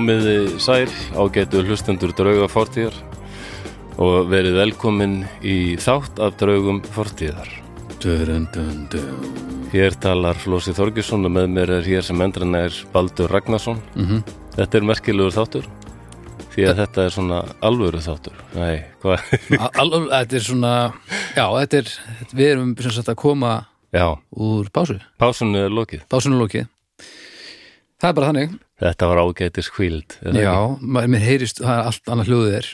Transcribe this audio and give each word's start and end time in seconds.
Komiði 0.00 0.54
sæl, 0.56 0.86
ágætu 1.12 1.60
hlustendur 1.60 2.14
drauga 2.16 2.46
fortíðar 2.48 2.94
og 4.00 4.30
verið 4.32 4.54
velkomin 4.56 5.18
í 5.44 5.74
þátt 5.76 6.22
af 6.24 6.38
draugum 6.40 6.78
fortíðar. 6.94 7.50
Hér 9.74 9.98
talar 10.00 10.40
Flósi 10.40 10.72
Þorgesson 10.72 11.28
og 11.28 11.34
með 11.36 11.50
mér 11.52 11.74
er 11.76 11.84
hér 11.84 12.08
sem 12.08 12.24
endran 12.24 12.56
er 12.62 12.80
Baldur 12.94 13.28
Ragnarsson. 13.28 13.84
Mhm. 13.92 14.24
Þetta 14.56 14.80
er 14.80 14.88
merkilegur 14.88 15.36
þáttur 15.36 15.68
því 16.56 16.68
að 16.70 16.80
þetta 16.80 17.04
er 17.04 17.16
svona 17.18 17.44
alvöru 17.60 18.00
þáttur. 18.00 18.40
Nei, 18.56 18.80
hvað? 19.04 19.28
Þetta 19.52 20.40
er 20.40 20.48
svona 20.48 20.74
Já, 21.36 21.44
þetta 21.60 21.84
er, 21.84 21.96
við 22.32 22.52
erum 22.54 22.76
sem 22.80 22.96
sagt 23.02 23.12
að 23.12 23.20
koma 23.28 23.66
Já, 23.92 24.16
úr 24.32 24.72
pásu 24.72 24.96
pásunni 25.20 25.60
er 25.60 25.68
lokið. 25.68 26.08
Pásunulóki 26.08 26.64
Það 28.00 28.08
er 28.10 28.16
bara 28.18 28.30
þannig 28.30 28.54
Þetta 28.80 29.08
var 29.10 29.18
ágætis 29.20 29.68
kvíld. 29.68 30.14
Já, 30.24 30.54
mér 30.80 31.20
heyrist 31.20 31.58
það 31.60 31.74
er 31.74 31.88
allt 31.90 32.12
annað 32.14 32.30
hljóðið 32.30 32.54
er 32.60 32.68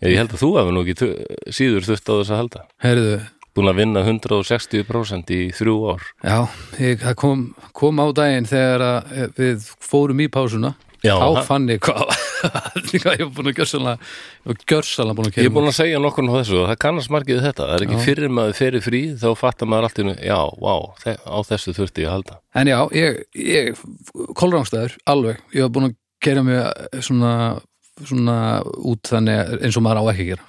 Ég 0.00 0.16
held 0.16 0.32
að 0.32 0.40
þú 0.40 0.48
hefur 0.56 0.72
nú 0.72 0.82
ekki 0.86 1.10
síður 1.52 1.84
þurft 1.84 2.08
á 2.08 2.12
þess 2.16 2.32
að 2.32 2.38
halda. 2.40 2.62
Heyrðu, 2.80 3.16
Búin 3.50 3.68
að 3.68 3.80
vinna 3.82 4.00
160% 4.06 5.32
í 5.34 5.40
þrjú 5.58 5.74
ár. 5.90 6.04
já, 6.22 6.38
ég, 6.78 7.00
það 7.02 7.16
kom, 7.18 7.40
kom 7.76 7.98
á 8.00 8.06
daginn 8.14 8.46
þegar 8.48 8.84
eh, 9.10 9.26
við 9.36 9.66
fórum 9.82 10.22
í 10.22 10.28
pásuna 10.32 10.70
Já, 11.00 11.14
Þá 11.16 11.44
fann 11.48 11.68
ég 11.72 11.80
hvað 11.80 12.10
ég 12.92 13.04
var 13.22 13.30
búin 13.36 13.48
að 13.50 13.56
gjörsalega 13.60 13.94
ég 14.50 14.64
gjörsalega 14.68 15.52
búin 15.54 15.68
að 15.70 15.76
segja 15.78 16.00
nokkur 16.02 16.28
á 16.28 16.32
þessu 16.36 16.58
og 16.60 16.66
það 16.68 16.78
kannast 16.84 17.12
margið 17.14 17.40
þetta. 17.46 17.68
Það 17.70 17.74
er 17.76 17.84
ekki 17.86 17.96
Já. 17.96 18.02
fyrir 18.04 18.34
maður 18.36 18.58
fyrir 18.58 18.84
frí 18.84 19.00
þá 19.20 19.26
fattar 19.40 19.70
maður 19.70 19.88
allt 19.88 20.00
í 20.02 20.06
nú, 20.08 20.14
já, 20.24 20.38
vá, 20.60 20.74
á 21.24 21.38
þessu 21.48 21.74
þurfti 21.76 22.04
ég 22.04 22.10
að 22.10 22.14
halda. 22.18 22.38
En 22.60 22.70
já, 22.72 22.78
ég, 22.96 23.18
ég 23.40 23.82
kolrángstæður, 24.36 24.98
alveg, 25.14 25.40
ég 25.56 25.66
var 25.66 25.74
búin 25.78 25.88
að 25.90 25.96
gera 26.20 26.44
mig 26.44 27.02
svona, 27.08 27.32
svona 28.04 28.36
út 28.92 29.12
þannig 29.14 29.56
eins 29.64 29.80
og 29.80 29.86
maður 29.86 30.04
á 30.04 30.12
ekki 30.12 30.26
að 30.28 30.32
gera 30.34 30.46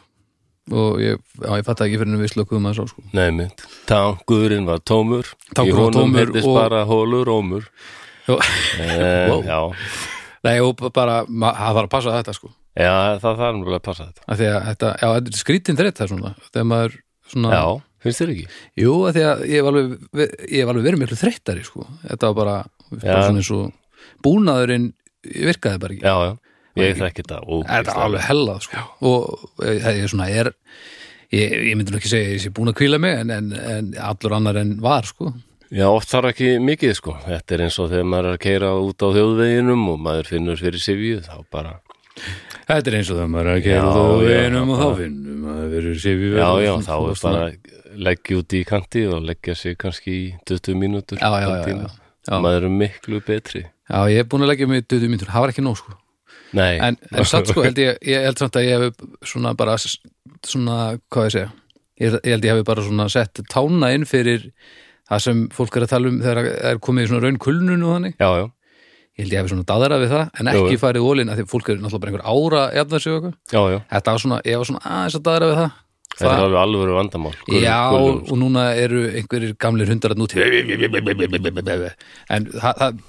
og 0.71 0.99
ég, 1.01 1.17
já, 1.41 1.49
ég 1.57 1.65
fatt 1.67 1.81
ekki 1.83 1.97
fyrir 1.99 2.11
en 2.13 2.21
við 2.21 2.31
slökuðum 2.35 2.67
að 2.69 2.75
svo 2.77 2.83
sko. 2.91 3.01
Nei 3.17 3.31
mynd, 3.35 3.63
tankurinn 3.89 4.67
var 4.69 4.83
tómur, 4.87 5.31
í 5.57 5.71
honum 5.73 5.95
tómur 5.95 6.21
heyrðist 6.21 6.47
og- 6.47 6.59
bara 6.59 6.83
hólur 6.87 7.31
ómur. 7.33 7.65
Já. 8.27 8.35
Eh, 8.79 9.31
Wow. 9.31 9.41
Já, 9.43 9.59
Nei, 10.41 10.55
og 10.63 10.79
bara, 10.95 11.21
það 11.29 11.75
var 11.77 11.85
að 11.87 11.93
passa 11.93 12.15
þetta 12.17 12.33
sko 12.37 12.49
já, 12.79 12.91
það 13.21 13.39
þarf 13.41 13.55
náttúrulega 13.57 13.79
að 13.81 13.87
passa 13.87 14.07
þetta. 14.07 14.25
að 14.25 14.43
að 14.47 14.67
þetta, 14.69 14.91
já, 15.01 15.07
þetta 15.15 15.31
er 15.33 15.39
skrítin 15.41 15.79
þreitt 15.79 16.01
það 16.01 16.11
svona, 16.13 16.31
þegar 16.49 16.67
maður 16.71 16.95
svona, 17.31 17.51
Já, 17.51 17.65
finnst 18.05 18.21
þér 18.23 18.31
ekki? 18.35 18.45
jú, 18.81 18.93
að 19.09 19.19
ég 19.51 19.65
var 19.67 19.75
alveg, 19.75 20.31
ég 20.49 20.65
var 20.65 20.73
alveg 20.75 20.87
verið 20.87 21.03
miklu 21.03 21.19
þreyttari 21.19 21.65
sko, 21.67 21.85
þetta 22.07 22.31
var 22.31 22.39
bara, 22.39 22.55
bara 22.95 23.19
Já. 23.19 23.27
svona 23.27 23.43
eins 23.43 23.51
og 23.57 24.07
búnaðurinn 24.25 24.87
virkaði 25.21 25.83
bara 25.83 25.97
ekki 25.97 26.07
Já, 26.07 26.15
já, 26.25 26.33
ég 26.81 26.97
þekki 27.01 27.25
þetta. 27.27 27.41
Þetta 27.67 27.93
er 27.93 28.01
alveg 28.07 28.25
hellað 28.29 28.65
sko. 28.65 28.83
og 29.11 29.63
eh, 29.65 29.77
það 29.83 30.01
er 30.01 30.11
svona 30.15 30.29
er, 30.31 30.51
ég, 31.35 31.55
ég 31.69 31.77
myndi 31.77 31.93
nú 31.93 31.99
ekki 32.01 32.11
segja 32.11 32.31
að 32.31 32.35
ég 32.37 32.43
sé 32.45 32.53
búin 32.55 32.71
að 32.71 32.79
kvíla 32.81 32.99
mig 33.03 33.17
en, 33.19 33.33
en, 33.35 33.51
en 33.75 33.91
allur 34.09 34.37
annar 34.39 34.61
en 34.63 34.77
var 34.83 35.05
sko. 35.09 35.33
Já, 35.71 35.85
oft 35.87 36.11
þarf 36.11 36.33
ekki 36.33 36.57
mikið 36.59 36.97
sko. 36.97 37.15
Þetta 37.23 37.55
er 37.55 37.63
eins 37.67 37.77
og 37.79 37.91
þegar 37.93 38.09
maður 38.11 38.27
er 38.31 38.37
að 38.37 38.43
keira 38.43 38.73
út 38.75 39.05
á 39.05 39.07
þjóðveginum 39.15 39.87
og 39.93 40.01
maður 40.03 40.31
finnur 40.33 40.59
fyrir 40.59 40.83
sifju, 40.83 41.21
þá 41.23 41.37
bara, 41.53 41.77
Þetta 42.67 42.91
er 42.91 42.97
eins 42.99 43.09
og 43.11 43.19
það 43.19 43.29
maður 43.31 43.49
er 43.49 43.57
að 43.57 43.65
gera 43.65 43.91
þú 43.95 44.03
já, 44.21 44.35
vinum 44.43 44.71
og 44.71 44.81
þá 44.81 44.85
að 44.91 45.63
verður 45.71 45.97
sér 46.03 46.17
við 46.19 46.35
já, 46.37 46.47
já, 46.63 46.71
þá 46.85 46.93
er 46.97 47.21
bara 47.23 47.45
leggja 48.07 48.37
út 48.39 48.55
í 48.55 48.61
kanti 48.67 49.01
og 49.11 49.25
leggja 49.27 49.55
sig 49.57 49.77
kannski 49.79 50.13
í 50.13 50.27
20 50.47 50.77
mínútur. 50.79 51.19
Já, 51.19 51.31
já, 51.41 51.47
já, 51.47 51.71
já, 51.71 52.03
já. 52.29 52.35
Maður 52.45 52.67
er 52.67 52.75
miklu 52.81 53.21
betri. 53.27 53.63
Já, 53.91 53.97
ég 54.11 54.23
er 54.23 54.29
búin 54.31 54.45
að 54.45 54.53
leggja 54.53 54.69
mig 54.71 54.85
döðu 54.87 55.09
myndur, 55.11 55.31
það 55.31 55.45
var 55.45 55.53
ekki 55.53 55.65
nóg 55.65 55.79
sko. 55.81 55.97
Nei, 56.55 56.75
en, 56.83 56.99
en 57.15 57.27
satt 57.27 57.47
sko 57.47 57.63
held 57.63 57.79
ég, 57.79 57.97
ég 58.07 58.25
held 58.27 58.39
samt 58.39 58.59
að 58.59 58.67
ég 58.67 58.85
hef 58.85 59.03
svona 59.31 59.53
bara 59.55 59.77
svona, 59.79 60.77
hvað 61.11 61.27
ég 61.29 61.35
segja 61.35 61.51
ég, 62.01 62.15
ég 62.17 62.33
held 62.35 62.47
ég 62.47 62.57
hef 62.57 62.65
bara 62.67 62.83
svona 62.83 63.07
sett 63.11 63.39
tána 63.51 63.91
inn 63.95 64.03
fyrir 64.09 64.49
það 65.11 65.23
sem 65.25 65.43
fólk 65.55 65.77
er 65.77 65.85
að 65.85 65.93
tala 65.93 66.11
um 66.11 66.17
þegar 66.23 66.41
það 66.47 66.71
er 66.71 66.81
komið 66.87 67.05
í 67.05 67.11
svona 67.11 67.23
raun 67.25 67.39
kulnun 67.45 67.85
og 67.85 67.95
þannig 67.95 68.15
já, 68.15 68.29
já, 68.39 68.45
ég 69.11 69.25
held 69.25 69.35
ég 69.35 69.41
hef 69.41 69.51
svona 69.51 69.67
daðrað 69.71 70.03
við 70.05 70.13
það 70.15 70.41
en 70.41 70.51
ekki 70.53 70.75
jú. 70.75 70.81
farið 70.85 71.07
ólinn 71.11 71.31
að 71.31 71.41
því 71.41 71.47
fólk 71.51 71.71
er 71.71 71.81
náttúrulega 71.81 72.01
bara 72.05 72.11
einhver 72.11 72.27
ára 72.31 72.63
jafna 72.77 73.01
sig 73.03 73.11
og 73.11 73.17
eitthvað 73.19 73.55
já, 73.57 73.61
já. 73.75 73.79
þetta 73.91 74.15
var 74.15 74.23
svona, 74.25 74.41
ég 74.47 74.61
var 74.61 74.69
svona 74.71 74.83
aðeins 74.91 75.17
að 75.19 75.25
daðra 75.27 75.49
við 75.51 75.59
það, 75.61 75.80
Þetta 76.11 76.27
er 76.27 76.37
það 76.37 76.43
alveg 76.45 76.59
alvöru 76.61 76.93
vandamál. 76.97 77.31
Gul- 77.47 77.61
já, 77.63 77.75
gulur, 77.89 78.17
og 78.31 78.37
núna 78.41 78.63
eru 78.77 78.99
einhverjir 79.09 79.53
gamlir 79.63 79.87
hundar 79.89 80.13
að 80.13 80.19
núti 80.21 80.37
en 82.35 82.45
það, 82.51 82.73
það 82.81 82.99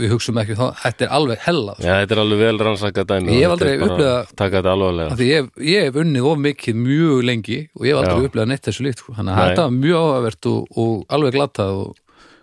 við 0.00 0.08
hugsum 0.14 0.40
ekki 0.42 0.56
um 0.56 0.60
það, 0.62 0.72
þetta 0.82 1.06
er 1.06 1.12
alveg 1.18 1.38
hella 1.46 1.74
Já, 1.78 1.92
þetta 2.00 2.16
er 2.16 2.22
alveg 2.24 2.42
vel 2.42 2.58
rannsaka 2.66 3.04
dæmi. 3.12 3.36
Ég 3.36 3.44
hef 3.46 3.54
aldrei 3.56 3.72
bara 3.78 3.90
upplifað- 3.92 4.16
að 4.16 4.34
Taka 4.42 4.56
þetta 4.62 4.72
alvarlega. 4.76 5.12
af 5.12 5.18
því 5.20 5.28
ég, 5.32 5.50
ég 5.72 5.86
hef 5.86 6.00
unnið 6.02 6.28
of 6.32 6.38
mikið 6.48 6.80
mjög 6.82 7.22
lengi 7.30 7.58
og 7.78 7.86
ég 7.86 7.92
hef 7.92 8.00
aldrei 8.02 8.26
upplegað 8.28 8.50
neitt 8.52 8.66
þessu 8.66 8.86
líkt 8.88 8.98
sko. 9.04 9.14
þannig 9.18 9.32
að 9.36 9.48
þetta 9.52 9.62
var 9.68 9.76
mjög 9.78 9.96
áhugavert 10.02 10.50
og, 10.52 10.60
og 10.82 11.06
alveg 11.18 11.36
glatað 11.38 11.92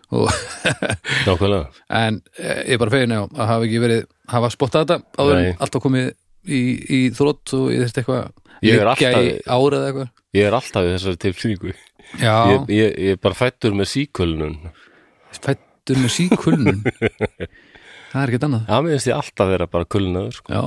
en 1.89 2.15
eh, 2.39 2.63
ég 2.65 2.73
er 2.73 2.79
bara 2.81 2.89
fegin 2.93 3.13
já, 3.13 3.19
að 3.29 3.45
hafa 3.51 3.65
ekki 3.67 3.81
verið 3.83 4.05
hafa 4.33 4.49
spottað 4.49 4.85
þetta 4.87 4.97
áður 5.21 5.35
en 5.37 5.59
alltaf 5.61 5.83
komið 5.83 6.07
í, 6.49 6.61
í 6.89 6.99
þrótt 7.13 7.53
og 7.59 7.67
ég 7.73 7.83
þurfti 7.83 8.01
eitthvað 8.01 8.31
Ég 8.65 8.79
er 8.81 8.89
alltaf- 8.91 10.09
Ég 10.35 10.45
er 10.45 10.53
alltaf 10.57 10.83
í 10.85 10.91
þessari 10.95 11.17
tilfinningu. 11.23 11.73
já, 12.19 12.35
Ég, 12.51 12.69
ég, 12.73 12.93
ég 12.99 13.11
er 13.15 13.19
bara 13.21 13.35
fættur 13.37 13.73
með 13.77 13.87
síkölnun. 13.93 14.55
fættur 15.39 15.97
með 16.01 16.09
síkulnun 16.15 16.79
það 18.11 18.21
er 18.23 18.31
ekkert 18.31 18.45
annað 18.47 18.63
Já, 18.69 18.77
mér 18.81 18.95
finnst 18.95 19.09
ég 19.11 19.15
alltaf 19.19 19.49
vera 19.51 19.67
bara 19.69 19.85
kulnaður. 19.85 20.33
Sko. 20.39 20.53
já, 20.53 20.63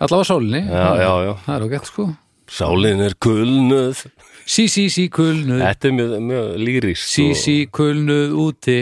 allavega 0.00 0.26
sálinni 0.30 0.62
Já, 0.66 0.88
já, 0.98 1.12
já. 1.28 1.32
það 1.46 1.54
er 1.56 1.66
okkur 1.68 1.86
sko 1.92 2.08
Sálin 2.50 2.98
er 3.06 3.12
kulnuð. 3.22 4.00
sí, 4.44 4.64
sí, 4.66 4.88
sí, 4.90 5.04
kulnuð 5.14 5.60
Þetta 5.62 5.86
er 5.86 5.92
mjög, 5.94 6.14
mjög 6.26 6.48
lýrist. 6.58 7.06
sí, 7.14 7.28
sí, 7.38 7.56
kulnuð 7.70 8.34
úti 8.48 8.80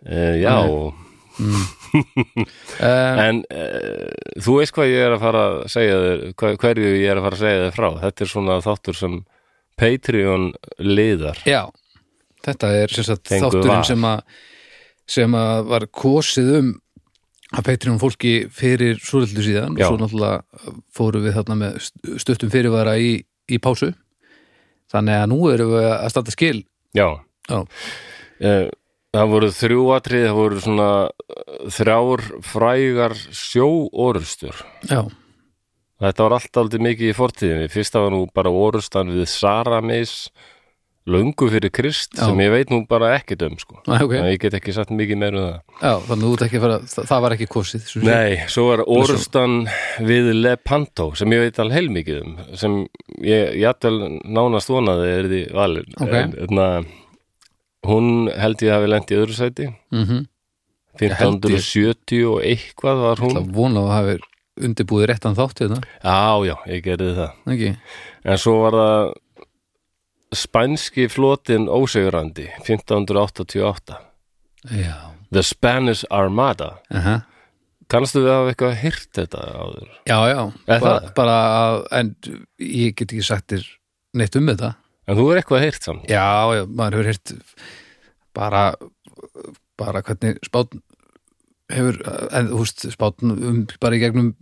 Uh, 0.00 0.32
já, 0.40 0.54
um, 0.64 1.64
en 2.84 3.40
uh, 3.50 4.36
þú 4.42 4.56
veist 4.60 4.74
hvað 4.76 4.90
ég 4.92 5.04
er 5.06 5.14
að 5.16 5.22
fara 5.24 5.42
að 5.48 5.56
segja 5.72 5.96
þér, 6.04 6.22
hverju 6.62 6.92
ég 7.00 7.08
er 7.12 7.20
að 7.20 7.26
fara 7.26 7.38
að 7.38 7.42
segja 7.44 7.64
þér 7.66 7.76
frá. 7.78 7.88
Þetta 8.04 8.24
er 8.26 8.30
svona 8.34 8.58
þáttur 8.64 8.98
sem 9.00 9.16
Patreon 9.80 10.46
liðar. 10.84 11.40
Já, 11.48 11.62
þetta 12.44 12.72
er 12.82 12.92
sem 12.94 13.06
sagt 13.08 13.30
þátturinn 13.32 13.86
sem 13.88 14.06
að 14.10 14.22
sem 15.10 15.34
að 15.34 15.64
var 15.72 15.86
kosið 15.90 16.50
um 16.60 16.68
að 17.58 17.64
Patreon 17.66 17.98
fólki 17.98 18.34
fyrir 18.54 19.00
svolítið 19.02 19.46
síðan 19.48 19.74
Já. 19.80 19.88
og 19.88 19.96
svo 19.96 19.98
náttúrulega 20.04 20.76
fóru 20.94 21.22
við 21.24 21.34
þarna 21.40 21.56
með 21.64 21.80
st- 21.82 22.12
stuttum 22.22 22.52
fyrirvara 22.52 22.92
í, 23.02 23.16
í 23.50 23.58
pásu 23.58 23.88
þannig 24.92 25.16
að 25.18 25.32
nú 25.32 25.40
erum 25.50 25.72
við 25.74 25.88
að 25.96 26.12
standa 26.14 26.34
skil 26.36 26.58
Já. 26.94 27.08
Já, 27.50 27.58
Eh, 28.40 28.70
Það 29.10 29.32
voru 29.32 29.48
þrjú 29.50 29.86
atrið, 29.96 30.26
það 30.28 30.36
voru 30.38 30.60
svona 30.62 30.90
eh, 31.08 31.56
þrjár 31.78 32.22
frægar 32.46 33.16
sjóorustur. 33.34 34.62
já, 34.86 35.02
Þetta 36.00 36.24
var 36.24 36.32
allt 36.38 36.56
aldrei 36.56 36.80
mikið 36.80 37.10
í 37.10 37.16
fortíðinni. 37.16 37.68
Fyrsta 37.68 38.00
var 38.00 38.14
nú 38.14 38.22
bara 38.32 38.48
orustan 38.48 39.10
við 39.12 39.26
Saramis 39.28 40.14
löngu 41.10 41.48
fyrir 41.50 41.72
Krist 41.72 42.14
Já. 42.14 42.26
sem 42.28 42.40
ég 42.44 42.52
veit 42.52 42.70
nú 42.72 42.82
bara 42.88 43.14
ekkert 43.16 43.42
um 43.46 43.56
sko. 43.60 43.80
Æ, 43.88 44.04
ok 44.04 44.12
Þannig 44.14 44.20
að 44.20 44.30
Ég 44.34 44.40
get 44.44 44.56
ekki 44.58 44.74
sagt 44.76 44.92
mikið 44.94 45.20
meir 45.20 45.36
um 45.36 45.44
það. 45.46 45.58
Já, 45.80 45.92
þannig 46.08 46.30
að 46.30 46.44
að 46.44 46.64
fara, 46.64 46.78
það, 46.92 47.22
var 47.24 47.34
ekki 47.36 47.48
kosið 47.50 47.86
svo 47.88 48.02
Nei, 48.04 48.38
svo 48.52 48.66
var 48.68 48.82
orustan 48.86 49.56
við 50.06 50.30
Lepanto 50.38 51.10
sem 51.18 51.36
ég 51.36 51.44
veit 51.46 51.60
alveg 51.64 51.80
heilmikið 51.80 52.22
um 52.22 52.38
sem 52.60 52.78
ég 53.26 53.60
jætvel 53.60 53.94
nánast 54.24 54.72
vonaði 54.72 55.12
er 55.16 55.30
því 55.32 55.42
valin. 55.56 55.94
Ok. 56.00 56.16
En, 56.20 56.36
þarna, 56.36 56.68
hún 57.86 58.28
held 58.36 58.62
ég 58.62 58.74
hafi 58.74 58.90
lent 58.90 59.10
í 59.10 59.16
öðru 59.20 59.36
sæti. 59.36 59.70
Mhm. 59.92 60.26
1570 61.00 62.24
og 62.28 62.42
eitthvað 62.44 63.00
var 63.04 63.16
hún. 63.22 63.36
Það 63.38 63.52
vona 63.54 63.80
að 63.86 63.92
hafa 63.94 64.16
undirbúið 64.60 65.06
réttan 65.08 65.36
þátt 65.38 65.62
hérna, 65.62 65.78
Já, 66.04 66.44
já, 66.44 66.56
ég 66.66 66.82
gerði 66.84 67.12
það. 67.16 67.30
ekki? 67.54 67.70
En 68.24 68.36
svo 68.42 68.54
var 68.64 68.72
það 68.76 69.12
spænski 70.36 71.06
flotin 71.10 71.68
ósegurandi 71.70 72.48
1588 72.66 73.96
Já, 74.70 74.96
The 75.32 75.42
Spanish 75.42 76.04
Armada 76.10 76.80
Aha. 76.92 77.22
Kannstu 77.90 78.20
við 78.22 78.30
hafa 78.34 78.52
eitthvað 78.52 78.76
hýrt 78.82 79.08
þetta 79.16 79.40
áður? 79.56 79.88
já, 80.06 80.18
já 80.28 80.42
bara, 80.66 81.12
bara 81.16 81.38
að, 81.62 81.80
en 81.98 82.12
ég 82.60 82.94
get 82.94 83.08
ekki 83.10 83.24
sagt 83.26 83.48
þér 83.54 83.64
neitt 84.20 84.36
um 84.36 84.46
þetta 84.52 84.74
En 85.10 85.18
þú 85.18 85.26
er 85.32 85.40
eitthvað 85.40 85.64
hýrt 85.66 85.86
samt. 85.88 86.06
Já, 86.10 86.26
já, 86.54 86.62
maður 86.68 87.00
hefur 87.00 87.10
heyrt 87.10 87.34
bara 88.36 88.62
bara 89.80 90.02
hvernig 90.06 90.38
spátn 90.46 90.82
hefur, 91.72 91.98
en 92.36 92.50
þú 92.50 92.62
veist, 92.62 92.86
spátn 92.94 93.34
um, 93.34 93.60
bara 93.82 93.98
í 93.98 94.02
gegnum 94.02 94.32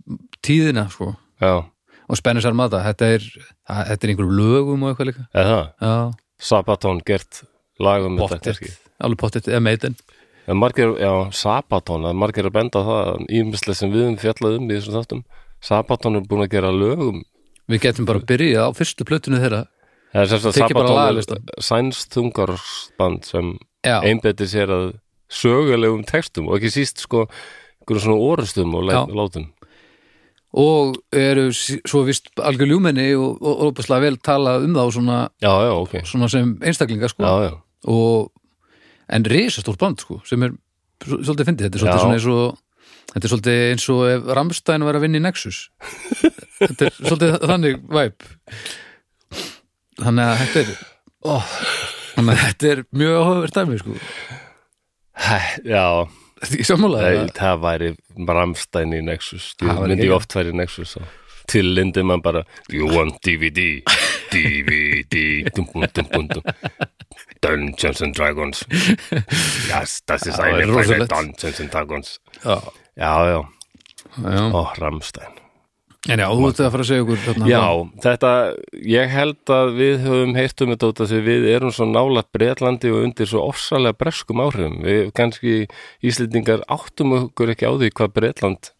tíðina 0.45 0.85
sko. 0.93 1.13
Já, 1.41 1.63
og 2.09 2.19
Spanish 2.19 2.49
Armada, 2.49 2.83
þetta 2.85 3.09
er 3.15 3.25
það, 3.25 3.81
þetta 3.91 3.99
er 4.05 4.13
einhverjum 4.13 4.37
lögum 4.37 4.85
og 4.85 4.91
eitthvað 4.93 5.11
líka. 5.11 5.25
Eða 5.33 5.55
það? 5.55 5.65
Já, 5.87 5.95
Sabaton 6.49 7.01
gert 7.07 7.41
lagum 7.79 8.19
þetta 8.19 8.37
pottet, 8.37 8.47
kannski? 8.47 8.93
Alveg 8.99 9.21
pottet 9.23 9.49
eða 9.51 9.63
meiten. 9.65 9.97
En 10.49 10.57
margir, 10.57 10.93
já, 10.97 11.11
Sabaton, 11.37 12.05
það 12.05 12.13
er 12.13 12.21
margir 12.23 12.49
að 12.49 12.55
benda 12.55 12.85
það, 12.85 13.25
ímislega 13.41 13.77
sem 13.77 13.91
við 13.93 14.07
um 14.09 14.15
í 14.69 14.77
þessum 14.77 14.97
þáttum. 14.97 15.25
Sabaton 15.61 16.17
er 16.17 16.29
búin 16.29 16.45
að 16.45 16.53
gera 16.55 16.71
lögum. 16.73 17.21
Við 17.69 17.83
getum 17.83 18.07
bara 18.09 18.21
að 18.21 18.29
byrja 18.31 18.65
á 18.65 18.69
fyrstu 18.73 19.05
plötunni 19.05 19.41
þeirra 19.43 19.65
Það 20.09 20.21
er 20.23 20.29
sem 20.31 20.39
sagt 20.41 20.57
Tekið 20.57 20.77
bara 20.79 20.89
Sabaton 20.89 21.49
er 21.59 21.63
sænst 21.69 22.15
þungarsband 22.15 23.27
sem 23.29 23.51
Já, 23.85 23.99
einbeti 24.03 24.47
sér 24.49 24.71
að 24.73 24.87
sögulegum 25.29 26.01
textum 26.09 26.47
og 26.49 26.57
ekki 26.57 26.71
síst 26.73 27.03
sko 27.05 27.27
einhverjum 27.27 28.01
svona 28.03 28.23
orustum 28.31 28.73
og 28.75 28.89
Já. 28.89 29.03
látum. 29.07 29.45
og 30.53 30.95
eru 31.13 31.51
svo 31.53 32.01
vist 32.07 32.31
algjör 32.41 32.71
ljúmenni 32.71 33.11
og, 33.13 33.37
opaslega 33.69 34.01
vel 34.07 34.17
tala 34.17 34.55
um 34.63 34.73
þá 34.73 34.87
svona, 34.95 35.17
Já, 35.41 35.51
já, 35.67 35.71
ok. 35.77 35.93
svona 36.09 36.29
sem 36.29 36.55
einstaklinga 36.65 37.09
sko 37.11 37.21
Já, 37.23 37.51
og 37.85 38.31
en 39.13 39.23
risastórt 39.29 39.77
band 39.77 40.01
sko 40.01 40.19
sem 40.25 40.41
er 40.43 40.55
svo- 41.05 41.21
svolítið 41.21 41.45
fyndið, 41.51 41.69
þetta 41.69 41.77
er 41.77 41.83
svolítið 41.85 41.99
Já. 41.99 42.01
svona 42.01 42.17
eins 42.17 42.27
og 42.33 42.57
þetta 43.13 43.23
er 43.25 43.29
svolítið 43.35 43.61
eins 43.69 43.87
og 43.93 44.01
ef 44.09 44.33
Ramstein 44.35 44.83
var 44.89 44.97
að 44.97 45.05
vinna 45.05 45.21
í 45.21 45.25
Nexus 45.29 45.61
þetta 46.65 46.89
er 46.89 46.97
svolítið 46.97 47.37
þannig 47.45 47.79
væp 47.93 48.23
þannig 49.99 50.25
að 50.31 50.41
þetta 50.43 50.63
er 50.63 50.71
Oh. 51.27 51.43
þannig 52.15 52.33
að 52.37 52.43
þetta 52.45 52.69
er 52.73 52.81
mjög 52.95 53.15
áhugaverð 53.19 53.55
dæmi 53.59 53.79
sko 53.81 53.95
Já, 55.67 55.85
í 56.55 56.63
sammálaði 56.63 57.09
það, 57.17 57.31
það 57.35 57.57
væri 57.65 57.89
Ramstein 58.29 58.93
í 58.95 59.01
Nexus. 59.03 59.49
Það 59.59 59.67
Ég 59.73 59.81
myndi 59.83 59.97
geggjað. 60.05 60.15
oft 60.15 60.35
væri 60.37 60.53
í 60.53 60.55
Nexus. 60.55 60.93
Svo. 60.95 61.01
Til 61.49 61.65
lindi 61.75 62.03
man 62.05 62.21
bara, 62.23 62.43
you 62.71 62.87
want 62.87 63.17
DVD, 63.25 63.65
DVD, 64.31 65.15
dum, 65.57 65.67
dum, 66.13 66.27
dum. 66.31 66.43
Dungeons 67.43 68.01
and 68.05 68.15
Dragons. 68.15 68.63
Yes, 69.67 69.99
das 70.07 70.23
Það 70.37 70.39
eine. 70.39 71.07
Dungeons 71.11 71.59
and 71.59 71.71
Dragons. 71.73 72.19
Já, 72.45 72.55
já, 72.95 73.11
já. 73.33 73.41
ó, 74.53 74.63
Ramstein. 74.79 75.35
En 76.07 76.19
já, 76.23 76.27
þú 76.31 76.45
ert 76.47 76.59
að 76.63 76.71
fara 76.71 76.83
að 76.85 76.87
segja 76.87 77.03
okkur 77.03 77.17
þarna, 77.25 77.47
Já, 77.51 77.63
þetta, 78.05 78.29
ég 78.87 79.09
held 79.11 79.51
að 79.51 79.71
við 79.75 79.95
höfum 80.05 80.35
heyrt 80.39 80.61
um 80.63 80.69
þetta 80.71 80.87
út 80.93 81.01
af 81.03 81.09
því 81.11 81.19
við 81.25 81.47
erum 81.51 81.71
svo 81.75 81.85
nálat 81.89 82.29
Bretlandi 82.31 82.91
og 82.93 83.03
undir 83.03 83.27
svo 83.27 83.41
ofsalega 83.49 83.97
breskum 83.99 84.39
áhrifum. 84.45 84.77
Við 84.85 85.11
kannski 85.13 85.55
Íslendingar 86.01 86.63
áttum 86.71 87.11
okkur 87.17 87.51
ekki 87.51 87.67
á 87.67 87.73
því 87.75 87.91
hvað 87.91 88.13
Bretland, 88.15 88.71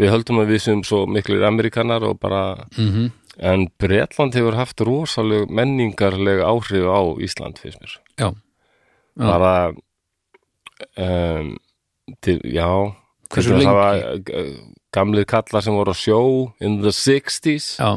við 0.00 0.10
höldum 0.10 0.42
að 0.42 0.50
við 0.50 0.60
sem 0.66 0.82
svo 0.82 1.04
miklir 1.06 1.46
Amerikanar 1.46 2.02
og 2.08 2.18
bara, 2.18 2.66
Mhm. 2.76 3.12
en 3.38 3.68
Bretland 3.78 4.34
hefur 4.34 4.54
haft 4.58 4.80
rosaleg 4.80 5.46
menningarleg 5.48 6.40
áhrif 6.42 6.82
á 6.90 7.00
Ísland, 7.22 7.58
finnst 7.62 7.78
mér. 7.80 7.94
já. 8.18 8.34
Bara, 9.16 9.72
um, 10.98 11.56
til, 12.22 12.40
já, 12.44 12.66
Hversu 13.30 13.54
lengi? 13.54 14.74
Gamlir 14.94 15.24
kallar 15.28 15.62
sem 15.62 15.74
voru 15.76 15.92
á 15.92 15.96
sjó 15.96 16.20
in 16.60 16.80
the 16.82 16.90
60s 16.94 17.76
já, 17.78 17.90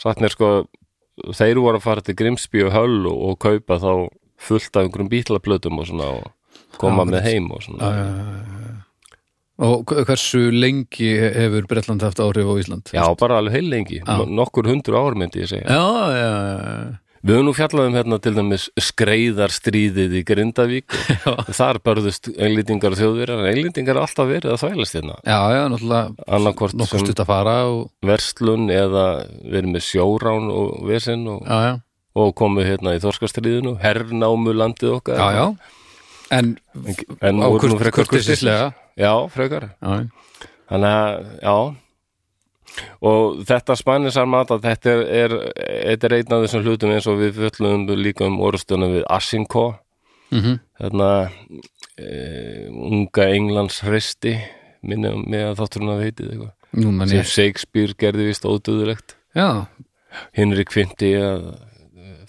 satt 0.00 0.20
mér 0.22 0.32
sko 0.34 0.52
þeir 1.36 1.60
voru 1.62 1.78
að 1.78 1.84
fara 1.84 2.00
til 2.02 2.16
Grimsby 2.18 2.64
og 2.66 2.72
Höll 2.74 3.04
og, 3.06 3.18
og 3.30 3.38
kaupa 3.44 3.76
þá 3.78 3.90
fullt 4.44 4.74
af 4.76 4.82
einhverjum 4.86 5.10
bítlaplötum 5.12 5.78
og 5.78 5.86
svona 5.86 6.08
og 6.18 6.32
koma 6.80 7.04
Já, 7.04 7.10
með 7.12 7.22
heim 7.28 7.46
og 7.54 7.62
svona. 7.62 7.86
Já, 7.86 7.92
já, 7.94 8.08
já, 8.08 8.64
já. 8.64 8.72
og 9.64 9.84
hve- 9.86 10.02
hversu 10.08 10.40
lengi 10.50 11.10
hefur 11.36 11.68
Bretland 11.70 12.02
haft 12.02 12.18
áhrif 12.18 12.48
á 12.50 12.54
Ísland? 12.58 12.90
Já, 12.90 13.04
bara 13.20 13.38
alveg 13.38 13.54
heil 13.60 13.68
lengi, 13.70 14.00
nokkur 14.02 14.66
hundru 14.66 14.98
ár 14.98 15.14
myndi 15.14 15.44
ég 15.44 15.48
segja. 15.52 15.68
já, 15.70 15.86
já, 16.18 16.32
já. 16.58 16.98
Við 17.24 17.38
höfum 17.38 17.46
nú 17.48 17.52
fjallað 17.56 17.86
um 17.88 17.94
hérna 17.96 18.16
til 18.20 18.34
dæmis 18.36 18.64
skreiðarstríðið 18.84 20.16
í 20.18 20.20
Grindavík. 20.28 20.96
Þar 21.58 21.78
börðust 21.86 22.28
englýtingar 22.36 22.92
og 22.92 23.00
þjóðverjar, 23.00 23.40
en 23.40 23.48
englýtingar 23.48 23.96
er 23.96 24.00
alltaf 24.02 24.28
verið 24.28 24.52
að 24.52 24.60
þvælast 24.60 24.98
hérna. 24.98 25.14
já, 25.24 25.38
já, 25.56 25.62
náttúrulega 25.72 26.90
sem 26.90 27.00
stutt 27.06 27.22
að 27.24 27.30
fara 27.30 27.54
og, 27.70 27.86
verslun 28.04 28.68
eða 28.74 29.06
verið 29.40 29.72
með 29.72 29.86
sjórán 29.88 30.50
og 30.52 30.84
vesinn 30.90 31.24
og, 31.32 31.40
já, 31.48 31.70
já, 31.70 31.72
og 32.20 32.34
komið 32.36 32.68
hérna 32.74 32.92
í 32.98 33.00
Þorskastriðinu, 33.06 33.72
hernámu 33.80 34.52
landið 34.60 34.98
okkar. 34.98 35.16
já, 35.24 35.40
já. 35.40 35.80
En 36.34 36.54
En 37.24 37.40
á 37.40 37.48
nú 37.48 37.80
frekar 37.80 38.08
kurtislega 38.08 38.72
Já, 39.00 39.12
frekar. 39.32 39.70
Þannig 39.80 40.92
að, 40.92 41.24
já 41.40 41.56
og 43.04 43.44
þetta 43.46 43.76
spanisar 43.78 44.26
mata 44.30 44.58
þetta 44.62 44.94
er, 44.94 45.04
er, 45.34 45.94
er 45.94 46.16
einn 46.18 46.34
af 46.34 46.44
þessum 46.46 46.64
hlutum 46.66 46.94
eins 46.94 47.08
og 47.10 47.20
við 47.20 47.38
fjöllum 47.38 47.86
líka 48.00 48.26
um 48.28 48.40
orðstunum 48.44 48.96
við 48.98 49.06
Asinko. 49.12 49.66
Mhm, 50.34 50.58
þarna 50.80 51.10
e, 52.00 52.08
unga 52.72 53.28
Englands 53.30 53.82
hristi 53.86 54.34
minni 54.84 55.12
mig 55.28 55.44
að 55.46 55.60
þátturinn 55.62 55.92
að 55.94 56.02
veitið 56.04 56.30
eitthvað. 56.32 56.54
Sem 57.12 57.28
Shakespeare 57.30 57.94
gerði 57.98 58.30
vist 58.32 58.46
ódöðulegt 58.48 59.14
já, 59.36 59.66
Henrik 60.34 60.72
Kvinti 60.72 61.12
að 61.20 61.52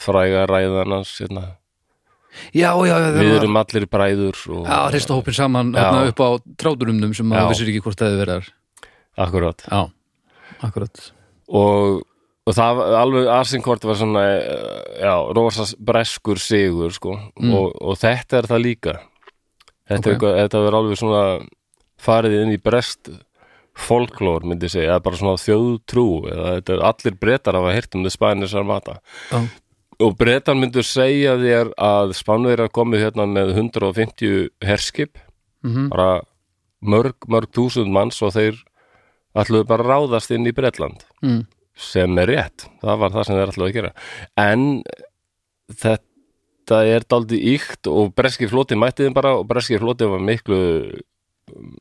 fræga 0.01 0.45
ræðan 0.49 0.93
hans 0.99 1.15
hérna. 1.21 1.45
já, 2.53 2.69
já, 2.85 2.93
já, 2.99 3.09
við 3.15 3.33
erum 3.39 3.57
allir 3.57 3.87
bræður 3.89 4.37
og, 4.53 4.67
já 4.67 4.79
hrista 4.91 5.17
hópin 5.17 5.37
saman 5.37 5.73
hérna, 5.73 6.05
upp 6.11 6.21
á 6.21 6.29
tráturumnum 6.61 7.13
sem 7.17 7.27
maður 7.29 7.53
vissir 7.53 7.71
ekki 7.73 7.83
hvort 7.85 8.01
það 8.01 8.11
hefði 8.11 8.21
verið 8.21 8.37
þar. 8.37 8.53
Akkurat. 9.25 9.65
Já, 9.71 9.81
akkurat. 10.63 11.11
Og, 11.49 12.01
og 12.45 12.53
það 12.55 12.81
alveg 13.01 13.27
Asinkort 13.35 13.83
var 13.85 13.99
svona 13.99 14.23
eh, 14.37 15.03
já, 15.03 15.15
rosa 15.35 15.67
breskur 15.79 16.39
sigur 16.41 16.93
sko. 16.95 17.17
Mm. 17.39 17.53
og, 17.53 17.75
og 17.81 17.97
þetta 18.01 18.39
er 18.41 18.49
það 18.53 18.63
líka. 18.63 18.95
Þetta, 19.85 19.99
Ok. 19.99 20.05
er 20.07 20.13
eitthvað, 20.15 20.37
þetta 20.43 20.63
er 20.67 20.77
alveg 20.79 20.97
svona 20.97 21.23
farið 22.05 22.39
inn 22.41 22.55
í 22.55 22.61
brest 22.61 23.09
folklór 23.75 24.45
myndi 24.47 24.69
ég 24.69 24.71
segja, 24.71 24.93
eða 24.95 25.03
bara 25.03 25.19
svona 25.19 25.41
þjóðtrú 25.41 26.05
eða 26.31 26.53
þetta 26.55 26.73
er 26.77 26.83
allir 26.89 27.15
brettar 27.19 27.57
hafa 27.59 27.73
heyrt 27.75 27.95
um 27.97 28.05
þið 28.05 28.13
Spanish 28.15 28.55
Armada. 28.55 28.95
Já, 29.31 29.41
og 30.05 30.15
brettar 30.19 30.55
myndu 30.59 30.83
segja 30.83 31.35
þér 31.39 31.73
að 31.79 32.13
Spánverjar 32.17 32.71
komið 32.75 33.03
hérna 33.05 33.25
með 33.31 33.53
150 33.55 34.49
herskip. 34.63 35.19
Mhm, 35.65 35.89
bara 35.91 36.21
mörg, 36.85 37.15
mörg 37.27 37.51
túsund 37.55 37.91
manns 37.91 38.21
og 38.21 38.33
þeir 38.35 38.57
ætluðu 39.35 39.67
bara 39.69 39.83
að 39.85 39.91
ráðast 39.91 40.31
inn 40.35 40.47
í 40.47 40.53
Bretland. 40.55 41.03
Mm, 41.25 41.41
sem 41.75 42.19
er 42.23 42.29
rétt, 42.31 42.67
það 42.83 43.01
var 43.01 43.11
það 43.15 43.25
sem 43.27 43.39
þeir 43.39 43.51
ætlaðu 43.53 43.69
að 43.69 43.75
gera. 43.79 43.91
En 44.39 44.67
þetta 45.81 46.79
er 46.95 47.05
daldi 47.11 47.39
íkt 47.55 47.89
og 47.91 48.13
breski 48.17 48.47
floti 48.51 48.77
mætti 48.79 49.05
þeim 49.07 49.17
bara 49.17 49.35
og 49.39 49.47
breski 49.49 49.79
floti 49.81 50.07
var 50.09 50.23
miklu 50.23 50.59
um, 51.55 51.75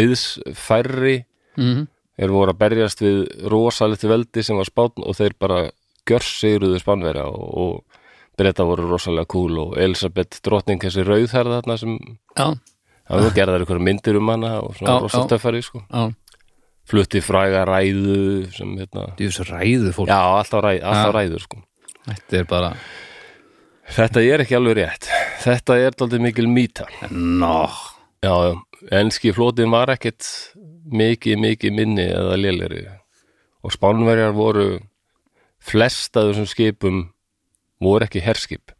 liðsfærri. 0.00 1.18
Mhm, 1.56 1.86
þeir 2.16 2.32
voru 2.32 2.52
að 2.54 2.60
berjast 2.62 3.02
við 3.04 3.20
rosalegt 3.52 4.04
veldi 4.08 4.42
sem 4.44 4.56
var 4.56 4.68
spátn 4.68 5.04
og 5.04 5.16
þeir 5.18 5.34
bara 5.40 5.60
gjörssigruðu 6.08 6.78
spánverja 6.80 7.26
og, 7.28 7.46
og 7.60 8.00
breyta 8.38 8.64
voru 8.68 8.86
rosalega 8.88 9.28
cool 9.32 9.58
og 9.62 9.76
Elisabeth 9.80 10.40
drottning 10.44 10.80
þessi 10.80 11.04
rauðherða 11.04 11.58
þarna 11.62 11.76
sem 11.80 11.94
já, 12.36 12.46
það 13.08 13.24
var 13.24 13.34
gerðar 13.38 13.64
ykkur 13.64 13.80
myndir 13.82 14.18
um 14.20 14.28
hana 14.32 14.52
og 14.62 14.76
svona 14.76 14.94
Já, 14.94 15.00
rosa 15.06 15.22
já. 15.24 15.28
töffari 15.32 15.62
sko. 15.64 15.82
Já 15.88 16.04
flutti 16.86 17.22
fræga 17.24 17.64
ræðu 17.66 18.46
sem 18.54 18.76
hérna 18.78 19.08
djús 19.18 19.40
ræðu 19.48 19.92
fólk. 19.96 20.10
Já, 20.12 20.20
alltaf, 20.38 20.62
ræ, 20.64 20.76
alltaf 20.80 21.10
Já. 21.10 21.16
ræður 21.18 21.44
sko. 21.46 21.62
þetta 22.06 22.40
er 22.40 22.48
bara 22.50 22.72
Þetta 23.86 24.22
er 24.26 24.42
ekki 24.42 24.56
alveg 24.58 24.74
rétt. 24.80 25.06
Þetta 25.44 25.76
er 25.78 25.94
daldið 25.94 26.22
mikil 26.24 26.48
mýta. 26.50 26.88
Nó, 27.14 27.68
Já, 28.24 28.32
enski 28.90 29.30
flótin 29.36 29.70
var 29.70 29.92
ekkit 29.94 30.26
mikið, 30.90 31.38
mikið 31.38 31.74
minni 31.76 32.06
eða 32.10 32.38
léleri. 32.40 32.80
Og 33.62 33.74
spánverjar 33.74 34.34
voru 34.34 34.80
flest 35.62 36.16
af 36.18 36.32
þessum 36.32 36.48
skipum 36.50 37.04
voru 37.82 38.06
ekki 38.08 38.22
herskip. 38.24 38.72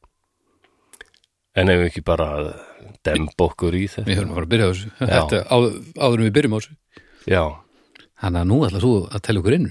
En 1.57 1.71
ef 1.73 1.81
við 1.81 1.91
ekki 1.91 2.05
bara 2.07 2.29
demba 3.07 3.47
okkur 3.47 3.77
í 3.79 3.87
þetta 3.89 4.09
við 4.11 4.19
höfum 4.21 4.33
að 4.33 4.37
fara 4.37 4.47
að 4.47 4.53
byrja 4.53 4.67
á 4.67 4.71
þessu. 4.73 4.91
Þetta, 4.99 5.41
á, 5.47 5.57
áður 6.03 6.19
en 6.19 6.27
við 6.27 6.35
byrjum 6.37 6.57
á 6.57 6.59
þessu. 6.59 6.77
Já, 7.27 7.43
þannig 8.23 8.40
að 8.42 8.49
nú 8.50 8.58
ætlar 8.66 8.85
þú 8.87 8.94
að 9.11 9.23
tella 9.28 9.42
okkur 9.42 9.56
inn. 9.58 9.68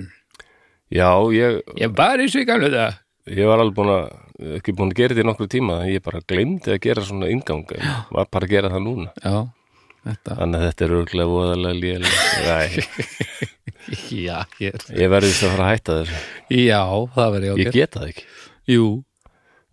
Já, 0.94 1.10
ég, 1.34 1.60
ég 1.82 1.96
var 1.98 2.22
í 2.22 2.28
sig 2.30 2.46
gamlega 2.48 2.92
þetta 3.26 3.36
ég 3.42 3.48
var 3.50 3.58
alveg 3.64 3.74
búin 3.80 3.90
að 3.90 4.56
ekki 4.60 4.74
búin 4.78 4.92
að 4.94 5.00
gera 5.00 5.16
þetta 5.16 5.24
í 5.24 5.30
nokkru 5.32 5.48
tíma 5.50 5.78
ég 5.90 6.04
bara 6.06 6.20
glemdi 6.30 6.74
að 6.76 6.82
gera 6.84 7.02
svona 7.08 7.30
inngang 7.34 7.64
en 7.74 7.88
var 8.14 8.28
bara 8.30 8.46
að 8.46 8.52
gera 8.54 8.70
það 8.70 8.84
núna. 8.86 9.10
Já, 9.24 9.38
þetta. 10.06 10.36
Þannig 10.42 10.60
að 10.60 10.68
þetta 10.70 10.86
er 10.86 10.94
örgulega 11.00 11.32
voðalega 11.34 11.80
lélega. 11.82 12.60
Já, 14.26 14.38
hér 14.60 14.78
ég 14.98 15.10
verði 15.14 15.30
þess 15.30 15.44
að 15.46 15.52
fara 15.56 15.66
að 15.66 15.74
hætta 15.76 15.96
þessu. 16.00 16.22
já, 16.66 16.80
það 17.18 17.34
verði 17.36 17.50
Ég 17.50 17.54
ákveð 17.60 17.76
get 17.80 17.98
það 17.98 18.08
ekki. 18.14 18.24
jú, 18.76 18.86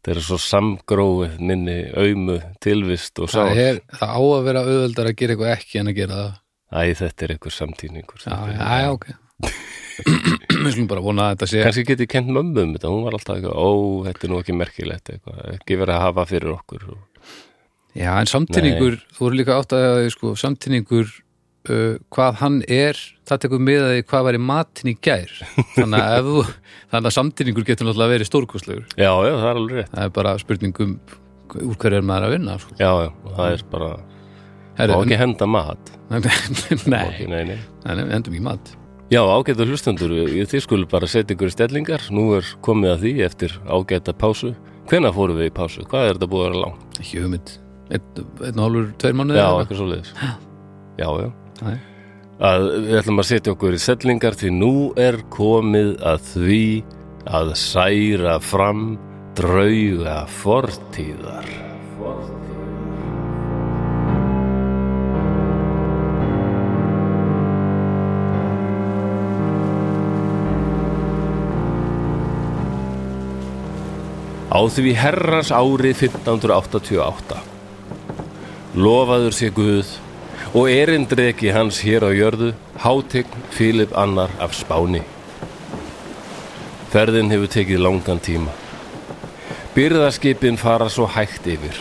Það 0.02 0.10
er 0.16 0.18
svo 0.26 0.36
samgróið 0.42 1.34
minni 1.46 1.76
aumu 1.94 2.34
tilvist 2.64 3.20
og 3.22 3.28
sá. 3.30 3.38
það, 3.46 3.60
er, 3.62 3.76
það 4.00 4.14
á 4.18 4.20
að 4.26 4.40
vera 4.48 4.62
auðveldar 4.66 5.08
að 5.12 5.16
gera 5.20 5.36
eitthvað 5.36 5.52
ekki 5.54 5.78
en 5.78 5.90
að 5.92 5.98
gera 6.00 6.16
það 6.18 6.32
Æ, 6.72 6.94
þetta 6.98 7.26
er 7.26 7.34
einhver 7.36 7.54
samtíningur. 7.54 8.22
já, 8.24 8.38
já, 8.56 8.62
já, 8.82 8.90
ok 8.92 9.10
við 10.62 10.68
skulum 10.72 10.90
bara 10.90 11.02
vona 11.04 11.28
að 11.28 11.34
þetta 11.34 11.48
sé 11.50 11.64
Kanski 11.66 11.86
get 11.88 12.04
ég 12.04 12.10
kent 12.10 12.30
mömmu 12.32 12.62
um 12.62 12.74
þetta. 12.76 12.92
Hún 12.92 13.02
var 13.06 13.16
alltaf 13.18 13.36
eitthvað, 13.36 13.56
ó, 13.58 13.70
þetta 14.06 14.26
er 14.26 14.30
nú 14.32 14.38
ekki 14.38 14.54
merkilegt 14.56 15.10
eitthvað. 15.12 15.40
Ekki 15.56 15.78
verið 15.80 15.96
að 15.96 16.04
hafa 16.06 16.24
fyrir 16.30 16.54
okkur. 16.54 16.86
Já, 17.98 18.12
en 18.14 18.30
samtíningur, 18.30 18.96
þú 19.12 19.26
voru 19.26 19.38
líka 19.40 19.58
átt 19.58 19.74
að 19.76 20.06
sko, 20.14 20.32
samtíningur 20.40 21.10
uh, 21.70 21.98
hvað 22.12 22.38
hann 22.40 22.60
er, 22.70 22.98
það 23.28 23.42
tekur 23.44 23.62
með 23.62 23.82
að 23.86 23.92
því 23.94 24.04
hvað 24.12 24.26
var 24.28 24.38
í 24.38 24.42
matin 24.50 24.92
í 24.92 24.94
gær 25.04 25.34
þannig 25.76 26.06
að, 26.06 26.30
þú, 26.30 26.44
þannig 26.94 27.10
að 27.10 27.16
samtíningur 27.18 27.66
getur 27.68 27.88
náttúrulega 27.88 28.14
verið 28.16 28.30
stórkostlegur 28.30 28.86
já, 28.96 29.10
já, 29.10 29.34
það 29.34 29.50
er 29.50 29.60
alveg 29.60 29.78
rétt 29.80 29.92
það 29.92 30.06
er 30.08 30.14
bara 30.18 30.34
spurningum 30.42 30.96
úr 31.52 31.76
hverju 31.76 32.00
er 32.00 32.08
maður 32.08 32.28
að 32.28 32.34
vinna 32.36 32.56
sko. 32.62 32.78
já, 32.80 32.90
já, 33.04 33.10
það 33.36 33.56
er 33.58 33.64
bara, 33.74 33.90
Herri, 34.78 34.92
má 34.96 35.02
ekki 35.04 35.18
henda 35.20 35.46
mat 35.50 35.90
nei, 36.12 36.20
ekki, 36.22 37.26
nei, 37.30 37.42
nei. 37.48 37.58
nei, 37.84 37.94
nei, 37.96 38.04
við 38.04 38.14
endum 38.18 38.38
í 38.38 38.42
mat 38.44 38.72
Já, 39.12 39.20
ágæta 39.28 39.66
hlustendur, 39.68 40.12
ég- 40.24 40.46
þið 40.48 40.62
skulle 40.64 40.86
bara 40.88 41.04
setja 41.10 41.34
ykkur 41.36 41.50
í 41.50 41.52
stellingar, 41.52 42.04
nú 42.16 42.30
er 42.38 42.46
komið 42.64 42.94
að 42.94 43.02
því 43.02 43.10
eftir 43.26 43.52
ágæta 43.68 44.14
pásu. 44.16 44.54
Hvenær 44.88 45.12
fórum 45.12 45.36
við 45.36 45.50
í 45.50 45.52
pásu? 45.52 45.84
Hvað 45.84 46.06
er 46.08 46.16
þetta 46.16 46.28
búið 46.32 46.44
að 46.44 46.48
vera 46.48 46.62
langt? 46.62 46.96
ekki 47.02 47.20
hugmynd, 47.20 47.52
einn 47.92 48.62
hálfur, 48.64 48.86
tveir 49.02 49.18
mánuði 49.20 49.36
Já, 49.36 49.44
eða 49.50 49.58
eitthvað 49.66 49.80
svo 49.82 49.88
leiðis. 49.90 50.14
Já, 50.96 51.08
já. 51.20 51.28
Nei. 51.66 51.76
Að 52.48 52.64
við 52.86 52.96
ætlum 53.02 53.20
að 53.22 53.28
setja 53.34 53.52
okkur 53.52 53.76
í 53.76 53.82
stellingar 53.84 54.38
því 54.40 54.54
nú 54.56 54.72
er 54.96 55.20
komið 55.36 55.92
að 56.14 56.24
því 56.32 56.62
að 57.42 57.52
særa 57.66 58.38
fram 58.40 58.82
drauga 59.36 60.22
fortíðar. 60.40 61.52
Á 74.52 74.60
því 74.68 74.92
herrans 75.00 75.48
ári 75.48 75.94
1588 75.96 77.38
lofaður 78.76 79.32
sé 79.32 79.48
Guð 79.56 79.94
og 80.52 80.68
erindreki 80.68 81.54
hans 81.56 81.78
hér 81.80 82.04
á 82.04 82.10
jörðu 82.12 82.50
hátegn 82.84 83.48
Fílip 83.56 83.96
annar 83.96 84.28
af 84.36 84.52
Spáni. 84.52 85.00
Ferðin 86.92 87.32
hefur 87.32 87.48
tekið 87.48 87.80
langan 87.80 88.20
tíma. 88.20 88.52
Byrðaskipin 89.72 90.60
fara 90.60 90.90
svo 90.92 91.08
hægt 91.08 91.48
yfir. 91.48 91.78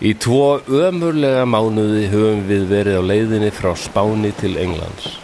Í 0.00 0.16
tvo 0.16 0.60
ömurlega 0.64 1.44
mánuði 1.44 2.06
höfum 2.08 2.46
við 2.48 2.68
verið 2.72 3.00
á 3.00 3.08
leiðinni 3.12 3.50
frá 3.52 3.74
Spáni 3.76 4.32
til 4.40 4.56
Englands. 4.56 5.18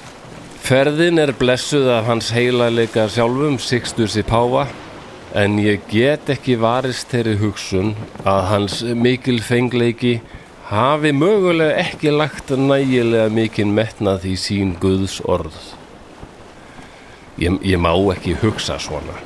Ferðin 0.61 1.23
er 1.23 1.33
blessuð 1.33 1.89
af 1.89 2.11
hans 2.11 2.35
heilalega 2.37 3.09
sjálfum 3.09 3.57
Sixtus 3.57 4.19
í 4.21 4.25
Páfa 4.27 4.67
en 5.37 5.59
ég 5.61 5.85
get 5.91 6.31
ekki 6.33 6.57
varist 6.57 7.11
þeirri 7.13 7.37
hugsun 7.43 7.93
að 8.25 8.43
hans 8.51 8.81
mikil 8.97 9.37
fengleiki 9.45 10.15
hafi 10.71 11.13
mögulega 11.13 11.77
ekki 11.83 12.15
lagt 12.15 12.55
nægilega 12.57 13.29
mikinn 13.31 13.75
metnað 13.77 14.25
í 14.33 14.37
sín 14.41 14.73
Guðs 14.81 15.19
orð. 15.29 15.59
Ég, 17.37 17.59
ég 17.69 17.77
má 17.77 17.93
ekki 18.15 18.39
hugsa 18.41 18.79
svona, 18.81 19.19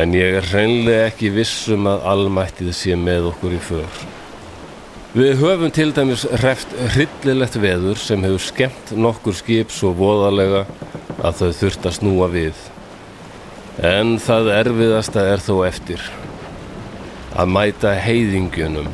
en 0.00 0.16
ég 0.16 0.40
er 0.40 0.48
hreinlega 0.54 1.10
ekki 1.10 1.34
vissum 1.36 1.90
að 1.90 2.08
almættið 2.14 2.72
sé 2.78 2.96
með 2.96 3.28
okkur 3.34 3.58
í 3.58 3.60
för. 3.68 4.00
Við 5.10 5.40
höfum 5.42 5.72
til 5.74 5.90
dæmis 5.92 6.24
hreft 6.40 6.72
hryllilegt 6.94 7.60
veður 7.60 8.00
sem 8.00 8.24
hefur 8.24 8.44
skemmt 8.46 8.96
nokkur 8.96 9.36
skip 9.36 9.72
svo 9.74 9.92
voðalega 9.98 10.64
að 11.20 11.42
þau 11.42 11.48
þurft 11.60 11.88
að 11.90 11.96
snúa 11.98 12.28
við. 12.32 12.69
En 13.80 14.18
það 14.20 14.50
erfiðasta 14.52 15.22
er 15.24 15.40
þó 15.40 15.54
eftir 15.64 16.02
að 17.32 17.48
mæta 17.48 17.94
heiðingjunum, 17.96 18.90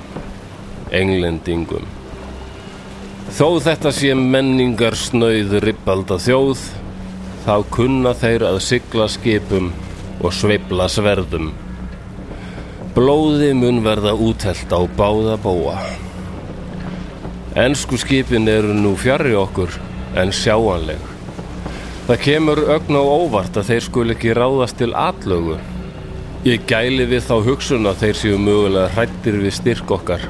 englendingum. 0.95 1.89
Þó 3.35 3.59
þetta 3.65 3.91
sé 3.97 4.13
menningar 4.15 4.95
snauð 4.95 5.57
rippalda 5.65 6.21
þjóð, 6.23 6.63
þá 7.49 7.57
kunna 7.75 8.13
þeir 8.15 8.45
að 8.47 8.61
sigla 8.69 9.09
skipum 9.11 9.73
og 10.23 10.31
sveifla 10.39 10.87
sverðum. 10.87 11.51
Blóði 12.95 13.51
mun 13.59 13.83
verða 13.83 14.15
útelt 14.15 14.71
á 14.71 14.87
báða 14.87 15.35
bóa. 15.43 15.81
Ensku 17.59 17.99
skipin 17.99 18.47
eru 18.47 18.71
nú 18.71 18.95
fjarrri 18.95 19.35
okkur 19.35 19.75
en 20.15 20.31
sjáanleg. 20.31 21.16
Það 22.07 22.21
kemur 22.23 22.61
ögn 22.71 22.95
á 22.95 23.03
óvart 23.03 23.57
að 23.59 23.71
þeir 23.73 23.83
skul 23.83 24.13
ekki 24.13 24.35
ráðast 24.39 24.77
til 24.79 24.93
atlögu. 24.95 25.57
Ég 26.47 26.63
gæli 26.71 27.03
við 27.11 27.25
þá 27.27 27.33
hugsun 27.49 27.89
að 27.91 28.05
þeir 28.05 28.19
séu 28.21 28.37
mögulega 28.39 28.93
hrættir 28.95 29.39
við 29.43 29.57
styrk 29.57 29.91
okkar. 29.97 30.23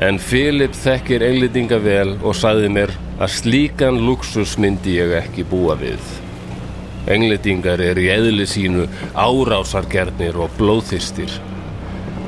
En 0.00 0.16
Filip 0.16 0.72
þekkir 0.72 1.26
englendinga 1.26 1.76
vel 1.84 2.14
og 2.22 2.32
sagði 2.38 2.70
mér 2.72 2.94
að 3.20 3.34
slíkan 3.34 4.00
luxus 4.06 4.54
myndi 4.56 4.94
ég 4.96 5.12
ekki 5.18 5.44
búa 5.50 5.76
við. 5.76 6.00
Englendingar 7.12 7.82
eru 7.84 8.06
í 8.06 8.08
eðli 8.14 8.46
sínu 8.48 8.86
árásargernir 9.12 10.38
og 10.40 10.56
blóðþyrstir. 10.56 11.34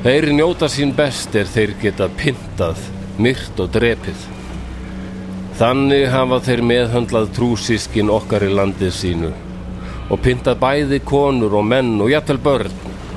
Þeir 0.05 0.29
njóta 0.37 0.69
sín 0.69 0.93
best 0.93 1.33
er 1.41 1.49
þeir 1.49 1.73
geta 1.81 2.11
pintað, 2.21 2.85
myrt 3.17 3.65
og 3.65 3.73
drepið. 3.73 4.29
Þannig 5.61 6.07
hafa 6.09 6.39
þeir 6.41 6.61
meðhöndlað 6.65 7.27
trúsískin 7.35 8.07
okkar 8.09 8.41
í 8.47 8.47
landið 8.49 8.93
sínu 8.97 9.27
og 10.11 10.19
pyntað 10.25 10.55
bæði 10.57 10.97
konur 11.05 11.53
og 11.59 11.67
menn 11.69 11.99
og 12.01 12.09
jafnvel 12.09 12.39
börn 12.41 12.71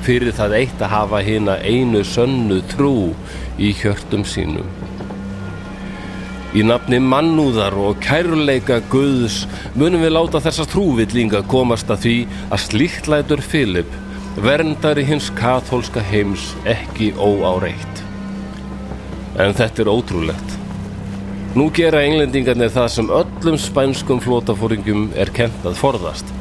fyrir 0.05 0.35
það 0.37 0.53
eitt 0.59 0.83
að 0.85 0.91
hafa 0.91 1.21
hina 1.25 1.55
einu 1.65 2.03
sönnu 2.05 2.59
trú 2.69 2.91
í 3.57 3.71
hjörtum 3.79 4.21
sínum. 4.29 4.67
Í 6.53 6.61
nafni 6.69 6.99
mannúðar 7.01 7.73
og 7.81 7.97
kærleika 8.05 8.77
Guðs 8.91 9.39
munum 9.73 10.05
við 10.05 10.13
láta 10.13 10.43
þessa 10.45 10.67
trúvillinga 10.69 11.41
komast 11.49 11.89
að 11.89 12.03
því 12.03 12.15
að 12.51 12.63
slíkt 12.67 13.09
lætur 13.09 13.41
Filip 13.41 13.97
verndari 14.37 15.07
hins 15.09 15.31
katholska 15.33 16.05
heims 16.11 16.51
ekki 16.75 17.09
óáreitt. 17.17 18.05
En 19.41 19.57
þetta 19.57 19.81
er 19.87 19.91
ótrúlegt. 19.95 20.54
Nú 21.55 21.69
gera 21.71 22.01
englendingarnir 22.03 22.67
það 22.67 22.87
sem 22.91 23.11
öllum 23.15 23.55
spænskum 23.55 24.17
flótafóringum 24.19 25.05
er 25.15 25.29
kent 25.31 25.63
að 25.63 25.77
forðast. 25.79 26.33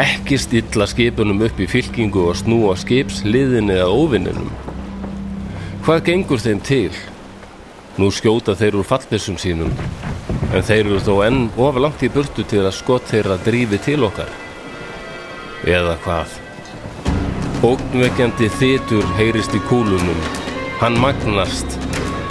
Ekki 0.00 0.38
stilla 0.40 0.86
skipunum 0.88 1.42
upp 1.44 1.60
í 1.60 1.66
fylkingu 1.68 2.22
og 2.30 2.38
snúa 2.40 2.72
skipsliðinni 2.80 3.76
að 3.76 3.92
óvinninum. 3.92 4.48
Hvað 5.84 6.00
gengur 6.06 6.40
þeim 6.40 6.62
til? 6.64 6.94
Nú 8.00 8.08
skjóta 8.08 8.54
þeir 8.56 8.78
úr 8.80 8.88
fallbissum 8.88 9.36
sínum, 9.36 9.76
en 10.54 10.64
þeir 10.64 10.86
eru 10.86 11.02
þó 11.04 11.12
enn 11.26 11.44
ofar 11.58 11.84
langt 11.84 12.06
í 12.06 12.12
burtu 12.14 12.46
til 12.48 12.64
að 12.64 12.78
skott 12.78 13.12
þeirra 13.12 13.36
drífi 13.44 13.82
til 13.90 14.00
okkar. 14.08 14.32
Eða 15.68 15.98
hvað? 16.06 16.32
Ógnvekjandi 17.60 18.48
þitur 18.56 19.04
heyrist 19.20 19.52
í 19.52 19.60
kúlunum. 19.68 20.26
Hann 20.80 20.96
magnast 20.96 21.76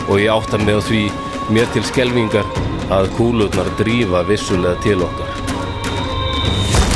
og 0.08 0.18
ég 0.24 0.34
átta 0.34 0.58
mig 0.64 0.80
á 0.80 0.82
því 0.82 1.06
mér 1.54 1.68
til 1.72 1.84
skelvingar 1.88 2.48
að 2.92 3.10
kúlurnar 3.16 3.70
drífa 3.80 4.24
vissulega 4.28 4.80
til 4.84 5.04
okkar. 5.06 5.32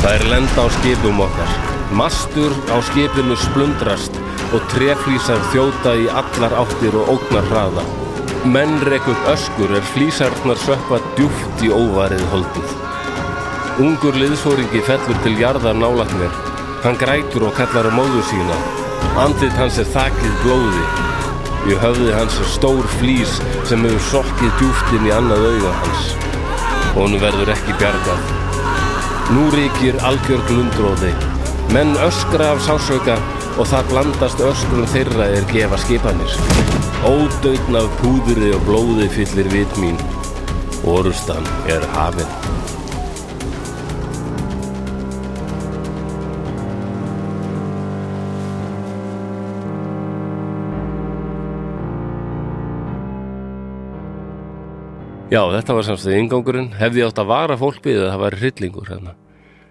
Það 0.02 0.14
er 0.16 0.24
lenda 0.32 0.64
á 0.64 0.68
skipum 0.76 1.20
okkar. 1.24 1.56
Mastur 1.96 2.52
á 2.72 2.76
skipinu 2.84 3.36
splundrast 3.36 4.16
og 4.52 4.64
treflýsar 4.72 5.40
þjóta 5.52 5.94
í 6.00 6.08
allar 6.20 6.56
áttir 6.62 6.96
og 7.00 7.12
ógnar 7.16 7.48
hraða. 7.50 7.84
Menn 8.52 8.80
rekk 8.88 9.08
upp 9.12 9.28
öskur 9.32 9.76
er 9.76 9.84
flýsarnar 9.92 10.60
sökva 10.64 10.98
djúft 11.16 11.64
í 11.64 11.70
óvarið 11.72 12.24
holdið. 12.32 12.74
Ungur 13.84 14.18
liðsfóringi 14.20 14.82
fellur 14.84 15.20
til 15.24 15.38
jarðar 15.40 15.78
nálægt 15.78 16.16
mér. 16.18 16.34
Hann 16.82 16.98
grætur 17.00 17.46
og 17.48 17.56
kallar 17.56 17.88
á 17.88 17.92
móðu 17.94 18.24
sína. 18.28 18.58
Andlit 19.22 19.56
hans 19.56 19.78
er 19.78 19.88
þakið 19.94 20.34
blóði. 20.42 20.84
Í 21.62 21.76
höfði 21.78 22.10
hans 22.10 22.34
er 22.42 22.48
stór 22.50 22.86
flýs 22.98 23.36
sem 23.70 23.84
hefur 23.86 24.02
sokkið 24.08 24.56
djúft 24.58 24.94
inn 24.96 25.06
í 25.06 25.12
annað 25.14 25.44
auga 25.46 25.74
hans. 25.78 26.08
Og 26.96 27.04
hann 27.04 27.20
verður 27.22 27.52
ekki 27.54 27.76
bjargað. 27.78 28.32
Nú 29.36 29.46
ríkir 29.54 30.00
algjör 30.08 30.42
glundróði. 30.50 31.12
Menn 31.72 31.94
öskra 32.02 32.50
af 32.56 32.64
sásauka 32.66 33.16
og 33.54 33.68
það 33.70 33.90
blandast 33.92 34.42
öskrum 34.42 34.88
þeirra 34.90 35.30
er 35.38 35.46
gefa 35.54 35.78
skipanir. 35.84 36.38
Ódögn 37.06 37.78
af 37.78 37.90
púðri 38.02 38.50
og 38.56 38.66
blóði 38.66 39.10
fyllir 39.14 39.54
vit 39.54 39.82
mín. 39.82 40.00
Orustan 40.82 41.46
er 41.70 41.86
hafinn. 41.94 42.41
Já, 55.32 55.40
þetta 55.54 55.74
var 55.78 55.86
samstæði 55.88 56.20
ingangurinn. 56.26 56.70
Hefði 56.76 57.04
átt 57.06 57.20
að 57.22 57.30
vara 57.32 57.56
fólk 57.60 57.80
við 57.86 58.02
að 58.02 58.10
það 58.12 58.22
var 58.22 58.36
hryllingur 58.42 58.90
hérna. 58.92 59.14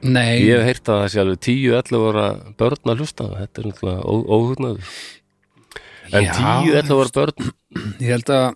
Nei, 0.01 0.41
Ég 0.41 0.57
hef 0.57 0.65
heyrt 0.65 0.89
að 0.89 0.99
það 1.03 1.09
sé 1.13 1.19
alveg 1.21 1.41
10-11 1.45 2.05
ára 2.09 2.25
börn 2.57 2.89
að 2.93 3.01
hlusta. 3.03 3.27
Þetta 3.37 3.61
er 3.61 3.67
náttúrulega 3.69 4.15
óhugnaður. 4.37 4.95
en 6.11 6.25
Já. 6.25 6.31
10, 6.33 6.73
11 6.81 6.97
var 6.97 7.11
börn 7.15 7.51
Ég 8.01 8.09
held 8.11 8.31
að 8.33 8.47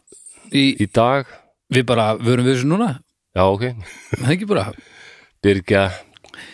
í, 0.52 0.64
í 0.82 0.88
dag 0.92 1.30
við 1.72 1.86
bara 1.88 2.08
vörum 2.18 2.46
við 2.50 2.58
þessu 2.58 2.68
núna 2.68 2.90
já 3.36 3.44
ok, 3.46 3.64
Það 4.12 4.26
er 4.26 4.34
ekki 4.36 4.48
bara 4.50 4.66
byrja 5.46 5.84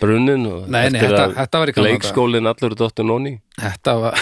brunnin 0.02 0.46
og 0.52 0.68
Nei, 0.70 0.90
nei, 0.94 1.00
þetta, 1.02 1.24
þetta 1.40 1.62
var 1.64 1.72
leikskólinn 1.88 2.52
allur 2.52 2.76
dóttur 2.78 3.08
nóni 3.08 3.34
Þetta 3.58 3.96
var 4.04 4.22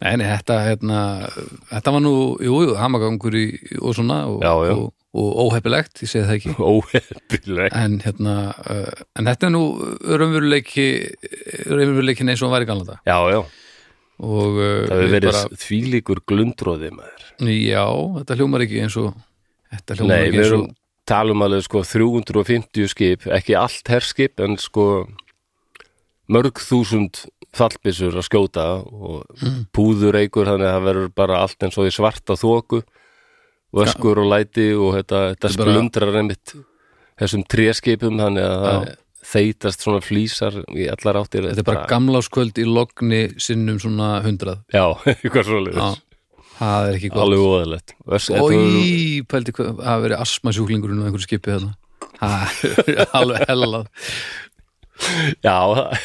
Nei, 0.00 0.14
nei, 0.16 0.26
þetta 0.30 0.56
hérna, 0.64 1.00
þetta 1.68 1.92
var 1.92 2.02
nú, 2.04 2.12
jú, 2.40 2.54
jú, 2.64 2.74
hamagangur 2.80 3.34
í, 3.36 3.44
og 3.82 3.92
svona 3.98 4.22
og, 4.30 4.38
Já, 4.40 4.52
já. 4.64 4.72
og, 4.78 4.86
og 5.12 5.40
óheppilegt, 5.44 6.00
ég 6.00 6.08
segi 6.08 6.24
það 6.24 6.36
ekki. 6.38 6.54
Óhefnileg 6.72 7.76
en 7.76 7.98
hérna, 8.04 8.36
uh, 8.64 9.02
en 9.20 9.28
þetta 9.28 9.50
er 9.50 9.52
nú 9.52 9.62
raunveruleiki 10.08 10.86
raunveruleikin 11.68 12.32
eins 12.32 12.40
og 12.40 12.48
hann 12.48 12.56
var 12.56 12.64
í 12.64 12.70
galanda 12.70 12.96
já, 13.04 13.18
já, 13.34 13.40
og 14.24 14.56
uh, 14.56 14.66
það 14.88 14.94
hefur 14.94 15.04
við 15.04 15.16
verið 15.18 15.32
bara, 15.34 15.60
þvílíkur 15.66 16.22
glundróði 16.32 16.92
maður. 16.96 17.26
Já, 17.52 17.84
þetta 18.20 18.38
hljómar 18.40 18.64
ekki 18.66 18.82
eins 18.86 18.96
og 19.00 19.10
þetta 19.74 19.98
hljómar 20.00 20.14
nei, 20.14 20.22
ekki 20.24 20.36
við 20.38 20.44
eins 20.44 20.52
erum 20.54 20.64
og 20.70 20.76
talum 21.10 21.42
alveg 21.42 21.64
sko 21.66 21.80
350 21.84 22.88
skip 22.92 23.24
ekki 23.34 23.56
allt 23.58 23.88
herskip 23.90 24.40
en 24.44 24.56
sko 24.62 24.84
mörg 26.30 26.60
þúsund 26.62 27.24
fallbissur 27.56 28.14
að 28.20 28.26
skjóta 28.28 28.64
og 28.86 29.24
Mm. 29.42 29.66
púður 29.74 30.18
eigur 30.20 30.46
þannig 30.46 30.68
að 30.70 30.74
það 30.76 30.84
verður 30.88 31.12
bara 31.14 31.38
allt 31.42 31.62
eins 31.66 31.78
og 31.78 31.86
í 31.88 31.92
svarta 31.94 32.36
þóku 32.38 32.82
vöskur 33.74 34.18
og 34.22 34.28
læti 34.30 34.68
og 34.74 34.94
þetta, 34.98 35.20
þetta 35.34 35.50
splundrar 35.54 36.16
einmitt 36.20 36.54
þessum 37.20 37.42
tréskipum 37.46 38.18
þannig 38.18 38.44
að 38.46 38.62
það 38.66 38.86
Já. 38.86 38.94
þeitast 39.30 39.82
svona 39.84 40.00
flýsar 40.00 40.54
í 40.74 40.86
allar 40.90 41.18
áttir. 41.20 41.44
Þetta 41.50 41.60
er 41.60 41.68
bara 41.68 41.86
gamláskvöld 41.90 42.56
í 42.58 42.64
logni 42.66 43.20
sinnum 43.38 43.78
svona 43.82 44.22
hundrað. 44.24 44.62
Já, 44.72 44.86
eitthvað 45.10 45.44
svoleiðis. 45.50 46.00
Það 46.60 46.88
er 46.88 46.96
ekki 46.98 47.08
gott. 47.10 47.22
Alveg 47.24 47.40
óðalegt 47.40 47.94
Ói, 48.36 49.22
pældi 49.28 49.52
það 49.56 50.02
verið 50.06 50.20
asmasjúklingurinn 50.20 51.00
á 51.00 51.06
einhverju 51.08 51.24
skipi 51.26 51.54
Það 52.20 52.64
er 52.90 53.06
alveg 53.20 53.46
hellað. 53.48 53.86
Já, 55.40 55.56
það- 55.74 56.00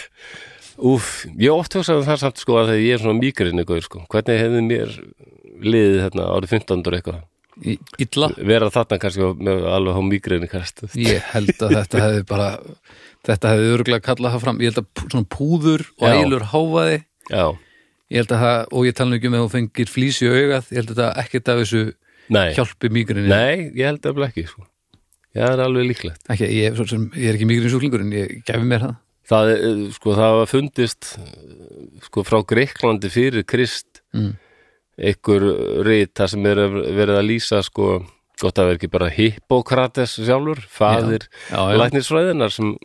úf, 0.77 1.25
ég 1.35 1.47
hef 1.49 1.61
oft 1.61 1.77
hugsað 1.77 2.01
um 2.01 2.07
það 2.07 2.19
samt 2.23 2.41
sko 2.41 2.57
að 2.59 2.69
þegar 2.71 2.83
ég 2.85 2.93
er 2.97 3.03
svona 3.03 3.19
mýgrinni 3.21 3.65
sko, 3.85 4.03
hvernig 4.11 4.41
hefði 4.41 4.61
mér 4.65 4.93
liðið 5.65 5.97
hérna 6.03 6.27
árið 6.35 6.53
15. 6.55 6.83
og 6.87 6.97
eitthvað? 6.97 7.23
Í- 7.63 7.79
Illa, 8.03 8.29
vera 8.35 8.67
þarna 8.67 8.97
kannski 8.99 9.27
með 9.39 9.65
alveg 9.71 9.95
á 9.95 10.01
mýgrinni 10.03 10.49
kast 10.51 10.83
ég 10.99 11.21
held 11.31 11.53
að 11.63 11.75
þetta 11.79 12.01
hefði 12.03 12.25
bara 12.27 12.49
þetta 13.25 13.53
hefði 13.53 13.69
örgulega 13.77 14.03
kallað 14.03 14.35
það 14.35 14.43
fram. 14.43 14.59
Ég 14.59 14.73
held 14.73 14.81
að 14.83 15.05
svona 15.13 15.29
púður 15.31 15.85
og 15.95 16.03
Já. 16.09 16.17
ælur 16.19 16.43
háfaði 16.51 16.97
Já, 17.31 17.45
ég 18.11 18.19
held 18.21 18.33
að 18.35 18.43
það, 18.43 18.59
og 18.75 18.85
ég 18.89 18.97
tala 18.99 19.15
ekki 19.15 19.31
um 19.31 19.37
að 19.39 19.45
þú 19.45 19.53
fengir 19.55 19.89
flýs 19.93 20.19
í 20.21 20.27
augað, 20.29 20.67
ég 20.69 20.77
held 20.81 20.91
að 20.91 20.99
þetta 20.99 21.23
ekkert 21.23 21.49
af 21.53 21.61
þessu 21.63 21.81
nei, 22.35 22.47
hjálpi 22.59 22.91
mýgrinni 22.91 23.31
nei, 23.31 23.71
ég 23.71 23.87
held 23.87 24.05
að 24.11 24.21
ekki 24.27 24.45
sko. 24.51 24.67
Já, 25.35 25.41
það 25.47 25.55
er 25.55 25.63
alveg 25.65 25.87
líklegt. 25.89 26.21
Ekki, 26.31 26.47
ég, 26.59 26.75
svo 26.77 26.85
sem, 26.87 27.07
ég 27.15 27.31
er 27.31 27.35
ekki 27.39 27.47
mýgrinni 27.49 27.71
sjúklingurinn 27.73 28.13
ég 28.15 28.35
gefi 28.47 28.67
mér 28.67 28.83
það 28.85 28.93
Það, 29.25 29.51
eh, 29.55 29.83
sko, 29.95 30.15
það 30.17 30.39
var 30.39 30.49
fundist 30.49 31.13
eh, 31.17 31.29
sko 32.05 32.25
frá 32.27 32.41
Greiklandi 32.45 33.09
fyrir 33.13 33.45
Krist 33.49 34.01
mm. 34.15 34.33
einhver 35.09 35.47
rit 35.87 36.13
þar 36.17 36.33
sem 36.33 36.49
er 36.51 36.61
verið 36.69 37.19
að 37.19 37.29
lýsa 37.29 37.61
sko, 37.65 37.95
gott 38.41 38.59
að 38.59 38.69
vera 38.69 38.79
ekki 38.79 38.91
bara 38.93 39.13
Hippokrates 39.13 40.17
sjálfur, 40.19 40.65
já. 40.69 41.61
læknisfræðinar 41.81 42.53
sem 42.53 42.75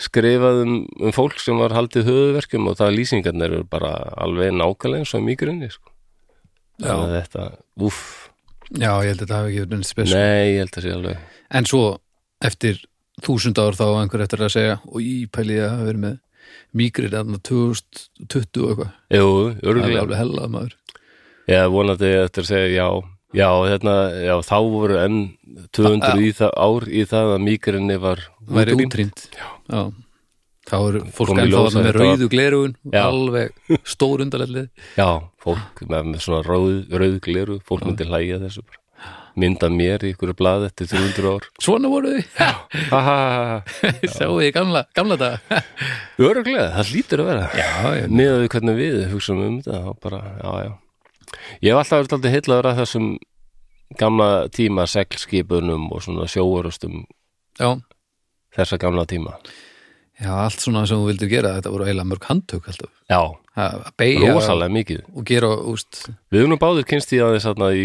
skrifað 0.00 0.64
um, 0.64 0.76
um 1.00 1.14
fólk 1.14 1.38
sem 1.42 1.58
var 1.58 1.74
haldið 1.74 2.08
höfuverkjum 2.08 2.70
og 2.70 2.78
það 2.80 2.96
lýsingarnir 2.98 3.58
eru 3.58 3.66
bara 3.70 3.92
alveg 4.20 4.54
nákvæmlega 4.54 5.04
eins 5.04 5.14
og 5.14 5.22
mýgrinni 5.26 5.70
sko. 5.70 5.92
Þannig 6.82 7.04
að 7.04 7.18
þetta, 7.20 7.44
úff 7.86 8.00
já, 8.72 8.90
ég 9.04 9.12
held 9.12 9.20
að 9.20 9.22
þetta 9.22 9.38
hafi 9.38 9.52
ekki 9.52 9.64
verið 9.68 9.86
spes 9.88 10.14
nei, 10.14 10.42
ég 10.54 10.60
held 10.64 10.78
að 10.78 10.86
sé 10.86 10.94
alveg 10.96 11.40
En 11.54 11.68
svo 11.68 11.82
eftir 12.44 12.80
þúsund 13.22 13.58
ár 13.62 13.76
þá 13.78 13.84
einhver 14.02 14.24
eftir 14.24 14.42
að 14.44 14.54
segja 14.56 14.76
og 14.90 15.00
ég 15.04 15.30
pæli 15.34 15.58
ég 15.58 15.66
að 15.68 15.74
hafa 15.74 15.88
verið 15.90 16.04
með 16.04 16.20
mýgrir 16.74 17.12
þarna 17.14 17.38
2020 17.46 18.64
og 18.64 18.70
eitthvað. 18.74 18.94
Jú, 19.14 19.28
það 19.30 19.50
er 19.54 19.70
örgulega, 19.72 20.00
alveg 20.04 20.18
hellað 20.22 20.54
maður. 20.54 20.76
Ég 21.54 21.68
vonandi 21.74 22.10
eftir 22.24 22.44
að 22.44 22.48
segja 22.50 22.70
já, 22.74 22.88
já, 23.38 23.48
hérna, 23.70 23.94
já 24.24 24.34
þá 24.48 24.56
voru 24.74 24.98
enn 25.02 25.18
200 25.76 26.24
í 26.24 26.32
það, 26.40 26.54
ár 26.66 26.88
í 26.88 27.04
það 27.10 27.34
að 27.36 27.44
mýgrinni 27.48 27.98
var 28.02 28.24
útrýmt. 28.48 28.86
útrýmt. 28.88 29.26
Já. 29.70 29.82
þá 30.64 30.76
er 30.80 30.96
fólk 31.12 31.34
ennþá 31.42 31.64
með 31.76 31.90
rauðu 31.98 32.28
glerugun 32.32 32.74
Já. 32.88 33.02
alveg 33.04 33.50
stór 33.84 34.22
undarlellið 34.24 34.70
já, 35.00 35.08
fólk 35.44 35.82
með, 35.84 36.06
með 36.14 36.22
svona 36.24 36.40
rauð, 36.46 36.78
rauð 36.88 37.18
gleru 37.26 37.58
fólk 37.68 37.84
myndi 37.84 38.06
hlæja 38.08 38.38
þessu 38.40 38.64
bara 38.64 38.80
mynda 39.40 39.68
mér 39.72 40.04
í 40.06 40.12
ykkur 40.14 40.32
blað 40.38 40.68
eftir 40.68 40.88
300 40.92 41.32
ár. 41.32 41.48
Svona 41.62 41.90
voru 41.90 42.14
þið, 42.14 42.24
sjáu 44.14 44.38
þið 44.38 44.50
gamla, 44.54 44.84
gamla 44.96 45.18
daga. 45.20 45.60
Öruglega, 46.22 46.70
það 46.78 46.92
lítur 46.94 47.24
að 47.24 47.30
vera. 47.32 47.68
Miðað 48.08 48.40
við 48.44 48.50
hvernig 48.54 48.80
við 48.80 48.98
hugsaum 49.12 49.44
um 49.44 49.60
þetta 49.64 49.94
bara, 50.04 50.22
já, 50.40 50.50
já. 50.68 50.72
Ég 51.64 51.70
hef 51.72 51.80
alltaf 51.80 52.00
verið 52.04 52.16
alltaf 52.18 52.34
heillaður 52.36 52.70
að 52.70 52.80
þessum 52.82 53.08
gamla 54.00 54.28
tíma 54.54 54.86
seglskipunum 54.90 55.88
og 55.94 56.02
svona 56.02 56.26
sjóarustum 56.30 57.04
já, 57.60 57.68
þessa 58.56 58.78
gamla 58.82 59.04
tíma. 59.10 59.36
Já, 60.22 60.30
allt 60.44 60.62
svona 60.62 60.84
sem 60.86 61.00
þú 61.00 61.08
vildir 61.10 61.30
gera 61.32 61.56
þetta 61.56 61.72
voru 61.74 61.88
eiginlega 61.88 62.06
mörg 62.12 62.28
handtök 62.28 62.68
alltaf 62.70 62.90
Já, 63.10 63.20
að 63.54 63.74
beigja 64.00 64.32
rosalega 64.34 64.74
mikið. 64.74 65.00
og 65.14 65.26
gera, 65.28 65.48
úst, 65.70 66.00
Við 66.32 66.40
höfum 66.40 66.52
nú 66.54 66.58
báður 66.58 66.86
kynst 66.90 67.12
í 67.14 67.20
aðeins 67.22 67.46
þarna 67.46 67.68
í 67.78 67.84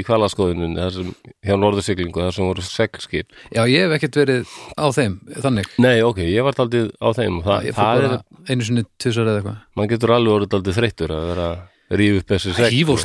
sem, 0.95 1.09
hjá 1.45 1.55
norðursiglingu 1.61 2.23
þar 2.23 2.35
sem 2.35 2.47
voru 2.47 2.65
seglskip 2.65 3.35
já, 3.53 3.61
ég 3.69 3.85
hef 3.85 3.97
ekkert 3.97 4.17
verið 4.21 4.53
á 4.73 4.85
þeim, 4.95 5.17
þannig. 5.45 5.67
Nei, 5.77 5.97
ok, 6.05 6.21
ég 6.25 6.45
var 6.47 6.57
aldrei 6.63 6.87
á 6.97 7.09
þeim 7.13 7.41
það, 7.45 7.67
ég 7.69 7.77
fór 7.77 7.83
það 7.83 7.99
er, 8.01 8.07
bara 8.07 8.47
einu 8.49 8.65
sinni 8.69 8.85
tvisar 8.97 9.29
eða 9.29 9.41
eitthvað. 9.43 9.59
Mann 9.77 9.91
getur 9.91 10.15
alveg 10.15 10.37
orðið 10.39 10.57
aldrei 10.59 10.77
þreyttur 10.79 11.13
að 11.13 11.27
vera 11.33 11.49
að 11.89 11.99
rífa 11.99 12.21
upp 12.21 12.33
þessu 12.33 12.55
segl 12.57 12.73
híf 12.73 12.89
og 12.93 12.99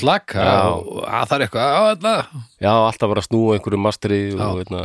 og 0.81 1.05
að 1.05 1.29
það 1.29 1.37
er 1.37 1.44
eitthvað 1.46 1.68
á, 1.77 1.83
þetta, 1.90 2.14
Já, 2.64 2.72
alltaf 2.72 3.12
bara 3.12 3.24
að 3.24 3.29
snúa 3.29 3.59
einhverju 3.59 3.81
mastri 3.81 4.18
og, 4.37 4.59
veitna, 4.61 4.83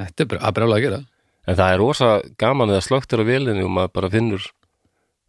þetta 0.00 0.24
er 0.24 0.30
bara 0.34 0.44
að 0.44 0.54
brjála 0.58 0.76
að 0.78 0.84
gera. 0.86 1.00
En 1.44 1.58
það 1.58 1.72
er 1.74 1.80
rosa 1.82 2.10
gaman 2.40 2.72
eða 2.72 2.84
slögtur 2.86 3.20
á 3.20 3.24
vélinni 3.28 3.64
og 3.64 3.72
maður 3.76 3.92
bara 3.98 4.08
finnur 4.12 4.46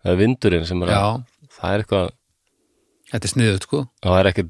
það 0.05 0.13
er 0.13 0.19
vindurinn 0.21 0.67
sem 0.69 0.83
er 0.85 0.93
að 0.95 1.23
það 1.55 1.73
er 1.73 1.83
eitthvað, 1.83 2.09
þetta 3.11 3.27
er 3.29 3.33
sniðut 3.33 3.67
sko 3.67 3.83
það 4.05 4.19
er 4.19 4.31
ekki 4.31 4.47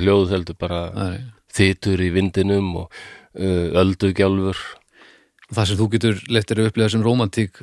hljóð 0.00 0.36
heldur 0.36 0.60
bara 0.60 0.82
er, 1.06 1.18
þýtur 1.56 2.04
í 2.04 2.12
vindinum 2.14 2.70
og 2.84 2.86
uh, 2.90 3.66
öldugjálfur 3.82 4.62
það 5.50 5.66
sem 5.66 5.80
þú 5.80 5.90
getur 5.96 6.24
leiftir 6.30 6.62
að 6.62 6.70
upplega 6.70 6.94
sem 6.94 7.04
romantík 7.04 7.62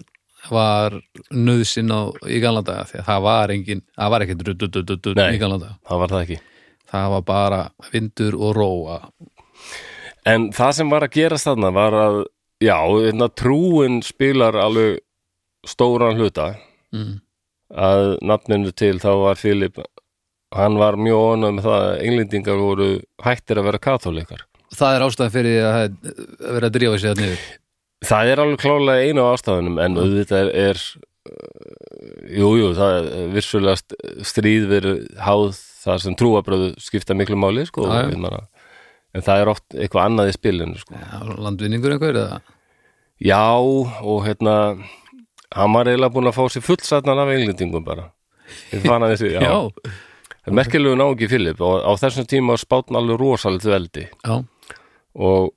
var 0.52 0.93
nöðsinn 1.34 1.91
á 1.91 2.08
í 2.30 2.39
gamla 2.43 2.62
daga 2.63 2.86
því 2.88 3.02
að 3.02 3.08
það 3.10 3.26
var 3.26 3.54
engin, 3.56 3.82
það 3.97 4.13
var 4.13 4.23
ekkert 4.26 4.45
Nei. 5.17 5.32
í 5.34 5.41
gamla 5.41 5.60
daga, 5.63 5.76
það 5.88 6.02
var 6.04 6.13
það 6.13 6.23
ekki 6.28 6.39
það 6.88 7.10
var 7.15 7.26
bara 7.28 7.62
vindur 7.91 8.38
og 8.39 8.56
róa 8.58 9.02
En 10.28 10.50
það 10.52 10.71
sem 10.76 10.89
var 10.91 11.06
að 11.06 11.13
gerast 11.15 11.47
þarna 11.47 11.69
var 11.71 11.95
að 11.95 12.17
já, 12.60 12.76
hérna, 12.84 13.30
trúin 13.32 14.02
spilar 14.04 14.58
alveg 14.60 15.00
stóran 15.67 16.19
hluta 16.19 16.50
mm. 16.95 17.13
Að 17.73 18.17
nafninu 18.23 18.71
til 18.71 18.95
þá 19.03 19.10
var 19.25 19.39
Filip 19.39 19.80
hann 20.56 20.77
var 20.80 20.95
mjög 20.95 21.23
ónað 21.34 21.56
með 21.58 21.65
það 21.67 21.86
að 21.88 22.03
englendingar 22.08 22.62
voru 22.62 22.89
hættir 23.25 23.60
að 23.60 23.67
vera 23.67 23.82
katholikar 23.84 24.45
það 24.77 24.95
er 24.97 25.06
ástæðan 25.08 25.34
fyrir 25.34 25.56
því 25.58 25.63
að 25.67 25.73
það 25.73 25.84
er 25.84 26.47
að 26.47 26.53
vera 26.58 26.69
að 26.71 26.75
drífa 26.77 26.99
sig 27.03 27.12
að 27.15 27.23
niður 27.23 27.47
Það 28.06 28.30
er 28.30 28.39
alveg 28.43 28.60
klálega 28.62 29.06
einu 29.10 29.21
af 29.25 29.36
ástafunum 29.39 29.80
en 29.82 29.95
auðvitað 29.97 30.49
er, 30.53 30.67
er 30.69 30.82
uh, 31.32 32.27
jú, 32.30 32.67
það 32.77 32.97
er 32.99 33.32
vissulega 33.34 33.80
st- 33.80 33.97
stríð 34.30 34.67
verið 34.69 34.99
háð 35.25 35.47
það 35.82 36.03
sem 36.03 36.17
trúabröðu 36.19 36.67
skipta 36.84 37.15
miklu 37.17 37.39
máli 37.41 37.63
sko, 37.65 37.88
ég 37.89 38.12
meina, 38.13 38.43
en 39.17 39.25
það 39.25 39.41
er 39.41 39.51
oft 39.56 39.65
eitthvað 39.73 40.12
annað 40.12 40.30
í 40.30 40.36
spilinu 40.38 40.77
sko. 40.77 40.93
já, 40.93 41.17
landvinningur 41.47 41.95
einhver 41.95 42.21
eða? 42.21 42.38
Já, 43.17 43.41
og 43.58 44.19
hérna 44.27 44.56
hann 45.56 45.74
var 45.76 45.90
eiginlega 45.90 46.14
búin 46.14 46.30
að 46.30 46.38
fá 46.38 46.44
sér 46.52 46.66
fullsatnan 46.66 47.22
af 47.24 47.32
englendingum 47.34 47.86
bara. 47.86 48.10
Þessi, 48.72 49.32
já, 49.36 49.42
já, 49.44 49.56
Það 50.48 50.54
er 50.54 50.56
merkilegu 50.62 50.96
náungi 50.96 51.28
Filip 51.28 51.62
og 51.68 51.82
á 51.84 51.92
þessum 52.00 52.28
tíma 52.32 52.56
var 52.56 52.62
spátn 52.62 52.96
alveg 52.96 53.20
rosalegt 53.20 53.68
veldi. 53.68 54.06
Já, 54.24 54.36
og 55.18 55.50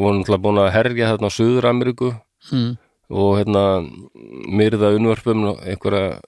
voru 0.00 0.18
náttúrulega 0.18 0.42
búin 0.42 0.62
að 0.62 0.72
herja 0.74 1.12
þarna 1.12 1.30
á 1.30 1.36
Suður-Ameríku 1.36 2.10
mm. 2.50 2.72
og 3.14 3.30
hérna 3.38 3.64
myrða 4.50 4.90
unnvörpum 4.96 5.44
einhverja, 5.52 6.18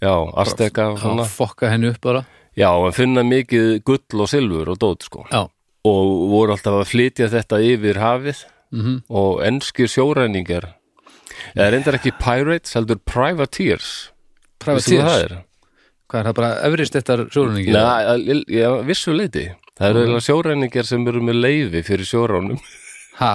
já, 0.00 0.14
já 0.32 0.86
svona. 0.96 1.28
fokka 1.28 1.68
henni 1.74 1.92
upp 1.92 2.00
bara. 2.00 2.24
Já, 2.56 2.70
en 2.72 2.96
finna 2.96 3.20
mikið 3.26 3.82
gull 3.84 4.24
og 4.24 4.32
silfur 4.32 4.72
og 4.72 4.80
dót 4.80 5.04
sko. 5.04 5.26
Já, 5.28 5.44
og 5.86 6.12
voru 6.32 6.56
alltaf 6.56 6.80
að 6.80 6.90
flytja 6.94 7.28
þetta 7.32 7.60
yfir 7.62 8.00
hafið 8.02 8.44
mm 8.74 9.02
og 9.08 9.44
enskir 9.46 9.86
sjóræningar 9.86 10.72
eða 11.56 11.68
reyndar 11.74 11.98
ekki 11.98 12.12
pirates, 12.20 12.74
heldur 12.78 12.98
privateers 13.08 13.90
privateers 14.62 15.10
er? 15.26 15.34
Hvað 16.06 16.20
er 16.22 16.28
það 16.30 16.36
bara 16.38 16.50
efrist 16.68 16.94
þetta 16.96 17.16
sjóruningi? 17.34 17.72
Nei, 17.74 18.40
já, 18.54 18.68
vissu 18.86 19.12
leiti 19.16 19.48
Það 19.76 19.88
eru 19.90 20.00
eiginlega 20.04 20.24
sjóræningar 20.28 20.86
sem 20.88 21.02
eru 21.10 21.20
með 21.26 21.40
leifi 21.42 21.82
fyrir 21.84 22.06
sjóránum 22.08 22.60
Ha, 23.18 23.32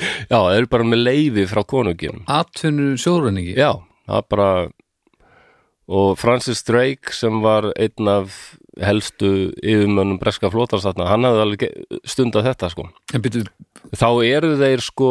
Já, 0.00 0.36
það 0.36 0.56
eru 0.58 0.68
bara 0.72 0.88
með 0.90 1.02
leifi 1.06 1.46
frá 1.50 1.62
konunginum 1.68 2.22
atvinnu 2.28 2.94
sjóruningi? 3.00 3.54
Já, 3.58 3.72
það 4.08 4.20
er 4.22 4.28
bara 4.34 4.50
og 5.90 6.12
Francis 6.20 6.60
Drake 6.62 7.10
sem 7.16 7.40
var 7.42 7.66
einn 7.74 8.06
af 8.12 8.34
helstu 8.78 9.30
yfirmönnum 9.58 10.20
breska 10.22 10.46
flótarstatna, 10.52 11.08
hann 11.10 11.26
hafði 11.26 11.40
alveg 11.42 11.64
ge- 11.64 11.98
stundað 12.06 12.46
þetta 12.46 12.68
sko. 12.70 12.84
En 13.16 13.24
byrju, 13.24 13.42
Þá 13.98 14.06
eru 14.28 14.52
þeir 14.60 14.84
sko 14.86 15.08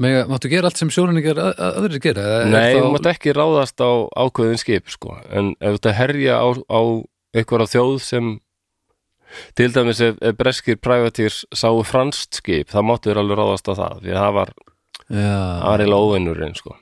mega, 0.00 0.24
máttu 0.30 0.48
gera 0.52 0.68
allt 0.70 0.76
sem 0.80 0.88
að, 0.88 1.40
aðrir 1.56 2.00
gera? 2.02 2.22
Er 2.42 2.46
Nei, 2.52 2.74
þá- 2.74 2.82
þú 2.82 2.92
mátt 2.94 3.10
ekki 3.12 3.34
ráðast 3.36 3.80
á 3.84 3.90
ákveðin 4.16 4.58
skip 4.62 4.88
sko. 4.88 5.18
en 5.30 5.54
ef 5.60 5.78
þetta 5.78 5.92
herja 5.98 6.38
á, 6.40 6.48
á 6.68 6.80
einhverja 7.34 7.72
þjóð 7.72 8.00
sem 8.00 8.40
til 9.56 9.72
dæmis 9.72 10.00
ef, 10.00 10.16
ef 10.20 10.36
breskir 10.36 10.76
privateers 10.76 11.44
sáu 11.54 11.82
franskt 11.82 12.34
skip, 12.40 12.68
þá 12.68 12.80
máttu 12.84 13.10
þeir 13.10 13.22
alveg 13.22 13.38
ráðast 13.38 13.68
á 13.68 13.74
það, 13.74 14.00
því 14.02 14.12
að 14.12 14.22
það 14.22 14.34
var 14.38 14.54
Já, 15.12 15.36
aðrilega 15.72 16.04
óvinnurinn 16.06 16.54
sko. 16.56 16.76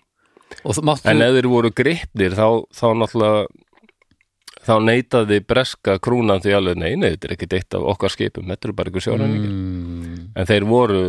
máttu 0.83 1.09
En 1.11 1.23
ef 1.23 1.35
þeir 1.39 1.49
voru 1.51 1.71
gripnir 1.71 2.35
þá, 2.35 2.47
þá 2.75 2.87
náttúrulega 2.99 3.47
þá 4.61 4.75
neitaði 4.85 5.39
breska 5.47 5.99
krúnan 6.03 6.43
því 6.43 6.53
alveg 6.59 6.77
nei, 6.77 6.93
nei, 6.97 7.11
þetta 7.15 7.29
er 7.31 7.35
ekkert 7.37 7.55
eitt 7.57 7.75
af 7.79 7.87
okkar 7.95 8.13
skipum 8.13 8.51
þetta 8.51 8.69
eru 8.69 8.75
bara 8.77 8.91
ykkur 8.93 9.05
sjóræningar 9.07 9.51
mm, 9.55 10.19
en 10.37 10.47
þeir 10.51 10.67
voru 10.69 11.01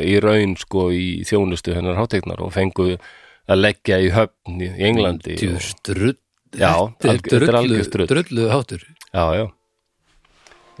í 0.00 0.14
raun 0.24 0.54
sko 0.56 0.86
í 0.94 1.22
þjónustu 1.28 1.74
hennar 1.76 1.98
hátegnar 2.00 2.40
og 2.40 2.52
fengu 2.54 2.94
að 3.50 3.58
leggja 3.60 3.98
í 4.00 4.08
höfn 4.14 4.60
í 4.62 4.70
Englandi 4.88 5.34
og, 5.50 5.58
strull 5.60 6.14
Já, 6.52 6.72
Þetta 7.00 7.12
þetta 7.16 7.36
er 7.36 7.44
drullu, 7.48 7.82
strull. 7.84 8.06
drullu 8.10 8.48
hátur 8.52 8.82
já, 9.12 9.24
já. 9.40 9.44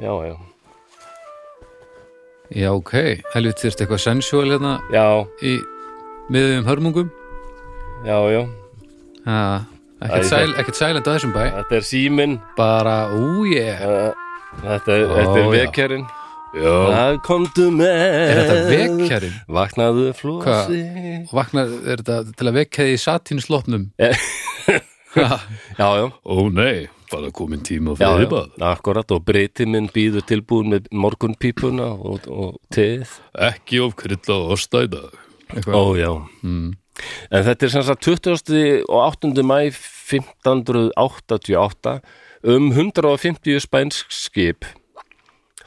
Já, 0.02 0.12
já, 0.28 0.34
Já, 2.52 2.68
ok, 2.76 2.92
helvið 3.32 3.54
þyrst 3.62 3.80
eitthvað 3.80 4.00
sensual 4.02 4.48
hérna 4.52 4.72
já, 4.92 5.04
í 5.40 5.54
miðum 6.32 6.66
hörmungum? 6.68 7.08
Já, 8.04 8.18
já. 8.34 8.42
Æ, 9.24 9.36
ekkert, 10.04 10.26
sæl, 10.28 10.50
ekkert 10.60 10.76
silent 10.76 11.08
á 11.08 11.12
þessum 11.14 11.32
bæ. 11.32 11.44
Þetta 11.62 11.78
er 11.78 11.86
síminn. 11.86 12.34
Bara, 12.58 12.96
ú 13.16 13.46
ég 13.48 13.80
uh, 13.86 14.10
þetta, 14.66 14.96
er- 14.98 15.06
Ó, 15.08 15.14
þetta 15.16 15.38
er 15.44 15.48
vekjarinn 15.54 16.04
Já. 16.52 16.72
Það 16.92 17.14
komdu 17.24 17.70
með 17.72 18.02
Er 18.12 18.36
þetta 18.36 18.56
vekjarinn? 18.68 19.36
Vaknaðu 19.56 20.02
flósi 20.18 20.80
Vaknar, 21.32 21.68
er 21.88 21.96
þetta 22.02 22.16
til 22.36 22.46
að 22.50 22.58
vekja 22.58 22.84
því 22.88 22.96
satínslopnum? 23.06 23.84
Eh. 24.02 24.18
Ha, 25.12 25.36
Já, 25.76 25.88
já, 26.00 26.06
Ó 26.24 26.48
nei, 26.48 26.88
það 27.12 27.26
komin 27.36 27.60
tíma 27.64 27.92
já, 28.00 28.08
já, 28.24 28.28
akkurat 28.64 29.04
og 29.12 29.20
breyti 29.28 29.66
minn 29.68 29.90
býður 29.92 30.24
tilbúin 30.24 30.72
með 30.72 30.88
morgunpípuna 30.96 31.90
og, 31.92 32.24
og 32.32 32.56
teð 32.72 33.04
Ekki 33.36 33.76
of 33.84 33.92
krylla 34.00 34.32
og 34.38 34.54
ostæða 34.56 35.02
Ó, 35.68 35.92
já 36.00 36.08
mm. 36.40 36.72
En 37.32 37.44
þetta 37.44 37.66
er 37.66 37.70
sem 37.74 37.84
sagt 37.84 38.04
20. 38.08 38.84
og 38.88 38.98
8. 39.04 39.32
mæ 39.44 39.68
1588 39.72 42.00
um 42.52 42.64
150 42.72 43.60
spænsk 43.68 44.06
skip 44.12 44.64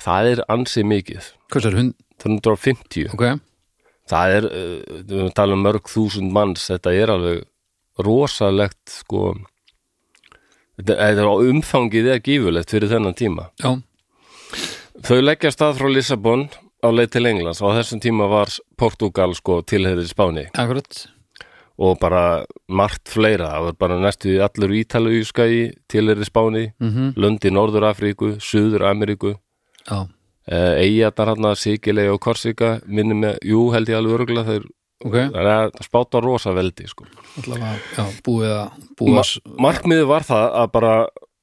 það 0.05 0.31
er 0.33 0.43
ansi 0.53 0.85
mikið. 0.87 1.31
Hvað 1.53 1.69
er 1.69 1.79
hund? 1.79 1.95
150 2.25 3.09
Ok, 3.13 3.25
það 4.09 4.35
er, 4.37 4.47
uh, 4.47 5.01
við 5.09 5.33
tala 5.37 5.57
um 5.57 5.65
mörg 5.65 5.89
þúsund 5.91 6.31
manns, 6.33 6.69
þetta 6.71 6.93
er 6.95 7.11
alveg 7.13 7.43
rosalegt 8.05 8.93
sko. 9.01 9.33
Þetta 10.75 10.95
er 11.07 11.23
á 11.23 11.35
umfangið 11.35 12.11
eða 12.11 12.23
gífulegt 12.23 12.71
fyrir 12.73 12.91
þennan 12.91 13.15
tíma. 13.15 13.49
Já, 13.61 13.75
þau 15.05 15.19
leggja 15.23 15.53
stað 15.53 15.77
frá 15.79 15.91
Lissabon 15.91 16.47
á 16.83 16.89
leið 16.91 17.11
til 17.15 17.29
Englands. 17.29 17.61
Og 17.63 17.75
á 17.75 17.77
þessum 17.79 18.01
tíma 18.03 18.27
var 18.31 18.51
Portugal 18.79 19.35
sko 19.37 19.61
tilheyrir 19.67 20.07
Spáni. 20.09 20.49
Akkurat. 20.51 21.05
Og 21.75 21.97
bara 21.99 22.43
margt 22.71 23.11
fleira. 23.11 23.51
Það 23.51 23.65
var 23.67 23.79
bara 23.79 24.01
næstu 24.03 24.35
í 24.35 24.41
allur 24.43 24.75
ítalauðskæi 24.75 25.55
tilheyrir 25.91 26.27
Spáni, 26.27 26.69
mm 26.79 27.15
löndi 27.19 27.51
Norður 27.51 27.89
Afríku, 27.91 28.35
Suður 28.43 28.87
Ameríku 28.91 29.35
Já, 29.89 30.07
Uh, 30.45 30.77
Eyjarnar 30.77 31.31
hann 31.31 31.45
að 31.49 31.55
Sigilei 31.57 32.03
og 32.13 32.19
Korsika 32.21 32.75
minni 32.85 33.15
með, 33.17 33.39
jú 33.49 33.63
held 33.73 33.89
ég 33.89 33.97
alveg 33.97 34.19
örgulega 34.19 34.51
þeir 34.51 34.65
ok. 35.01 35.15
Það 35.33 35.47
að 35.55 35.79
spáta 35.87 36.19
rosa 36.21 36.51
veldi 36.53 36.85
sko. 36.85 37.07
Allavega, 37.41 37.71
já, 37.97 38.03
búið 38.27 38.51
að 38.53 38.75
búið 38.99 39.15
Ma 39.15 39.23
að 39.23 39.55
Markmiðið 39.65 40.05
var 40.11 40.27
það 40.27 40.45
að 40.61 40.67
bara 40.75 40.91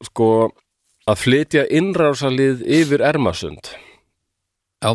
sko 0.07 0.29
að 1.11 1.19
flytja 1.19 1.65
innrásalið 1.81 2.63
yfir 2.79 3.03
Ermasund. 3.09 3.73
Já, 4.83 4.95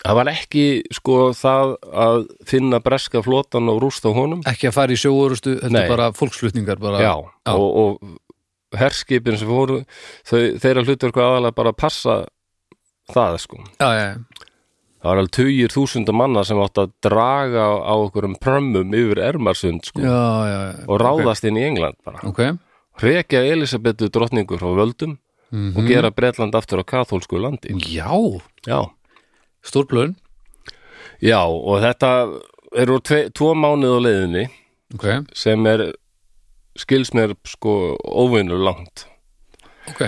Það 0.00 0.16
var 0.16 0.30
ekki 0.32 0.64
sko 0.96 1.16
það 1.36 1.74
að 2.06 2.22
finna 2.48 2.78
breska 2.82 3.20
flotan 3.22 3.68
og 3.68 3.82
rústa 3.84 4.12
honum. 4.16 4.40
Ekki 4.48 4.70
að 4.70 4.76
fara 4.78 4.94
í 4.94 4.98
sjóorustu 4.98 5.58
þetta 5.60 5.82
er 5.82 5.90
bara 5.92 6.06
fólksflutningar 6.16 6.80
bara, 6.80 7.02
Já, 7.04 7.12
og, 7.52 7.66
og 7.84 8.16
herskipin 8.78 9.38
sem 9.40 9.48
fóru 9.48 9.80
þau, 10.28 10.38
þeirra 10.62 10.84
hlutur 10.86 11.10
eitthvað 11.10 11.26
aðalega 11.30 11.56
bara 11.56 11.72
að 11.74 11.80
passa 11.80 12.16
það 13.10 13.38
sko. 13.42 13.62
Já, 13.80 13.88
já, 13.96 14.04
já. 14.12 14.46
Það 15.00 15.08
var 15.08 15.18
alveg 15.22 15.32
tugir 15.32 15.72
þúsunda 15.72 16.12
manna 16.12 16.42
sem 16.44 16.58
átt 16.60 16.78
að 16.82 16.90
draga 17.06 17.62
á 17.80 17.94
okkur 17.96 18.26
um 18.28 18.34
prömmum 18.36 18.90
yfir 18.92 19.22
Ermarsund 19.24 19.86
sko. 19.88 20.02
Og 20.04 21.00
ráðast 21.00 21.46
inn 21.48 21.56
í 21.56 21.64
England 21.64 21.96
bara. 22.04 22.20
Ok, 22.28 22.42
hrekja 23.00 23.40
Elisabetu 23.48 24.10
drottningur 24.12 24.60
frá 24.60 24.70
völdum 24.76 25.16
mm 25.50 25.72
og 25.74 25.88
gera 25.88 26.12
Bretland 26.14 26.54
aftur 26.54 26.78
á 26.78 26.84
kathólsku 26.86 27.40
landi. 27.40 27.72
Já, 27.90 28.12
já, 28.68 28.84
stórblöðun 29.66 30.12
já 31.24 31.40
og 31.42 31.80
þetta 31.82 32.10
eru 32.78 33.00
tvo 33.02 33.54
mánuð 33.58 33.96
á 33.98 34.00
leiðinni 34.04 34.44
Ok, 34.94 35.06
sem 35.34 35.66
er 35.66 35.88
skils 36.80 37.12
mér 37.16 37.34
sko 37.48 37.94
óvinnur 38.00 38.60
langt. 38.64 39.06
Ok. 39.90 40.04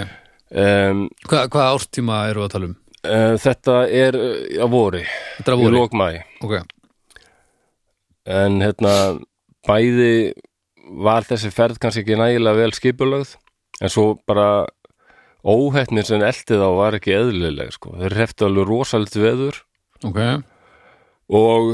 Um, 0.52 1.06
Hva, 1.28 1.46
Hvaða 1.48 1.68
árstíma 1.72 2.22
eru 2.30 2.44
að 2.44 2.54
tala 2.54 2.68
um? 2.70 2.76
uh, 3.08 3.34
þetta 3.40 3.76
er 3.88 4.18
uh, 4.18 4.62
á 4.62 4.66
vori. 4.72 5.04
Þetta 5.38 5.48
er 5.52 5.56
að 5.56 5.62
í 5.62 5.66
voru 5.66 5.78
lók 5.80 5.96
mæ 5.96 6.08
Ok, 6.44 6.54
en 8.28 8.60
hérna 8.62 8.94
bæði 9.66 10.12
var 11.02 11.24
þessi 11.26 11.50
ferð 11.54 11.80
kannski 11.82 12.02
ekki 12.04 12.18
nægilega 12.18 12.58
vel 12.58 12.74
skipulögð 12.76 13.36
en 13.82 13.90
svo 13.92 14.06
bara 14.28 14.66
óhettnin 15.42 16.06
sem 16.06 16.22
eldi 16.22 16.58
þá 16.58 16.68
var 16.76 16.96
ekki 16.98 17.14
eðlileg 17.16 17.72
sko. 17.74 17.96
þeir 17.98 18.16
hreftu 18.18 18.46
alveg 18.46 18.68
rosalit 18.68 19.16
veður. 19.18 19.62
Ok. 20.06 20.20
Og, 21.32 21.72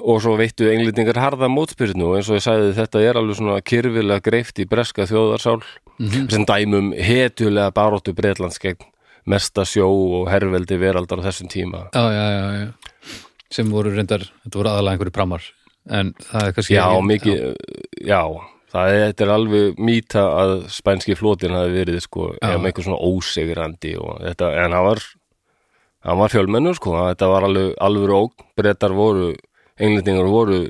og 0.00 0.20
svo 0.24 0.36
veittu 0.40 0.68
englendingar 0.72 1.18
harða 1.20 1.48
mótspyrnu 1.52 2.06
og 2.08 2.16
eins 2.18 2.30
og 2.32 2.38
ég 2.38 2.44
sagði 2.46 2.72
þetta 2.78 3.02
er 3.04 3.18
alveg 3.20 3.36
svona 3.38 3.58
kyrfilega 3.60 4.22
greift 4.24 4.58
í 4.62 4.66
breska 4.68 5.04
þjóðarsál. 5.10 5.60
Mm 6.00 6.28
sem 6.32 6.44
dæmum 6.48 6.92
hetjulega 6.96 7.70
baróttu 7.76 8.14
Bretlands 8.16 8.58
gegn 8.58 8.80
mesta 9.26 9.62
sjó 9.68 9.86
og 10.18 10.30
herrveldi 10.32 10.78
veraldar 10.80 11.20
á 11.22 11.26
þessum 11.28 11.48
tíma. 11.52 11.84
Já, 11.94 12.04
já, 12.10 12.24
já, 12.32 12.46
já. 12.58 13.18
Sem 13.52 13.68
voru 13.70 13.92
reyndar, 13.94 14.24
þetta 14.42 14.58
voru 14.58 14.68
aðalega 14.72 14.96
einhverju 14.96 15.12
pramar 15.14 15.42
en 15.90 16.14
það 16.30 16.46
er 16.48 16.52
kannski 16.56 16.74
já, 16.74 16.86
ekki- 16.88 17.06
mikið, 17.10 17.38
já, 18.08 18.22
það 18.72 18.88
er, 18.94 19.00
þetta 19.12 19.24
er 19.26 19.32
alveg 19.36 19.78
mýta 19.78 20.22
að 20.40 20.52
spænski 20.72 21.16
flótin 21.18 21.54
hafi 21.54 21.72
verið 21.76 22.00
sko, 22.00 22.32
Já. 22.32 22.48
eða 22.48 22.58
með 22.62 22.70
einhver 22.72 22.86
svona 22.88 23.00
þetta, 24.24 24.50
en 24.64 24.72
hann 24.72 24.84
var 24.88 25.02
hann 26.06 26.18
var 26.18 26.32
fjölmennur 26.32 26.74
sko, 26.78 26.94
þetta 27.12 27.28
var 27.30 27.46
alveg 27.46 27.74
alveg 27.78 28.14
óg, 28.16 28.32
brettar 28.56 28.90
voru 28.96 29.34
englendingar 29.80 30.28
voru, 30.30 30.60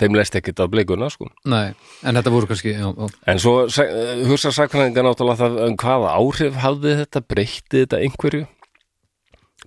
þeim 0.00 0.18
leist 0.18 0.36
ekkert 0.38 0.62
af 0.64 0.72
blikuna 0.72 1.10
sko, 1.12 1.28
Nei, 1.50 1.74
en 2.02 2.18
þetta 2.18 2.32
voru 2.34 2.50
kannski 2.50 2.74
já, 2.74 2.86
já, 2.86 3.10
en 3.30 3.42
svo 3.42 3.54
eh, 3.66 4.24
hugsa 4.28 4.52
sakfræðingar 4.54 5.06
náttúrulega 5.06 5.44
það, 5.44 5.60
en 5.68 5.78
hvaða 5.80 6.16
áhrif 6.18 6.58
hafði 6.62 6.96
þetta, 7.02 7.24
breytti 7.34 7.84
þetta 7.84 8.02
einhverju? 8.02 8.48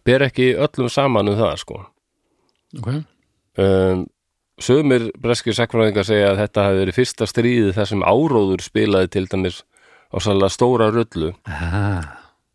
Ber 0.08 0.28
ekki 0.28 0.54
öllum 0.56 0.92
saman 0.92 1.32
um 1.32 1.40
það 1.40 1.58
sko. 1.64 1.82
Ok. 2.78 2.92
Um, 3.58 4.06
sögumir 4.62 5.10
breskir 5.22 5.56
sakfræðingar 5.58 6.08
segja 6.08 6.32
að 6.32 6.44
þetta 6.44 6.68
hafi 6.68 6.80
verið 6.84 6.98
fyrsta 6.98 7.28
stríði 7.30 7.74
þar 7.76 7.90
sem 7.92 8.06
áróður 8.06 8.64
spilaði 8.66 9.12
til 9.14 9.26
dæmis 9.32 9.64
á 10.14 10.18
sannlega 10.24 10.54
stóra 10.54 10.88
rullu. 10.94 11.34
Ah, 11.50 12.06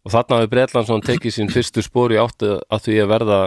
og 0.02 0.14
þarna 0.14 0.40
hafi 0.40 0.52
Bretlandsson 0.54 1.04
tekið 1.04 1.36
sín 1.36 1.52
fyrstu 1.52 1.84
spóri 1.84 2.18
átti 2.20 2.54
að 2.56 2.86
því 2.86 2.96
að 3.02 3.12
verða 3.12 3.40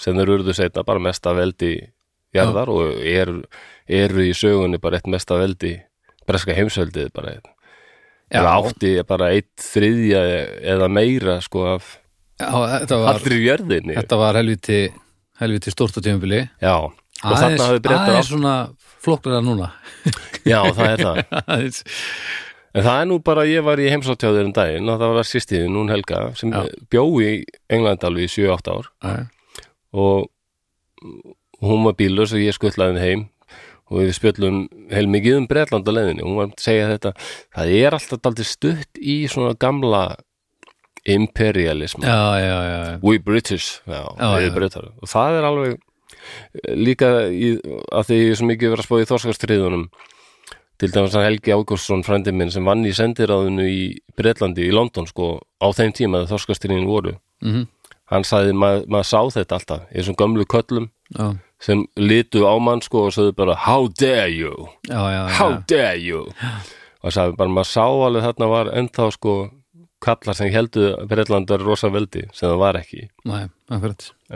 sem 0.00 0.16
þeir 0.16 0.32
urðu 0.36 0.56
setna 0.56 0.84
bara 0.86 1.02
mesta 1.02 1.34
veldi 1.36 1.74
jarðar 2.36 2.72
og 2.72 3.02
er, 3.02 3.32
eru 4.00 4.24
í 4.26 4.32
sögunni 4.36 4.80
bara 4.82 5.00
eitt 5.00 5.10
mesta 5.10 5.38
veldi 5.40 5.74
breska 6.26 6.54
heimsveldið 6.56 7.12
bara 7.16 7.36
Já. 7.36 7.40
eða 8.40 8.54
átti 8.60 8.92
bara 9.06 9.30
eitt 9.36 9.54
þriðja 9.62 10.22
eða 10.74 10.88
meira 10.90 11.38
sko 11.44 11.66
af 11.76 11.96
Já, 12.36 12.50
þetta 12.52 12.96
var, 13.00 13.14
allri 13.14 13.36
jörðinni. 13.46 13.94
þetta 13.96 14.16
var 14.20 14.36
helviti 14.36 14.80
helviti 15.40 15.72
stórt 15.72 15.96
á 15.96 16.00
tímabili. 16.04 16.42
Já, 16.60 16.74
og 16.84 17.32
þarna 17.36 17.68
hafi 17.70 17.80
Brettar 17.84 18.10
aðeins 18.10 18.26
átt 18.26 18.28
svona 18.32 18.54
flokknara 19.04 19.40
núna. 19.44 19.70
Já, 20.50 20.60
það 20.76 20.90
er 20.90 21.02
það. 21.04 21.22
Aðeins, 21.54 21.80
En 22.76 22.84
það 22.84 22.98
er 23.00 23.06
nú 23.08 23.16
bara, 23.24 23.46
ég 23.48 23.64
var 23.64 23.80
í 23.80 23.86
heimsáttjáður 23.88 24.50
um 24.50 24.52
daginn 24.52 24.90
og 24.92 24.98
það 25.00 25.14
var 25.16 25.24
sýstiðin, 25.30 25.76
hún 25.80 25.88
Helga, 25.88 26.18
sem 26.36 26.50
Já. 26.52 26.58
bjó 26.92 27.04
í 27.24 27.30
England 27.72 28.04
alveg 28.04 28.28
í 28.28 28.32
7-8 28.34 28.74
ár. 28.74 28.90
Já, 29.00 29.14
og 29.96 30.26
hún 31.64 31.86
var 31.86 31.96
bílus 31.98 32.34
og 32.36 32.42
ég 32.42 32.56
skuttlaði 32.56 32.94
henni 32.94 33.06
heim. 33.06 33.24
Og 33.86 34.00
við 34.02 34.16
spjöllum 34.16 34.64
heilmikið 34.90 35.36
um 35.38 35.44
Bretland 35.46 35.86
á 35.86 35.92
leiðinni. 35.94 36.24
Hún 36.26 36.40
var 36.40 36.48
að 36.50 36.62
segja 36.64 36.88
þetta, 36.90 37.12
það 37.54 37.74
er 37.76 37.94
alltaf 37.94 38.22
daldið 38.24 38.48
stutt 38.50 38.98
í 38.98 39.18
svona 39.30 39.52
gamla 39.62 40.16
imperialism 41.06 42.02
já, 42.02 42.38
já, 42.40 42.56
já, 42.66 42.98
we 43.02 43.18
British, 43.22 43.80
og 44.98 45.10
það 45.10 45.38
er 45.38 45.46
alveg 45.46 45.76
eh, 45.76 46.74
líka 46.74 47.10
í, 47.30 47.52
að 47.94 48.08
því 48.08 48.18
er 48.24 48.40
svo 48.40 48.48
mikið 48.50 48.72
verið 48.72 48.82
að 48.82 48.88
spá 48.88 48.96
í 48.98 49.08
þorskastriðunum 49.12 49.84
til 50.82 50.90
dæmis 50.92 51.14
að 51.16 51.28
Helgi 51.28 51.54
Ágústsson 51.54 52.02
frændi 52.04 52.34
minn 52.36 52.50
sem 52.52 52.66
vann 52.66 52.82
í 52.84 52.92
sendiráðinu 52.96 53.68
í 53.70 53.80
Bretlandi 54.18 54.66
í 54.66 54.74
London 54.74 55.06
sko 55.08 55.36
á 55.62 55.70
þeim 55.72 55.94
tíma 55.96 56.24
að 56.24 56.34
þorskastriðin 56.34 56.90
voru. 56.90 57.16
Mhm. 57.44 57.66
hann 58.06 58.22
sagði 58.22 58.52
mað, 58.54 58.84
maður 58.86 59.06
sá 59.06 59.20
þetta 59.34 59.56
alltaf 59.56 59.80
í 59.90 59.96
þessum 59.98 60.16
gömlu 60.18 60.44
köllum 60.46 60.90
já, 61.14 61.36
sem 61.62 61.84
litu 61.96 62.46
á 62.48 62.54
mann 62.62 62.82
sko 62.84 63.06
og 63.08 63.14
sagði 63.16 63.36
bara 63.38 63.58
how 63.66 63.86
dare 63.88 64.30
you, 64.32 64.68
já, 64.88 65.00
já, 65.14 65.22
how 65.38 65.60
dare 65.68 66.00
you? 66.00 66.26
Og 67.04 67.14
sagði 67.14 67.36
bara 67.38 67.52
maður 67.52 67.70
sá 67.70 67.84
alveg 67.86 68.26
þarna 68.26 68.50
var 68.50 68.72
ennþá 68.74 69.12
sko 69.14 69.36
kallar 70.02 70.36
sem 70.36 70.50
heldu 70.52 70.90
Bretland 71.08 71.50
var 71.50 71.62
rosa 71.64 71.88
veldi 71.92 72.26
sem 72.34 72.48
það 72.50 72.58
var 72.60 72.78
ekki. 72.80 73.06
Nei, 73.26 73.46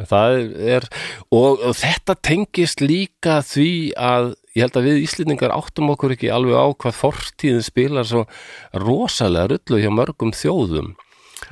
það 0.09 0.37
er, 0.77 0.87
og, 1.29 1.61
og 1.61 1.75
þetta 1.79 2.17
tengist 2.27 2.81
líka 2.83 3.41
því 3.47 3.71
að 4.01 4.33
ég 4.57 4.65
held 4.65 4.79
að 4.81 4.89
við 4.89 5.03
Íslendingar 5.05 5.55
áttum 5.55 5.93
okkur 5.93 6.17
ekki 6.17 6.33
alveg 6.33 6.57
á 6.59 6.67
hvað 6.73 6.97
fortíðin 6.99 7.67
spilar 7.67 8.09
svo 8.09 8.25
rosalega 8.73 9.53
rullu 9.55 9.83
hjá 9.83 9.91
mörgum 9.95 10.33
þjóðum. 10.35 10.95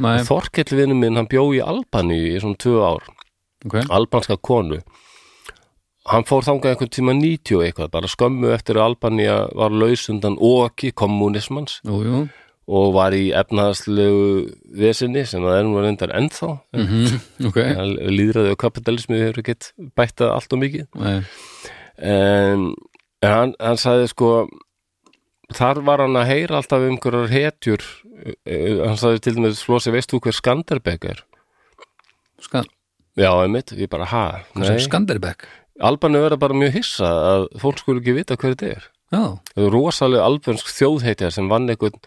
Nei, 0.04 0.18
Þorkell 0.26 0.76
vinnu 0.76 0.96
minn, 0.98 1.16
hann 1.16 1.28
bjó 1.30 1.46
í 1.56 1.62
Albaníu 1.64 2.32
í 2.34 2.40
svona 2.42 2.58
tvö 2.60 2.80
ár, 2.84 3.06
ok. 3.66 3.78
Albanska 3.88 4.36
konu. 4.40 4.80
Hann 6.08 6.24
fór 6.28 6.44
þangað 6.46 6.72
einhvern 6.74 6.92
tíma 6.94 7.14
90 7.18 7.56
og 7.58 7.64
eitthvað, 7.66 7.90
bara 7.94 8.08
skömmu 8.10 8.52
eftir 8.54 8.78
að 8.78 8.86
Albanía 8.92 9.38
var 9.58 9.74
laus 9.74 10.06
undan 10.12 10.38
oki 10.40 10.92
kommunismans 10.96 11.80
Jú, 11.84 12.02
jú 12.06 12.20
og 12.68 12.90
var 12.92 13.14
í 13.16 13.30
efnaðslegu 13.32 14.24
vesinni 14.76 15.22
sem 15.24 15.40
það 15.40 15.54
er 15.56 15.62
nú 15.64 15.80
reyndar 15.80 16.10
ennþá. 16.12 16.50
Mhm, 16.76 17.20
Ok 17.48 17.56
Mm. 17.78 17.94
Líðræði 18.12 18.50
og 18.52 18.58
kapitalismi 18.60 19.20
hefur 19.22 19.40
ekkert 19.40 19.70
bættað 19.96 20.34
allt 20.34 20.52
og 20.52 20.60
mikið. 20.60 20.84
En, 21.96 22.66
en 23.24 23.32
hann, 23.32 23.54
hann 23.56 23.80
sagði 23.80 24.10
sko 24.12 24.28
þar 25.56 25.80
var 25.86 26.04
hann 26.04 26.20
að 26.20 26.28
heyra 26.28 26.60
alltaf 26.60 26.84
um 26.84 26.92
einhverjar 26.92 27.32
hetjur 27.32 27.86
Eh, 28.18 28.80
hann 28.82 28.98
sagði 28.98 29.20
til 29.22 29.34
dæmis 29.36 29.60
Flósi, 29.62 29.92
veist 29.94 30.10
þú 30.10 30.18
hver 30.24 30.34
Skanderbeg 30.34 31.04
er? 31.06 31.20
Skan 32.42 32.66
Já, 33.18 33.30
einmitt, 33.42 33.72
ég 33.78 33.88
bara, 33.90 34.06
ha? 34.10 34.24
Skanderbeg 34.82 35.46
Albanu 35.78 36.22
verða 36.24 36.38
bara 36.40 36.56
mjög 36.58 36.72
hissa 36.78 37.08
að 37.32 37.44
fólk 37.62 37.82
skulle 37.82 38.02
ekki 38.02 38.16
vita 38.16 38.36
hver 38.38 38.54
þetta 38.56 38.70
er. 38.76 38.86
Það 39.12 39.62
er 39.64 39.70
rosalega 39.72 40.24
albansk 40.26 40.70
þjóðheitja 40.74 41.30
sem 41.32 41.46
vann 41.50 41.68
einhvern 41.70 42.00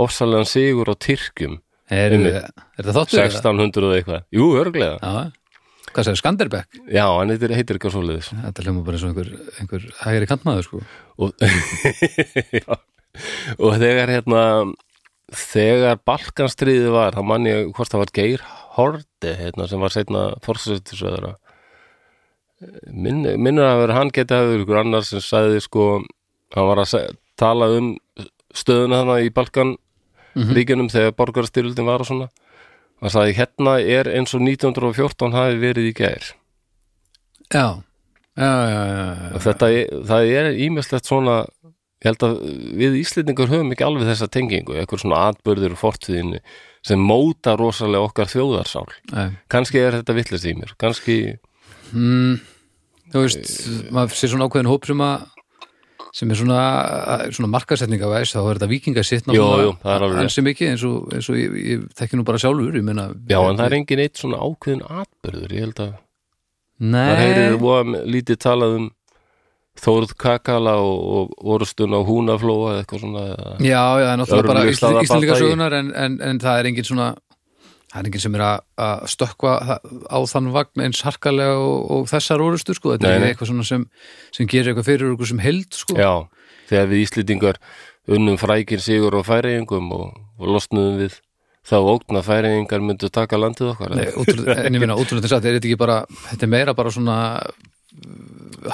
ofsalegan 0.00 0.46
sigur 0.48 0.88
á 0.88 0.94
Tyrkjum. 0.94 1.58
Er, 1.92 2.14
er 2.14 2.46
það 2.82 2.96
þáttur? 3.00 3.18
eða? 3.20 3.26
1600 3.42 3.86
og 3.86 3.92
eitthvað, 3.96 4.22
jú, 4.34 4.46
örglega 4.58 4.96
Já, 4.98 5.28
hvað 5.92 6.08
segir 6.08 6.18
Skanderbeg? 6.18 6.78
já, 6.90 7.04
hann 7.06 7.30
heitir, 7.30 7.54
heitir 7.54 7.78
eitthvað 7.78 7.94
svoleiðis. 7.94 8.30
Þetta 8.42 8.64
hljóma 8.66 8.82
bara 8.86 8.98
eins 8.98 9.04
og 9.06 9.12
einhver, 9.12 9.30
einhver 9.60 9.86
hægri 10.00 10.30
kantmaður 10.32 10.66
sko. 10.66 10.80
Og, 11.22 11.30
og 13.62 13.78
þegar 13.80 14.12
hérna 14.16 14.42
þegar 15.36 16.00
Balkanstríði 16.06 16.90
var 16.94 17.16
þá 17.16 17.22
mann 17.26 17.46
ég 17.48 17.70
hvort 17.74 17.90
það 17.92 18.02
var 18.04 18.12
Geir 18.18 18.44
Horti 18.76 19.32
hérna, 19.38 19.66
sem 19.70 19.82
var 19.82 19.94
seinna 19.94 20.24
fórsættisöðara 20.44 21.32
Minn, 22.88 23.24
minnur 23.36 23.66
að 23.68 23.82
vera 23.82 23.98
hann 23.98 24.12
geti 24.14 24.32
vera 24.32 24.62
ykkur 24.62 24.80
annar 24.80 25.04
sem 25.04 25.20
sagði 25.20 25.60
sko 25.64 25.86
hann 26.54 26.68
var 26.70 26.80
að 26.80 26.90
seg, 26.94 27.18
tala 27.36 27.68
um 27.76 27.90
stöðuna 28.56 29.02
þarna 29.02 29.18
í 29.26 29.32
Balkan 29.34 29.74
ríkjunum 30.36 30.88
þegar 30.92 31.16
borgarstyrildin 31.16 31.88
var 31.88 32.04
og 32.04 32.08
svona. 32.08 32.28
Hann 33.02 33.12
sagði 33.12 33.36
hérna 33.36 33.76
er 33.80 34.08
eins 34.08 34.32
og 34.36 34.44
1914 34.44 35.36
hafi 35.36 35.60
verið 35.60 35.90
í 35.90 35.94
gær. 35.96 36.30
Já, 37.52 37.66
já, 38.36 38.52
já, 38.72 38.80
já, 38.90 39.32
og 39.36 39.42
þetta 39.44 39.68
það 40.08 40.30
er 40.40 40.48
ímestlegt 40.66 41.08
svona 41.08 41.36
ég 42.04 42.10
held 42.10 42.24
að 42.26 42.34
við 42.76 42.96
Íslendingur 43.00 43.50
höfum 43.50 43.72
ekki 43.72 43.86
alveg 43.86 44.08
þessa 44.10 44.28
tengingu, 44.32 44.74
eitthvað 44.76 45.04
svona 45.04 45.20
atbörður 45.30 45.76
og 45.76 45.80
fortíðinni 45.80 46.40
sem 46.86 47.00
móta 47.02 47.56
rosalega 47.58 48.08
okkar 48.08 48.30
þjóðarsál. 48.30 48.88
Nei. 49.12 49.38
Kannski 49.52 49.80
er 49.80 49.96
þetta 49.98 50.16
villast 50.16 50.46
í 50.46 50.54
mér, 50.58 50.74
kannski 50.80 51.16
mm, 51.92 52.36
Þú 53.12 53.22
veist, 53.22 53.50
maður 53.94 54.16
sér 54.18 54.32
svona 54.32 54.48
ákveðin 54.48 54.70
hóp 54.72 54.86
sem 54.88 55.02
að 55.06 55.26
sem 56.16 56.30
er 56.32 56.38
svona, 56.38 56.60
svona 57.34 57.50
markasetningavæs 57.52 58.32
þá 58.32 58.38
er 58.40 58.56
þetta 58.56 58.68
vikingasitt 58.70 59.26
það 59.82 60.04
rétt. 60.06 60.20
ansi 60.22 60.44
mikið 60.46 60.70
eins 60.72 60.84
og, 60.88 61.10
eins 61.12 61.28
og 61.28 61.36
ég, 61.36 61.56
ég 61.60 61.82
þekki 61.98 62.16
nú 62.16 62.24
bara 62.24 62.40
sjálfur 62.40 62.78
meina, 62.86 63.10
já, 63.28 63.36
en 63.42 63.58
það 63.58 63.66
er 63.66 63.76
engin 63.76 64.02
eitt 64.06 64.20
svona 64.22 64.40
ákveðin 64.40 64.84
atbörður, 64.86 65.52
ég 65.52 65.66
held 65.66 65.82
að 65.84 65.90
það 65.90 66.02
Nei, 66.76 67.10
heyrir 67.16 67.58
voða 67.60 68.02
lítið 68.04 68.40
talað 68.44 68.78
um 68.80 68.88
Þórð 69.76 70.12
Kakala 70.16 70.78
og, 70.80 71.00
og 71.36 71.48
orustun 71.56 71.92
á 71.92 72.00
Húnaflóa 72.00 72.70
eða 72.72 72.82
eitthvað 72.82 73.02
svona 73.02 73.24
Já, 73.60 73.68
já, 73.68 74.04
það 74.06 74.12
er 74.12 74.20
náttúrulega 74.22 74.48
bara 74.48 74.62
Örlygsstaða 74.64 75.02
Íslendinga 75.04 75.32
bardagi. 75.34 75.44
sögunar 75.44 75.76
en, 75.76 75.90
en, 76.04 76.16
en 76.24 76.40
það 76.40 76.60
er 76.60 76.68
engin 76.70 76.88
svona 76.88 77.08
það 77.96 78.02
er 78.04 78.08
engin 78.10 78.22
sem 78.26 78.36
er 78.38 78.44
að, 78.44 78.60
það- 79.70 80.06
á 80.12 80.18
þann 80.30 80.52
vagn 80.54 80.84
eins 80.86 81.00
harkalega 81.06 81.56
og, 81.58 81.76
og 81.96 82.06
þessar 82.12 82.44
orustur, 82.44 82.76
sko, 82.78 82.92
þetta 82.94 83.08
Nei, 83.08 83.16
er 83.16 83.28
eitthvað 83.32 83.50
svona 83.54 83.64
sem, 83.66 83.86
sem 84.36 84.46
gerir 84.52 84.72
eitthvað 84.74 84.90
fyrir 84.92 85.12
okkur 85.16 85.30
sem 85.32 85.40
held, 85.42 85.68
sko. 85.74 85.96
Já, 85.96 86.12
þegar 86.68 86.90
við 86.92 87.04
Íslendingar 87.06 87.60
unnum 88.16 88.36
frækir 88.38 88.82
sigur 88.84 89.16
á 89.18 89.22
færiðingum 89.26 89.88
og, 89.96 90.12
og 90.38 90.52
losnuðum 90.54 91.00
við 91.02 91.16
þá 91.66 91.76
ógn 91.82 92.20
að 92.20 92.28
færiðingar 92.28 92.84
myndu 92.86 93.08
taka 93.10 93.40
landið 93.40 93.72
okkar. 93.72 93.96
Nei, 93.98 94.10
ótrúlega, 94.14 94.60
en 94.68 94.76
ég 94.76 94.82
meina, 94.84 94.94
ótrúlega 94.94 95.24
þess 95.26 95.34
að 95.40 95.48
er 95.50 95.56
þetta 95.56 95.66
ekki 95.72 95.80
bara, 95.80 95.96
þetta 96.28 96.46
er 96.46 96.52
meira 96.52 96.74
bara 96.78 96.92
svona 96.94 97.16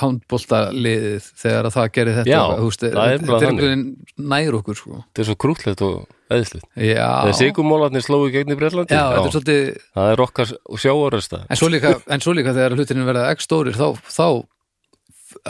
handbólta 0.00 0.62
liðið 0.72 1.28
þegar 1.42 1.68
að 1.68 1.76
það 1.76 1.90
gerir 1.96 2.18
þetta 2.20 2.32
Já, 2.32 2.40
veist, 2.62 2.84
það 2.86 3.12
er 3.12 3.26
bara 3.28 3.40
þannig. 3.46 3.84
nær 4.32 4.58
okkur 4.58 4.78
sko. 4.78 5.02
þetta 5.02 5.22
er 5.24 5.28
svo 5.28 5.36
krúllegt 5.44 5.84
og 5.86 6.32
eðslegt 6.32 6.66
já, 6.76 7.08
þegar 7.26 7.38
sigumólarnir 7.40 8.06
slóu 8.06 8.30
gegn 8.32 8.54
í 8.54 8.58
Breitlandi 8.58 8.96
já, 8.96 9.04
er 9.12 9.28
svolítið 9.34 9.62
það 9.92 10.14
er 10.14 10.24
okkar 10.26 10.54
sjáarasta 10.86 11.44
en 11.44 11.52
en 11.52 12.24
svo 12.24 12.34
líka 12.38 12.56
þegar 12.56 12.78
hlutinni 12.78 13.06
verða 13.06 13.28
ekki 13.34 13.46
stórir 13.46 13.76
þá, 13.78 13.88
þá 14.08 14.26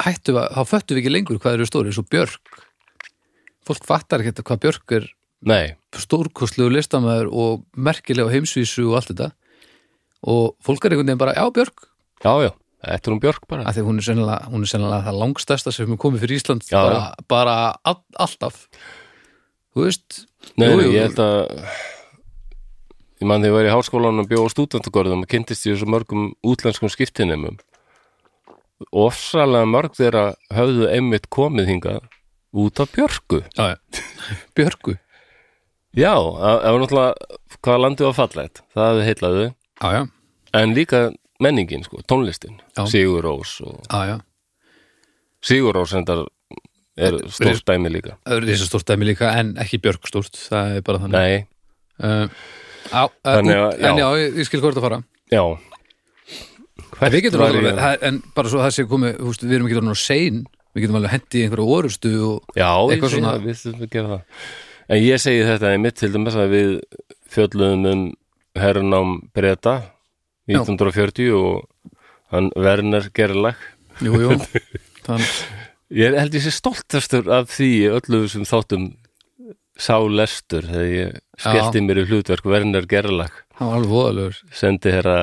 hættu 0.02 0.35
við, 0.37 0.46
þá 0.54 0.62
föttu 0.68 0.94
við 0.94 1.02
ekki 1.02 1.12
lengur 1.12 1.40
hvað 1.42 1.58
eru 1.58 1.68
stórir, 1.68 1.94
svo 1.96 2.04
Björk. 2.11 2.62
Fólk 3.66 3.87
fattar 3.87 4.22
ekki 4.22 4.42
hvað 4.42 4.62
Björk 4.64 4.96
er 4.98 5.06
nei, 5.46 5.74
stórkostlegu 5.98 6.72
listamæður 6.72 7.30
og 7.30 7.64
merkilega 7.74 8.32
heimsvísu 8.32 8.88
og 8.90 8.98
allt 9.00 9.12
þetta. 9.12 9.30
Og 10.22 10.52
fólk 10.62 10.85
er 10.87 10.94
einhvern 10.94 11.11
veginn 11.12 11.22
bara, 11.22 11.37
já 11.38 11.46
Björk. 11.54 11.88
Já, 12.22 12.32
já, 12.46 12.52
þetta 12.82 13.10
er 13.10 13.14
um 13.14 13.22
Björk 13.22 13.48
bara. 13.50 13.64
Af 13.68 13.76
því 13.76 13.86
hún 13.86 14.02
er 14.02 14.06
sennilega, 14.08 14.50
hún 14.52 14.66
er 14.66 14.70
sennilega 14.72 15.06
það 15.08 15.20
langstæsta 15.22 15.72
sem 15.74 15.94
er 15.94 16.00
komið 16.02 16.24
fyrir 16.24 16.40
Ísland 16.40 16.68
Já, 16.68 16.76
bara, 16.78 17.02
bara 17.30 17.56
all, 17.88 18.00
alltaf. 18.26 18.66
Þú 19.72 19.86
veist 19.86 20.22
nei, 20.60 20.68
jú, 20.68 20.78
jú, 20.82 20.94
ég 20.96 21.08
held 21.08 21.20
að 21.22 21.36
ég 23.22 23.28
mann 23.30 23.44
þegar 23.44 23.52
ég 23.52 23.58
var 23.58 23.68
í 23.68 23.74
háskólanum 23.76 24.24
og 24.24 24.32
bjóð 24.32 24.48
á 24.50 24.52
stúdentagörðum 24.56 25.22
og 25.24 25.30
kynntist 25.30 25.68
ég 25.68 25.76
þessu 25.76 25.88
mörgum 25.94 26.32
útlenskum 26.42 26.92
skiptinemum. 26.92 27.60
Ofsalega 28.90 29.68
mörg 29.70 29.94
þeirra 29.94 30.32
höfðu 30.52 30.90
einmitt 30.90 31.30
komið 31.32 31.70
hingað 31.70 32.02
út 32.52 32.80
af 32.82 32.92
Björku 32.92 33.40
já. 33.56 33.76
Björgu? 34.56 34.98
Já, 35.92 36.14
það 36.16 36.66
var 36.66 36.82
náttúrulega 36.82 37.38
hvaða 37.62 37.82
landið 37.84 38.08
var 38.08 38.16
fallegt, 38.16 38.62
það 38.72 38.86
hefði 38.88 39.08
heillaðu 39.08 39.42
já, 39.46 39.88
já, 39.92 40.02
en 40.60 40.74
líka 40.76 41.00
menningin, 41.42 41.83
sko, 41.87 42.00
tónlistin 42.09 42.59
Já. 42.76 42.85
Sigur 42.90 43.24
Rós 43.26 43.57
og 43.66 43.81
já, 43.90 44.00
já. 44.12 44.16
Sigur 45.42 45.74
Rós 45.76 45.92
endar 45.98 46.24
er 46.96 47.16
stórt 47.33 47.64
dæmi 47.66 47.90
líka. 47.90 48.16
Það 48.28 48.48
er 48.52 48.62
stórt 48.62 48.87
dæmi 48.90 49.09
líka 49.09 49.31
en 49.40 49.55
ekki 49.62 49.81
Björg 49.83 50.07
stórt 50.11 50.37
það 50.38 50.76
er 50.78 50.85
bara 50.87 51.02
þannig. 51.02 51.46
Uh, 52.02 52.26
á, 52.92 53.02
uh, 53.07 53.11
Þannig 53.24 53.57
að, 53.59 53.70
já. 53.81 53.87
en 53.90 54.00
já, 54.02 54.07
ég, 54.22 54.37
ég 54.42 54.48
skil 54.48 54.61
hvort 54.64 54.78
að 54.81 54.87
fara. 54.87 54.98
Já. 55.33 55.42
En 57.02 57.12
við 57.12 57.24
getum 57.26 57.42
alveg, 57.46 57.70
ég- 57.72 58.02
en 58.09 58.18
bara 58.37 58.50
svo 58.52 58.61
það 58.62 58.74
sé 58.76 58.85
komið 58.90 59.16
veist, 59.22 59.42
við 59.46 59.55
erum 59.57 59.68
ekki 59.70 59.78
alveg 59.81 59.98
sein. 60.02 60.42
Við 60.72 60.85
getum 60.87 60.98
alveg 61.00 61.12
hendi 61.16 61.40
í 61.40 61.44
einhverju 61.46 61.72
orustu 61.76 62.12
og 62.28 62.57
Já, 62.57 62.70
Eitthvað 62.92 63.11
svona- 63.16 63.33
það, 63.35 63.46
við 63.48 63.57
þurfum 63.62 63.83
að 63.87 63.90
gera 63.96 64.09
það. 64.12 64.22
En 64.92 65.02
ég 65.02 65.20
segi 65.20 65.42
þetta 65.48 65.72
í 65.74 65.81
mitt 65.81 65.96
til 65.96 66.12
dæmis 66.12 66.37
að 66.37 66.48
við 66.52 66.70
fjöllum 67.33 67.87
um 67.92 68.05
hernám 68.57 69.12
breyta 69.35 69.74
1940 70.50 71.35
og 71.37 71.68
hann 72.33 72.50
Werner 72.57 73.09
Gerlach 73.14 73.61
jú, 74.02 74.16
jú, 74.24 74.38
þann, 75.07 75.22
Ég 75.92 76.14
held 76.16 76.33
ég 76.33 76.40
sé 76.46 76.50
stoltastur 76.57 77.26
af 77.28 77.50
því 77.52 77.70
öllu 77.98 78.22
sem 78.33 78.46
þáttum 78.48 78.94
sá 79.76 79.98
lestur 80.09 80.64
þegar 80.64 80.88
ég 80.88 81.18
skellti 81.37 81.83
mér 81.85 82.00
í 82.00 82.07
hlutverk 82.09 82.46
Werner 82.48 82.87
Gerlach 82.88 83.42
hann 83.59 83.68
var 83.68 83.76
alveg 83.83 83.92
voðalegur. 83.92 84.38
Sendi 84.57 84.92
herra 84.94 85.16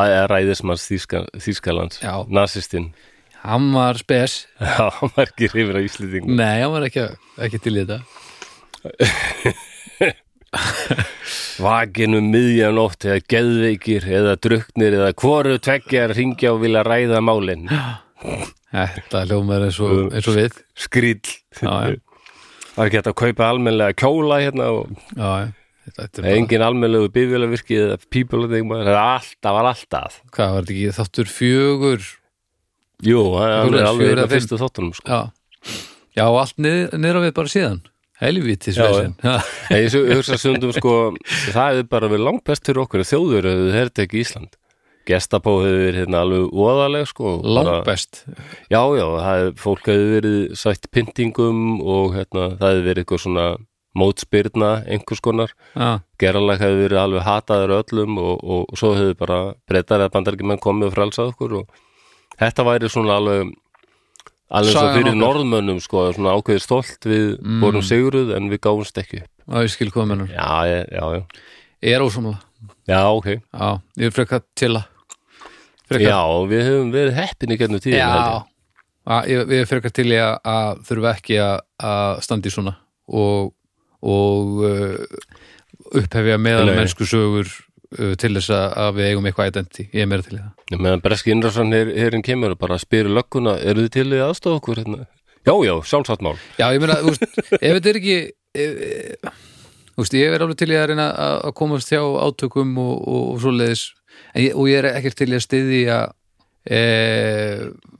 að 0.00 0.14
ræðismanns 0.32 0.86
Þýska, 0.88 1.24
Þýskalands 1.36 2.00
Já. 2.00 2.14
nazistinn 2.32 2.90
hann 3.44 3.70
var 3.74 4.00
spes, 4.00 4.46
Já, 4.60 4.88
hann 5.00 5.12
var 5.16 5.28
ekki 5.28 5.48
hrifin 5.52 5.76
á 5.76 5.82
Íslendingum. 5.84 6.36
Nei, 6.36 6.60
hann 6.62 6.72
var 6.74 6.88
ekki, 6.88 7.06
ekki 7.40 7.60
til 7.64 7.76
í 7.76 7.84
þetta 7.84 8.00
Vakin 11.64 12.16
um 12.18 12.30
miðjan 12.32 12.76
nótt 12.78 13.06
eða 13.06 13.22
geðveikir 13.30 14.06
eða 14.10 14.36
druknir 14.42 14.96
eða 14.98 15.10
hvoru 15.20 15.58
tveggja 15.62 16.08
að 16.08 16.14
ringja 16.18 16.54
og 16.54 16.62
vilja 16.64 16.82
ræða 16.86 17.20
málin. 17.22 17.68
Þetta 18.70 19.24
hljómar 19.28 19.66
eins 19.68 19.78
og, 19.82 20.10
eins 20.14 20.28
og 20.30 20.38
við. 20.38 20.58
Skrýll. 20.78 21.36
Það 21.60 21.94
er 21.94 21.98
hægt 22.80 23.10
að 23.10 23.18
kaupa 23.18 23.50
almennlega 23.50 23.96
kjóla 23.98 24.40
hérna 24.42 24.70
og 24.74 24.94
já, 25.14 25.50
þetta, 25.90 26.22
er 26.22 26.30
engin 26.36 26.64
almennlegu 26.64 27.10
bifjölavirki 27.14 27.78
eða 27.82 28.00
pípulating 28.12 28.70
það 28.70 28.92
er 28.94 29.00
alltaf, 29.02 29.54
var 29.58 29.70
alltaf. 29.72 30.18
Hvað 30.34 30.56
var 30.56 30.66
þetta 30.66 30.76
ekki 30.76 30.96
þáttur 31.00 31.32
fjögur? 31.34 32.10
Jú, 33.06 33.22
það 33.36 33.78
er 33.80 33.88
alveg 33.88 34.26
fyrstu 34.34 34.60
þáttunum 34.60 34.94
sko. 34.96 35.08
já, 35.08 35.76
já 36.18 36.24
og 36.26 36.42
allt 36.42 36.58
niður, 36.60 36.98
niður 37.00 37.20
á 37.20 37.24
við 37.24 37.34
bara 37.38 37.52
síðan 37.52 37.80
já, 39.24 39.34
En 39.70 39.84
ég 39.86 40.16
hugsa 40.16 40.36
sundum 40.40 40.72
sko 40.76 40.94
það 41.54 41.78
hefur 41.80 41.88
bara 41.94 42.10
verið 42.12 42.26
langt 42.28 42.44
best 42.44 42.66
fyrir 42.68 42.82
okkur. 42.84 43.04
Þjóður 43.08 43.48
hefur 43.50 43.72
þetta 43.78 44.04
ekki 44.06 44.20
Ísland. 44.24 44.56
Gestapó 45.08 45.54
hefur 45.64 45.80
verið 45.86 45.98
hérna 46.04 46.20
alveg 46.26 46.52
óðaleg 46.52 47.08
sko 47.08 47.30
og 47.38 47.42
bara- 47.46 47.64
langbest 47.80 48.20
Já, 48.70 48.82
já, 49.00 49.06
það 49.08 49.38
hefur, 49.40 49.54
fólk 49.64 49.88
hefur 49.90 50.10
verið 50.20 50.38
sætt 50.60 50.90
pyntingum 50.92 51.62
og 51.80 52.14
hérna, 52.18 52.44
það 52.60 52.74
hefur 52.74 52.86
verið 52.90 53.02
eitthvað 53.04 53.22
svona 53.24 53.46
mótspyrna 54.00 54.68
einhvers 54.86 55.20
konar. 55.24 55.50
Já, 55.74 55.88
Geralagt 56.20 56.62
hefur 56.62 56.84
verið 56.84 57.00
alveg 57.00 57.24
hataður 57.26 57.72
öllum 57.80 58.18
og, 58.22 58.36
og, 58.44 58.60
og 58.70 58.78
svo 58.78 58.92
hefur 58.94 59.16
bara 59.18 59.40
breytar 59.66 60.04
eða 60.04 60.12
bandarækjumenn 60.14 60.60
komið 60.62 60.90
og 60.90 60.94
frelsað 60.94 61.32
okkur 61.32 61.56
og 61.62 61.80
þetta 62.38 62.66
væri 62.68 62.92
svona 62.92 63.16
alveg 63.18 63.50
alveg 64.50 64.74
svo 64.74 64.84
fyrir 64.96 65.14
norðmönnum 65.18 65.80
sko, 65.84 66.08
svona 66.16 66.34
ákveðið 66.38 66.62
stolt 66.64 67.06
við 67.06 67.26
Mm. 67.40 67.60
vorum 67.62 67.82
sigruð 67.86 68.32
en 68.36 68.50
við 68.50 68.60
gáumst 68.66 68.98
ekki 68.98 69.22
upp. 69.22 69.30
Já, 69.50 69.62
ég 69.64 69.70
skil 69.74 69.90
hvað 69.90 70.06
mennur 70.10 70.28
Já, 70.30 70.48
ég- 70.66 70.88
já, 70.90 71.04
já, 71.16 71.22
ég 71.82 71.94
er 71.96 72.00
ósamlega, 72.04 72.40
já, 72.88 73.00
ok. 73.14 73.26
Já, 73.54 73.68
ég 73.98 74.06
er 74.06 74.10
frekar 74.10 74.42
til 74.54 74.74
að 74.76 74.84
Já, 75.90 76.20
við 76.46 76.62
höfum 76.68 76.92
verið 76.94 77.14
heppin 77.18 77.50
í 77.50 77.56
gennum 77.58 77.80
tíðin 77.82 77.98
já, 77.98 78.44
já 79.06 79.16
ég, 79.26 79.48
ég 79.50 79.60
er 79.64 79.66
frekar 79.66 79.90
til 79.92 80.06
í 80.12 80.18
að, 80.22 80.36
að 80.46 80.82
þurfa 80.86 81.14
ekki 81.16 81.38
að, 81.42 81.56
að 81.82 82.20
standa 82.22 82.46
í 82.46 82.52
svona 82.54 82.74
og, 83.10 83.52
og 84.06 84.60
uh, 84.62 85.06
upphefja 85.98 86.36
meðal 86.38 86.70
mennsku 86.76 87.06
sögur 87.10 87.50
til 87.90 88.32
þess 88.36 88.52
að, 88.54 88.66
að 88.84 88.90
við 88.98 89.08
eigum 89.10 89.28
eitthvað 89.28 89.50
identity, 89.50 89.86
ég 89.90 90.04
er 90.04 90.10
meira 90.10 90.26
til 90.26 90.36
það. 90.36 90.50
Ég 90.70 90.82
meðan 90.86 91.04
breski 91.04 91.32
innræðsson 91.34 91.74
her, 91.74 91.92
herinn 91.96 92.26
kemur 92.26 92.54
og 92.54 92.60
bara 92.60 92.78
spyrir 92.78 93.14
lögguna, 93.16 93.56
eru 93.60 93.86
þið 93.86 93.94
til 93.96 94.06
í 94.14 94.20
aðstofa 94.24 94.60
okkur 94.60 94.82
hérna? 94.82 95.06
Já, 95.40 95.54
já, 95.64 95.72
sjálfsagt 95.90 96.22
mál. 96.22 96.36
Já, 96.60 96.66
ég 96.74 96.82
meina, 96.82 96.98
þú 97.00 97.14
veist, 97.14 97.40
ef 97.56 97.78
þetta 97.78 97.90
er 97.90 98.00
ekki 98.00 98.18
ef, 98.20 98.82
ef, 98.86 99.40
þú 99.94 100.04
veist, 100.04 100.18
ég 100.20 100.36
er 100.36 100.44
alveg 100.44 100.60
til 100.60 100.70
að 100.74 100.86
reyna 100.92 101.08
að 101.26 101.38
að 101.48 101.56
komast 101.62 101.90
hjá 101.90 102.02
átökum 102.02 102.76
og, 102.82 102.94
og, 103.00 103.24
og 103.34 103.40
svoleiðis. 103.42 103.86
Ég, 104.36 104.54
og 104.54 104.68
ég 104.70 104.82
er 104.82 104.90
ekkert 104.92 105.18
til 105.18 105.30
að 105.32 105.46
styðja 105.46 105.98
e, 106.68 106.80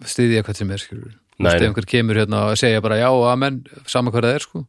styðja 0.07 0.45
hvað 0.47 0.61
sem 0.61 0.75
er 0.75 0.83
skilur 0.85 1.17
ef 1.41 1.63
einhver 1.65 1.87
kemur 1.89 2.19
hérna 2.21 2.45
og 2.51 2.59
segja 2.61 2.83
bara 2.85 2.99
já, 3.01 3.09
amen, 3.33 3.63
sama 3.89 4.13
hvað 4.13 4.27
það 4.29 4.37
er 4.37 4.45
sko. 4.45 4.63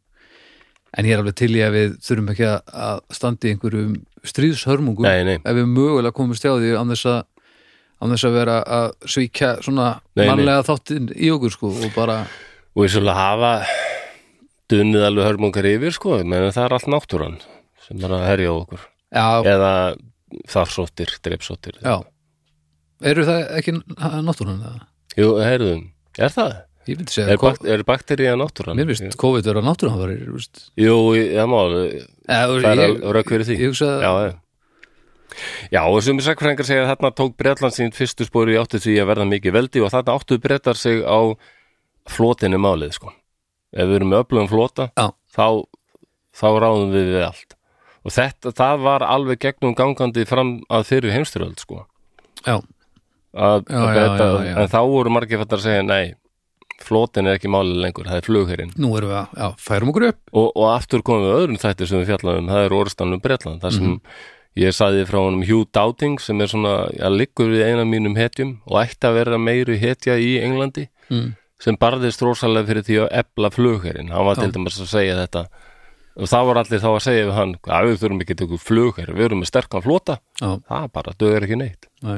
En 0.97 1.07
ég 1.07 1.15
er 1.15 1.21
alveg 1.21 1.35
til 1.39 1.51
í 1.55 1.61
að 1.63 1.75
við 1.75 1.93
þurfum 2.03 2.31
ekki 2.33 2.47
að, 2.47 2.71
að 2.87 3.01
standa 3.15 3.47
í 3.47 3.53
einhverjum 3.53 3.93
stríðshörmungum 4.27 5.05
Nei, 5.07 5.23
nei, 5.27 5.37
ef 5.41 5.55
við 5.57 5.69
mögulega 5.71 6.13
komumst 6.15 6.45
hjá 6.45 6.53
því 6.57 6.73
án 6.77 6.91
þess 6.93 7.07
að 7.11 7.21
án 8.01 8.13
þess 8.15 8.27
að 8.27 8.35
vera 8.37 8.57
að 8.77 8.87
svíkja 9.13 9.49
svona 9.65 9.87
Nei, 10.17 10.23
nei. 10.23 10.29
mannlega 10.31 10.65
þáttinn 10.69 11.09
í 11.15 11.31
okkur 11.33 11.53
sko 11.55 11.71
og 11.73 11.91
bara, 11.95 12.19
og 12.73 12.83
við 12.85 12.93
svolítið 12.95 13.19
hafa 13.21 13.51
dunnið 14.71 15.03
alveg 15.09 15.27
hörmungar 15.27 15.67
yfir 15.67 15.95
sko, 15.95 16.19
menn 16.23 16.47
það 16.53 16.63
er 16.67 16.77
allt 16.77 16.89
náttúran 16.93 17.37
sem 17.85 18.05
er 18.05 18.15
að 18.15 18.25
herja 18.29 18.53
á 18.53 18.55
okkur 18.55 18.85
já, 19.11 19.25
eða 19.51 19.71
þarsóttir, 20.53 21.11
dreipsóttir 21.25 21.79
Já, 21.83 21.97
eru 23.11 23.25
það 23.27 23.41
ekki 23.59 23.73
náttúran? 24.23 24.61
Jú, 25.19 25.33
heyrðum, 25.43 25.81
er 26.17 26.31
það? 26.31 26.53
Ég 26.89 26.97
myndi 26.97 27.13
segja 27.13 27.35
Er, 27.35 27.41
bak, 27.41 27.59
er 27.67 27.83
bakteríja 27.85 28.37
náttúran? 28.39 28.77
Mér 28.79 28.89
finnst 28.89 29.17
COVID 29.21 29.45
vera 29.45 29.61
náttúran 29.65 29.99
var 30.01 30.13
Jú, 30.79 30.95
það 31.13 31.51
má 31.51 31.59
það 32.25 32.71
er 32.71 32.81
ég, 32.81 33.03
rauk 33.17 33.29
fyrir 33.29 33.45
því 33.45 33.57
ég 33.59 33.69
hugsa 33.69 33.91
Já, 34.01 34.11
já 34.25 34.31
Já, 35.71 35.81
og 35.87 36.01
sem 36.03 36.19
sakfræðingar 36.19 36.67
segja 36.67 36.83
að 36.83 36.89
þarna 36.91 37.11
tók 37.15 37.35
Bretland 37.39 37.75
sín 37.75 37.93
fyrstu 37.95 38.25
spori 38.27 38.57
áttu 38.59 38.81
því 38.83 38.97
að 38.99 39.09
verða 39.13 39.27
mikið 39.29 39.55
veldi 39.55 39.83
og 39.85 39.93
þarna 39.93 40.15
áttu 40.19 40.37
Bretar 40.43 40.79
sig 40.79 40.99
á 41.07 41.19
flotinu 42.11 42.59
málið, 42.61 42.97
sko. 42.97 43.13
Ef 43.71 43.87
við 43.87 44.01
erum 44.01 44.11
með 44.11 44.25
öflugum 44.25 44.49
flota, 44.51 44.89
Já. 44.99 45.07
þá, 45.31 45.47
þá 46.35 46.47
ráðum 46.65 46.91
við 46.91 47.13
við 47.15 47.25
allt. 47.29 47.55
Og 48.03 48.15
þetta, 48.17 48.53
það 48.57 48.83
var 48.89 49.05
alveg 49.07 49.41
gegnum 49.45 49.77
gangandi 49.77 50.27
fram 50.27 50.55
að 50.73 50.87
fyrir 50.89 51.15
heimstyröld, 51.15 51.61
sko. 51.63 51.85
Já, 52.43 52.57
Að, 53.31 53.69
að 53.71 53.93
já. 54.43 54.55
En 54.59 54.67
þá 54.67 54.81
voru 54.91 55.11
margir 55.15 55.39
fættar 55.39 55.61
að 55.61 55.63
segja, 55.69 55.83
nei, 55.87 56.11
flotin 56.85 57.29
er 57.29 57.39
ekki 57.39 57.51
málið 57.51 57.79
lengur, 57.85 58.09
það 58.09 58.19
er 58.19 58.27
flugherinn. 58.27 58.75
nú 58.81 58.91
erum 58.97 59.11
við 59.11 59.17
að, 59.21 59.39
já, 59.39 59.47
færum 59.69 59.91
okkur 59.93 60.07
upp. 60.09 60.21
Og, 60.33 60.51
og 60.51 60.67
aftur 60.71 61.03
komum 61.07 61.27
við 61.27 61.37
öðrum 61.39 61.61
þætti 61.61 61.89
sem 61.89 62.01
við 62.01 62.11
fjallaðum, 62.11 62.51
það 62.51 62.67
er 62.67 62.77
orðstannum 62.81 63.23
Bretland, 63.23 63.63
það 63.63 63.77
sem 63.77 63.97
ég 64.59 64.75
saði 64.75 65.05
frá 65.07 65.19
honum 65.21 65.43
Hugh 65.47 65.67
Dowding 65.75 66.19
sem 66.19 66.41
er 66.43 66.51
svona, 66.51 66.73
að 66.99 67.17
liggur 67.21 67.51
við 67.53 67.69
eina 67.69 67.85
mínum 67.87 68.17
hetjum 68.19 68.57
og 68.67 68.81
ætti 68.83 69.07
að 69.07 69.19
vera 69.21 69.39
meiri 69.39 69.77
hetja 69.79 70.17
í 70.19 70.33
Englandi 70.43 70.87
mm. 71.11 71.29
sem 71.63 71.77
barðist 71.79 72.23
rosalega 72.25 72.67
fyrir 72.67 72.87
því 72.87 72.97
að 73.05 73.11
ebla 73.21 73.51
flugherinn, 73.53 74.11
hann 74.11 74.27
var 74.27 74.41
til 74.41 74.51
dæmis 74.51 74.81
að 74.83 74.91
segja 74.91 75.19
þetta 75.21 75.45
og 76.11 76.27
það 76.27 76.49
var 76.49 76.59
allir 76.61 76.83
þá 76.83 76.89
að 76.91 77.01
segja 77.05 77.23
við 77.29 77.33
hann 77.37 77.55
að 77.63 77.87
við 77.87 77.97
þurfum 78.01 78.25
ekki 78.25 78.37
til 78.37 78.47
ykkur 78.49 78.63
flugherr, 78.65 79.15
við 79.15 79.29
erum 79.29 79.41
með 79.41 79.51
sterkan 79.53 79.85
flota, 79.85 80.19
Já, 80.41 80.49
það 80.67 80.91
bara 80.99 81.17
dögur 81.23 81.47
ekki 81.47 81.59
neitt 81.61 81.87
næ, 82.03 82.15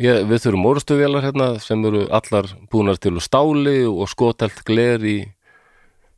ég, 0.00 0.24
við 0.30 0.44
þurfum 0.44 0.70
orustuvélar 0.72 1.26
hérna 1.26 1.50
sem 1.62 1.84
eru 1.88 2.06
allar 2.08 2.48
búnar 2.72 3.00
til 3.00 3.16
stáli 3.22 3.82
og 3.88 4.08
skotelt 4.10 4.64
gler 4.68 5.04
í, 5.04 5.18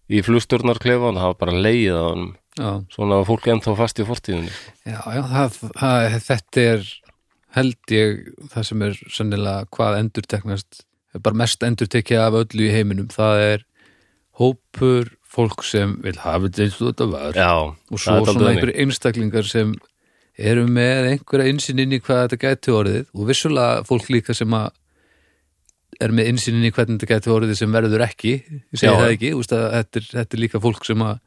í 0.09 0.22
flugstjórnarklefan, 0.24 1.18
það 1.20 1.32
var 1.32 1.40
bara 1.42 1.64
leið 1.66 1.98
á 1.98 2.04
hann 2.07 2.30
já, 2.59 2.70
svona 2.94 3.20
að 3.20 3.28
fólk 3.32 3.50
ennþá 3.54 3.76
fast 3.78 4.02
í 4.02 4.09
fortíðinni. 4.09 4.54
Já, 4.86 5.00
já 5.16 5.22
það, 5.34 5.61
það, 5.80 6.16
þetta 6.28 6.66
er 6.70 6.88
held 7.52 7.92
ég 7.92 8.24
það 8.54 8.70
sem 8.70 8.86
er 8.86 9.04
sennilega 9.12 9.68
hvað 9.74 9.98
endurteknast 10.00 10.86
bara 11.20 11.36
mest 11.42 11.64
endurtekja 11.66 12.26
af 12.28 12.38
öllu 12.44 12.68
í 12.68 12.72
heiminum. 12.72 13.11
Það 13.12 13.44
er 13.48 13.64
hópur 14.40 15.11
fólk 15.32 15.64
sem 15.66 15.96
vil 16.04 16.16
hafa 16.20 16.48
þetta 16.48 16.64
eins 16.66 16.78
og 16.78 16.90
þetta 16.90 17.09
var. 17.12 17.36
Já, 17.36 17.52
og 17.68 18.00
svo 18.00 18.04
svona 18.04 18.28
þannig. 18.30 18.48
einhverjir 18.52 18.84
einstaklingar 18.84 19.48
sem 19.48 19.74
eru 20.39 20.66
með 20.68 21.11
einhverja 21.12 21.53
insinn 21.53 21.83
inn 21.83 21.97
í 21.97 22.01
hvað 22.03 22.22
þetta 22.26 22.41
gæti 22.47 22.76
orðið 22.76 23.03
og 23.12 23.26
vissulega 23.28 23.83
fólk 23.89 24.09
líka 24.12 24.37
sem 24.37 24.55
að 24.57 24.70
er 26.03 26.14
með 26.14 26.30
insinn 26.33 26.59
inn 26.59 26.68
í 26.68 26.72
hvernig 26.74 27.01
þetta 27.01 27.18
gæti 27.18 27.33
orðið 27.33 27.59
sem 27.61 27.74
verður 27.74 28.05
ekki, 28.07 28.37
ég 28.49 28.78
segi 28.80 28.89
Já. 28.91 28.99
það 28.99 29.16
ekki 29.16 29.33
úst, 29.39 29.53
að 29.57 29.66
þetta, 29.76 30.01
er, 30.01 30.07
þetta 30.16 30.39
er 30.39 30.43
líka 30.43 30.62
fólk 30.62 30.87
sem 30.89 31.05
að 31.05 31.18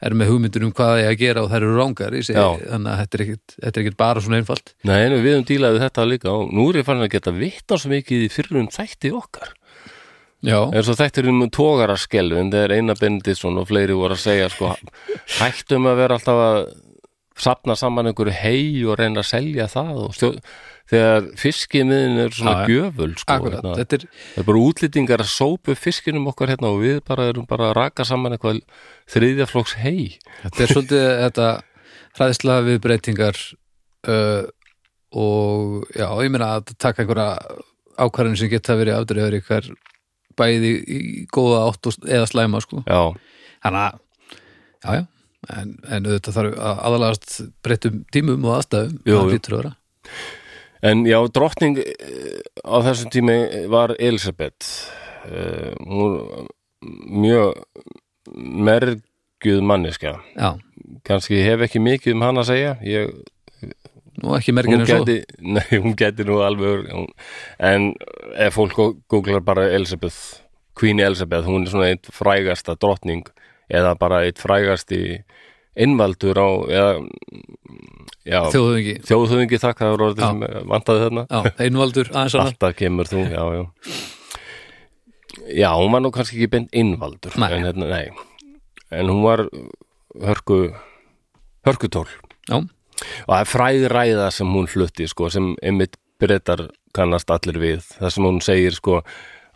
er 0.00 0.16
með 0.16 0.30
hugmyndur 0.32 0.64
um 0.64 0.72
hvað 0.72 0.90
það 0.90 1.02
er 1.02 1.10
að 1.10 1.20
gera 1.20 1.44
og 1.44 1.50
þær 1.50 1.64
eru 1.64 1.76
rángar 1.76 2.14
þannig 2.16 2.90
að 2.92 3.00
þetta 3.00 3.16
er, 3.18 3.24
ekkit, 3.24 3.54
þetta 3.56 3.70
er 3.70 3.82
ekkit 3.82 3.96
bara 4.00 4.22
svona 4.24 4.38
einfalt. 4.40 4.74
Nei, 4.88 4.98
en 5.02 5.16
við 5.16 5.34
höfum 5.34 5.48
dílað 5.50 5.74
við 5.76 5.84
þetta 5.84 6.06
líka 6.08 6.30
og 6.32 6.52
nú 6.56 6.68
er 6.70 6.78
ég 6.80 6.86
farin 6.86 7.04
að 7.04 7.12
geta 7.16 7.34
vitt 7.36 7.68
á 7.68 7.76
svo 7.76 7.90
mikið 7.92 8.24
í 8.24 8.30
fyrrum 8.32 8.70
þætti 8.72 9.12
okkar. 9.18 9.52
Já, 10.40 10.56
eins 10.72 10.88
og 10.88 10.96
þættir 10.96 11.28
um 11.28 11.42
tógaraskelvi 11.52 12.38
en 12.40 12.52
það 12.54 12.62
er 12.64 12.74
eina 12.78 12.96
Bendisson 12.96 13.60
og 13.60 13.68
fleiri 13.68 13.96
voru 13.98 14.16
að 14.16 14.22
segja 14.22 14.48
sko, 14.48 14.70
hættum 15.36 15.90
að 15.90 16.00
vera 16.00 16.16
alltaf 16.16 16.40
að 16.46 16.60
sapna 17.40 17.74
saman 17.78 18.10
einhverju 18.10 18.34
hei 18.36 18.84
og 18.84 18.98
reyna 19.00 19.22
að 19.24 19.30
selja 19.30 19.66
það 19.72 19.98
og 20.04 20.14
stjó, 20.16 20.30
þegar 20.90 21.26
fiskimiðin 21.40 22.20
er 22.24 22.34
svona 22.34 22.66
gjöful 22.68 23.10
sko, 23.20 23.36
hérna. 23.46 23.74
þetta 23.80 23.98
er 24.00 24.06
er 24.42 24.46
bara 24.48 24.62
útlýtingar 24.68 25.24
að 25.24 25.32
sópu 25.32 25.76
fiskinum 25.78 26.28
okkar 26.32 26.52
hérna 26.54 26.72
og 26.74 26.80
við 26.84 27.00
bara 27.06 27.28
erum 27.32 27.46
bara 27.50 27.70
að 27.70 27.76
raka 27.78 28.06
saman 28.08 28.36
eitthvað 28.36 28.60
þriðjaflokks 29.14 29.76
hei 29.82 30.18
Þetta 30.44 30.64
er 30.66 30.72
svolítið 30.74 31.04
þetta 31.24 31.48
hræðsla 32.18 32.56
við 32.66 32.80
breytingar 32.86 33.38
uh, 34.10 34.42
og 35.10 35.86
já, 35.96 36.06
ég 36.22 36.30
meina 36.34 36.52
að 36.58 36.74
taka 36.78 37.02
einhverja 37.04 37.30
ákvarðin 38.00 38.38
sem 38.40 38.50
geta 38.52 38.76
verið 38.78 38.98
afdreifur 39.00 39.38
ykkar 39.40 39.70
bæði 40.38 40.70
í 40.86 41.00
góða 41.34 41.64
átt 41.68 41.88
og- 41.90 42.06
eða 42.08 42.28
slæma 42.30 42.60
sko. 42.64 42.82
Já, 42.86 43.00
Þannig 43.60 43.82
að, 43.86 43.98
já, 44.84 44.90
já 44.96 45.02
en, 45.48 45.78
en 45.88 46.06
auðvitað 46.06 46.36
þarf 46.36 46.58
að 46.58 46.84
aðalagast 46.88 47.40
breyttum 47.64 48.04
tímum 48.12 48.44
og 48.48 48.58
aðstæðum 48.58 48.96
Jú, 49.04 49.16
það 49.16 49.36
jú. 49.36 49.62
að 49.62 49.74
En 50.80 51.02
já, 51.04 51.18
drottning 51.28 51.76
eh, 51.76 52.40
á 52.64 52.80
þessum 52.86 53.10
tími 53.12 53.36
var 53.68 53.92
Elisabeth 54.00 54.88
uh, 55.28 55.76
hún 55.84 56.16
var 56.16 56.48
mjög 56.80 57.60
geggjuð 59.40 59.64
manneska 59.64 60.20
já, 60.36 60.56
kannski 61.04 61.40
hef 61.44 61.64
ekki 61.64 61.80
mikið 61.82 62.16
um 62.16 62.24
hann 62.24 62.40
að 62.40 62.48
segja 62.50 62.74
ég, 62.84 63.12
nú 64.20 64.34
ekki 64.36 64.54
en 64.56 64.86
svo 64.86 65.04
nei, 65.56 65.80
hún 65.80 65.96
geti 65.96 66.26
nú 66.28 66.40
alveg 66.44 66.90
hún, 66.92 67.08
en 67.58 67.92
ef 68.36 68.56
fólk 68.56 68.78
googlar 69.08 69.44
bara 69.44 69.70
Elizabeth 69.72 70.40
Queen 70.78 71.00
Elizabeth, 71.00 71.44
hún 71.44 71.66
er 71.66 71.72
svona 71.72 71.90
eitt 71.92 72.08
frægasta 72.14 72.76
drottning 72.80 73.26
eða 73.70 73.94
bara 73.98 74.24
eitt 74.26 74.40
frægasti 74.40 75.20
innvaldur 75.80 76.38
á 76.40 76.48
þjóðungi, 78.26 78.96
þjóðhöfingi 79.08 79.60
takk, 79.60 79.80
það 79.80 79.92
var 79.94 80.04
orðið 80.06 80.22
Já. 80.22 80.28
sem 80.28 80.70
vantaði 80.70 81.04
þarna. 81.04 81.24
Já, 81.26 81.52
einvaldur 81.64 82.10
aðeins 82.12 82.36
annar 82.36 82.50
alltaf 82.52 82.76
kemur 82.78 83.10
þú, 83.10 83.22
já, 83.30 83.44
já. 83.56 83.62
Já, 85.50 85.70
hún 85.78 85.94
var 85.94 86.04
nú 86.04 86.10
kannski 86.14 86.36
ekki 86.38 86.50
beint 86.52 86.76
innvaldur 86.76 87.38
Nei. 87.40 87.48
en, 87.56 87.64
hérna, 87.66 87.88
nei. 87.90 88.10
en 88.90 89.10
hún 89.10 89.24
var 89.24 89.46
hörku 90.20 90.60
hörkutól. 91.66 92.06
Já, 92.50 92.60
og 92.60 93.32
það 93.32 93.40
er 93.40 93.50
fræð 93.50 93.88
ræða 93.94 94.30
sem 94.34 94.54
hún 94.54 94.70
flutti 94.70 95.08
sko, 95.10 95.30
sem 95.32 95.52
einmitt 95.62 95.96
breytar 96.20 96.68
kannast 96.94 97.30
allir 97.32 97.58
við, 97.60 97.84
það 97.96 98.14
sem 98.14 98.26
hún 98.28 98.40
segir 98.44 98.76
sko, 98.76 99.00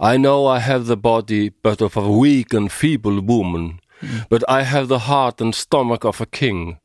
I 0.01 0.17
know 0.19 0.49
I 0.49 0.59
have 0.59 0.87
the 0.89 0.97
body 0.97 1.51
but 1.63 1.83
of 1.83 1.97
a 1.97 2.03
weak 2.09 2.55
and 2.55 2.73
feeble 2.73 3.21
woman 3.21 3.79
but 4.31 4.45
I 4.49 4.63
have 4.63 4.89
the 4.89 5.05
heart 5.09 5.41
and 5.41 5.55
stomach 5.55 6.05
of 6.05 6.21
a 6.21 6.27
king 6.27 6.79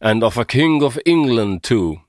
and 0.00 0.24
of 0.24 0.38
a 0.38 0.44
king 0.44 0.82
of 0.82 0.98
England 1.04 1.62
too. 1.62 2.00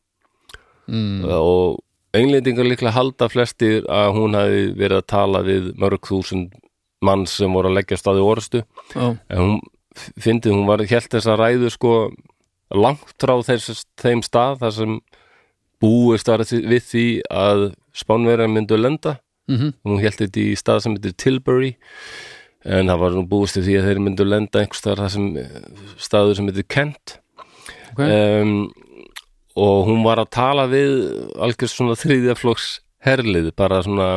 Mm, 0.88 1.26
og 1.28 1.84
englendingar 2.16 2.66
líklega 2.68 2.96
halda 2.96 3.28
flestir 3.30 3.84
að 3.92 4.14
hún 4.16 4.38
hafi 4.38 4.62
verið 4.78 5.02
að 5.02 5.10
tala 5.12 5.42
við 5.44 5.74
mörg 5.80 6.08
þúsund 6.08 6.56
mann 7.04 7.26
sem 7.30 7.52
voru 7.54 7.70
að 7.70 7.78
leggja 7.78 8.00
staði 8.00 8.24
orðstu 8.24 8.62
já, 8.96 9.18
en 9.30 9.38
hún 9.38 9.60
fyndið, 9.98 10.56
hún 10.56 10.68
var 10.70 10.84
helt 10.88 11.12
þess 11.12 11.30
að 11.30 11.40
ræðu 11.42 11.72
sko 11.74 11.94
langt 12.76 13.14
frá 13.22 13.36
þess, 13.46 13.86
þeim 14.00 14.24
stað 14.26 14.62
þar 14.64 14.74
sem 14.78 14.98
búist 15.82 16.30
var 16.30 16.44
við 16.48 16.84
því 16.90 17.08
að 17.30 17.64
spánverjar 17.98 18.50
myndu 18.52 18.78
lenda. 18.80 19.20
Mhm, 19.48 19.78
hún 19.88 20.02
helt 20.04 20.20
þetta 20.20 20.42
í 20.42 20.56
stað 20.60 20.82
sem 20.84 20.96
heitir 20.98 21.14
Tilbury 21.16 21.70
en 22.68 22.92
það 22.92 23.02
var 23.04 23.16
nú 23.16 23.24
búist 23.30 23.58
við 23.60 23.70
því 23.70 23.78
að 23.80 23.88
þeir 23.88 24.02
myndu 24.04 24.28
lenda 24.28 24.62
einhvers 24.62 24.82
staðar 24.84 25.04
þar 25.06 25.14
sem 25.14 25.28
staður 26.04 26.38
sem 26.40 26.50
heitir 26.52 26.68
Kent. 26.76 27.18
Ok. 27.94 28.02
Um, 28.04 28.58
og 29.58 29.88
hún 29.88 30.04
var 30.06 30.22
að 30.22 30.34
tala 30.38 30.68
við 30.70 30.92
algjör 31.42 31.72
svona 31.72 31.96
þriðjaflokks 31.98 32.68
herlið, 33.08 33.52
bara 33.58 33.80
svona 33.86 34.10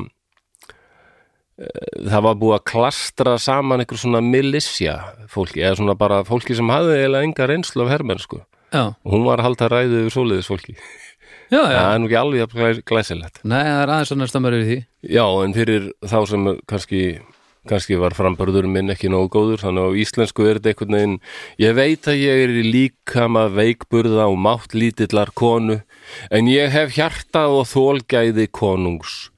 eh, 1.56 2.08
það 2.10 2.26
var 2.26 2.40
búið 2.42 2.56
að 2.58 2.66
klastra 2.72 3.36
saman 3.40 3.84
einhver 3.84 4.00
svona 4.00 4.22
militia 4.24 4.98
fólki, 5.30 5.62
eða 5.62 5.78
svona 5.80 5.96
bara 6.00 6.22
fólki 6.28 6.56
sem 6.58 6.72
hafði 6.72 6.98
eiginlega 6.98 7.28
enga 7.30 7.48
reynslu 7.48 7.86
af 7.86 7.94
hermennsku. 7.94 8.42
Já, 8.70 8.84
og 8.92 9.14
hún 9.14 9.24
var 9.26 9.40
að 9.40 9.48
halda 9.48 9.70
ræðu 9.72 10.02
yfir 10.04 10.14
svoleiðis 10.14 10.50
fólki. 10.50 10.76
Já, 11.50 11.64
já, 11.66 11.78
það 11.80 11.92
er 11.92 11.98
nú 11.98 12.06
ekki 12.06 12.18
alveg 12.20 12.82
glæsilegt. 12.86 13.40
Nei, 13.42 13.62
það 13.64 13.80
er 13.80 13.92
aðeins 13.96 14.12
annar 14.14 14.30
stammar 14.30 14.54
yfir 14.54 14.68
því. 14.68 14.76
Já, 15.10 15.24
en 15.42 15.54
fyrir 15.56 15.88
þá 16.06 16.18
sem 16.30 16.50
kannski 16.70 17.00
kannski 17.68 17.98
var 18.00 18.14
frambörður 18.16 18.68
minn 18.70 18.92
ekki 18.92 19.10
nógu 19.12 19.28
góður 19.34 19.60
þannig 19.64 19.84
að 19.84 19.92
á 19.92 20.00
íslensku 20.00 20.46
er 20.48 20.58
þetta 20.58 20.70
einhvern 20.72 20.96
veginn 20.96 21.16
ég 21.60 21.74
veit 21.76 22.08
að 22.08 22.20
ég 22.22 22.44
er 22.44 22.52
í 22.56 22.62
líkama 22.64 23.42
veikburða 23.52 24.28
og 24.30 24.38
mátt 24.40 24.76
lítillar 24.76 25.32
konu 25.36 25.80
en 26.32 26.48
ég 26.48 26.72
hef 26.72 26.94
hjarta 26.96 27.46
og 27.52 27.68
þólgæði 27.68 28.48
konungs. 28.56 29.28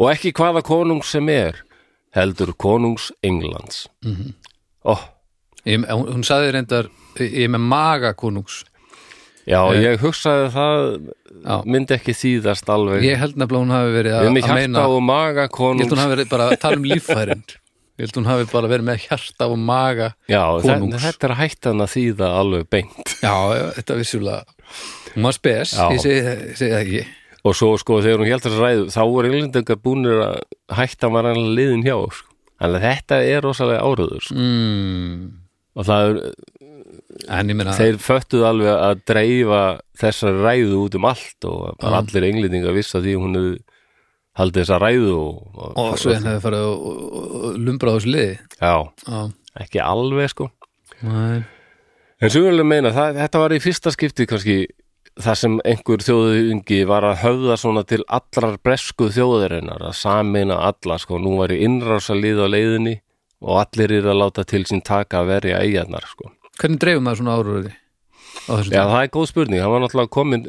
Og 0.00 0.10
ekki 0.12 0.34
hvaða 0.36 0.62
konungs 0.66 1.12
sem 1.14 1.28
er 1.32 1.62
heldur 2.16 2.52
konungs 2.52 3.10
Englands. 3.22 3.86
Mm 4.04 4.16
-hmm. 4.16 4.34
oh, 4.84 5.02
ég, 5.64 5.86
hún, 5.88 6.24
saði 6.24 6.52
reyndar 6.52 6.90
ég 7.16 7.44
er 7.44 7.48
með 7.48 7.64
maga 7.64 8.12
konungs. 8.12 8.64
Já, 9.48 9.72
ég 9.74 9.98
hugsaði 9.98 10.46
að 10.46 10.52
það 10.52 11.00
Já. 11.44 11.62
myndi 11.64 11.94
ekki 11.94 12.12
þýðast 12.12 12.68
alveg. 12.68 13.02
Ég 13.02 13.16
held 13.18 13.36
nefnilega 13.40 13.64
hún 13.64 13.72
hafi 13.72 13.92
verið 13.96 14.12
að, 14.12 14.24
meina 14.28 14.44
ég 14.44 15.80
held 15.80 15.90
hún 15.90 15.98
hafi 15.98 16.14
verið 16.14 16.28
bara 16.28 16.50
að 16.50 16.60
tala 16.60 16.76
um 16.76 16.84
líffærin 16.92 17.42
held 18.04 18.18
hún 18.20 18.28
hafi 18.30 18.48
bara 18.50 18.70
verið 18.70 18.88
með 18.90 19.06
hjarta 19.06 19.48
og 19.50 19.58
maga 19.60 20.10
já, 20.30 20.42
konungs. 20.64 21.04
þetta, 21.04 21.28
er 21.30 21.36
hættan 21.40 21.84
að 21.84 21.94
þýða 21.94 22.30
alveg 22.40 22.68
beint 22.72 23.16
já, 23.20 23.34
þetta 23.78 23.94
er 23.94 24.02
vissulega 24.02 24.42
hún 25.14 25.26
var 25.26 25.36
spes, 25.36 25.74
Já. 25.74 25.88
ég 25.94 26.04
segi, 26.04 26.20
ég 26.20 26.58
segi 26.58 26.74
það 26.74 26.84
ekki 26.84 27.02
og 27.40 27.56
svo 27.56 27.70
sko 27.80 28.00
þegar 28.04 28.22
hún 28.22 28.30
held 28.30 28.44
þess 28.44 28.56
að 28.56 28.64
ræðu 28.66 28.86
þá 28.92 29.00
voru 29.08 29.30
englendingar 29.30 29.80
búnir 29.80 30.22
að 30.26 30.40
hætta 30.76 31.10
var 31.12 31.30
hann 31.30 31.52
liðin 31.56 31.84
hjá 31.86 31.96
sko. 32.12 32.28
þannig 32.60 32.78
að 32.80 32.86
þetta 32.86 33.20
er 33.32 33.44
rosalega 33.46 33.84
áraður 33.86 34.26
sko. 34.26 34.36
mm, 34.36 35.22
og 35.80 35.88
það 35.88 36.10
er, 36.10 36.20
en 37.38 37.52
ég 37.52 37.58
meina 37.58 37.76
þeir 37.78 38.00
föttuðu 38.04 38.46
alveg 38.50 38.72
að 38.74 39.04
dreifa 39.08 39.62
þessar 40.00 40.40
ræðu 40.44 40.82
út 40.84 40.98
um 41.00 41.08
allt 41.10 41.48
og 41.48 41.60
bara 41.80 42.02
allir 42.04 42.28
englendingar 42.28 42.76
vissa 42.76 43.00
því 43.00 43.16
að 43.16 43.24
hún 43.24 43.40
hefði 43.40 43.58
haldið 44.40 44.64
þessa 44.64 44.80
ræðu 44.82 45.14
og, 45.14 45.38
og, 45.54 45.78
og 45.84 45.96
svo 46.00 46.14
henni 46.14 46.32
hefði 46.32 46.44
farið 46.46 46.66
og, 46.66 47.48
lumbrað 47.60 47.94
á 47.94 47.96
þessu 47.98 48.12
liði. 48.14 48.36
Já, 48.56 48.74
já, 49.06 49.22
ekki 49.64 49.82
alveg 49.84 50.34
sko. 50.34 50.50
Nei. 51.06 51.40
En 52.20 52.32
svo 52.32 52.44
vil 52.44 52.60
ég 52.60 52.68
meina, 52.68 52.92
það, 52.92 53.20
þetta 53.22 53.42
var 53.44 53.56
í 53.56 53.62
fyrsta 53.64 53.92
skipti 53.94 54.26
kannski 54.28 54.56
það 55.20 55.38
sem 55.40 55.56
einhver 55.66 56.04
þjóðungi 56.04 56.80
var 56.88 57.06
að 57.08 57.20
höfða 57.24 57.56
svona 57.60 57.82
til 57.88 58.00
allrar 58.08 58.58
bresku 58.62 59.10
þjóðarinnar 59.12 59.84
að 59.88 59.96
samina 59.98 60.60
alla 60.68 60.98
sko, 61.00 61.20
nú 61.20 61.36
var 61.40 61.52
í 61.54 61.60
innrása 61.66 62.16
lið 62.16 62.44
á 62.44 62.46
leiðinni 62.52 62.96
og 63.40 63.60
allir 63.62 63.96
er 63.98 64.10
að 64.12 64.20
láta 64.20 64.44
til 64.48 64.62
sín 64.68 64.84
taka 64.84 65.22
að 65.22 65.32
verja 65.34 65.60
eigarnar 65.64 66.06
sko. 66.08 66.30
hvernig 66.60 66.80
dreifum 66.82 67.06
maður 67.06 67.22
svona 67.22 67.36
árúriði 67.38 67.72
á 67.72 68.52
þessu 68.52 68.74
Já, 68.74 68.82
það 68.82 69.02
er 69.02 69.12
góð 69.16 69.30
spurning, 69.32 69.62
það 69.62 69.72
var 69.74 69.84
náttúrulega 69.84 70.14
komin 70.16 70.46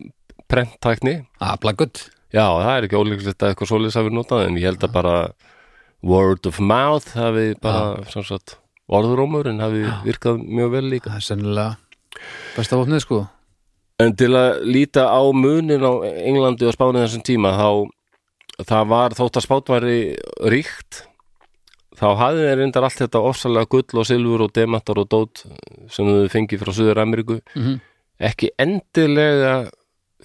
prenttækni, 0.52 1.16
að 1.40 1.62
plaggött 1.64 2.04
já, 2.32 2.46
það 2.46 2.74
er 2.74 2.88
ekki 2.88 3.00
ólíklegt 3.02 3.44
að 3.44 3.52
eitthvað 3.52 3.72
svoleiðis 3.72 4.00
hafi 4.00 4.16
notað, 4.16 4.48
en 4.48 4.58
ég 4.60 4.70
held 4.70 4.88
að 4.88 4.96
bara 4.96 5.16
word 6.02 6.48
of 6.50 6.60
mouth 6.60 7.14
hafi 7.14 7.52
bara, 7.62 8.02
sagt, 8.10 8.58
orðurómurinn 8.92 9.62
hafi 9.62 9.86
virkað 10.08 10.42
mjög 10.42 10.74
vel 10.76 10.88
líka. 10.90 11.14
það 11.14 11.22
er 11.22 11.28
sennilega 11.28 11.70
besta 12.56 12.80
vopnið 12.80 13.06
sko 13.06 13.22
En 14.02 14.16
til 14.18 14.32
að 14.34 14.64
líta 14.66 15.04
á 15.14 15.22
munin 15.30 15.84
á 15.86 15.94
Englandi 16.26 16.66
og 16.66 16.74
Spánið 16.74 17.04
þessum 17.06 17.22
tíma, 17.28 17.52
þá 17.54 17.70
það 18.66 18.88
var 18.92 19.16
þótt 19.18 19.38
að 19.38 19.46
spátt 19.46 19.72
væri 19.72 19.98
ríkt, 20.52 21.04
þá 21.98 22.08
hafði 22.18 22.48
þeir 22.48 22.60
reyndar 22.62 22.88
allt 22.88 23.02
þetta 23.02 23.22
ofsalega 23.30 23.70
gull 23.72 24.02
og 24.02 24.08
silfur 24.10 24.46
og 24.48 24.54
demantar 24.56 25.02
og 25.02 25.10
dót 25.12 25.44
sem 25.92 26.08
þau 26.08 26.32
fengið 26.34 26.64
frá 26.64 26.74
Suður 26.74 27.02
Ameríku 27.04 27.38
mm 27.42 27.62
-hmm. 27.62 27.78
ekki 28.32 28.50
endilega 28.58 29.70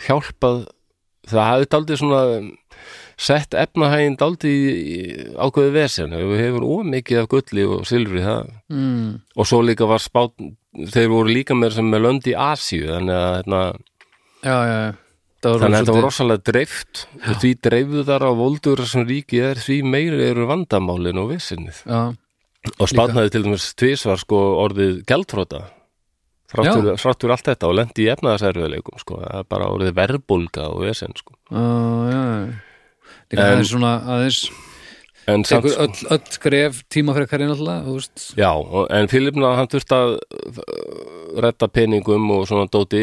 hjálpað 0.07 0.67
það 1.31 1.49
hafði 1.51 1.69
daldið 1.75 2.01
svona 2.03 2.23
sett 3.17 3.57
efnahægin 3.57 4.19
daldið 4.21 5.33
ákveði 5.41 5.73
vesen. 5.75 6.15
Við 6.17 6.43
hefur 6.43 6.67
ómikið 6.77 7.23
af 7.23 7.31
gulli 7.33 7.65
og 7.65 7.87
silfri 7.89 8.25
það, 8.25 8.53
mm. 8.73 9.09
og 9.37 9.49
svo 9.49 9.63
líka 9.65 9.89
var 9.89 10.05
spát 10.05 10.35
þeir 10.93 11.11
voru 11.13 11.33
líka 11.33 11.57
með 11.57 11.79
sem 11.79 11.89
með 11.89 12.05
lönd 12.05 12.29
í 12.29 12.37
Asíu 12.37 12.91
þannig 12.91 13.17
að 13.17 13.31
hérna, 13.39 13.63
já, 14.45 14.57
já, 14.69 14.81
þannig 15.47 15.65
að 15.65 15.79
þetta 15.79 15.97
var 15.97 16.07
rosalega 16.07 16.47
dreift. 16.51 17.07
Því 17.41 17.55
dreifðu 17.65 18.05
þar 18.11 18.29
á 18.29 18.33
voldur 18.37 18.85
sem 18.91 19.09
ríkið 19.09 19.49
er 19.53 19.65
því 19.65 19.81
meiri 19.97 20.29
eru 20.29 20.49
vandamálin 20.51 21.23
og 21.23 21.33
vesenið. 21.33 21.81
Já, 21.89 22.03
og 22.77 22.91
spátnaði 22.91 23.33
til 23.33 23.47
dæmis 23.47 23.71
tvisvar 23.79 24.21
sko 24.21 24.43
orðið 24.67 25.01
gjaldfróta 25.09 25.65
Já. 25.65 25.76
Fráttur, 26.53 27.33
allt 27.35 27.49
þetta 27.49 27.69
og 27.69 27.75
lendi 27.79 28.07
í 28.07 28.11
efnaðarserfiðleikum 28.15 29.01
sko, 29.03 29.21
það 29.25 29.41
er 29.41 29.49
bara 29.51 29.71
orðið 29.75 29.97
verbulga 29.99 30.69
og 30.73 30.85
vesen 30.87 31.17
sko. 31.19 31.35
Já, 31.51 31.67
já, 32.13 32.23
já. 32.23 32.63
En- 33.33 33.43
aðeins 33.43 33.71
svona 33.73 33.93
aðeins 34.15 34.41
tekur 35.27 35.73
sko, 35.73 35.87
öll, 35.87 36.05
öll 36.15 36.37
skref 36.37 36.83
tímafrekari 36.93 37.49
náttúrulega, 37.49 37.87
þú 37.87 37.97
veist. 37.99 38.27
Já, 38.39 38.51
en 39.01 39.11
Filipna 39.11 39.55
hann 39.59 39.71
þurfti 39.73 39.97
að 39.97 40.13
uh, 40.21 40.61
redda 41.43 41.69
peningum 41.69 42.31
og 42.37 42.47
svona 42.47 42.71
dóti 42.71 43.03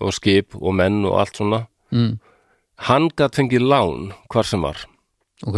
og 0.00 0.14
skip 0.16 0.56
og 0.56 0.72
menn 0.78 1.02
og 1.04 1.18
allt 1.20 1.40
svona. 1.40 1.66
Mm. 1.92 2.18
hann 2.88 3.08
gat 3.16 3.34
fengið 3.34 3.64
lán 3.64 4.12
hvar 4.30 4.46
sem 4.46 4.62
var. 4.62 4.84
Ok, 5.46 5.56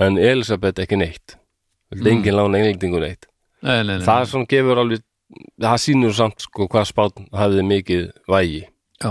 en 0.00 0.18
Elisabeth 0.18 0.82
ekki 0.82 0.98
neitt. 0.98 1.36
Vildi 1.90 2.10
engin 2.10 2.36
lán 2.36 2.56
englendingu 2.58 3.00
neitt. 3.02 3.26
Nei, 3.62 3.82
nei, 3.84 3.96
nei 3.98 4.04
það 4.06 4.26
svona 4.30 4.48
gefur 4.50 4.80
alveg 4.82 5.02
það 5.60 5.82
sýnur 5.84 6.16
samt 6.16 6.44
sko 6.46 6.68
hvað 6.70 6.88
spátn 6.90 7.28
hafði 7.36 7.66
mikið 7.66 8.04
vægi. 8.30 8.62
Já, 9.00 9.10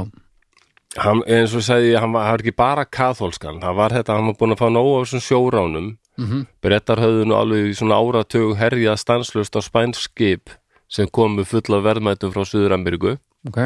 hann, 1.00 1.24
eins 1.26 1.54
og 1.54 1.62
ég 1.62 1.68
sagði, 1.70 1.96
hann 1.98 2.14
var, 2.14 2.28
hann 2.28 2.36
var 2.38 2.44
ekki 2.44 2.56
bara 2.58 2.86
kaþólskan, 2.86 3.62
það 3.64 3.80
var 3.80 3.96
þetta, 3.98 4.18
hann 4.18 4.30
var 4.32 4.38
búin 4.40 4.56
að 4.56 4.62
fá 4.62 4.68
nóg 4.74 4.92
af 4.94 5.08
þessum 5.08 5.26
sjóránum. 5.28 5.90
Mm 6.20 6.46
brettar 6.60 7.00
höfðu 7.00 7.30
nú 7.30 7.36
alveg 7.38 7.70
í 7.70 7.76
svona 7.80 7.96
áratug 7.96 8.58
herjað 8.60 8.98
stanslust 9.00 9.56
á 9.56 9.64
spænskip 9.64 10.52
sem 10.92 11.08
komu 11.08 11.46
fulla 11.48 11.80
af 11.80 11.86
verðmætum 11.86 12.34
frá 12.34 12.44
Suður-Ameríku. 12.44 13.16
Ok. 13.48 13.60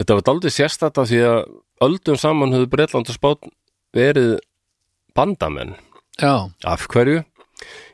Þetta 0.00 0.16
var 0.18 0.26
daldið 0.26 0.52
sérstætt 0.52 1.00
af 1.00 1.08
því 1.08 1.20
að 1.24 1.38
öldum 1.86 2.18
saman 2.20 2.52
höfðu 2.52 2.70
Bretland 2.74 3.08
og 3.08 3.16
Spán 3.16 3.52
verið 3.96 4.38
bandamenn. 5.16 5.76
Já, 6.20 6.50
af 6.64 6.86
hverju? 6.90 7.22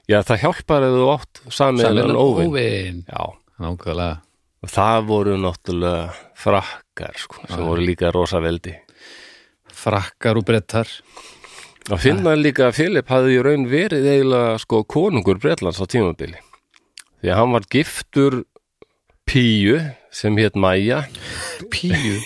Já, 0.06 0.20
það 0.22 0.42
hjálpar 0.44 0.86
eða 0.86 1.06
átt 1.16 1.40
samiðan 1.50 2.18
óvinn 2.18 3.02
Já, 3.06 3.22
nákvæmlega. 3.62 4.22
Og 4.64 4.72
það 4.72 5.06
voru 5.06 5.36
náttúrulega 5.38 6.06
frakkar 6.40 7.18
sko, 7.20 7.44
sem 7.46 7.62
voru 7.62 7.84
líka 7.84 8.10
rosa 8.14 8.40
veldi. 8.42 8.74
Frakkar 9.76 10.40
og 10.40 10.46
brettar 10.48 10.90
að 11.92 12.02
finna 12.02 12.34
líka 12.34 12.66
að 12.70 12.78
Filip 12.80 13.10
hafði 13.12 13.36
í 13.36 13.42
raun 13.46 13.66
verið 13.70 14.08
eiginlega 14.10 14.56
sko 14.62 14.82
konungur 14.90 15.38
Bretlands 15.42 15.78
á 15.78 15.86
tímabili. 15.86 16.40
Því 17.20 17.30
að 17.30 17.40
hann 17.40 17.54
var 17.54 17.68
giftur 17.72 18.42
Píu 19.26 19.78
sem 20.14 20.36
hétt 20.38 20.56
Maja 20.58 21.02
píu? 21.70 22.20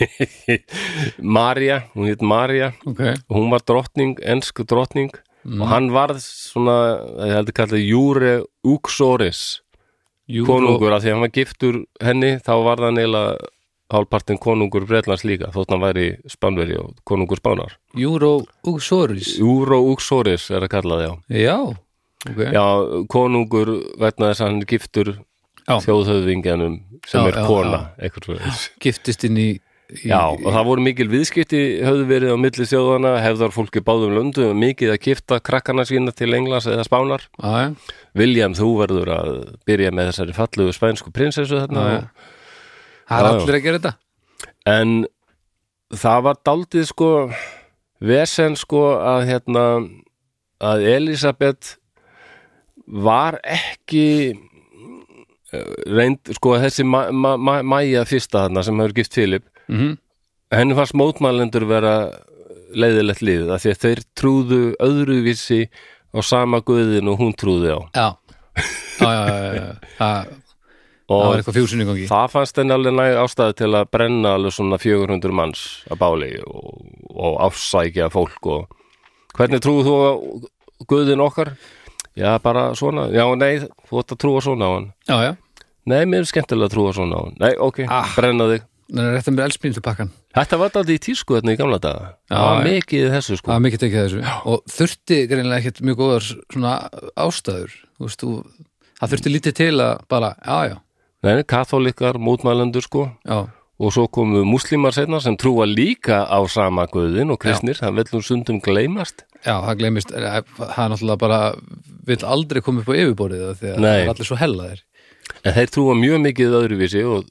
Marja, 1.37 1.83
hún 1.95 2.11
hétt 2.11 2.23
Marja. 2.23 2.73
Ok, 2.85 3.01
og 3.29 3.37
hún 3.37 3.51
var 3.53 3.65
drottning, 3.67 4.19
ensku 4.21 4.67
drottning. 4.69 5.13
Og 5.49 5.65
hann 5.71 5.89
varð 5.95 6.21
svona 6.21 6.77
ég 7.25 7.39
heldur 7.39 7.57
kallið 7.57 7.87
Júre 7.89 8.33
Uxoris 8.67 9.63
konungur 10.47 10.95
af 10.95 11.03
því 11.03 11.11
að 11.11 11.17
hann 11.17 11.25
var 11.27 11.35
giftur 11.37 11.81
henni 12.05 12.33
þá 12.45 12.53
var 12.67 12.83
það 12.85 12.97
neila 12.99 13.23
hálfpartin 13.91 14.39
konungur 14.39 14.87
Bretlands 14.87 15.25
líka 15.27 15.51
þótt 15.55 15.73
hann 15.75 15.83
væri 15.83 16.07
Spánveri 16.31 16.77
og 16.79 16.93
konungur 17.09 17.41
Spánar. 17.41 17.75
Júró 17.99 18.45
Uxoris. 18.67 19.35
Júro 19.41 19.81
Uxoris 19.93 20.47
er 20.55 20.67
að 20.67 20.73
kalla 20.77 21.01
það 21.01 21.07
já. 21.07 21.15
Já, 21.43 21.57
ok. 22.31 22.45
Já, 22.55 22.67
konungur 23.11 23.73
vegna 23.99 24.31
þess 24.31 24.45
að 24.45 24.47
hann 24.51 24.63
er 24.63 24.71
giftur 24.71 25.13
Já. 25.67 25.77
þjóðhöfðingjanum 25.85 26.79
sem 27.07 27.21
Já, 27.21 27.29
er 27.31 27.37
já, 27.39 27.45
kona 27.47 27.81
svo 28.21 28.37
giftist 28.83 29.27
inn 29.29 29.39
í, 29.39 29.49
í 29.91 30.11
Já, 30.11 30.21
og 30.31 30.47
það 30.47 30.67
voru 30.69 30.85
mikil 30.87 31.07
viðskipti 31.11 31.61
höfðu 31.87 32.07
verið 32.09 32.35
á 32.35 32.39
milli 32.41 32.67
þjóðana, 32.71 33.15
hefðar 33.25 33.55
fólki 33.55 33.83
báðum 33.85 34.17
löndum 34.17 34.61
mikið 34.61 34.95
að 34.95 35.01
kipta 35.05 35.41
krakkana 35.45 35.87
sína 35.89 36.15
til 36.17 36.33
Englands 36.37 36.69
eða 36.71 36.87
Spánar. 36.87 37.27
já, 37.41 37.75
William, 38.19 38.55
þú 38.57 38.71
verður 38.83 39.13
að 39.17 39.33
byrja 39.69 39.95
með 39.95 40.13
þessari 40.13 40.37
fallugu 40.37 40.77
spænsku 40.77 41.15
prinsessu 41.15 41.63
þarna. 41.63 41.87
Það 43.11 43.25
er 43.27 43.31
allir 43.33 43.59
að 43.59 43.65
gera 43.67 43.81
þetta. 43.81 43.95
En 44.71 44.95
það 45.91 46.23
var 46.29 46.41
daldið 46.47 46.87
sko 46.91 47.11
vesen 48.01 48.57
sko 48.59 48.85
að 48.97 49.27
hérna 49.29 49.65
að 50.61 50.87
Elisabeth 50.93 51.77
var 52.91 53.39
ekki 53.47 54.07
eh, 55.55 55.73
reynd 55.89 56.33
sko 56.37 56.57
þessi 56.63 56.87
ma 56.87 57.07
ma 57.13 57.37
ma 57.39 57.61
Maja 57.63 58.05
fyrsta 58.09 58.47
þarna 58.47 58.65
sem 58.67 58.83
hefur 58.83 58.97
gift 59.01 59.17
Filip 59.17 59.50
mm 59.71 59.97
henni 60.51 60.75
fannst 60.75 60.97
mótmælendur 60.99 61.63
vera 61.71 61.91
leiðilegt 62.75 63.21
lið 63.23 63.51
af 63.55 63.61
því 63.63 63.71
að 63.71 63.83
þeir 63.85 64.01
trúðu 64.19 64.57
öðruvísi 64.83 65.59
á 66.11 66.19
sama 66.27 66.59
guðin 66.67 67.07
og 67.13 67.21
hún 67.23 67.35
trúði 67.39 67.71
á. 67.71 67.79
Já, 67.95 68.09
já, 68.99 69.11
já, 69.15 69.37
já, 69.39 69.53
já. 69.55 69.69
Það, 70.01 70.33
það 71.11 71.23
var 71.31 71.39
eitthvað 71.41 71.57
fjúsin 71.61 71.83
í 71.83 71.87
gangi. 71.87 72.09
það 72.11 72.27
fannst 72.35 72.59
henni 72.61 72.75
alveg 72.75 72.95
næg 72.99 73.17
ástæði 73.23 73.55
til 73.59 73.69
að 73.79 73.89
brenna 73.95 74.33
alveg 74.39 74.53
svona 74.55 74.79
400 74.83 75.33
manns 75.39 75.63
að 75.91 75.99
báli 76.03 76.29
og, 76.47 76.83
og 77.15 77.39
afsækja 77.47 78.11
fólk 78.15 78.47
og 78.51 78.77
hvernig 79.39 79.63
trúðu 79.63 79.87
þú 79.87 79.95
á 80.03 80.11
guðin 80.91 81.23
okkar? 81.25 81.53
Já, 82.19 82.37
bara 82.43 82.69
svona, 82.79 83.07
já, 83.15 83.23
nei, 83.39 83.53
þú 83.87 84.03
ætti 84.03 84.15
að 84.19 84.23
trúa 84.23 84.43
svona 84.45 84.67
á 84.67 84.71
hann. 84.77 84.91
Já, 85.07 85.17
já, 85.31 85.33
Nei, 85.91 86.03
mér 86.07 86.23
er 86.23 86.29
skemmtilega 86.31 86.69
að 86.69 86.75
trúa 86.77 86.91
svona 86.95 87.19
á 87.19 87.21
hann. 87.25 87.37
Nei, 87.41 87.53
ok, 87.59 87.79
Ah. 87.91 88.11
brenna 88.19 88.47
þig 88.51 88.67
það 88.91 89.13
rétt 89.15 89.29
að 89.31 89.37
mér 89.37 89.45
elspín 89.49 89.75
til 89.77 89.83
pakkan 89.87 90.11
Þetta 90.35 90.59
var 90.61 90.73
þetta 90.75 90.95
í 90.95 90.99
tísku 91.03 91.37
þetta 91.37 91.53
í 91.55 91.59
gamla 91.61 91.79
daga. 91.83 92.11
Já, 92.31 92.35
Það 92.37 92.45
var 92.47 92.61
já. 92.61 92.73
mikið 92.75 93.07
þessu 93.15 93.33
það 93.33 93.39
sko 93.41 93.51
var 93.53 93.63
mikið 93.65 93.81
tekið 93.85 94.01
þessu. 94.05 94.21
Og 94.51 94.61
þurfti 94.77 95.19
greinlega 95.31 95.61
ekkert 95.63 95.81
mjög 95.87 95.99
góðar 96.01 96.27
svona 96.55 96.75
ástæður. 97.25 97.73
Veist, 98.01 98.25
það 99.01 99.15
þurfti 99.15 99.33
lítið 99.35 99.57
til 99.61 99.73
að 99.83 100.05
bara, 100.11 100.35
já, 100.47 100.59
já, 100.71 100.77
Nei, 101.21 101.43
katholikar, 101.45 102.17
mótmælendur 102.17 102.81
sko. 102.87 103.09
Já. 103.29 103.43
Og 103.81 103.93
svo 103.93 104.07
komu 104.13 104.43
múslimar 104.45 104.93
setna 104.93 105.19
sem 105.21 105.37
trúa 105.41 105.65
líka 105.69 106.23
á 106.29 106.39
sama 106.49 106.87
guðin 106.89 107.33
og 107.33 107.39
kristnir, 107.41 107.77
það 107.81 107.95
vil 107.99 108.05
nú 108.13 108.21
sundum 108.25 108.61
gleymast. 108.61 109.25
Já, 109.45 109.57
það 109.65 109.79
gleymist, 109.81 110.11
eh, 110.13 110.41
það 110.61 110.81
er 110.85 110.91
náttúrulega 110.95 111.19
bara 111.21 111.41
vill 112.07 112.25
aldrei 112.25 112.61
koma 112.65 112.81
upp 112.85 112.89
á 112.93 112.97
yfirborðið 112.97 113.45
af 113.51 113.61
því 113.61 113.71
að 113.73 113.79
Nei. 113.81 113.91
það 113.91 114.03
er 114.05 114.13
allir 114.15 114.29
svo 114.31 114.37
hellaðir. 114.41 114.83
En 115.45 115.55
þeir 115.57 115.71
trúa 115.73 115.95
mjög 115.97 116.21
mikið 116.27 116.57
öðruvísi 116.61 117.05
og 117.09 117.25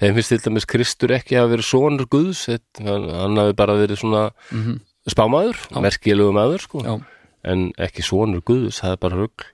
þeim 0.00 0.16
finnst 0.16 0.32
til 0.32 0.40
dæmis 0.46 0.68
Kristur 0.68 1.12
ekki 1.16 1.36
að 1.40 1.52
vera 1.56 1.66
sonur 1.66 2.08
guðs 2.10 2.46
hann, 2.48 3.36
hafi 3.40 3.58
bara 3.58 3.76
verið 3.80 4.00
svona 4.02 4.30
mm 4.54 4.80
spámaður, 5.10 5.58
merkilegu 5.82 6.34
maður 6.34 6.62
sko. 6.66 6.82
Já, 6.86 6.92
en 7.50 7.70
ekki 7.82 8.04
sonur 8.06 8.42
guðs, 8.46 8.82
það 8.82 8.94
er 8.94 9.00
bara 9.02 9.18
rugl. 9.18 9.48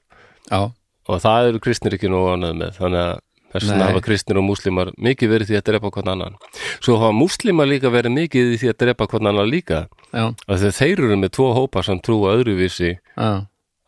Já, 0.48 0.60
og 1.08 1.22
það 1.24 1.52
eru 1.52 1.62
kristnir 1.64 1.96
ekki 1.96 2.10
nóg 2.12 2.34
annað 2.34 2.58
með 2.60 2.76
þannig 2.82 3.04
að 3.04 3.24
þess 3.48 3.70
Nei. 3.70 3.78
hafa 3.80 4.02
kristnir 4.04 4.40
og 4.42 4.44
múslimar 4.44 4.90
mikið 5.00 5.32
verið 5.32 5.50
því 5.50 5.56
að 5.56 5.66
drepa 5.70 5.92
hvern 5.94 6.12
annan. 6.12 6.36
Svo 6.84 6.98
hafa 7.00 7.16
múslimar 7.16 7.70
líka 7.70 7.92
verið 7.92 8.16
mikið 8.18 8.52
því 8.60 8.72
að 8.74 8.78
drepa 8.84 9.08
hvern 9.08 9.30
annan 9.32 9.48
líka. 9.48 9.86
Að 10.12 10.68
þeir 10.76 11.04
eru 11.06 11.16
með 11.16 11.32
tvo 11.38 11.48
hópa 11.56 11.84
sem 11.86 12.00
trúa 12.04 12.36
öðruvísi 12.36 12.92
já. 12.98 13.30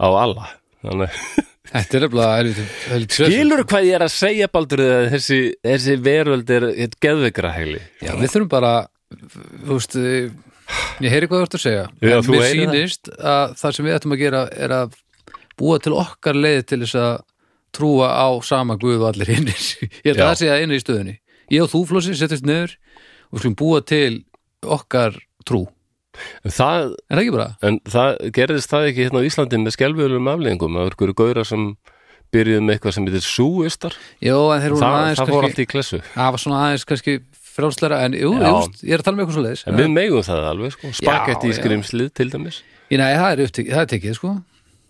á 0.01 0.09
alla 0.09 0.49
þannig 0.81 1.21
Þetta 1.71 1.97
er 1.99 2.05
nefnilega 2.07 3.01
skilur 3.13 3.61
hvað 3.69 3.85
ég 3.87 3.99
er 3.99 4.05
að 4.07 4.15
segja 4.15 4.47
baldur 4.51 4.81
að 4.81 5.11
þessi, 5.13 5.41
þessi 5.67 5.97
veröld 6.03 6.51
er 6.57 6.65
geðveikra 7.05 7.53
heili 7.53 7.83
Já, 8.01 8.15
við 8.17 8.33
þurfum 8.33 8.49
bara 8.51 8.73
þú 9.11 9.77
veist, 9.77 9.97
eh, 9.97 10.31
ég 11.03 11.15
heyri 11.15 11.29
hvað 11.31 11.41
þú 11.43 11.47
ert 11.47 11.57
að 11.57 11.65
segja. 11.65 11.87
Já, 12.01 12.17
en 12.17 12.31
mér 12.31 12.45
heyrir 12.47 12.95
það. 12.95 13.11
að 13.33 13.57
það 13.61 13.75
sem 13.77 13.87
við 13.87 13.97
ættum 13.97 14.15
að 14.15 14.23
gera 14.23 14.43
er 14.55 14.75
að 14.77 14.95
búa 15.61 15.81
til 15.83 15.97
okkar 15.99 16.39
leið 16.39 16.63
til 16.67 16.81
þess 16.85 17.01
að 17.01 17.17
trúa 17.77 18.09
á 18.11 18.29
sama 18.43 18.77
guð 18.81 19.03
og 19.03 19.09
allir 19.13 19.31
hinnir 19.31 19.67
ég 20.07 20.15
held 20.15 20.23
að 20.25 20.47
að 20.49 20.63
einu 20.63 20.79
í 20.79 20.83
stöðunni. 20.83 21.19
Ég 21.51 21.67
og 21.67 21.71
þú 21.73 21.85
flósi 21.91 22.15
settist 22.19 22.47
niður 22.47 22.77
og 23.31 23.35
við 23.35 23.43
skulum 23.43 23.59
búa 23.59 23.83
til 23.83 24.25
okkar 24.63 25.19
trú 25.47 25.67
en 26.45 26.55
það, 26.55 26.91
en 26.91 27.17
það 27.17 27.23
ekki 27.23 27.35
bara? 27.37 27.49
en 27.67 27.81
það 27.95 28.11
gerðist 28.37 28.73
það 28.73 28.91
ekki 28.91 29.07
hérna 29.07 29.23
á 29.23 29.29
Íslandi 29.29 29.61
með 29.63 29.77
skelfjölurum 29.77 30.31
afleðingum 30.35 30.79
það 30.79 30.93
voru 31.01 31.17
gauðra 31.21 31.45
sem 31.47 31.67
byrjuðu 32.35 32.65
með 32.65 32.77
eitthvað 32.77 32.97
sem 32.97 33.07
heitir 33.09 33.27
súistar 33.27 33.97
Jó, 34.23 34.37
en 34.55 34.63
þeir 34.63 34.75
voru 34.75 34.85
það, 34.85 34.97
aðeins 35.01 35.21
það 35.21 35.31
fór 35.31 35.45
kannski 35.45 35.51
allt 35.51 35.63
í 35.63 35.71
klessu. 35.71 36.01
Það 36.15 36.35
var 36.35 36.43
svona 36.45 36.61
aðeins 36.67 36.87
kannski 36.91 37.17
frálsleira 37.51 38.03
en 38.07 38.15
jú, 38.19 38.31
just, 38.39 38.85
ég 38.87 38.95
er 38.95 39.03
að 39.03 39.09
tala 39.09 39.19
með 39.19 39.25
eitthvað 39.25 39.39
svo 39.39 39.45
leiðis 39.47 39.65
en 39.67 39.81
við 39.81 39.91
megum 39.97 40.27
það 40.27 40.45
alveg 40.51 40.77
sko, 40.77 40.93
spagetti 41.01 41.51
í 41.51 41.57
skrimslið 41.59 42.13
til 42.21 42.29
dæmis. 42.31 42.61
Nei, 42.91 43.11
það 43.19 43.27
er, 43.33 43.43
upptekið, 43.47 43.75
það 43.75 43.83
er 43.83 43.91
tekið 43.95 44.17
sko. 44.19 44.31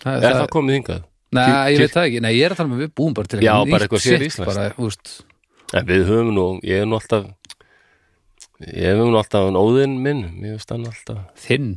Það, 0.05 0.27
er 0.29 0.37
það 0.37 0.53
komið 0.53 0.79
hingað? 0.79 1.03
Nei, 1.31 1.49
ég 1.71 1.83
veit 1.85 1.95
það 1.95 2.07
ekki, 2.11 2.23
nei, 2.25 2.31
ég 2.37 2.47
er 2.47 2.55
að 2.55 2.61
tala 2.61 2.73
með 2.73 2.85
við 2.85 2.95
búum 3.01 3.17
bara 3.17 3.31
til 3.31 3.43
Já, 3.45 3.53
bara 3.71 3.87
eitthvað 3.87 4.05
sér 4.05 4.25
þú 4.29 4.87
veist, 4.89 5.13
En 5.71 5.87
við 5.87 6.09
höfum 6.09 6.33
nú, 6.35 6.47
ég 6.67 6.83
er 6.83 6.89
nú 6.91 6.97
alltaf 6.99 7.29
ég 8.67 8.91
hefum 8.93 9.11
nú 9.13 9.19
alltaf 9.21 9.49
en 9.49 9.57
óðinn 9.61 9.99
minn, 10.05 10.23
mér 10.41 10.57
finnst 10.59 10.73
hann 10.75 10.87
alltaf 10.91 11.19
þinn? 11.47 11.71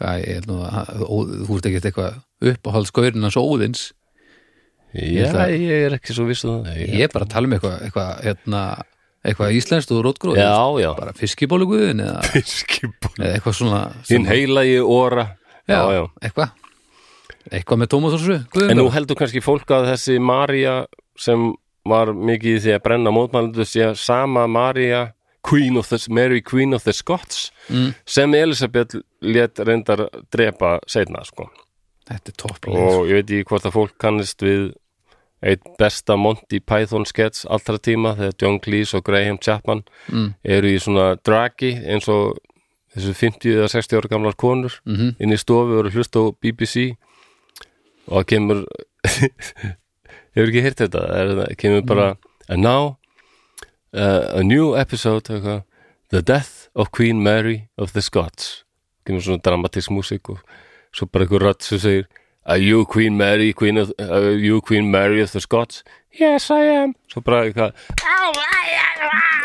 Hvað, 0.00 0.20
ég 0.24 0.38
held 0.40 0.46
nú 0.50 0.58
að 0.64 1.02
ó, 1.04 1.16
þú 1.28 1.48
veist 1.54 1.66
ekki 1.68 1.80
eitthvað 1.90 2.20
uppáhaldsgaurin 2.50 3.26
hans 3.26 3.36
óðins. 3.40 3.82
Já, 4.96 5.26
held 5.28 5.36
að- 5.44 5.52
ég 5.60 5.84
er 5.86 5.96
ekki 5.98 6.14
svo 6.16 6.24
viss 6.26 6.44
um 6.48 6.64
það. 6.64 6.78
Ég 6.88 7.04
er 7.06 7.12
bara 7.12 7.24
að 7.28 7.34
tala 7.34 7.46
um 7.46 7.52
eitthvað 7.54 7.76
eitthvað, 7.86 8.08
hérna, 8.24 8.62
eitthvað 9.22 9.52
íslenskt 9.60 9.92
og 9.94 10.00
rótgróð 10.08 10.40
Já, 10.40 10.56
já, 10.82 10.90
bara 10.96 11.12
fiskibóluguðin 11.14 12.00
eða, 12.06 12.22
fiskibúl 12.34 13.12
eða 13.20 13.34
eitthvað 13.36 13.58
svona 13.60 13.82
Hinn 14.08 14.26
heila 14.26 14.64
í 14.66 14.78
óra 14.82 15.26
já, 15.68 15.76
já, 15.76 16.00
já. 16.00 16.04
eitthvað. 16.24 16.56
Eitthvað 17.50 17.78
með 17.84 17.88
tómatósu 17.94 18.38
En 18.70 18.76
nú 18.80 18.88
heldur 18.92 19.16
kannski 19.20 19.40
fólk 19.44 19.70
að 19.76 19.92
þessi 19.92 20.18
María 20.20 20.86
sem 21.20 21.52
var 21.88 22.10
mikið 22.12 22.58
því 22.64 22.74
að 22.76 22.82
brenna 22.84 23.12
mótmælendur 23.14 23.68
sé 23.68 23.92
sama 23.96 24.46
María 24.50 25.12
Queen 25.42 25.76
of 25.80 25.88
the, 25.88 25.98
Mary 26.12 26.42
Queen 26.42 26.74
of 26.74 26.84
the 26.84 26.92
Scots 26.92 27.50
mm, 27.68 27.94
sem 28.06 28.34
Elisabeth 28.34 28.98
let 29.20 29.58
reyndar 29.58 30.08
drepa 30.32 30.78
seinna 30.86 31.24
sko. 31.24 31.48
þetta 32.10 32.32
er 32.32 32.36
topplega 32.42 32.86
og 32.98 33.08
ég 33.08 33.20
veit 33.20 33.30
ekki 33.30 33.48
hvort 33.48 33.66
að 33.68 33.76
fólk 33.76 33.96
kannist 34.02 34.42
við 34.44 34.70
eitt 35.40 35.64
besta 35.80 36.18
Monty 36.20 36.60
Python 36.60 37.06
sketch 37.08 37.46
allra 37.48 37.78
tíma 37.80 38.12
þegar 38.18 38.36
John 38.42 38.58
Cleese 38.60 38.98
og 38.98 39.04
Graham 39.06 39.38
Chapman 39.40 39.84
mm, 40.12 40.28
eru 40.44 40.68
í 40.74 40.80
svona 40.82 41.14
dragi 41.24 41.72
eins 41.80 42.08
og 42.12 42.36
þessu 42.92 43.14
50 43.16 43.54
eða 43.56 43.70
60 43.72 44.00
ára 44.00 44.10
gamlar 44.12 44.36
konur 44.36 44.80
mm 44.84 45.14
inn 45.20 45.32
í 45.32 45.38
stofu 45.40 45.76
og 45.76 45.84
eru 45.84 45.92
að 45.92 45.96
hlusta 46.00 46.20
á 46.20 46.24
BBC 46.42 46.90
og 48.10 48.20
það 48.20 48.26
kemur 48.34 48.64
hefur 50.34 50.50
ekki 50.50 50.64
heyrt 50.64 50.82
þetta? 50.82 51.04
Það 51.08 51.54
kemur 51.60 51.86
bara 51.88 52.08
and 52.50 52.62
now 52.66 52.96
a 53.92 54.42
new 54.46 54.74
episode 54.78 55.30
eitthvað, 55.32 55.62
The 56.10 56.22
Death 56.26 56.68
of 56.74 56.90
Queen 56.94 57.22
Mary 57.22 57.68
of 57.78 57.92
the 57.94 58.02
Scots. 58.02 58.64
Kemur 59.06 59.24
svona 59.24 59.42
dramatísk 59.42 59.92
músík 59.94 60.32
og 60.32 60.42
svo 60.94 61.06
bara 61.10 61.26
eitthvað 61.26 61.46
rödd 61.46 61.66
sem 61.66 61.82
segir 61.82 62.08
Are 62.50 62.58
you 62.58 62.86
Queen 62.88 63.16
Mary, 63.18 63.52
Queen 63.52 63.78
of, 63.78 63.92
are 64.00 64.32
you 64.32 64.60
Queen 64.64 64.90
Mary 64.90 65.20
of 65.22 65.32
the 65.32 65.40
Scots? 65.40 65.84
Yes 66.18 66.50
I 66.50 66.64
am. 66.82 66.94
Svo 67.12 67.22
bara 67.22 67.44
eitthvað 67.46 67.76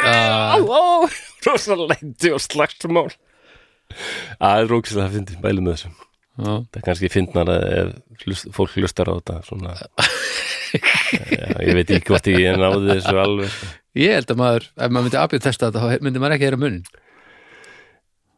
uh, 0.05 0.57
oh, 0.63 1.09
rosa 1.45 1.77
lendi 1.91 2.31
og 2.33 2.41
slagstumál 2.43 3.09
að 3.09 4.41
það 4.41 4.59
er 4.63 4.69
rókist 4.71 4.97
að 4.97 5.03
það 5.03 5.15
fyndi 5.19 5.39
bælum 5.43 5.67
með 5.67 5.75
þessum 5.75 5.95
já. 5.95 6.51
það 6.51 6.79
er 6.79 6.85
kannski 6.87 7.11
fyndnar 7.13 7.51
ef 7.55 8.23
hlust, 8.23 8.49
fólk 8.55 8.75
hlustar 8.79 9.11
á 9.11 9.13
þetta 9.19 9.37
svona. 9.45 9.75
Já, 9.75 11.49
ég 11.67 11.77
veit 11.77 11.91
ekki 11.91 12.09
hvort 12.09 12.31
ég 12.31 12.59
náði 12.59 12.95
þessu 12.95 13.19
alveg 13.21 13.53
sko. 13.53 13.73
Ég 13.95 14.15
held 14.17 14.31
að 14.33 14.41
maður, 14.41 14.69
ef 14.75 14.91
maður 14.91 15.07
myndi 15.07 15.21
apið 15.21 15.43
testa 15.45 15.71
þetta 15.71 15.83
þá 15.83 16.05
myndi 16.05 16.21
maður 16.23 16.37
ekki 16.37 16.49
heyra 16.49 16.61
munin 16.61 16.85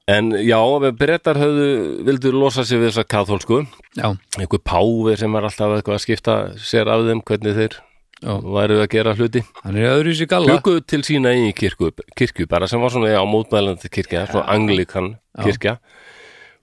en 0.07 0.29
já, 0.39 0.59
breytar 0.95 1.35
höfðu 1.35 1.71
vildu 2.07 2.31
losa 2.31 2.63
sig 2.63 2.79
við 2.79 2.93
þessa 2.93 3.07
kathólsku 3.11 3.57
Já, 3.97 4.13
einhver 4.39 4.61
páfi 4.63 5.17
sem 5.19 5.33
var 5.35 5.49
alltaf 5.49 5.75
eitthvað 5.75 5.97
að 5.97 6.03
skipta 6.05 6.37
sér 6.63 6.91
af 6.93 7.03
þeim 7.09 7.23
hvernig 7.27 7.57
þeir 7.57 7.79
já, 8.21 8.33
væru 8.41 8.79
að 8.81 8.89
gera 8.93 9.15
hluti. 9.17 9.43
Hann 9.63 9.79
er 9.79 9.95
öðru 9.95 10.13
í 10.13 10.17
sig 10.19 10.29
galla. 10.31 10.57
Byggu 10.57 10.81
til 10.89 11.01
sína 11.05 11.33
í 11.37 11.49
kirkju, 11.57 11.91
kirkju 12.17 12.47
bara 12.49 12.69
sem 12.69 12.81
var 12.81 12.93
svona 12.93 13.13
á 13.13 13.23
mótmælandi 13.27 13.91
kirkja 13.93 14.27
svona 14.31 14.47
anglikan 14.53 15.15
kirkja. 15.43 15.77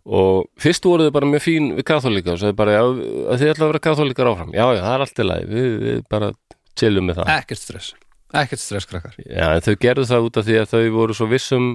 Og 0.04 0.50
fyrst 0.60 0.84
voru 0.84 1.06
þau 1.06 1.14
bara 1.14 1.28
með 1.30 1.44
fín 1.46 1.70
við 1.78 1.86
katholika 1.88 2.34
og 2.34 2.40
sagði 2.42 2.56
bara, 2.58 2.74
já, 2.76 2.82
að 2.84 3.38
þið 3.40 3.52
ætla 3.54 3.64
að 3.64 3.70
vera 3.72 3.84
katholikar 3.86 4.28
áfram. 4.28 4.50
Já, 4.52 4.64
já, 4.76 4.80
það 4.82 4.96
er 4.96 5.04
allt 5.06 5.22
í 5.22 5.28
lagi, 5.28 5.46
við, 5.48 5.70
við 5.84 6.02
bara 6.12 6.32
chillum 6.76 7.08
með 7.08 7.20
það. 7.20 7.30
Ekkert 7.38 7.62
stress, 7.62 7.94
ekkert 8.42 8.62
stress 8.62 8.88
krakkar. 8.90 9.16
Já, 9.20 9.48
en 9.54 9.64
þau 9.64 9.74
gerðu 9.82 10.06
það 10.10 10.28
út 10.28 10.38
af 10.40 10.46
því 10.48 10.60
að 10.60 10.70
þau 10.72 10.84
voru 10.94 11.16
svo 11.16 11.28
vissum 11.30 11.68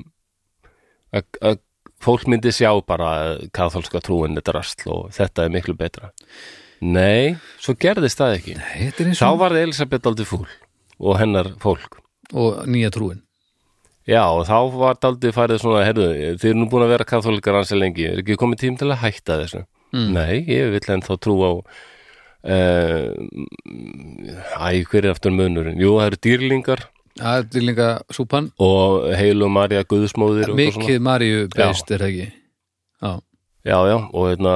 að, 1.15 1.25
að 1.41 1.61
fólk 2.03 2.25
myndi 2.31 2.53
sjá 2.55 2.71
bara 2.87 3.11
katholska 3.55 4.01
trúin 4.03 4.39
er 4.39 4.45
drastl 4.45 4.91
og 4.93 5.13
þetta 5.15 5.45
er 5.45 5.53
miklu 5.53 5.75
betra. 5.79 6.11
Nei, 6.79 7.35
svo 7.59 7.75
gerðist 7.79 8.21
það 8.21 8.35
ekki. 8.37 8.59
Nei, 8.59 8.75
þetta 8.89 9.15
þá 9.19 9.25
og 9.31 9.41
var 9.41 9.57
Elisabeth 9.59 10.07
aldrei 10.07 10.27
fúl 10.27 10.45
og 10.99 11.17
hennar 11.19 11.51
fólk. 11.63 11.99
Og 12.35 12.63
nýja 12.69 12.91
trúin. 12.93 13.23
Já, 14.09 14.23
og 14.25 14.45
þá 14.47 14.57
var 14.73 14.97
daldið 15.01 15.35
farið 15.35 15.61
svona, 15.61 15.83
herðu, 15.85 16.07
þið 16.41 16.49
eru 16.49 16.59
nú 16.61 16.67
búin 16.71 16.85
að 16.85 16.93
vera 16.95 17.05
katholikar 17.05 17.59
ansi 17.59 17.77
lengi, 17.77 18.07
er 18.09 18.21
ekki 18.23 18.39
komið 18.41 18.63
tím 18.63 18.77
til 18.79 18.87
að 18.89 19.01
hætta 19.03 19.37
þessu? 19.43 19.61
Mm. 19.93 20.07
Nei, 20.15 20.39
ég 20.49 20.71
vil 20.73 20.81
en 20.95 21.03
þá 21.05 21.11
trú 21.21 21.35
á 21.45 21.51
Æ, 22.39 22.55
hver 24.87 25.03
er 25.03 25.11
aftur 25.11 25.33
munurinn? 25.35 25.75
Jú, 25.81 25.97
það 25.99 26.07
eru 26.07 26.19
dýrlingar. 26.25 26.81
Það 27.19 27.57
er 27.59 27.65
líka 27.67 27.87
súpan 28.15 28.45
og 28.63 29.09
heilu 29.19 29.49
Marja 29.51 29.83
Guðsmóðir. 29.83 30.53
Mikið 30.55 31.01
Maríu 31.03 31.49
beist 31.51 31.91
er 31.91 32.05
það 32.05 32.13
ekki? 32.13 32.27
Já, 32.99 33.11
Já, 33.67 33.75
já, 33.91 33.97
og 34.15 34.29
hérna 34.29 34.53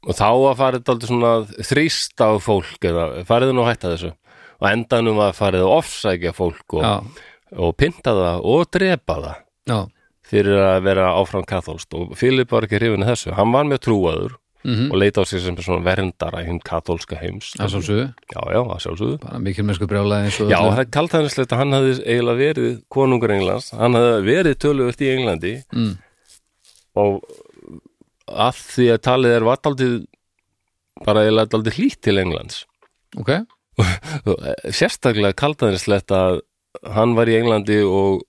og 0.00 0.16
þá 0.16 0.26
að 0.26 0.58
farið 0.58 0.84
daldið 0.88 1.10
svona 1.12 1.32
þrýst 1.68 2.24
á 2.24 2.30
fólk 2.42 2.86
eða 2.90 3.04
farið 3.28 3.52
nú 3.54 3.66
hætta 3.68 3.92
þessu. 3.94 4.10
Og 4.60 4.66
endanum 4.68 5.20
að 5.22 5.36
farið 5.38 5.64
að 5.64 5.74
ofsækja 5.76 6.32
fólk 6.36 6.74
og, 6.80 6.84
og 7.54 7.70
pynta 7.78 8.12
það 8.16 8.48
og 8.52 8.60
drepa 8.74 9.16
það 9.20 9.38
já. 9.70 9.78
fyrir 10.26 10.58
að 10.66 10.82
vera 10.88 11.12
áfram 11.16 11.46
katholst 11.48 11.94
og 11.96 12.16
Filip 12.18 12.50
var 12.52 12.66
ekki 12.66 12.80
hrifin 12.80 13.06
þessu, 13.08 13.30
hann 13.38 13.54
var 13.54 13.64
með 13.68 13.78
trúaður 13.86 14.32
mm 14.64 14.90
og 14.90 14.98
leita 15.00 15.22
á 15.22 15.24
sig 15.24 15.40
sem 15.40 15.56
svona 15.56 15.84
verndara 15.84 16.42
í 16.42 16.48
hinn 16.48 16.60
katholska 16.60 17.16
heims. 17.20 17.52
Það 17.56 17.70
svo 17.72 17.80
sögu, 17.86 18.06
já, 18.28 18.40
já, 18.52 18.60
það 18.70 18.82
sjálfsögðu. 18.84 19.18
Bara 19.22 19.42
mikil 19.44 19.64
mennsku 19.64 19.88
brjálaði 19.88 20.28
eins 20.28 20.40
og 20.40 20.50
já, 20.52 20.58
það 20.60 20.82
er 20.82 20.90
kalt 20.96 21.16
hannislegt 21.16 21.54
að 21.54 21.62
hann 21.62 21.76
hafði 21.76 21.94
eiginlega 22.04 22.40
verið 22.40 22.74
konungur 22.92 23.34
Englands, 23.36 23.70
hann 23.76 23.96
hafði 23.96 24.26
verið 24.26 24.58
töluvert 24.64 25.04
í 25.04 25.12
Englandi. 25.14 25.54
Mm. 25.72 25.94
og 27.00 27.22
að 28.30 28.60
því 28.74 28.88
að 28.94 29.00
talið 29.06 29.36
er 29.36 29.46
vataldið 29.48 29.94
bara 31.06 31.24
eiginlega 31.24 31.52
daldið 31.54 31.78
hlýtt 31.78 32.02
til 32.06 32.20
Englands. 32.20 32.64
Ok, 33.18 33.32
sérstaklega 34.78 35.36
kaltaðinslegt 35.38 36.12
að 36.14 36.42
hann 36.94 37.16
var 37.16 37.30
í 37.30 37.38
Englandi 37.40 37.80
og, 37.86 38.22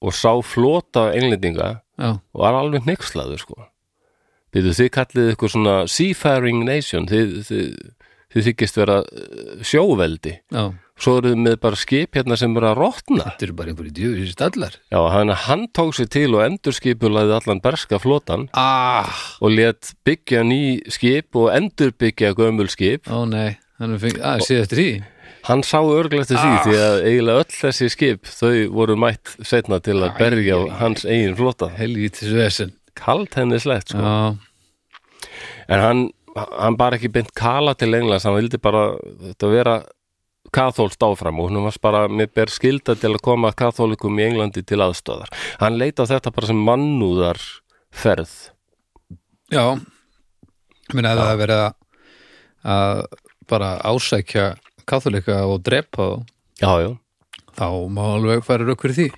og 0.00 0.16
sá 0.16 0.32
flota 0.42 1.10
englendinga 1.14 1.74
já, 2.00 2.10
og 2.16 2.40
var 2.42 2.58
alveg 2.58 2.88
nexlaður 2.88 3.44
sko 3.44 3.58
Býtu, 4.50 4.72
þið 4.74 4.88
kallið 4.96 5.32
ykkur 5.36 5.52
svona 5.52 5.74
seafaring 5.90 6.64
nation? 6.66 7.04
Þið, 7.10 7.34
þið, 7.46 7.66
þið 8.34 8.46
þykist 8.48 8.78
vera 8.80 8.96
eh, 9.06 9.60
sjóveldi. 9.66 10.32
Já. 10.50 10.64
Svo 11.00 11.14
eru 11.16 11.30
þið 11.32 11.38
með 11.46 11.54
bara 11.62 11.78
skip 11.80 12.18
hérna 12.18 12.36
sem 12.36 12.56
eru 12.58 12.66
að 12.68 12.80
rotna. 12.82 13.24
Þetta 13.30 13.46
eru 13.46 13.54
bara 13.56 13.72
einhverju 13.72 13.92
djöfis 13.96 14.34
stallar. 14.34 14.74
Já, 14.92 14.98
hann, 15.14 15.30
hann 15.46 15.62
tók 15.72 15.94
sér 15.96 16.10
til 16.12 16.26
og 16.34 16.42
endurskipulaði 16.44 17.32
allan 17.38 17.62
berska 17.64 18.00
flotan. 18.02 18.48
Ah, 18.52 19.08
og 19.40 19.54
let 19.54 19.94
byggja 20.04 20.42
ný 20.44 20.60
skip 20.92 21.38
og 21.40 21.48
endurbyggja 21.56 22.34
gömul 22.36 22.68
skip. 22.68 23.08
Ó 23.08 23.24
nei. 23.30 23.54
Hann 23.80 23.94
er 23.96 24.02
fengið, 24.02 24.20
að, 24.28 24.44
séð 24.44 24.60
eftir 24.66 24.82
því. 24.82 24.90
Hann 25.46 25.62
sá 25.64 25.78
örglega 25.80 26.26
eftir 26.26 26.36
því 26.36 26.50
Ah. 26.52 26.64
því 26.66 26.74
að 26.84 26.98
eiginlega 27.08 27.40
öll 27.46 27.54
þessi 27.62 27.86
skip 27.94 28.28
þau 28.28 28.52
voru 28.76 28.96
mætt 29.00 29.30
setna 29.48 29.78
til 29.80 29.96
að 30.04 30.18
berja 30.18 30.58
æ. 30.60 30.68
hans 30.82 31.06
eigin 31.08 31.38
flota. 31.38 31.70
Helvítis 31.78 32.28
vesen 32.36 32.74
kalt 32.98 33.34
henni 33.38 33.58
slett 33.62 33.92
sko. 33.92 34.02
En 35.70 35.80
hann, 35.84 36.02
hann 36.36 36.76
bara 36.80 36.96
ekki 36.98 37.10
beint 37.12 37.32
kala 37.36 37.74
til 37.78 37.94
Englands, 37.94 38.24
hann 38.26 38.36
vildi 38.38 38.58
bara 38.62 38.92
þetta 39.30 39.50
vera 39.52 39.74
kathólst 40.54 41.02
áfram 41.06 41.38
og 41.38 41.50
hún 41.50 41.62
var 41.62 41.76
bara 41.82 42.00
með 42.10 42.32
ber 42.34 42.50
skilda 42.50 42.96
til 42.98 43.12
að 43.14 43.22
koma 43.22 43.52
kathólikum 43.54 44.16
í 44.18 44.24
Englandi 44.26 44.64
til 44.66 44.80
aðstöðar. 44.82 45.30
Hann 45.60 45.76
leita 45.78 46.06
þetta 46.10 46.32
bara 46.34 46.48
sem 46.50 46.58
mannúðar 46.66 47.38
ferð. 47.94 48.32
já 49.50 49.64
Ég 50.90 50.94
meina 50.98 51.12
að 51.14 51.20
það 51.22 51.30
er 51.30 51.38
verið 51.38 51.60
að, 52.66 53.04
bara 53.50 53.68
ásækja 53.86 54.46
katholika 54.90 55.44
og 55.46 55.60
drepa 55.62 56.06
þá 56.06 56.26
Já, 56.60 56.72
já. 56.82 56.90
þá 57.54 57.66
má 57.94 58.02
alveg 58.16 58.42
færa 58.46 58.66
rauk 58.66 58.82
fyrir 58.82 58.96
því 58.98 59.08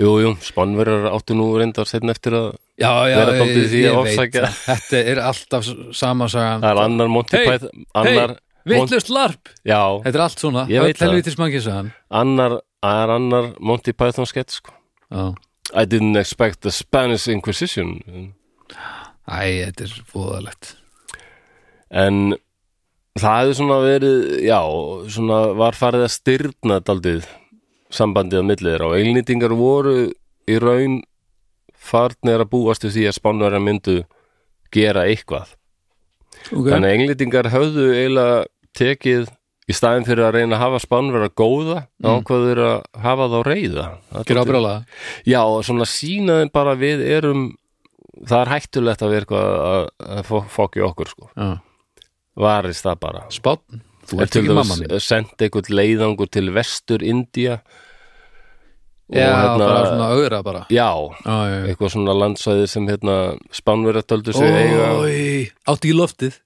Jú, 0.00 0.12
jú, 0.24 0.30
spannverjar 0.40 1.10
áttu 1.12 1.36
nú 1.36 1.50
reyndar 1.60 1.84
setna 1.88 2.14
eftir 2.16 2.32
að 2.38 2.46
Já, 2.82 2.90
já, 3.10 3.16
Vera 3.20 3.46
í 3.46 3.64
því 3.72 3.82
að 3.88 3.98
ofsækja. 4.02 4.50
Þetta 4.66 5.02
er 5.12 5.20
alltaf 5.30 5.70
sama 5.96 6.28
sagan. 6.32 6.64
Það 6.64 6.74
er 6.74 6.82
annar 6.82 7.12
Monty 7.12 7.44
Python, 7.46 7.86
annar, 8.02 8.34
Vittlust 8.72 9.10
larp. 9.10 9.54
Já, 9.66 9.80
Þetta 10.04 10.18
er 10.18 10.24
allt 10.26 10.44
svona, 10.44 10.66
annar, 12.10 12.58
það 12.82 13.00
er 13.06 13.14
annar 13.16 13.50
Monty 13.58 13.96
Python 13.96 14.28
skett, 14.30 14.54
sko. 14.58 14.76
Já, 15.12 15.24
I 15.72 15.86
didn't 15.88 16.18
expect 16.20 16.60
the 16.66 16.70
Spanish 16.74 17.28
Inquisition. 17.32 18.00
æ, 19.26 19.66
þetta 19.70 19.86
er 19.86 19.98
fóðalegt 20.10 20.76
en 21.92 22.32
það 23.20 23.38
hefði 23.38 23.56
svona 23.58 23.78
verið 23.84 24.18
já, 24.46 24.58
svona 25.12 25.40
var 25.58 25.76
farið 25.76 26.06
að 26.06 26.14
styrna 26.14 26.78
daldið 26.80 27.26
sambandið 27.92 28.40
á 28.40 28.44
millið 28.48 28.70
þeirra. 28.72 28.88
Og 28.88 28.94
eilnýtingar 28.96 29.54
voru 29.56 29.96
í 30.48 30.56
raun 30.62 31.02
farnir 31.82 32.44
að 32.44 32.52
búast 32.54 32.86
við 32.86 32.96
því 32.96 33.04
að 33.10 33.18
spánverjar 33.18 33.64
myndu 33.64 33.98
gera 34.72 35.06
eitthvað. 35.10 35.54
Okay. 36.48 36.72
þannig 36.72 36.88
að 36.88 36.96
englendingar 36.96 37.48
höfðu 37.52 37.86
eiginlega 37.92 38.38
tekið 38.78 39.30
í 39.70 39.76
staðin 39.76 40.06
fyrir 40.06 40.26
að 40.26 40.38
reyna 40.38 40.56
að 40.56 40.62
hafa 40.64 40.80
spánverjar 40.82 41.34
góða 41.38 41.76
mm. 41.84 42.08
ákvaður 42.08 42.60
að 42.66 43.02
hafa 43.04 43.28
þá 43.30 43.36
reyða 43.46 43.84
er 44.18 44.26
Gera 44.26 44.42
ábrála 44.42 44.72
Já, 45.28 45.42
svona 45.62 45.86
sínaðin 45.88 46.50
bara 46.54 46.74
við 46.78 47.04
erum 47.06 47.44
það 48.26 48.38
er 48.40 48.52
hættulegt 48.56 49.04
að 49.04 49.16
eitthvað 49.20 49.54
að, 49.68 49.86
að 50.16 50.26
fó- 50.28 50.50
fokki 50.52 50.82
okkur 50.84 51.12
sko. 51.12 51.30
Já, 51.36 51.52
varist 52.42 52.86
það 52.86 53.00
bara. 53.06 53.24
Spátn 53.32 53.82
Þú 54.02 54.18
Er 54.18 54.26
ert 54.26 54.36
ekki 54.40 54.54
mamma 54.56 54.76
mín. 54.80 54.92
sendt 55.00 55.44
einhvern 55.44 55.76
leiðangur 55.78 56.30
til 56.32 56.48
vestur 56.52 57.04
India 57.06 57.60
Já, 59.10 59.26
hérna 59.28 59.58
bara 59.58 59.86
svona 59.90 60.06
auðra 60.14 60.42
bara. 60.46 60.60
Já, 60.70 60.90
Já, 61.26 61.34
já, 61.48 61.56
já. 61.56 61.64
Eitthvað 61.72 61.90
svona 61.96 62.14
landsvæði 62.16 62.68
sem 62.70 62.86
hérna 62.88 63.16
spánverja 63.52 64.02
töldu 64.06 64.32
sig 64.32 64.46
eiga. 64.48 64.86
Átti 65.68 65.90
í 65.90 65.96
loftið? 65.96 66.38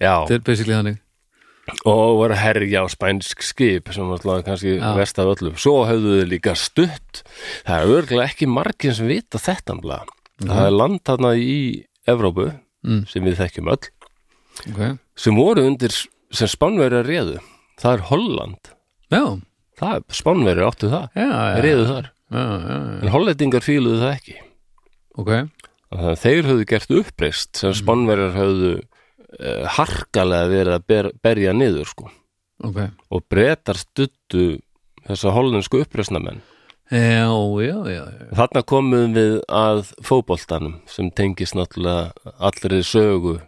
Já, 0.00 0.24
Þetta 0.26 0.34
er 0.34 0.44
basically 0.44 0.74
þannig. 0.76 1.00
Og 1.88 2.18
voru 2.20 2.36
herja 2.36 2.82
á 2.84 2.86
spænsk 2.92 3.40
skip 3.42 3.88
sem 3.96 4.04
var 4.04 4.18
alltaf 4.20 4.44
kannski 4.44 4.74
Já. 4.76 4.90
vest 4.98 5.18
af 5.18 5.30
öllu. 5.32 5.54
Svo 5.56 5.86
höfðu 5.88 6.18
þau 6.20 6.28
líka 6.28 6.52
stutt. 6.60 7.22
Það 7.64 7.78
er 7.80 7.94
örgulega 7.96 8.28
ekki 8.28 8.46
margir 8.52 8.92
sem 8.94 9.08
vita 9.08 9.38
þetta 9.40 9.78
mla. 9.80 10.02
það 10.44 10.66
er 10.66 10.70
land 10.76 11.00
þarna 11.06 11.34
í 11.40 11.84
Evrópu 12.06 12.50
Mm. 12.84 13.06
sem 13.08 13.24
við 13.24 13.38
þekkjum 13.38 13.68
öll 13.72 13.88
Ok, 14.68 14.98
sem 15.16 15.34
voru 15.34 15.62
undir 15.64 15.88
sem 16.30 16.46
spánverja 16.48 17.00
réðu. 17.02 17.38
Það 17.80 17.92
er 17.94 18.02
Holland. 18.10 18.58
Já, 19.10 19.40
það 19.80 19.94
er 19.98 20.18
spánverja 20.20 20.70
áttu 20.70 20.90
það, 20.92 21.06
já, 21.18 21.28
já, 21.28 21.60
réðu 21.64 21.86
þar. 21.90 22.10
Já, 22.34 22.42
já, 22.44 22.74
já. 22.74 22.96
en 23.00 23.12
hollendingar 23.14 23.64
fíluðu 23.64 24.00
það 24.02 24.16
ekki. 24.16 24.36
Ok, 25.14 25.32
Þannig 25.94 26.10
að 26.10 26.22
þeir 26.24 26.48
höfðu 26.48 26.64
gert 26.72 26.92
uppreist 26.98 27.60
sem 27.60 27.74
spánverjar 27.78 28.32
höfðu 28.34 28.70
uh, 28.80 29.66
harkalega 29.76 30.50
verið 30.50 30.74
að 30.74 30.86
ber, 30.90 31.08
berja 31.22 31.52
niður 31.54 31.90
sko. 31.92 32.08
Ok. 32.66 32.80
Og 33.14 33.22
bretar 33.30 33.78
stuttu 33.78 34.46
þessa 35.04 35.34
hollensku 35.36 35.82
uppreisnamenn 35.84 36.40
Já, 36.92 37.32
já, 37.64 37.76
já, 37.88 38.02
já. 38.04 38.26
þarna 38.36 38.62
komum 38.68 39.14
við 39.16 39.38
að 39.48 39.86
fótboltanum 40.04 40.74
sem 40.90 41.08
tengist 41.16 41.56
náttúrulega 41.56 42.34
allri 42.44 42.82
sögu 42.84 43.38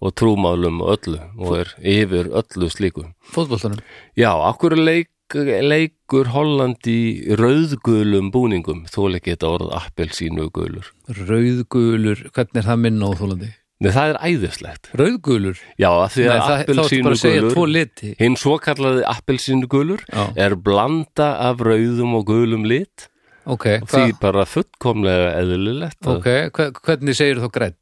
og 0.00 0.14
trúmálum 0.16 0.80
og 0.80 0.94
öllu 0.94 1.20
og 1.36 1.58
er 1.60 1.74
yfir 1.84 2.30
öllu 2.32 2.70
slíku. 2.72 3.04
Fótboltanum? 3.34 3.82
Já, 4.16 4.30
akkur 4.48 4.72
leik 4.78 5.10
leikur 5.34 6.28
Holland 6.30 6.86
í 6.86 7.34
rauðgulum 7.38 8.30
búningum 8.30 8.84
þóla 8.86 9.18
ekki 9.18 9.34
þetta 9.34 9.48
orð 9.50 9.72
appelsínu 9.80 10.50
gulur 10.54 10.92
Rauðgulur, 11.08 12.28
hvernig 12.30 12.60
er 12.60 12.68
það 12.68 12.82
minn 12.84 13.02
á 13.02 13.10
Þólandi? 13.18 13.50
Nei, 13.82 13.90
það 13.92 14.12
er 14.12 14.20
æðislegt 14.22 14.90
Rauðgulur? 14.96 15.58
Já, 15.82 15.90
því 16.14 16.28
að 16.30 16.52
appelsínu 16.54 17.16
gulur 17.56 18.14
hinn 18.22 18.38
svo 18.38 18.56
kallaði 18.62 19.02
appelsínu 19.10 19.66
gulur 19.66 20.06
Já, 20.06 20.30
er 20.46 20.56
blanda 20.56 21.34
af 21.48 21.60
rauðum 21.64 22.14
og 22.20 22.26
gulum 22.30 22.64
lit 22.68 23.08
ok, 23.46 23.66
því 23.82 24.06
hva, 24.14 24.20
bara 24.22 24.46
fullkomlega 24.46 25.34
eðlilegt 25.42 26.06
ok, 26.06 26.30
hvernig 26.54 27.18
segir 27.18 27.42
þá 27.42 27.50
græn? 27.58 27.76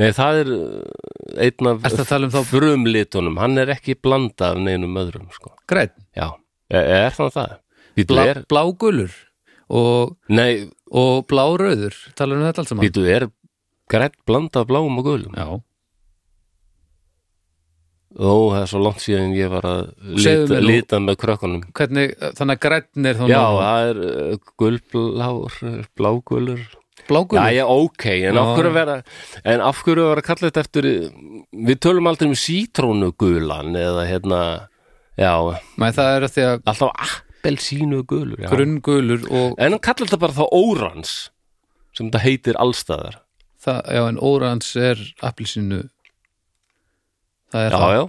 Nei, 0.00 0.10
það 0.16 0.38
er 0.40 0.50
uh, 0.54 1.40
einn 1.44 1.68
af 1.68 2.12
um 2.16 2.44
frumlitunum, 2.48 3.38
hann 3.40 3.60
er 3.60 3.74
ekki 3.74 3.98
blanda 4.00 4.54
af 4.54 4.60
neinum 4.62 4.96
öðrum, 4.96 5.28
sko. 5.34 5.52
Græn, 5.68 5.92
er, 6.70 7.10
það 7.16 7.34
það? 7.36 7.56
Blá, 8.10 8.22
er, 8.30 8.42
blágulur 8.48 9.16
og, 9.70 10.14
nei, 10.32 10.70
og 10.90 11.26
blárauður 11.30 11.96
talar 12.18 12.38
um 12.38 12.46
þetta 12.46 12.62
allt 12.62 12.70
saman 12.72 12.86
býtu 12.86 13.04
er 13.10 13.26
grætt 13.90 14.16
blanda 14.26 14.62
af 14.62 14.70
bláum 14.70 14.98
og 15.02 15.04
gulum. 15.08 15.34
Já, 15.34 15.58
Ó, 18.18 18.50
það 18.50 18.60
er 18.64 18.70
svo 18.72 18.80
langt 18.82 19.02
síðan 19.04 19.34
ég 19.38 19.50
var 19.52 19.66
að 19.68 19.82
lita, 20.18 20.56
lita 20.58 20.98
með 20.98 21.18
krökkunum. 21.22 21.60
hvernig, 21.78 22.16
þannig 22.18 22.56
að 22.56 22.62
græn 22.64 23.06
er 23.06 23.18
þá 23.20 23.24
Já, 23.30 23.42
það 23.54 23.90
er 23.90 24.00
uh, 24.02 24.48
gulblár, 24.58 25.58
blágulur. 25.94 26.64
blágulur 27.06 27.38
Já, 27.38 27.54
já, 27.54 27.64
ok, 27.70 28.06
en 28.32 28.40
af 28.42 28.50
hverju 28.56 28.72
vera, 28.74 28.96
en 29.44 29.62
af 29.62 29.84
hverju 29.86 30.08
vera 30.08 30.24
að 30.24 30.26
kalla 30.26 30.50
þetta 30.50 30.64
eftir, 30.66 30.88
við 31.70 31.78
tölum 31.86 32.10
aldrei 32.10 32.32
um 32.32 32.34
sítrónugulan 32.42 33.78
eða 33.78 34.02
hérna, 34.10 34.42
já, 35.18 35.32
Nei, 35.80 35.90
það 35.96 36.12
er 36.14 36.26
að 36.26 36.34
því 36.36 36.46
að 36.46 36.62
alltaf 36.72 37.04
appelsínu 37.08 38.02
gulur. 38.08 38.38
Já. 38.44 38.50
grunngulur 38.52 39.26
og 39.30 39.58
En 39.58 39.74
hann 39.74 39.82
kallar 39.82 40.10
þetta 40.10 40.20
bara 40.20 40.36
þá 40.36 40.44
órans 40.52 41.14
sem 41.96 42.06
þetta 42.06 42.22
heitir 42.24 42.58
allstaðar 42.60 43.20
það, 43.60 43.80
já, 43.96 44.02
en 44.06 44.20
órans 44.22 44.72
er 44.78 45.02
appelsínu 45.26 45.82
það 47.50 47.66
er 47.66 47.74
Já, 47.74 47.78
það 47.78 47.94
já, 47.96 48.02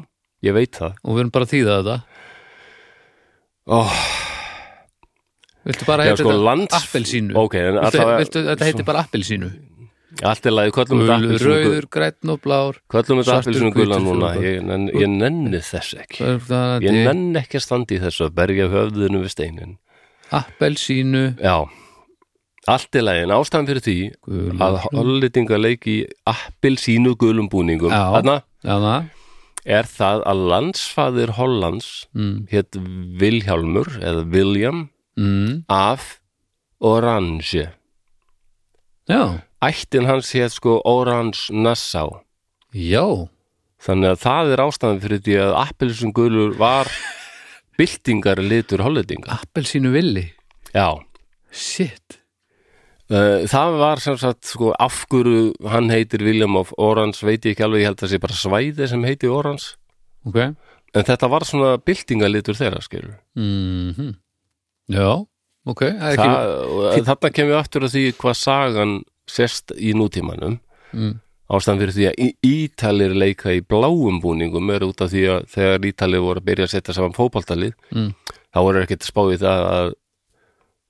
ég 0.47 0.58
veit 0.58 0.82
það 0.82 0.97
og 1.02 1.16
við 1.16 1.24
erum 1.24 1.34
bara 1.38 1.47
að 1.47 1.54
þýða 1.56 1.78
þetta 1.80 1.97
oh, 3.78 3.97
Viltu 5.62 5.86
bara 5.86 6.06
Já, 6.06 6.12
heita 6.12 6.24
sko, 6.24 6.32
þetta 6.32 6.45
lands... 6.47 6.78
appelsínu? 6.78 7.36
Ok, 7.38 7.58
en 7.60 7.76
Viltu, 7.78 7.86
alltaf 7.86 8.16
viltu 8.18 8.45
þetta 8.47 8.70
heiti 8.70 8.86
bara 8.88 9.04
appelsínu? 9.06 9.52
Allt 10.28 10.45
er 10.45 10.51
lagi, 10.53 10.72
kvöllum 10.76 11.01
þetta 11.07 11.38
rauður, 11.47 11.86
græn 11.93 12.32
og 12.34 12.41
blár. 12.43 12.80
Kvöllum 12.91 13.22
þetta 13.24 13.38
appelsínu 13.39 13.70
gula 13.76 13.99
núna. 14.03 14.32
ég, 14.43 14.57
nenn, 14.68 14.89
ég 14.91 15.07
nenni 15.09 15.62
þess 15.64 15.95
ekki. 16.03 16.26
Ég 16.84 16.97
nenni 17.07 17.39
ekki 17.39 17.57
að 17.62 17.64
standa 17.66 17.95
í 17.95 18.01
þessu 18.03 18.28
að 18.28 18.36
berja 18.41 18.68
höfðinu 18.74 19.22
við 19.24 19.32
steinin 19.36 19.78
Appelsínu. 20.32 21.24
Já, 21.43 21.68
allt 22.72 22.95
er 22.95 23.03
lagi 23.03 23.24
En 23.26 23.34
ástæðan 23.36 23.68
fyrir 23.72 23.84
því 23.88 23.95
Gulur. 24.28 24.59
að 24.64 24.78
hollendinga 24.91 25.57
leiki 25.59 25.95
appelsínu 26.30 27.16
gulum 27.20 27.49
búningum. 27.51 27.91
Þarna 27.91 28.38
er 29.66 29.86
það 29.86 30.24
að 30.32 30.43
landsfaðir 30.51 31.34
Hollands 31.38 31.89
mm. 32.16 32.47
hétt 32.51 32.78
Vilhjálmur 33.22 33.95
eða 34.01 34.26
William 34.32 34.89
Mm. 35.20 35.66
af 35.68 36.22
Orange. 36.80 37.68
Já, 39.09 39.41
ættin 39.66 40.07
hans 40.09 40.32
hétt 40.36 40.55
sko 40.55 40.80
Orange 40.88 41.51
Nassau. 41.53 42.20
Já. 42.74 43.05
Þannig 43.82 44.14
að 44.14 44.22
það 44.24 44.51
er 44.55 44.64
ástæðan 44.66 45.01
fyrir 45.03 45.22
því 45.26 45.38
að 45.41 45.55
appelsum 45.66 46.12
gulur 46.16 46.57
var 46.59 46.89
byltingar 47.80 48.41
litur 48.45 48.84
hollendinga. 48.86 49.39
Appelsínu 49.41 49.93
villi. 49.93 50.28
Já, 50.76 51.01
Shit. 51.51 52.18
Uh, 53.12 53.43
það 53.51 53.74
var 53.82 53.99
sem 53.99 54.16
sagt 54.16 54.47
sko 54.47 54.70
af 54.80 55.01
hverju 55.12 55.49
hann 55.68 55.89
heitir 55.91 56.22
William 56.24 56.55
of 56.55 56.70
Orange 56.80 57.20
veit 57.28 57.43
ég 57.43 57.57
ekki 57.57 57.66
alveg, 57.66 57.82
ég 57.84 57.89
held 57.89 57.97
að 57.99 58.05
það 58.05 58.12
sé 58.14 58.20
bara 58.24 58.38
svæði 58.39 58.88
sem 58.88 59.03
heitir 59.03 59.34
Orange, 59.36 59.74
Ok. 60.22 60.38
En 60.91 61.05
þetta 61.07 61.28
var 61.32 61.43
svona 61.47 61.74
byltingalitur 61.82 62.55
þeirra 62.55 62.80
skilur 62.84 63.16
mm 63.39 64.12
Já, 64.91 65.12
ok 65.68 65.84
Þa, 65.88 66.26
ekki 66.91 67.03
þarna 67.07 67.32
kemur 67.36 67.57
aftur 67.59 67.86
að 67.88 67.93
því 67.95 68.03
hvað 68.22 68.38
sagan 68.38 68.93
sérst 69.30 69.74
í 69.78 69.94
nútímanum 69.98 70.60
mm. 70.94 71.14
ástæðan 71.52 71.82
fyrir 71.84 71.96
því 71.98 72.08
að 72.10 72.48
Ítalir 72.48 73.16
leika 73.16 73.54
í 73.54 73.62
bláum 73.62 74.22
búningum 74.24 74.70
er 74.74 74.86
út 74.88 75.02
af 75.04 75.12
því 75.14 75.26
að 75.36 75.48
þegar 75.56 75.90
Ítalir 75.92 76.24
voru 76.26 76.42
að 76.42 76.48
byrja 76.50 76.68
að 76.70 76.74
setja 76.76 76.98
saman 76.98 77.18
fótbaltalið 77.18 77.74
Mm. 77.92 78.14
þá 78.52 78.60
voru 78.64 78.84
ekkert 78.84 79.04
spáið 79.08 79.44
það 79.44 79.66
að 79.72 79.94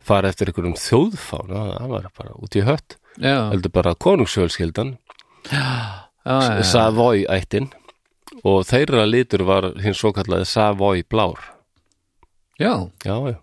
fara 0.02 0.30
eftir 0.34 0.50
einhverjum 0.50 0.78
þjóðfána 0.82 1.62
það 1.78 1.92
var 1.94 2.08
bara 2.18 2.34
út 2.42 2.56
í 2.58 2.64
hött. 2.66 2.98
Heldur 3.22 3.74
bara 3.76 3.94
konungsfjölskyldan. 3.94 4.96
Savoy 6.66 7.26
ættin. 7.30 7.70
Og 8.48 8.64
þeirra 8.66 9.06
litur 9.06 9.44
var 9.46 9.68
hins 9.84 10.00
svo 10.02 10.14
kallaði 10.16 10.48
Savoy 10.50 11.04
blár. 11.04 11.42
Já. 12.62 12.90
Já, 13.06 13.16
já, 13.30 13.38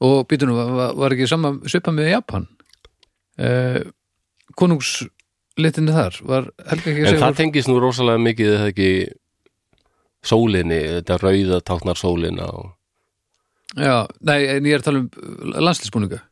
Og 0.00 0.28
býtum 0.30 0.52
nú, 0.52 0.56
var, 0.76 0.92
var 0.94 1.14
ekki 1.14 1.26
sama 1.26 1.56
svipa 1.66 1.90
með 1.90 2.12
Japan 2.12 2.44
uh, 3.38 3.80
Konungslitinni 4.58 5.94
þar 5.94 6.18
var 6.26 6.48
Helga 6.70 6.90
ekki 6.90 7.02
að 7.02 7.04
en 7.04 7.12
segja 7.12 7.24
það 7.26 7.38
tengist 7.42 7.70
nú 7.70 7.78
rosalega 7.82 8.22
mikið 8.24 8.54
eða 8.54 8.70
ekki 8.72 8.90
sólinni, 10.28 10.80
þetta 10.98 11.20
rauða 11.22 11.60
táknar 11.62 12.00
sólina 12.00 12.48
og... 12.50 12.72
Já, 13.76 14.06
nei, 14.24 14.40
en 14.48 14.66
ég 14.66 14.78
er 14.78 14.82
að 14.82 14.86
tala 14.88 15.02
um 15.04 15.52
landslýsbúninga 15.68 16.22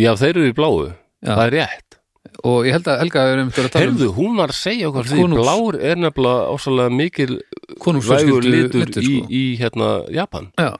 já, 0.00 0.12
þeir 0.18 0.32
eru 0.36 0.46
í 0.50 0.54
bláu, 0.56 0.78
Já. 1.24 1.34
það 1.34 1.44
er 1.46 1.54
rétt. 1.58 1.98
Og 2.44 2.66
ég 2.66 2.74
held 2.74 2.88
að 2.90 3.00
Helga 3.02 3.24
er 3.28 3.40
einmitt 3.40 3.58
verið 3.58 3.68
að 3.68 3.74
tala 3.74 3.84
Heyrðu, 3.84 4.08
hún 4.16 4.38
var 4.38 4.52
að 4.52 4.58
segja 4.58 4.88
okkur 4.90 5.10
því 5.10 5.18
Konungs- 5.20 5.44
blár 5.44 5.78
er 5.90 6.00
nefnilega 6.00 6.54
ósalega 6.54 6.94
mikil 6.94 7.28
um 7.34 7.76
konungsfjölskyldu 7.84 8.54
litur 8.54 8.82
litur, 8.82 9.04
í, 9.04 9.12
sko. 9.20 9.28
í 9.28 9.42
hérna 9.60 9.90
Japan. 10.14 10.48
Já, 10.58 10.70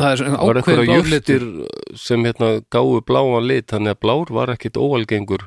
það 0.00 0.10
er 0.10 0.20
svona 0.20 0.40
ákveðin 0.40 0.60
eitthvað 0.60 0.82
blár 0.88 1.08
litur 1.14 1.46
jurtir 1.46 2.00
sem 2.00 2.26
hérna 2.26 2.50
gáu 2.72 3.00
bláan 3.06 3.48
lit 3.48 3.70
þannig 3.72 3.96
að 3.96 4.02
blár 4.04 4.34
var 4.34 4.52
ekkit 4.54 4.80
óalgengur 4.80 5.46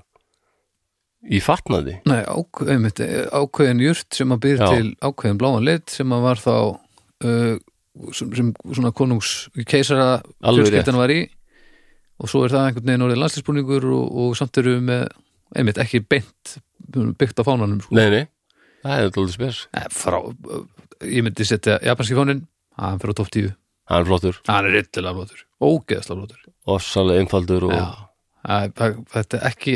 í 1.24 1.40
fatnaði? 1.44 2.00
Nei, 2.10 2.22
ákveðin, 2.28 2.74
einmitt, 2.78 3.02
ákveðin 3.32 3.84
jurt 3.84 4.18
sem 4.18 4.34
að 4.36 4.42
byrja 4.48 4.72
til 4.74 4.90
ákveðin 5.04 5.40
bláan 5.40 5.68
lit 5.68 5.94
sem 5.94 6.16
að 6.16 6.26
var 6.28 6.42
þá 6.44 6.56
uh, 6.58 7.56
sem, 8.12 8.34
sem 8.36 8.52
svona 8.68 8.94
konungs 8.96 9.34
keisara 9.70 10.20
Alveg 10.44 10.70
fjölskyldan 10.70 11.00
var 11.00 11.14
í. 11.14 11.24
Og 12.22 12.30
svo 12.30 12.44
er 12.46 12.54
það 12.54 12.68
einhvern 12.68 12.90
veginn 12.90 13.08
orðið 13.08 13.22
landslýsbúningur 13.24 13.90
og, 13.90 14.20
og 14.24 14.38
samt 14.38 14.60
eru 14.62 14.78
með, 14.84 15.08
einmitt, 15.58 15.82
ekki 15.82 16.04
beint 16.06 16.58
byggt 16.94 17.42
á 17.42 17.44
fánanum 17.48 17.82
sko. 17.84 17.96
Nei, 17.98 18.08
nei, 18.14 18.24
það 18.84 18.96
er 19.00 19.10
alltaf 19.10 19.34
spes. 19.34 19.64
Nei, 19.74 19.88
frá, 19.96 20.20
ég 21.08 21.26
myndi 21.26 21.48
setja 21.48 21.80
japanski 21.84 22.18
fánin, 22.20 22.46
hann 22.80 23.02
fyrir 23.02 23.18
á 23.18 23.20
topp 23.20 23.34
10 23.34 23.54
Hann 23.92 24.02
er 24.04 24.08
flottur, 24.08 24.38
hann 24.48 24.66
er 24.70 24.76
rillilega 24.78 25.14
flottur, 25.18 25.44
ógeðslega 25.60 26.20
flottur. 26.24 27.14
Einfaldur 27.20 27.66
og... 27.68 27.74
Já, 27.76 27.88
Æ, 28.44 28.56
það- 28.76 28.98
þetta 29.14 29.38
er 29.40 29.44
ekki 29.48 29.74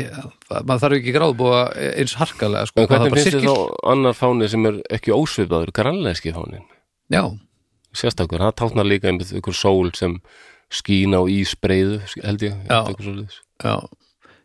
maður 0.68 0.80
þarf 0.82 0.96
ekki 0.98 1.12
gráðbúa 1.16 1.60
eins 1.96 2.12
harkalega 2.20 2.66
sko, 2.68 2.82
hvernig 2.84 3.06
er 3.08 3.14
finnst 3.16 3.36
þið 3.38 3.46
þá 3.48 3.76
annar 3.94 4.16
fáni 4.18 4.48
sem 4.52 4.66
er 4.68 4.80
ekki 4.98 5.14
ósvipaður, 5.16 5.72
grannleiski 5.78 6.34
fánin 6.36 6.66
Já, 7.08 7.22
sérstakur, 7.96 8.42
það 8.44 8.56
táknar 8.60 8.88
líka 8.88 9.08
einmitt 9.08 9.32
ykkur 9.40 9.56
sól 9.56 9.88
sem 9.96 10.18
skín 10.68 11.16
á 11.16 11.24
ísbreiðu 11.24 12.02
held 12.20 12.44
ég, 12.44 12.58
Já. 12.68 12.82
já. 13.64 13.76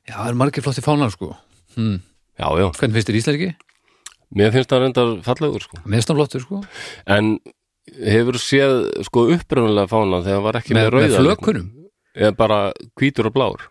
Já, 0.07 0.16
það 0.16 0.30
er 0.32 0.39
margir 0.39 0.64
flotti 0.64 0.84
fánar 0.84 1.11
sko. 1.11 1.34
Hmm. 1.76 1.99
já, 2.39 2.47
já, 2.59 2.66
Hvernig 2.80 2.95
finnst 2.95 3.09
þér 3.11 3.20
íslenski? 3.20 3.49
mér 4.39 4.51
finnst 4.55 4.72
það 4.72 4.82
reyndar 4.86 5.11
fallegur 5.28 5.64
sko. 5.68 5.82
Mér 5.84 5.99
finnst 5.99 6.09
það 6.14 6.20
flottur 6.22 6.43
sko. 6.47 6.61
En 7.11 7.36
hefur 7.99 8.39
séð 8.41 8.75
sko 9.07 9.27
upprunalega 9.35 9.89
fánan 9.91 10.23
þegar 10.25 10.39
hann 10.39 10.47
var 10.47 10.59
ekki 10.61 10.73
með, 10.77 10.81
Með, 10.81 10.93
með 10.93 10.97
rauða 10.97 11.21
flökunum? 11.23 11.69
Eða 12.13 12.33
bara 12.37 12.57
hvítur 12.99 13.29
og 13.29 13.33
blár. 13.37 13.69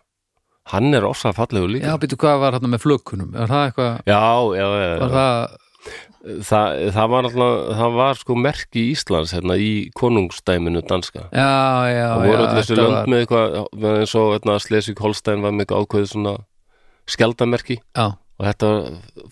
Hann 0.71 0.93
er 0.95 1.03
ossa 1.07 1.33
fallegur 1.35 1.67
líka. 1.73 1.89
Já, 1.91 1.97
býttu 1.99 2.15
hvað 2.19 2.39
var 2.39 2.55
hann 2.57 2.69
með 2.71 2.83
flökunum? 2.85 3.33
Er 3.35 3.51
það 3.51 3.65
eitthvað, 3.67 3.93
já, 4.07 4.21
já, 4.55 4.65
já, 4.79 4.87
já. 4.93 4.97
var 5.03 5.13
það 5.17 5.59
Það, 6.23 6.77
það 6.95 7.07
var 7.11 7.25
alltaf, 7.27 7.55
það 7.75 7.95
var 7.97 8.13
sko 8.21 8.35
merki 8.39 8.81
Íslands 8.93 9.33
hérna 9.35 9.57
í 9.59 9.71
konungstæminu 9.99 10.79
danska. 10.87 11.25
Já, 11.35 11.49
já, 11.91 12.05
það 12.13 12.21
voru 12.29 12.45
allir 12.45 12.61
þessu 12.61 12.77
lönd 12.77 12.93
var- 12.95 13.09
með 13.11 13.23
eitthvað 13.25 13.57
með 13.83 13.97
eins 13.99 14.13
og 14.21 14.29
hérna, 14.31 14.55
Slesvik 14.63 15.01
Holstein 15.03 15.43
var 15.43 15.51
með 15.51 15.65
eitthvað 15.65 15.83
ákveðið 15.83 16.07
svona 16.13 16.33
skjaldamerki 17.11 17.77
Já, 17.97 18.05
og 18.43 18.49
þetta 18.49 18.69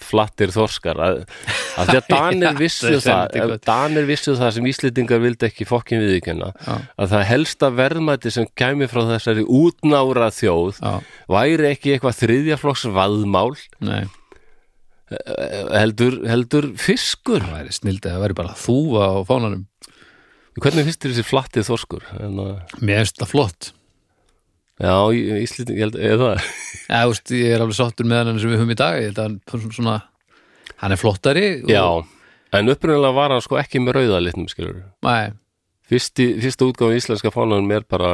flattir 0.01 0.53
þorskar 0.53 1.01
að, 1.03 1.17
að 1.81 1.89
því 1.89 1.97
að 1.99 2.07
Danir 2.13 2.59
vissu 2.59 2.93
það. 3.03 3.55
Danir 3.67 4.07
vissu 4.07 4.35
það 4.39 4.53
sem 4.55 4.69
Íslendingar 4.71 5.21
vildi 5.23 5.47
ekki 5.49 5.67
fokkin 5.67 6.03
viðkynna 6.05 6.51
Já. 6.55 6.71
að 6.95 7.11
það 7.15 7.25
helsta 7.31 7.71
verðmæti 7.75 8.31
sem 8.33 8.47
kæmi 8.57 8.87
frá 8.91 9.03
þessari 9.09 9.43
útnára 9.45 10.31
þjóð 10.35 10.79
já, 10.79 10.93
væri 11.35 11.69
ekki 11.73 11.95
eitthvað 11.95 12.19
þriðjaflokks 12.21 12.87
vaðmál 12.95 13.51
nei 13.83 14.05
eh, 15.11 15.67
heldur, 15.75 16.21
heldur 16.29 16.71
fiskur 16.79 17.43
Það 17.43 17.57
væri 17.59 17.77
snild 17.81 18.05
að 18.05 18.15
það 18.15 18.25
væri 18.27 18.39
bara 18.39 18.57
þúfa 18.63 19.11
á 19.11 19.19
fánanum 19.27 19.67
Hvernig 20.61 20.87
finnst 20.87 21.03
þér 21.03 21.13
þessi 21.13 21.23
flattið 21.29 21.67
þorskur? 21.69 22.09
En, 22.19 22.39
uh, 22.43 22.79
Mér 22.83 23.05
finnst 23.05 23.21
það 23.21 23.29
flott 23.31 23.69
já, 24.81 24.95
í 25.13 25.19
Íslandi, 25.45 25.75
ég 25.77 25.83
held, 25.85 25.97
eða 25.99 26.17
það? 26.31 26.47
Já, 26.91 27.01
veist, 27.11 27.31
ég 27.37 27.53
er 27.55 27.63
alveg 27.65 27.77
sáttur 27.77 28.09
með 28.09 28.25
hann 28.31 28.39
sem 28.41 28.51
við 28.51 28.59
höfum 28.61 28.73
í 28.73 28.79
dag 28.81 28.97
ég 28.99 29.11
held 29.11 29.21
að 29.21 29.29
hann 29.53 29.71
svona 29.77 29.99
hann 30.81 30.95
er 30.95 30.99
flottari 31.01 31.45
og, 31.61 31.69
Já, 31.71 31.85
en 32.57 32.73
upprunalega 32.73 33.15
var 33.15 33.35
hann 33.35 33.45
sko 33.45 33.59
ekki 33.61 33.81
með 33.83 33.99
rauða 33.99 34.21
litnum 34.25 34.49
skilur 34.51 34.81
Fyrsta 35.91 36.67
útgáfa 36.69 36.95
íslenska 36.95 37.31
fánanum 37.33 37.71
er 37.75 37.83
bara 37.89 38.11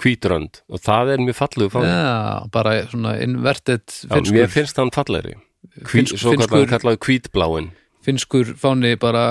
hvítrönd 0.00 0.62
og 0.72 0.80
það 0.84 1.10
er 1.14 1.22
mjög 1.24 1.36
fallegu 1.38 1.72
fánan 1.72 1.92
já, 1.92 2.50
bara 2.52 2.72
svona 2.90 3.14
inverted 3.24 3.84
Já, 4.08 4.20
mér 4.32 4.48
finnst 4.52 4.76
hann 4.80 4.92
fallegri. 4.94 5.34
Hví, 5.76 5.86
Finns- 5.92 6.14
Svo 6.20 6.32
kallar 6.32 6.48
finnskur- 6.48 6.72
kallaði 6.72 7.00
hvítbláin 7.06 7.70
finnskur 8.06 8.52
fáni 8.60 8.94
bara 9.00 9.22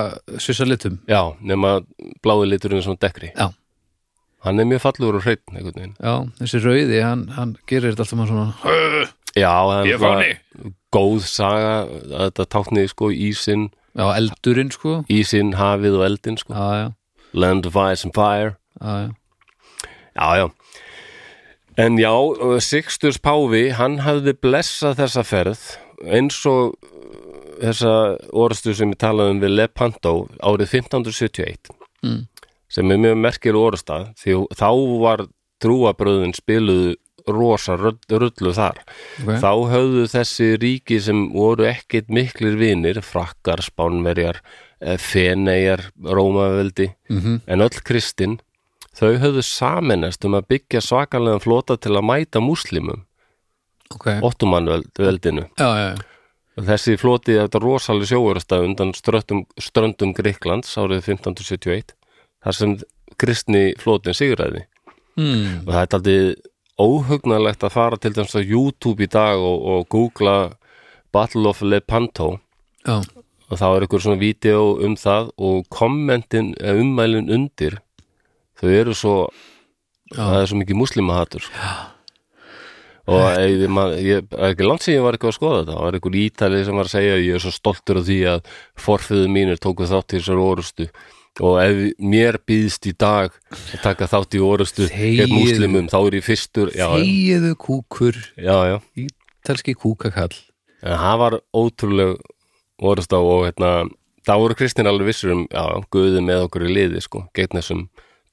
svissa 0.41 0.65
litum 0.67 0.97
Já, 1.09 1.21
nema 1.41 1.79
blái 2.25 2.47
liturinn 2.49 2.81
er 2.81 2.85
svona 2.85 2.99
dekkri. 3.01 3.31
Já. 3.35 3.49
Hann 4.45 4.61
er 4.61 4.67
mjög 4.69 4.81
fallegur 4.83 5.15
og 5.19 5.23
veginn. 5.81 5.95
Já, 5.97 6.15
þessi 6.39 6.59
rauði, 6.63 6.99
hann, 7.01 7.23
hann 7.35 7.55
gerir 7.69 7.91
þetta 7.95 8.05
alltaf 8.05 8.19
maður 8.19 8.33
svona 8.33 9.07
Já, 9.35 9.51
það 9.67 9.89
er 9.91 9.99
fáni. 10.03 10.27
góð 10.95 11.25
saga 11.27 11.71
þetta 12.11 12.45
tákni 12.55 12.83
sko 12.87 13.09
ísinn. 13.11 13.65
Já, 13.95 14.05
eldurinn 14.19 14.69
sko. 14.71 14.99
Ísinn, 15.11 15.53
hafið 15.59 15.97
og 15.99 16.05
eldin 16.07 16.37
sko. 16.39 16.53
Já, 16.53 16.67
já, 16.83 16.87
Land 17.33 17.65
of 17.67 17.75
Ice 17.91 18.05
and 18.07 18.13
Fire. 18.15 18.53
Já, 18.79 18.93
já. 19.01 19.09
Já, 20.15 20.29
já. 20.39 20.47
En 21.77 21.97
já, 21.99 22.13
uh, 22.15 22.59
Sixtus 22.63 23.17
Páfi 23.19 23.65
hann 23.75 23.97
hafði 24.05 24.31
blessað 24.39 25.01
þessa 25.01 25.23
ferð 25.27 25.63
eins 26.07 26.37
og 26.47 26.77
uh, 26.77 27.57
þessa 27.59 27.91
orðstu 28.31 28.71
sem 28.77 28.93
ég 28.93 29.01
talaði 29.03 29.33
um 29.35 29.41
við 29.43 29.57
Lepanto 29.57 30.13
árið 30.39 30.77
1571 30.85 31.73
Mm. 32.05 32.27
Sem 32.75 32.91
er 32.91 33.01
mjög 33.01 33.17
merkir 33.23 33.57
orðstað 33.59 34.11
því 34.19 34.37
þá 34.59 34.69
var 35.01 35.25
trúabröðin 35.63 36.35
spiluðu 36.35 36.95
rosa 37.25 37.73
rull- 37.79 37.97
rullu 38.09 38.51
þar. 38.53 38.81
Okay. 39.23 39.39
þá 39.41 39.51
höfðu 39.71 40.03
þessi 40.11 40.49
ríki 40.61 40.99
sem 41.01 41.23
voru 41.33 41.65
ekkit 41.65 42.11
miklir 42.13 42.57
vinir 42.59 42.99
frakkar, 43.01 43.63
spánverjar 43.65 44.41
eh, 44.81 44.97
feneyjar, 45.01 45.89
rómaveldi 46.03 46.91
mm 47.09 47.41
en 47.47 47.61
öll 47.65 47.81
kristin 47.83 48.39
þau 48.95 49.17
höfðu 49.19 49.41
saminast 49.43 50.25
um 50.25 50.37
að 50.37 50.47
byggja 50.53 50.81
svakalega 50.81 51.41
flota 51.43 51.77
til 51.77 51.95
að 51.97 52.05
mæta 52.07 52.39
múslimum. 52.39 53.05
Ok. 53.93 54.07
Ottomanveldinu 54.23 55.49
já, 55.57 55.67
já, 55.77 55.97
og 56.57 56.63
þessi 56.69 56.95
floti 56.97 57.35
þetta 57.37 57.59
rosalega 57.61 58.09
sjóurastað 58.13 58.65
undan 58.69 58.93
ströndum, 58.97 59.43
ströndum 59.61 60.13
Greiklands 60.15 60.71
árið 60.77 61.09
1571 61.15 61.93
þar 62.45 62.59
sem 62.59 62.77
kristni 63.21 63.65
flotin 63.81 64.15
sigræði 64.15 64.63
mm. 65.17 65.65
og 65.65 65.71
það 65.73 65.81
er 65.81 65.97
aldrei 65.97 66.19
óhugnalegt 66.75 67.63
að 67.63 67.75
fara 67.75 67.99
til 67.99 68.13
dæmis 68.15 68.35
á 68.35 68.43
YouTube 68.43 69.03
í 69.03 69.11
dag 69.11 69.39
og, 69.39 69.59
og 69.65 69.85
googla 69.89 70.37
Battle 71.15 71.47
of 71.47 71.61
Lepanto. 71.63 72.33
Já, 72.83 72.99
og 73.49 73.59
þá 73.59 73.65
er 73.69 73.85
ykkur 73.85 74.03
svona 74.03 74.21
vídeo 74.21 74.61
um 74.83 74.95
það 74.99 75.31
og 75.37 75.65
kommentin, 75.73 76.53
eða 76.59 76.81
ummælin 76.81 77.31
undir 77.31 77.79
þau 78.59 78.69
eru 78.71 78.95
svo 78.97 79.17
það 80.13 80.39
er 80.39 80.49
svo 80.49 80.61
mikið 80.61 80.79
muslimahatur 80.79 81.45
sko. 81.45 81.73
og 83.05 83.25
ég, 83.37 84.25
er 84.33 84.47
ekki 84.49 84.65
langt 84.65 84.87
ég 84.89 85.03
var 85.03 85.15
eitthvað 85.15 85.33
að 85.33 85.37
skoða 85.37 85.59
þetta. 85.59 85.75
Það 85.75 85.83
var 85.85 85.97
einhver 85.97 86.17
ítali 86.21 86.63
sem 86.65 86.79
var 86.79 86.89
að 86.89 86.95
segja 86.95 87.19
ég 87.21 87.37
er 87.37 87.43
svo 87.43 87.53
stoltur 87.53 88.01
af 88.01 88.07
því 88.07 88.19
að 88.31 88.55
forfiðu 88.87 89.27
mínir 89.29 89.61
tóku 89.61 89.89
þátt 89.89 90.15
í 90.15 90.21
þessar 90.21 90.41
orustu 90.41 90.89
og 91.43 91.57
ef 91.59 91.81
mér 91.99 92.37
býðst 92.47 92.87
í 92.87 92.93
dag 92.95 93.33
að 93.51 93.81
taka 93.83 94.07
þátt 94.07 94.37
í 94.37 94.41
orustu 94.43 94.87
gegn 94.91 95.33
múslimum 95.33 95.89
þá 95.91 95.97
er 95.99 96.17
ég 96.19 96.25
fyrstur 96.25 96.71
já, 96.71 96.87
Þegiðu 96.95 97.51
kúkur. 97.59 98.19
Ítalski 98.95 99.75
kúkakall. 99.75 100.33
En 100.85 100.97
það 101.01 101.19
var 101.21 101.37
ótrúleg 101.55 102.15
orustá 102.85 103.19
og 103.19 103.45
hérna 103.49 103.73
það 104.25 104.41
voru 104.45 104.57
kristin 104.59 104.89
alveg 104.89 105.11
vissur 105.11 105.35
um 105.35 105.45
já, 105.49 105.63
guði 105.91 106.23
með 106.23 106.47
okkur 106.47 106.67
í 106.67 106.73
liði 106.73 107.03
sko, 107.03 107.25
gegn 107.35 107.59
þessum 107.59 107.85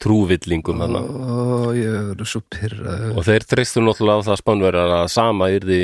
trúvillingum 0.03 0.81
þarna. 0.83 1.03
Ó, 1.03 1.71
ég 1.77 2.13
er 2.15 2.27
svo 2.27 2.43
pyrraður 2.51 3.19
og 3.19 3.27
þeir 3.27 3.47
treystu 3.47 3.83
náttúrulega 3.83 4.23
á 4.23 4.27
það 4.31 4.41
spánverjar 4.41 4.95
að 5.01 5.07
sama 5.13 5.51
yrði 5.53 5.81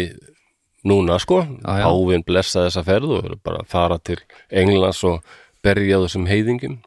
núna 0.87 1.19
sko. 1.19 1.43
Já, 1.43 1.83
já. 1.83 1.87
Ávin 1.91 2.25
blessa 2.27 2.65
þessa 2.67 2.83
ferð 2.87 3.15
og 3.19 3.39
bara 3.43 3.63
fara 3.67 3.99
til 3.99 4.19
Englands 4.49 5.03
og 5.07 5.19
berja 5.63 5.99
á 5.99 6.03
þessum 6.07 6.27
heiðingum 6.29 6.79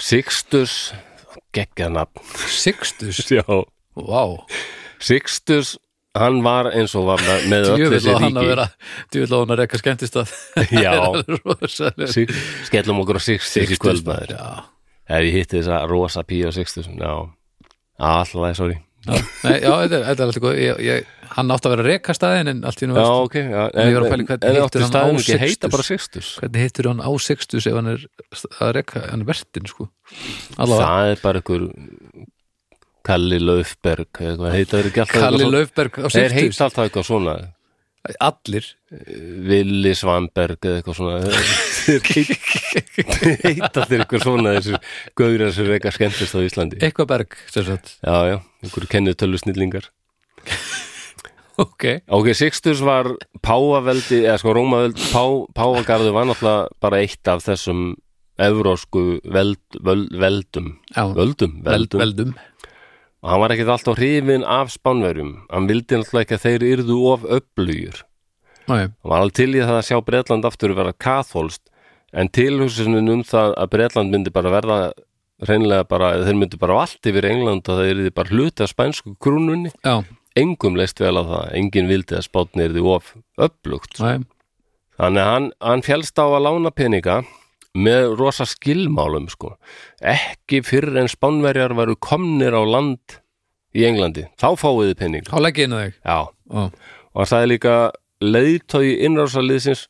Sixtus 0.00 0.92
geggjarnafn 1.54 2.20
Sixtus, 2.50 3.22
já, 3.30 3.44
vá. 3.46 4.22
Sixtus 5.02 5.76
hann 6.14 6.42
var 6.46 6.68
eins 6.70 6.94
og 6.94 7.08
var 7.08 7.22
með, 7.50 7.72
öll 7.74 7.88
þessi 7.96 8.14
ríki. 8.22 8.66
Djöfull 9.14 9.34
á 9.34 9.38
hann 9.42 9.54
að 9.56 9.60
rekka 9.64 9.80
skemmtist 9.80 10.18
að 10.20 10.34
Já. 10.84 10.94
Skellum 12.68 13.02
okkur 13.02 13.18
á 13.18 13.22
Sixtus 13.22 13.74
í 13.74 13.78
kvöldmaður 13.82 14.36
ef 15.04 15.20
ég 15.26 15.34
hitti 15.40 15.58
þessa 15.58 15.82
rosa 15.90 16.22
píu 16.24 16.48
á 16.48 16.52
Sixtus 16.54 16.86
já, 16.88 17.12
alltaf, 17.98 18.54
sorry. 18.56 18.78
já, 18.78 18.93
Nei, 19.04 19.58
já 19.60 19.70
þetta 19.84 19.98
er, 19.98 20.04
er 20.14 20.24
alltaf 20.24 20.42
góð 20.44 21.04
Hann 21.34 21.50
átti 21.50 21.66
að 21.66 21.72
vera 21.74 21.84
rekka 21.88 22.14
staðin 22.14 22.50
en 22.52 22.60
allt 22.68 22.82
í 22.84 22.86
nú 22.86 22.94
já, 22.94 23.00
veist 23.02 23.24
ok, 23.26 23.34
já, 23.42 23.62
En 23.74 23.88
ég 23.90 23.96
var 23.96 24.04
að 24.04 24.12
pæla 24.12 24.24
í 24.24 24.28
hvernig 24.28 24.52
hittur 26.62 26.88
hann 26.90 27.02
á 27.02 27.10
Sixtus? 27.18 27.66
ef 27.66 27.74
hann 27.80 27.90
er 27.94 28.04
að 28.62 28.72
rekka 28.78 29.02
hann 29.10 29.24
er 29.24 29.28
vertin 29.32 29.66
sko? 29.68 29.88
Allavega 30.54 30.86
það 30.92 31.10
er 31.10 31.22
bara 31.24 31.42
einhver 31.42 31.66
Kalli 33.04 33.40
Laufberg 33.42 34.08
Kalli 34.14 35.50
Laufberg 35.50 35.98
á 36.00 36.06
svona- 36.06 36.14
þeir 36.14 36.30
Sixtus? 36.38 36.54
heita 36.54 36.64
alltaf 36.68 36.86
eitthvað 36.86 37.08
svona. 37.10 37.34
Allir. 38.20 38.66
Willi 39.50 39.92
Svanberg 39.96 40.60
eða 40.60 40.80
eitthvað 40.80 40.98
svona 41.00 41.18
heita- 41.84 43.84
þeir 43.88 44.04
eitthvað 44.04 44.24
svona 44.24 44.54
þessir 44.58 44.78
gauðir 45.18 45.52
sem 45.54 45.68
er 45.68 45.76
eitthvað 45.78 45.96
skemmtist 45.98 46.36
á 46.36 46.40
Íslandi. 46.44 46.80
Eitthvað 46.84 47.10
berg 47.12 47.36
sem 47.52 47.66
sagt. 47.68 47.94
Já, 48.04 48.16
já, 48.32 48.36
einhverju 48.64 48.90
kennitölu 48.94 49.40
snillingar. 49.40 49.90
Ok. 51.60 51.84
Ok, 52.10 52.32
Sixtus 52.34 52.80
var 52.82 53.12
Páaveldi, 53.44 54.24
eða 54.26 54.40
sko 54.42 54.54
Rómaveldi 54.56 55.04
Pá, 55.12 55.22
Páagarðu 55.54 56.10
var 56.16 56.26
náttúrulega 56.26 56.72
bara 56.82 56.98
eitt 57.04 57.30
af 57.30 57.44
þessum 57.46 57.92
evrósku 58.42 59.20
veld, 59.30 59.60
völd, 59.78 60.10
veldum. 60.18 60.72
Já, 60.90 61.04
völdum, 61.14 61.60
veld, 61.62 61.94
veldum. 61.94 62.02
veldum. 62.02 62.32
Og 63.24 63.30
hann 63.30 63.40
var 63.40 63.54
ekkert 63.54 63.70
alltaf 63.72 63.96
hrifin 64.00 64.42
af 64.44 64.72
spánverjum. 64.74 65.30
Hann 65.52 65.68
vildi 65.70 66.00
náttúrulega 66.00 66.26
ekki 66.26 66.36
að 66.40 66.44
þeir 66.48 66.66
yrðu 66.72 66.98
of 67.12 67.22
öflugir. 67.38 68.02
Nei, 68.66 68.82
hann 68.88 69.12
var 69.12 69.22
alveg 69.22 69.38
til 69.38 69.52
í 69.54 69.62
það 69.62 69.78
að 69.78 69.86
sjá 69.92 69.98
Bretland 70.04 70.48
aftur 70.48 70.74
vera 70.76 70.92
kathólst 71.06 71.70
en 72.14 72.30
tilhugsunin 72.30 73.10
um 73.12 73.24
það 73.26 73.54
að 73.60 73.70
Bretland 73.74 74.14
myndi 74.14 74.32
bara 74.34 74.52
verða 74.54 74.78
reynilega 75.44 75.86
bara, 75.90 76.12
þeir 76.24 76.38
myndi 76.38 76.58
bara 76.60 76.80
allt 76.84 77.08
yfir 77.10 77.26
England 77.28 77.66
og 77.68 77.80
það 77.80 77.90
yrði 77.92 78.12
bara 78.14 78.32
hluti 78.32 78.64
af 78.64 78.70
spænsku 78.70 79.16
krúnunni. 79.22 79.72
Já, 79.84 80.04
engum 80.38 80.78
leist 80.78 81.02
vel 81.02 81.16
á 81.18 81.22
það, 81.26 81.48
enginn 81.58 81.90
vildi 81.90 82.18
að 82.18 82.26
spátni 82.28 82.68
yrði 82.68 82.84
of 82.94 83.14
öflugt. 83.42 83.98
Nei. 84.00 84.22
Þannig 84.94 85.24
að 85.24 85.32
hann, 85.32 85.48
hann 85.58 85.82
fjælst 85.82 86.22
á 86.22 86.26
að 86.26 86.44
lána 86.46 86.70
peninga 86.70 87.16
með 87.74 88.12
rosa 88.20 88.46
skilmálum 88.46 89.26
sko. 89.32 89.56
ekki 89.98 90.62
fyrir 90.62 91.00
en 91.02 91.10
spánverjar 91.10 91.74
varu 91.74 91.96
komnir 91.98 92.54
á 92.54 92.62
land 92.62 93.18
í 93.74 93.82
Englandi, 93.88 94.28
þá 94.38 94.54
fáið 94.54 94.92
þið 94.92 94.98
pening 95.00 95.26
Há 95.26 95.38
leggja 95.42 95.66
inn 95.66 95.74
á 95.74 95.78
þig? 95.82 95.96
Já, 95.98 96.18
Ó, 96.54 96.60
og 96.70 97.18
hann 97.18 97.26
sagði 97.26 97.50
líka 97.50 97.74
leiðtói 98.22 98.92
innrásaliðsins 99.08 99.88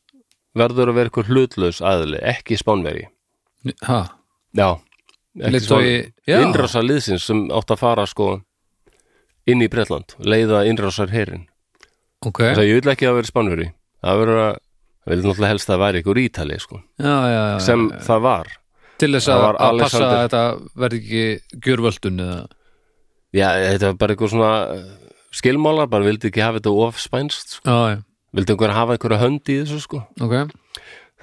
verður 0.55 0.91
að 0.93 0.99
vera 0.99 1.11
eitthvað 1.11 1.31
hlutlaus 1.33 1.81
aðli, 1.83 2.21
ekki 2.23 2.59
spánveri 2.61 3.07
Ha, 3.89 4.01
já, 4.55 4.69
Leiðtogi- 5.35 6.13
já. 6.29 6.37
innrásaliðsins 6.45 7.25
sem 7.25 7.47
átt 7.51 7.73
að 7.73 7.79
fara 7.81 8.05
sko 8.07 8.43
inn 9.47 9.63
í 9.65 9.69
Bretland, 9.73 10.15
leiða 10.21 10.65
innrásar 10.69 11.09
herin 11.11 11.47
ok. 12.25 12.39
Þess 12.53 12.61
að 12.61 12.69
ég 12.69 12.81
vil 12.83 12.93
ekki 12.93 13.09
að 13.09 13.17
vera 13.19 13.31
spánveri 13.33 13.67
það 14.05 14.21
verður 14.21 14.43
að, 14.45 14.59
það 15.05 15.15
vil 15.15 15.23
náttúrulega 15.25 15.53
helst 15.55 15.73
að 15.75 15.83
væri 15.85 16.03
ykkur 16.05 16.21
ítali 16.25 16.59
sko, 16.61 16.83
Já, 17.01 17.17
já, 17.33 17.41
já 17.55 17.59
sem 17.65 17.89
það 18.05 18.21
var. 18.29 18.53
Til 18.99 19.11
þess 19.17 19.27
það 19.29 19.41
að, 19.43 19.45
að 19.45 19.57
passa 19.59 19.71
Alexander- 19.75 20.13
að 20.15 20.23
þetta 20.25 20.43
verði 20.85 21.01
ekki 21.03 21.61
gjörvöldun 21.67 22.21
eða 22.25 22.39
já, 23.35 23.49
þetta 23.75 23.87
var 23.91 23.97
bara 24.05 24.15
eitthvað 24.15 24.31
svona 24.37 24.53
skilmálar, 25.35 25.89
bara 25.91 26.05
vildi 26.07 26.29
ekki 26.31 26.45
hafa 26.45 26.61
þetta 26.61 26.75
of 26.85 27.01
spænst, 27.03 27.57
sko. 27.59 27.65
Já, 27.67 27.97
já, 27.97 28.03
vildi 28.35 28.55
einhver 28.55 28.75
hafa 28.75 28.97
einhverja 28.97 29.21
hönd 29.23 29.51
í 29.53 29.59
þessu 29.63 29.81
sko? 29.85 30.03
Ok. 30.25 30.35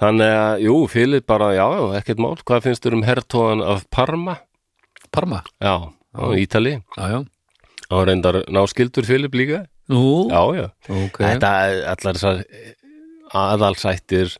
Þannig 0.02 0.32
að, 0.34 0.62
jú, 0.64 0.76
Filip 0.90 1.26
bara, 1.30 1.50
já, 1.54 1.66
ekkert 2.00 2.22
mál, 2.24 2.34
hvað 2.42 2.64
finnst 2.64 2.82
þér 2.86 2.96
um 2.98 3.04
hertóðan 3.06 3.62
af 3.74 3.84
Parma? 3.92 4.38
Parma, 5.12 5.42
Já, 5.62 5.74
á 5.92 6.24
Ítali, 6.40 6.78
já, 6.96 7.04
já. 7.12 7.18
Á 7.92 7.96
reyndar 8.08 8.40
náskildur 8.48 9.04
Filip 9.06 9.34
líka, 9.36 9.66
Nú, 9.92 10.30
já, 10.32 10.40
já. 10.56 10.66
ok. 10.88 11.20
Þetta, 11.20 11.50
allar 11.92 12.16
þessar 12.16 12.42
aðalsættir 13.36 14.34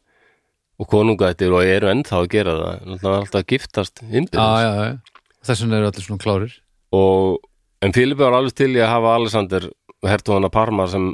og 0.80 0.88
konungættir 0.90 1.52
og 1.54 1.64
eru 1.68 1.90
ennþá 1.92 2.22
að 2.22 2.28
gera 2.32 2.54
það. 2.58 2.82
Náttúrulega 2.88 3.20
alltaf 3.22 3.40
að 3.42 3.48
giftast 3.52 4.02
já. 4.02 4.98
þess 5.46 5.62
vegna 5.64 5.78
eru 5.78 5.90
allir 5.90 6.06
svona 6.06 6.22
klárir. 6.24 6.54
Og 6.96 7.38
en 7.84 7.94
Filipi 7.94 8.22
var 8.24 8.36
alveg 8.38 8.56
til 8.58 8.72
í 8.74 8.80
að 8.82 8.92
hafa 8.96 9.14
Alexander 9.20 9.68
hertuðan 10.08 10.48
að 10.48 10.54
Parma 10.56 10.88
sem 10.90 11.12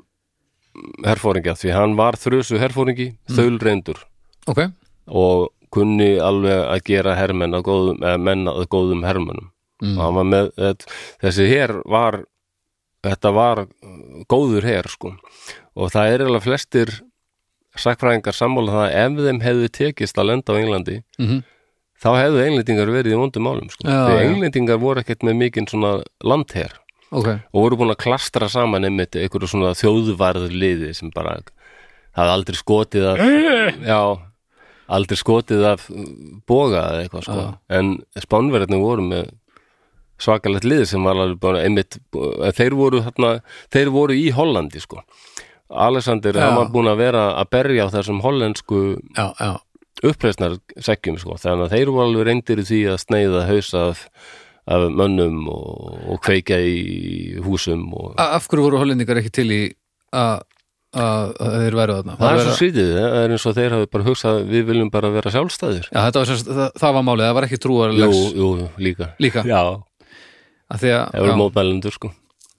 herfóringja 1.07 1.57
því 1.59 1.75
hann 1.77 1.95
var 1.99 2.19
þrjusu 2.21 2.61
herfóringi 2.63 3.11
mm. 3.13 3.37
þaulreindur 3.37 4.03
ok, 4.49 4.65
og 5.07 5.49
kunni 5.75 6.15
alveg 6.23 6.65
að 6.65 6.83
gera 6.89 7.15
hermenn 7.19 7.57
að 7.57 7.67
góðum, 7.69 8.03
eða 8.03 8.21
menn 8.25 8.51
að 8.51 8.67
góðum 8.73 9.07
hermennum 9.07 9.53
Mm. 9.79 9.93
og 9.95 10.01
hann 10.03 10.17
var 10.17 10.25
með 10.27 10.49
þetta, 10.59 10.95
þessi 11.23 11.45
her 11.53 11.73
var 11.87 12.17
þetta 13.07 13.31
var 13.31 13.61
góður 14.27 14.65
her 14.67 14.89
sko. 14.91 15.13
Og 15.79 15.93
það 15.95 16.15
er 16.15 16.25
alveg 16.25 16.43
flestir 16.43 16.91
sakfræðingar 17.79 18.35
sammála 18.35 18.75
það 18.75 18.87
að 18.89 18.97
ef 19.05 19.21
þeim 19.29 19.39
hefði 19.45 19.69
tekist 19.79 20.19
að 20.19 20.29
lenda 20.33 20.57
á 20.57 20.59
Englandi 20.59 20.97
mm 21.21 21.39
þá 21.99 22.11
hefðu 22.15 22.43
englendingar 22.45 22.93
verið 22.95 23.15
í 23.15 23.19
vondum 23.19 23.43
málum 23.43 23.71
sko. 23.73 23.87
Því 23.87 24.19
englendingar 24.23 24.79
voru 24.83 25.03
ekkert 25.03 25.25
með 25.27 25.41
mikinn 25.41 25.67
svona 25.71 25.97
landher 26.23 26.77
ok. 27.11 27.29
Og 27.53 27.63
voru 27.65 27.79
búin 27.81 27.95
að 27.95 28.03
klastra 28.05 28.49
saman 28.53 28.85
einmitt 28.89 29.17
einhverju 29.17 29.51
svona 29.51 29.75
þjóðvarður 29.79 30.55
liði 30.55 30.95
sem 30.97 31.13
bara 31.15 31.39
hafði 32.19 32.35
aldrei 32.35 32.59
skotið 32.59 33.07
af 33.13 33.23
já, 33.87 34.01
aldrei 34.99 35.19
skotið 35.21 35.67
af 35.73 35.89
boga 36.49 36.87
eða 36.93 37.05
eitthvað 37.05 37.27
sko. 37.29 37.43
Já. 37.45 37.53
en 37.79 37.93
spánverðinu 38.25 38.81
voru 38.83 39.05
með 39.11 39.31
svakalegt 40.19 40.67
lið 40.67 40.85
sem 40.91 41.05
var 41.07 41.15
alveg 41.15 41.39
bara 41.43 41.63
einmitt, 41.63 42.01
eh, 42.19 42.51
þeir 42.57 42.75
voru 42.75 43.03
þarna, 43.05 43.37
þeir 43.71 43.93
voru 43.95 44.17
í 44.19 44.31
Hollandi 44.35 44.81
sko. 44.83 45.05
Alexander, 45.69 46.33
Já. 46.33 46.47
hann 46.47 46.57
var 46.57 46.71
búin 46.73 46.89
að 46.89 46.97
vera 47.03 47.25
að 47.39 47.51
berja 47.53 47.87
á 47.87 47.93
þessum 47.93 48.23
hollensku 48.25 48.79
já, 49.15 49.27
já, 49.37 49.51
uppreisnar 50.09 50.57
sekkjum 50.81 51.19
sko, 51.21 51.37
þannig 51.37 51.69
að 51.69 51.75
þeir 51.77 51.91
voru 51.93 52.07
alveg 52.09 52.27
reyndir 52.31 52.63
í 52.63 52.65
því 52.65 52.81
að 52.95 53.03
sneiða 53.05 53.43
hausa 53.51 53.83
af, 53.93 54.07
af 54.69 54.85
mönnum 54.93 55.47
og, 55.49 55.99
og 56.13 56.21
kveikja 56.25 56.59
í 56.61 57.41
húsum 57.45 57.87
og 57.97 58.15
af 58.21 58.47
hverju 58.51 58.67
voru 58.67 58.81
hollendingar 58.83 59.21
ekki 59.23 59.33
til 59.41 59.49
í 59.55 59.63
að 60.13 60.45
þeir 61.39 61.77
væru 61.77 61.97
þarna? 61.99 62.15
Það 62.19 62.29
er 62.31 62.39
vera- 62.39 62.45
svo 62.47 62.55
skrítið, 62.59 62.93
það 62.99 63.17
er 63.23 63.35
eins 63.35 63.47
og 63.49 63.57
þeir 63.59 63.75
hafi 63.77 63.89
bara 63.93 64.07
hugsað 64.07 64.39
við 64.49 64.63
viljum 64.71 64.91
bara 64.93 65.11
vera 65.13 65.33
sjálfstæðir. 65.35 65.89
Já, 65.93 65.99
þetta 66.07 66.23
var, 66.23 66.31
semst- 66.31 66.49
það, 66.49 66.71
það 66.81 66.95
var 66.97 67.05
málið, 67.09 67.25
það 67.27 67.35
var 67.39 67.47
ekki 67.49 67.59
Jú, 67.59 67.63
trúarlegs 67.67 68.23
jú, 68.39 68.49
líka. 68.79 69.11
Líka, 69.21 69.45
Já, 69.45 69.61
að 69.69 69.85
að 70.69 70.81
það 70.85 71.21
voru 71.21 71.33
já, 71.33 71.39
mótmælendur 71.43 71.93
sko. 71.97 72.13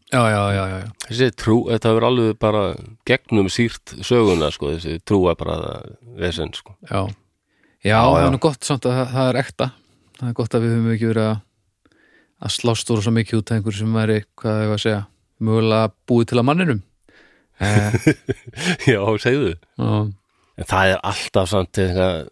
Já, 0.10 0.22
já, 0.26 0.42
já, 0.54 0.64
já, 0.70 0.78
já. 0.82 0.88
Þessi 1.10 1.32
trú, 1.38 1.58
þetta 1.70 1.92
verður 1.94 2.08
alveg 2.10 2.40
bara 2.42 2.62
gegnum 3.06 3.50
sírt 3.54 3.94
söguna 4.02 4.50
sko, 4.54 4.72
þessi 4.74 5.00
trú 5.06 5.20
er 5.30 5.36
bara 5.38 5.82
vesen 6.18 6.50
sko. 6.54 6.74
Já, 6.90 7.04
já, 7.86 8.00
það 8.02 8.34
er 8.34 8.40
gott 8.42 8.64
samt 8.66 8.86
að 8.90 8.98
það, 8.98 9.12
það 9.14 9.30
er 9.30 9.40
ekta. 9.44 9.72
Það 10.20 10.30
er 10.30 10.34
gott 10.34 10.54
að 10.58 10.64
við 10.66 10.74
höfum 10.76 10.94
ekki 10.96 11.10
verið 11.14 11.28
að 11.30 11.38
að 12.40 12.54
slást 12.56 12.92
úr 12.94 13.02
svo 13.04 13.14
mikið 13.16 13.42
út 13.42 13.52
af 13.52 13.60
einhver 13.60 13.76
sem 13.76 13.96
væri, 13.96 14.20
hvað 14.40 14.62
ég 14.64 14.72
var 14.72 14.80
að 14.80 14.84
segja 14.86 15.02
mögulega 15.40 15.92
búið 16.10 16.30
til 16.32 16.40
að 16.42 16.48
manninum? 16.50 16.82
Eh, 17.60 17.98
Já, 18.94 19.02
segðu. 19.24 19.56
Já, 19.80 19.90
En 20.60 20.68
það 20.68 20.94
er 20.94 21.02
alltaf 21.08 21.48
samt 21.52 21.80
eitthvað, 21.80 22.30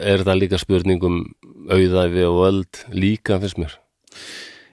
er 0.00 0.22
þetta 0.22 0.36
líka 0.38 0.60
spurningum 0.60 1.18
auðæfi 1.68 2.24
og 2.24 2.38
öld 2.48 2.80
líka 2.96 3.36
finnst 3.42 3.60
mér. 3.60 3.74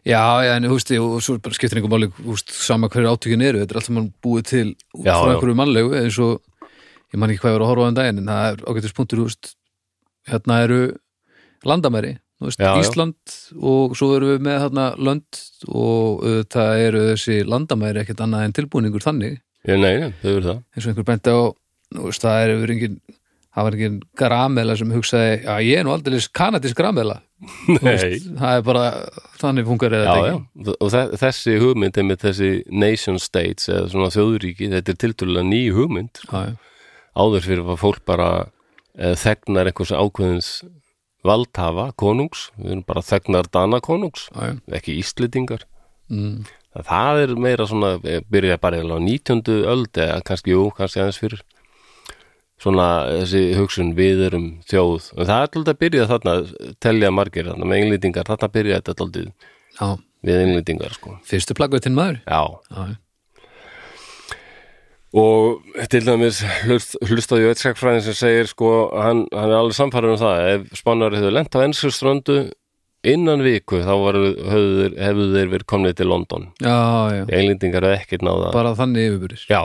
Já, 0.07 0.21
já, 0.41 0.55
en 0.55 0.65
þú 0.65 0.77
veist 0.79 0.91
og 0.97 1.17
svo 1.21 1.35
skiptir 1.53 1.77
einhver 1.77 1.91
máli, 1.93 2.07
þú 2.15 2.31
veist, 2.33 2.53
sama 2.57 2.87
hverju 2.89 3.11
átökin 3.11 3.43
eru 3.45 3.59
þetta 3.61 3.75
er 3.75 3.79
alltaf 3.81 3.93
mann 3.93 4.07
búið 4.23 4.47
til 4.49 4.63
Já, 5.03 5.13
frá 5.13 5.35
einhverju 5.35 5.57
mannlegu 5.59 5.91
eins 5.99 6.17
og 6.23 6.39
ég 7.13 7.19
man 7.21 7.29
ekki 7.29 7.43
hvað 7.43 7.51
ég 7.53 7.57
var 7.59 7.65
að 7.67 7.69
horfa 7.69 7.85
á 7.85 7.89
um 7.91 7.97
daginn 7.99 8.21
en 8.23 8.31
það 8.31 8.47
er 8.47 8.63
ágættis 8.71 8.95
punktur, 8.97 9.21
þú 9.21 9.27
veist 9.27 9.51
hérna 10.31 10.57
eru 10.65 10.79
landamæri 11.69 12.15
veist, 12.49 12.59
Já, 12.61 12.71
já. 12.73 12.81
Ísland 12.81 13.37
og 13.61 13.95
svo 13.99 14.11
erum 14.17 14.33
við 14.35 14.43
með 14.47 14.59
þarna 14.65 14.85
lönd 14.97 15.41
og 15.69 16.25
það 16.51 16.83
eru 16.87 17.05
þessi 17.11 17.39
landamæri 17.47 18.01
ekkert 18.03 18.23
annað 18.25 18.45
en 18.49 18.55
tilbúningur 18.59 19.03
þannig. 19.05 19.39
Já, 19.67 19.75
nei, 19.77 19.93
nei, 20.01 20.11
þau 20.23 20.29
eru 20.35 20.45
það. 20.49 20.61
Eins 20.75 20.85
og 20.87 20.91
einhver 20.93 21.09
benti 21.11 21.33
á 21.35 21.39
veist, 22.01 22.23
það 22.23 22.43
er 22.45 22.53
yfir 22.57 22.73
engin 22.77 23.01
það 23.51 23.65
var 23.67 23.75
engin 23.75 23.95
gramela 24.15 24.75
sem 24.79 24.91
hugsaði 24.95 25.31
já 25.43 25.55
ég 25.67 25.81
er 25.81 25.83
nú 25.83 25.91
aldrei 25.91 26.21
kanadísk 26.39 26.77
gramela 26.79 27.17
veist, 27.83 28.29
það 28.39 28.53
er 28.55 28.61
bara 28.63 28.83
þannig 29.41 29.65
funkar 29.67 29.91
eða 29.97 30.05
já, 30.05 30.13
þetta 30.15 30.29
já, 30.31 30.75
og 30.79 30.91
þe- 30.93 31.19
þessi 31.19 31.55
hugmynd 31.59 31.99
er 31.99 32.05
með 32.07 32.21
þessi 32.23 32.51
nation 32.71 33.19
states 33.19 33.67
eða 33.67 33.89
svona 33.91 34.07
þjóðríki, 34.15 34.69
þetta 34.71 34.93
er 34.95 34.99
tiltölulega 35.03 35.49
ný 35.51 35.59
hugmynd 35.75 36.21
já, 36.23 36.45
já, 36.47 36.55
áður 37.25 37.43
fyrir 37.49 37.67
að 37.75 37.81
fólk 37.83 38.05
bara 38.07 38.29
þegnar 38.95 39.67
einhvers 39.73 39.91
ákveðins 39.99 40.51
valdhafa, 41.27 41.91
konungs 41.99 42.49
við 42.57 42.73
erum 42.75 42.83
bara 42.87 43.03
þegnar 43.05 43.49
dana 43.53 43.79
konungs 43.83 44.27
já, 44.31 44.51
já. 44.51 44.55
ekki 44.79 44.97
íslendingar. 45.01 45.65
Mm, 46.11 46.45
það 46.87 47.23
er 47.23 47.33
meira 47.45 47.67
svona, 47.69 47.93
eh, 48.03 48.21
byrja 48.31 48.59
bara 48.61 48.81
á 48.81 48.97
19. 48.99 49.61
öld 49.65 49.91
eða 49.93 50.21
kannski, 50.27 50.55
jú, 50.55 50.69
kannski 50.75 51.03
aðeins 51.03 51.21
fyrir. 51.21 51.43
Svona 52.61 52.87
þessi 53.09 53.55
hugsun 53.57 53.95
við 53.97 54.27
erum 54.27 54.47
þjóð. 54.69 55.13
Og 55.17 55.25
það 55.25 55.37
er 55.37 55.47
alltaf 55.47 55.71
að 55.73 55.79
byrja 55.81 56.09
þarna 56.11 56.33
telja 56.79 57.09
margir 57.09 57.47
þarna 57.49 57.65
með 57.65 57.83
englendingar, 57.83 58.27
þarna 58.29 58.51
byrja 58.53 58.81
þetta 58.81 59.05
alltaf 59.05 60.03
við 60.21 60.43
englendingar 60.45 60.93
sko. 60.93 61.15
Fyrstu 61.25 61.57
plaggutin 61.57 61.97
maður? 61.97 62.21
Já, 62.27 62.41
já. 62.69 62.97
Og 65.17 65.65
til 65.91 66.05
dæmis 66.07 66.39
hlust, 66.63 66.95
hlustaði 67.03 67.45
ég 67.47 67.53
eitt 67.55 67.63
sekfræðin 67.63 68.05
sem 68.05 68.15
segir 68.15 68.47
sko, 68.51 68.71
hann, 68.95 69.25
hann 69.35 69.51
er 69.51 69.59
alveg 69.59 69.75
samfæður 69.75 70.13
um 70.13 70.21
það. 70.21 70.41
Ef 70.53 70.79
spannari 70.79 71.19
hefur 71.19 71.35
lent 71.35 71.57
á 71.57 71.59
ennsku 71.65 71.91
ströndu 71.91 72.37
innan 73.03 73.43
viku 73.43 73.81
þá 73.81 73.91
hefðu, 73.97 74.31
þeir, 74.95 75.21
verið 75.51 75.67
komnið 75.67 75.97
til 75.99 76.11
London. 76.11 76.49
Englendingar 76.63 77.87
hefur 77.87 77.97
ekkert 77.97 78.25
náða 78.25 78.51
bara 78.55 78.75
þannig 78.77 79.09
yfirbyrðis 79.09 79.47
já, 79.49 79.61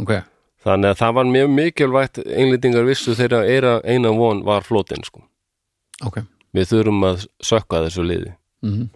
ok, 0.00 0.14
Þannig 0.62 0.92
að 0.92 0.98
það 1.00 1.14
var 1.16 1.30
mjög 1.34 1.48
mikilvægt 1.56 2.18
englendingar 2.22 2.84
vissu 2.86 3.16
þeirra 3.18 3.40
eina, 3.50 3.72
eina 3.82 4.12
von 4.14 4.44
var 4.46 4.62
flótin 4.66 5.02
sko. 5.06 5.24
ok. 6.06 6.20
Við 6.54 6.68
þurfum 6.70 7.06
að 7.08 7.24
sökka 7.42 7.80
þessu 7.86 8.04
liði. 8.06 8.34
mm 8.62 8.90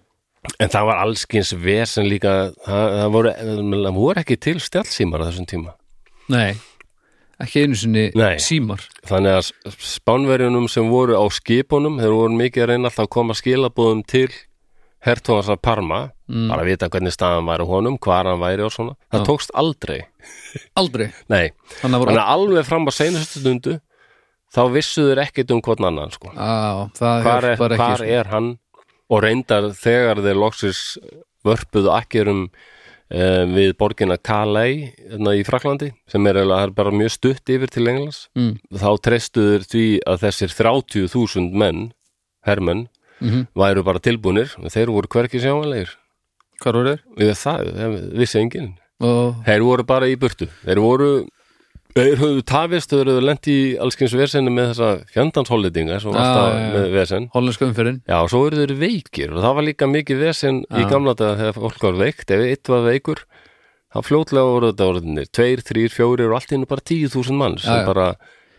En 0.60 0.68
það 0.72 0.86
var 0.88 1.02
allskins 1.04 1.52
vesen 1.60 2.08
líka, 2.10 2.32
það, 2.64 2.86
það, 3.00 3.10
voru, 3.16 3.32
það 3.40 3.94
voru 4.00 4.22
ekki 4.22 4.36
til 4.46 4.56
stjálfsímar 4.62 5.22
á 5.22 5.28
þessum 5.28 5.46
tíma. 5.50 5.74
nei, 6.32 6.56
ekki 7.42 7.62
einu 7.66 7.76
sinni 7.78 8.04
Nei. 8.16 8.36
símar 8.42 8.80
Þannig 9.06 9.36
að 9.38 9.76
spánverjunum 9.78 10.68
sem 10.72 10.88
voru 10.90 11.14
á 11.18 11.24
skipunum, 11.30 11.98
þeir 12.00 12.14
voru 12.16 12.34
mikið 12.40 12.64
að 12.64 12.70
reyna 12.72 12.88
alltaf 12.90 13.04
að 13.06 13.12
koma 13.18 13.36
skilabóðum 13.38 14.02
til 14.08 14.28
hertóðans 15.06 15.50
að 15.52 15.60
Parma, 15.62 15.98
Mm. 16.26 16.48
bara 16.50 16.62
að 16.64 16.66
vita 16.72 16.88
hvernig 16.90 17.12
staðan 17.14 17.46
væri 17.46 17.66
honum, 17.68 17.96
hvar 18.02 18.26
hann 18.26 18.40
væri 18.42 18.64
og 18.66 18.72
svona. 18.74 18.96
Það 19.12 19.20
Já. 19.20 19.26
tókst 19.28 19.50
aldrei. 19.54 20.00
aldrei, 20.74 21.12
Nei, 21.30 21.52
þannig 21.78 21.94
að 21.94 22.02
voru 22.02 22.16
að 22.18 22.30
alveg 22.34 22.64
fram 22.66 22.88
á 22.88 22.92
seinustu 22.96 23.38
stundu, 23.44 23.76
þá 24.50 24.60
vissu 24.74 25.04
þeir 25.06 25.20
ekkert 25.22 25.52
um 25.54 25.60
hvern 25.62 25.86
annan, 25.86 26.10
sko. 26.10 26.32
á, 26.34 26.90
það 26.98 27.22
hvar, 27.22 27.44
er, 27.44 27.54
hjálpar 27.54 27.74
ekki 27.76 27.84
hvar 27.84 28.02
sko. 28.02 28.08
er 28.18 28.30
hann 28.32 28.48
og 29.10 29.22
reyndar 29.22 29.70
þegar 29.76 30.22
þeir 30.24 30.40
loksis 30.40 30.80
vörpuðu 31.46 31.92
akkerum 31.94 32.42
um, 32.46 33.54
við 33.54 33.76
borgina 33.78 34.18
Calais 34.18 34.92
hérna 34.98 35.36
í 35.38 35.44
Fraklandi 35.46 35.92
sem 36.10 36.26
er, 36.26 36.42
er 36.42 36.74
bara 36.74 36.94
mjög 36.94 37.14
stutt 37.14 37.54
yfir 37.54 37.70
til 37.70 37.86
Englands 37.92 38.26
mm. 38.38 38.56
þá 38.74 38.90
treystuður 39.06 39.66
því 39.70 39.86
að 40.06 40.26
þessir 40.26 40.56
30.000 40.58 41.54
menn 41.54 41.88
hermenn 42.46 42.86
mm 42.86 43.46
væru 43.56 43.84
bara 43.84 44.02
tilbúnir. 44.02 44.52
Og 44.60 44.72
þeir 44.72 44.92
voru 44.92 45.08
hverki 45.08 45.40
sjáanlegir. 45.40 45.94
Hvar 46.60 46.76
voru 46.76 46.92
þeir? 46.94 47.02
við 47.16 47.32
það, 47.40 47.70
það 47.76 47.96
vissi 48.20 48.40
enginn. 48.40 48.68
Og 49.00 49.40
þeir 49.46 49.64
voru 49.64 49.84
bara 49.84 50.08
í 50.08 50.16
burtu. 50.20 50.48
Þeir 50.64 50.80
voru 50.80 51.08
þeir 51.96 52.20
höfðu 52.20 52.44
tafist, 52.46 52.92
þeir 52.92 53.10
höfðu 53.10 53.24
lent 53.24 53.48
í 53.50 53.56
allskins 53.82 54.14
vesenni 54.20 54.52
með 54.52 54.70
þessa 54.74 54.90
fjandansholdinga 55.14 55.98
sem 56.02 56.12
Já, 56.12 56.20
alltaf 56.22 56.52
já. 56.52 56.68
með 56.76 56.86
vesen. 56.96 57.28
Hollenska 57.34 57.68
umferðin. 57.70 57.98
Já, 58.06 58.16
og 58.20 58.30
svo 58.32 58.44
eru 58.50 58.62
þeir 58.62 58.76
veikir 58.84 59.34
og 59.34 59.42
það 59.44 59.58
var 59.58 59.68
líka 59.70 59.90
mikið 59.90 60.22
vesen 60.26 60.62
í 60.68 60.84
Já. 60.84 60.88
gamla 60.92 61.16
daga 61.18 61.40
þegar 61.40 61.58
fólk 61.60 61.88
var 61.88 62.00
veikt, 62.04 62.30
ef 62.36 62.46
eitt 62.46 62.72
var 62.72 62.86
veikur 62.86 63.24
þá 63.96 64.00
fljótlega 64.04 64.48
voru 64.52 64.72
þetta 64.72 64.88
orðinir 64.92 65.28
tveir, 65.32 65.62
þrýr, 65.64 65.92
fjórir 65.94 66.30
og 66.32 66.38
allt 66.40 66.52
í 66.52 66.56
hennu 66.58 66.68
bara 66.68 66.84
tíu 66.84 67.08
þúsund 67.12 67.40
mann 67.40 67.56
sem 67.62 67.80
já. 67.80 67.86
bara 67.88 68.08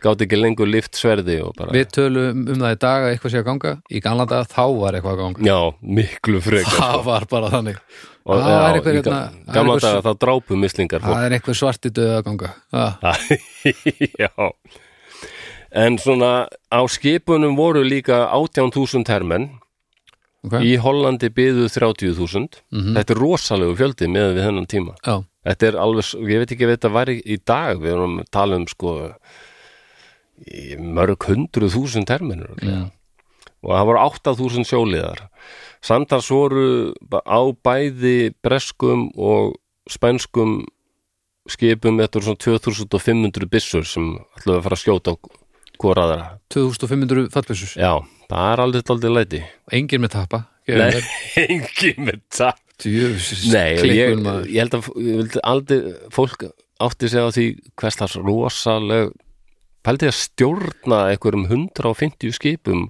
gátt 0.01 0.21
ekki 0.21 0.37
lengur 0.37 0.69
lift 0.69 0.97
sverði 0.97 1.39
og 1.45 1.55
bara, 1.57 1.73
við 1.73 1.87
tölum 1.95 2.43
um 2.45 2.61
það 2.61 2.75
í 2.75 2.79
dag 2.83 3.05
að 3.05 3.11
eitthvað 3.15 3.33
sé 3.33 3.39
að 3.41 3.47
ganga. 3.47 3.71
Í 3.89 4.01
gamla 4.05 4.27
dag 4.29 4.49
þá 4.51 4.63
var 4.77 4.97
eitthvað 4.97 5.15
að 5.15 5.21
ganga. 5.23 5.47
Já, 5.47 5.59
miklu 5.97 6.41
frekar 6.45 6.77
það 6.77 7.01
var 7.07 7.25
bara 7.31 7.49
þannig 7.53 7.79
og 8.27 8.41
það 8.43 8.55
er 8.67 8.77
eitthvað 8.77 8.97
hérna- 8.97 9.11
ga- 9.13 9.29
það 9.47 9.53
gamla 9.57 9.75
eitthvað 9.77 9.87
daga 9.87 10.01
þá 10.07 10.19
drápu 10.23 10.57
mislingar 10.59 11.01
fólk 11.05 11.15
það 11.15 11.25
er 11.29 11.35
eitthvað 11.37 11.57
svarti 11.61 11.91
döð 11.95 12.11
að 12.17 12.25
ganga. 12.27 12.49
Já. 14.23 14.31
En 15.77 15.97
svona 15.99 16.31
á 16.71 16.79
skipunum 16.87 17.55
voru 17.59 17.81
líka 17.87 18.25
18.000 18.35 19.07
hermenn. 19.11 19.49
Okay. 20.47 20.63
í 20.63 20.75
Hollandi 20.79 21.27
byðu 21.33 21.65
30.000 21.73 22.61
Mhm. 22.71 22.93
Þetta 22.95 23.11
er 23.15 23.19
rosalegu 23.19 23.73
fjöldi 23.75 24.07
með 24.07 24.35
við 24.37 24.45
þennan 24.47 24.67
tíma. 24.69 24.93
Já, 25.03 25.23
Þetta 25.47 25.67
er 25.67 25.75
alveg, 25.81 26.05
ég 26.29 26.39
veit 26.43 26.51
ekki 26.53 26.63
ef 26.67 26.71
þetta 26.77 26.91
væri 26.93 27.15
í 27.25 27.37
dag, 27.43 27.79
við 27.81 27.91
erum 27.95 28.19
að 28.21 28.29
tala 28.31 28.55
um 28.55 28.65
sko, 28.67 28.93
mörg 30.79 31.25
hundruð 31.27 31.73
þúsund 31.73 32.07
terminur 32.07 32.53
Já. 32.61 32.91
Og 33.67 33.73
það 33.75 33.87
voru 33.89 34.03
8000 34.07 34.67
sjóliðar. 34.69 35.23
Samtals 35.83 36.31
voru 36.33 36.93
á 37.13 37.39
bæði 37.67 38.33
breskum 38.43 39.09
og 39.13 39.57
spænskum 39.91 40.63
skipum 41.47 41.99
þetta 42.01 42.19
voru 42.19 42.29
svona 42.31 42.43
2500 42.47 43.51
byssur 43.51 43.85
sem 43.87 44.15
ætluðu 44.39 44.57
að 44.57 44.65
fara 44.65 44.79
að 44.79 44.83
skjóta 44.83 45.15
hvora 45.77 46.05
aðra. 46.07 46.29
2500 46.55 47.27
fallbissur 47.33 47.75
já, 47.77 47.91
það 48.31 48.53
er 48.53 48.63
aldrei 48.63 48.87
aldrei 48.95 49.11
læti. 49.13 49.43
Engin 49.77 50.03
með 50.03 50.15
tappa 50.17 50.45
nei, 50.67 51.03
engin 51.47 52.07
með 52.07 52.23
það 52.33 52.63
Nei, 52.77 53.71
og 53.81 53.87
ég, 53.89 54.19
ég 54.53 54.59
held 54.61 54.75
að 54.77 54.89
ég 55.01 55.37
aldrei, 55.41 55.77
fólk 56.13 56.43
átti 56.83 57.09
sig 57.09 57.23
á 57.25 57.33
því 57.33 57.45
hvers 57.79 57.97
það 57.97 58.17
rosaleg 58.21 59.15
pældi 59.87 60.09
að 60.11 60.17
stjórna 60.19 60.99
einhverjum 61.09 61.47
150 61.47 62.35
skipum 62.37 62.83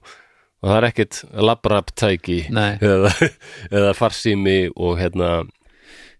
og 0.61 0.71
það 0.71 0.77
er 0.77 0.87
ekkit 0.89 1.19
labraptæki 1.47 2.39
Nei. 2.53 2.71
eða, 2.81 3.11
eða 3.69 3.93
farsími 3.97 4.59
og 4.75 4.97
hérna 5.01 5.31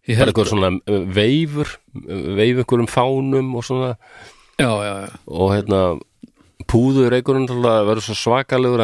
bara 0.08 0.20
held, 0.22 0.32
einhver 0.32 0.52
svona 0.52 0.74
veifur 1.16 1.72
uh, 1.74 2.28
veif 2.38 2.62
einhverjum 2.62 2.92
fánum 2.92 3.56
og 3.58 3.66
svona 3.68 3.96
já, 4.60 4.70
já, 4.70 4.94
já 5.08 5.10
og 5.28 5.56
hérna 5.56 5.82
púður 6.68 7.16
einhverjum 7.18 7.64
vera 7.88 8.04
svo 8.04 8.16
svakalegur 8.18 8.84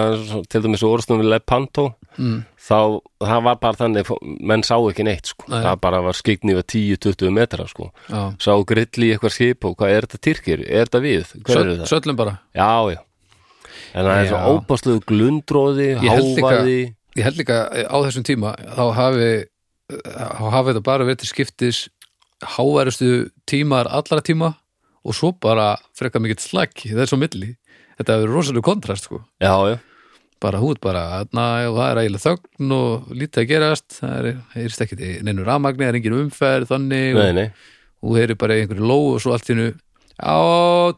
til 0.50 0.64
dæmis 0.64 0.84
orðstum 0.88 1.22
við 1.22 1.32
Lepanto 1.34 1.90
mm. 2.18 2.44
þá 2.58 3.00
það 3.24 3.48
var 3.48 3.62
bara 3.62 3.80
þannig 3.82 4.12
menn 4.40 4.66
sá 4.66 4.76
ekki 4.78 5.06
neitt 5.08 5.32
sko. 5.34 5.48
Nei. 5.52 5.62
það 5.66 5.80
bara 5.84 6.04
var 6.06 6.18
skikni 6.18 6.56
við 6.58 6.68
10-20 6.76 7.34
metra 7.36 7.68
sko. 7.70 7.90
sá 8.40 8.54
grilli 8.70 9.10
í 9.10 9.16
eitthvað 9.16 9.36
skip 9.36 9.68
og 9.68 9.76
hvað 9.80 9.96
er 9.96 10.08
þetta 10.08 10.24
tyrkir, 10.30 10.64
er 10.68 10.88
þetta 10.88 11.04
við 11.04 11.34
er 11.44 11.74
það? 11.74 11.90
söllum 11.92 12.20
bara 12.20 12.38
Já, 12.56 12.96
já 12.96 13.02
en 13.94 14.08
það 14.08 14.20
er 14.20 14.30
svo 14.32 14.58
óbásluðu 14.58 15.04
glundróði 15.10 15.90
hávaði. 16.02 16.78
ég 17.18 17.28
held 17.28 17.40
líka 17.42 17.60
á 17.70 17.98
þessum 18.06 18.28
tíma 18.28 18.54
þá 18.60 18.84
hafi 18.98 19.32
þá 19.94 20.46
hafi 20.56 20.68
þetta 20.72 20.86
bara 20.86 21.08
verið 21.08 21.24
til 21.24 21.32
skiptis 21.32 21.82
háværustu 22.56 23.10
tímar 23.50 23.88
allra 23.92 24.24
tíma 24.26 24.54
og 25.04 25.16
svo 25.16 25.34
bara 25.36 25.74
frekar 25.98 26.24
mikill 26.24 26.42
slag 26.42 26.76
það 26.80 27.04
er 27.04 27.12
svo 27.12 27.20
milli. 27.20 27.56
Þetta 28.00 28.16
hefur 28.16 28.32
rosalega 28.34 28.66
kontrast 28.66 29.06
sko. 29.06 29.20
Já, 29.44 29.54
já, 29.70 29.76
bara 30.42 30.60
hút 30.64 30.80
bara, 30.82 31.24
na, 31.36 31.44
það 31.68 31.84
er 31.86 32.00
eiginlega 32.02 32.24
þögn 32.24 32.74
og 32.74 33.12
lítið 33.14 33.44
að 33.44 33.50
gerast 33.52 33.98
það 34.00 34.16
er, 34.18 34.40
heyrist 34.56 34.84
ekkit 34.86 35.04
í 35.04 35.12
neinu 35.28 35.46
rafmagni, 35.48 35.86
það 35.86 35.92
er 35.92 36.00
engin 36.00 36.18
umferð 36.18 36.72
þannig 36.74 37.06
nei, 37.14 37.22
og, 37.22 37.36
nei 37.38 37.48
og 38.04 38.20
heyri 38.20 38.36
bara 38.40 38.58
í 38.58 38.64
einhverju 38.64 38.88
lóu 38.88 39.14
og 39.14 39.22
svo 39.24 39.34
allt 39.36 39.48
í 39.48 39.54
hennu 39.54 39.70
á 40.20 40.36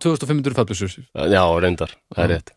2500 0.01 0.57
fallbissur 0.57 0.95
Já, 1.30 1.43
reyndar, 1.61 1.93
það 2.15 2.23
er 2.26 2.34
rétt 2.34 2.55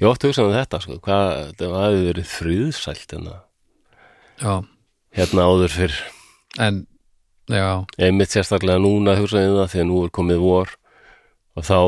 Ég 0.00 0.08
ótti 0.08 0.28
hugsað 0.30 0.48
um 0.50 0.54
þetta, 0.56 0.80
sko, 0.82 0.98
hvað 1.04 1.54
það 1.60 1.76
hefði 1.84 2.06
verið 2.10 2.30
friðsælt 2.32 3.12
hérna, 3.14 3.34
já, 4.42 4.54
hérna 5.18 5.46
áður 5.50 5.74
fyrr. 5.76 5.96
En 6.66 6.80
já, 7.52 7.66
einmitt 7.98 8.32
sérstaklega 8.34 8.80
núna 8.82 9.16
hugsaði 9.18 9.52
um 9.52 9.60
það 9.62 9.72
þegar 9.74 9.88
nú 9.90 10.00
er 10.06 10.14
komið 10.20 10.40
vor. 10.44 10.72
Og 11.56 11.64
þá 11.68 11.78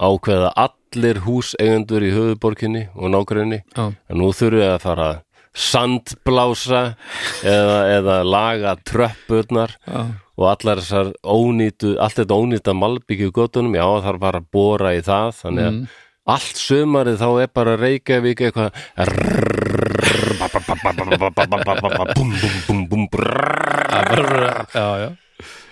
ákveða 0.00 0.52
allir 0.56 1.18
húseigendur 1.26 2.04
í 2.06 2.12
höfuborginni 2.14 2.86
og 2.96 3.10
já, 3.76 3.88
að 4.08 4.16
nú 4.20 4.30
þurfið 4.36 4.68
að 4.70 4.78
fara 4.84 5.08
að 5.14 5.18
sandblása 5.60 6.82
eða, 7.44 7.78
eða 7.98 8.16
laga 8.24 8.76
tröppurnar 8.86 9.74
já, 9.86 10.04
og 10.40 10.46
allar 10.48 10.80
þessar 10.80 11.10
ónýtu, 11.26 11.96
allt 12.00 12.20
þetta 12.20 12.38
ónýta 12.38 12.74
malbyggju 12.76 13.32
göttunum, 13.36 13.74
já 13.76 13.84
er 14.14 14.20
bara 14.22 14.40
að 14.40 14.46
bóra 14.54 14.94
í 14.96 15.02
það, 15.04 15.34
þannig 15.42 15.66
að 15.66 15.74
Mm. 15.80 15.88
Allt 16.28 16.60
sömarið 16.60 17.20
þá 17.20 17.28
er 17.44 17.52
bara 17.54 17.76
Reykjavík 17.80 18.42
eitthvað 18.48 18.70
er 19.00 19.08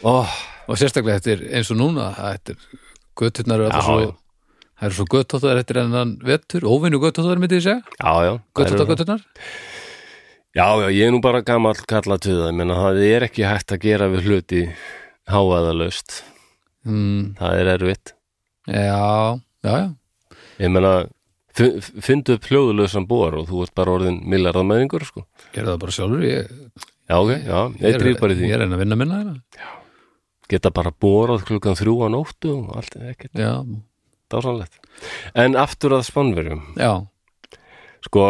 oh, 0.03 0.39
og 0.69 0.79
sérstaklega 0.81 1.19
eftir 1.21 1.45
eins 1.53 1.71
og 1.75 1.81
núna 1.81 2.11
þetta 2.17 2.55
er 2.55 2.59
götturnar 3.19 3.67
það 3.69 4.87
eru 4.89 4.95
svo 4.95 5.09
göttóttar 5.11 5.61
eftir 5.61 5.83
ennan 5.83 6.17
vetur 6.25 6.67
óvinnu 6.69 7.01
göttóttar 7.03 7.41
myndi 7.43 7.59
ég 7.59 7.67
segja. 7.67 7.83
Göttóttar 8.55 8.89
götturnar 8.93 9.27
Já, 10.57 10.65
já, 10.81 10.89
ég 10.91 11.05
er 11.07 11.13
nú 11.13 11.21
bara 11.23 11.43
gamall 11.45 11.77
kalla 11.87 12.17
til 12.19 12.39
það, 12.39 12.55
menna 12.57 12.75
það 12.81 12.97
er 13.05 13.27
ekki 13.29 13.45
hægt 13.47 13.75
að 13.77 13.83
gera 13.85 14.07
við 14.11 14.25
hluti 14.27 14.63
háaðalaust, 15.29 16.23
mm, 16.89 17.37
það 17.39 17.59
er 17.61 17.71
erfitt. 17.75 18.15
já, 18.67 19.39
já, 19.63 19.73
já 19.77 19.98
Ég 20.59 20.73
menna, 20.75 20.93
fyndu 21.55 22.37
upp 22.39 22.47
hljóðulösan 22.51 23.07
bor 23.09 23.37
og 23.41 23.49
þú 23.51 23.65
ert 23.65 23.75
bara 23.79 23.95
orðin 23.99 24.21
millarðamæðingur, 24.31 25.07
sko. 25.07 25.25
gerðu 25.55 25.75
það 25.75 25.83
bara 25.85 25.97
sjálfur 25.99 26.25
ég, 26.27 26.55
Já, 27.09 27.17
ok, 27.17 27.31
já, 27.49 27.61
ég 27.81 27.99
drýf 28.03 28.19
bara 28.21 28.35
í 28.35 28.37
því. 28.37 28.49
ég 28.51 28.57
er 28.59 28.65
enn 28.67 28.75
að 28.77 28.83
vinna 28.83 28.97
minna 29.01 29.21
hérna 29.23 29.77
Geta 30.49 30.73
bara 30.73 30.93
borað 30.93 31.45
klukkan 31.49 31.77
þrjú 31.77 31.95
á 32.05 32.09
nóttu 32.13 32.53
og 32.57 32.77
allt 32.81 32.95
er 32.97 33.11
ekkert 33.13 33.37
já, 33.37 33.53
dásanlegt. 34.33 34.79
En 35.37 35.57
aftur 35.61 35.93
að 35.97 36.07
spannverjum, 36.09 36.63
já, 36.81 36.93
sko, 38.07 38.23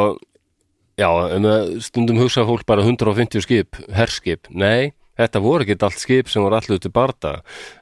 já, 0.99 1.07
það 1.07 1.77
stundum 1.87 2.19
hugsa 2.19 2.43
fólk 2.49 2.67
bara 2.67 2.83
150 2.83 3.45
skip, 3.47 3.79
herskip. 3.95 4.51
Nei, 4.51 4.91
þetta 5.19 5.43
voru 5.43 5.63
ekki 5.67 5.79
allt 5.87 6.03
skip 6.03 6.31
sem 6.31 6.43
voru 6.43 6.59
allir 6.59 6.83
til 6.83 6.91
barda. 6.95 7.37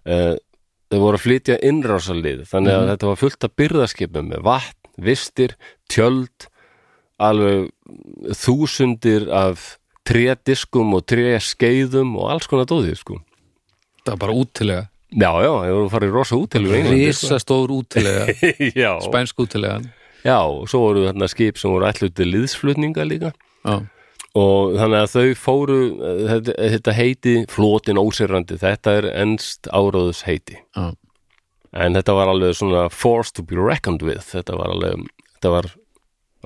Uh, 0.05 0.37
þau 0.91 0.99
voru 1.03 1.19
að 1.19 1.25
flytja 1.27 1.57
innrásalið, 1.67 2.45
þannig 2.51 2.73
að 2.77 2.83
Mhm. 2.83 2.91
þetta 2.93 3.07
var 3.11 3.17
fullt 3.17 3.45
af 3.45 3.57
byrðaskipum 3.57 4.29
með 4.33 4.43
vatn, 4.43 4.91
vistir, 5.03 5.57
tjöld, 5.91 6.47
alveg 7.21 7.71
þúsundir 8.37 9.29
af 9.33 9.79
trédiskum 10.07 10.95
og 10.95 11.07
tréskeiðum 11.11 12.15
og 12.21 12.31
alls 12.31 12.47
konar 12.47 12.67
dóðið, 12.71 12.97
sko. 13.01 13.19
það 14.05 14.13
var 14.15 14.21
bara 14.23 14.33
útilega 14.37 14.89
Já, 15.17 15.31
já, 15.41 15.51
ég 15.65 15.73
voru 15.73 15.87
að 15.87 15.91
fara 15.91 16.07
í 16.07 16.13
rosa 16.13 16.37
Englandi, 16.37 17.13
sko. 17.15 17.29
risastór 17.31 17.69
útilega 17.71 19.01
spænsk 19.07 19.37
útilega 19.39 19.79
já, 20.27 20.39
og 20.43 20.67
svo 20.69 20.81
voru 20.83 21.07
þarna 21.07 21.29
skip 21.31 21.57
sem 21.59 21.71
voru 21.71 21.87
allir 21.87 22.11
til 22.15 22.27
liðsflutninga 22.33 23.05
líka. 23.07 23.33
já, 23.65 23.87
og 24.37 24.77
þannig 24.77 25.01
að 25.01 25.15
þau 25.15 25.41
fóru 25.41 25.81
þetta, 26.29 26.55
þetta 26.77 26.95
heiti 26.97 27.35
flotin 27.49 28.01
ósirrandi 28.01 28.59
þetta 28.61 28.97
er 29.01 29.11
ennst 29.15 29.71
áráðus 29.73 30.23
heiti 30.27 30.59
já, 30.61 30.91
en 31.77 31.97
þetta 31.97 32.17
var 32.17 32.33
alveg 32.33 32.57
svona 32.57 32.87
force 32.93 33.35
to 33.37 33.45
be 33.45 33.59
reckoned 33.59 34.05
with. 34.07 34.25
Þetta 34.33 34.57
var 34.59 34.73
alveg 34.75 35.07
þetta 35.37 35.53
var, 35.53 35.71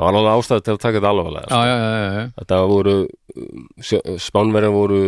var 0.01 0.19
alveg 0.21 0.39
ástæð 0.39 0.63
til 0.67 0.77
að 0.77 0.85
taka 0.85 1.03
þetta 1.03 1.43
já, 1.49 1.61
já, 1.67 1.77
já, 1.77 1.91
já, 1.91 2.13
já. 2.21 2.31
þetta 2.39 2.61
voru 2.71 2.97
spánverjar 4.29 4.75
voru 4.75 5.03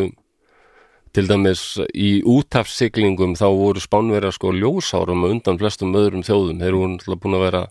til 1.13 1.27
dæmis 1.29 1.63
í 1.93 2.11
útafsiglingum 2.25 3.35
þá 3.37 3.47
voru 3.53 3.83
spánverjar 3.85 4.33
sko 4.33 4.55
ljósárum 4.57 5.27
undan 5.29 5.61
flestum 5.61 5.93
öðrum 5.99 6.25
þjóðum. 6.25 6.63
Þeir 6.63 6.79
voru 6.79 7.19
búin 7.21 7.37
að 7.37 7.47
vera 7.47 7.67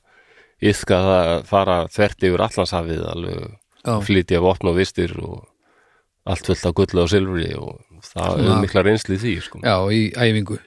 yfka 0.61 0.99
það 1.07 1.31
að 1.31 1.47
fara 1.49 1.77
þvert 1.89 2.27
yfir 2.27 2.45
allanshafið 2.45 3.05
alveg 3.15 3.47
já. 3.85 3.95
flytja 4.05 4.41
vopn 4.43 4.67
og 4.71 4.77
vistir 4.77 5.13
og 5.21 5.47
allt 6.25 6.45
fullt 6.45 6.65
af 6.69 6.73
gullu 6.77 7.01
og 7.03 7.09
silfri 7.09 7.47
og 7.57 7.79
það 8.13 8.41
er 8.45 8.59
mikla 8.61 8.83
reynsli 8.85 9.15
í 9.17 9.21
því 9.21 9.35
sko. 9.41 9.61
já, 9.63 9.75
í 9.91 10.01
æfingu 10.15 10.59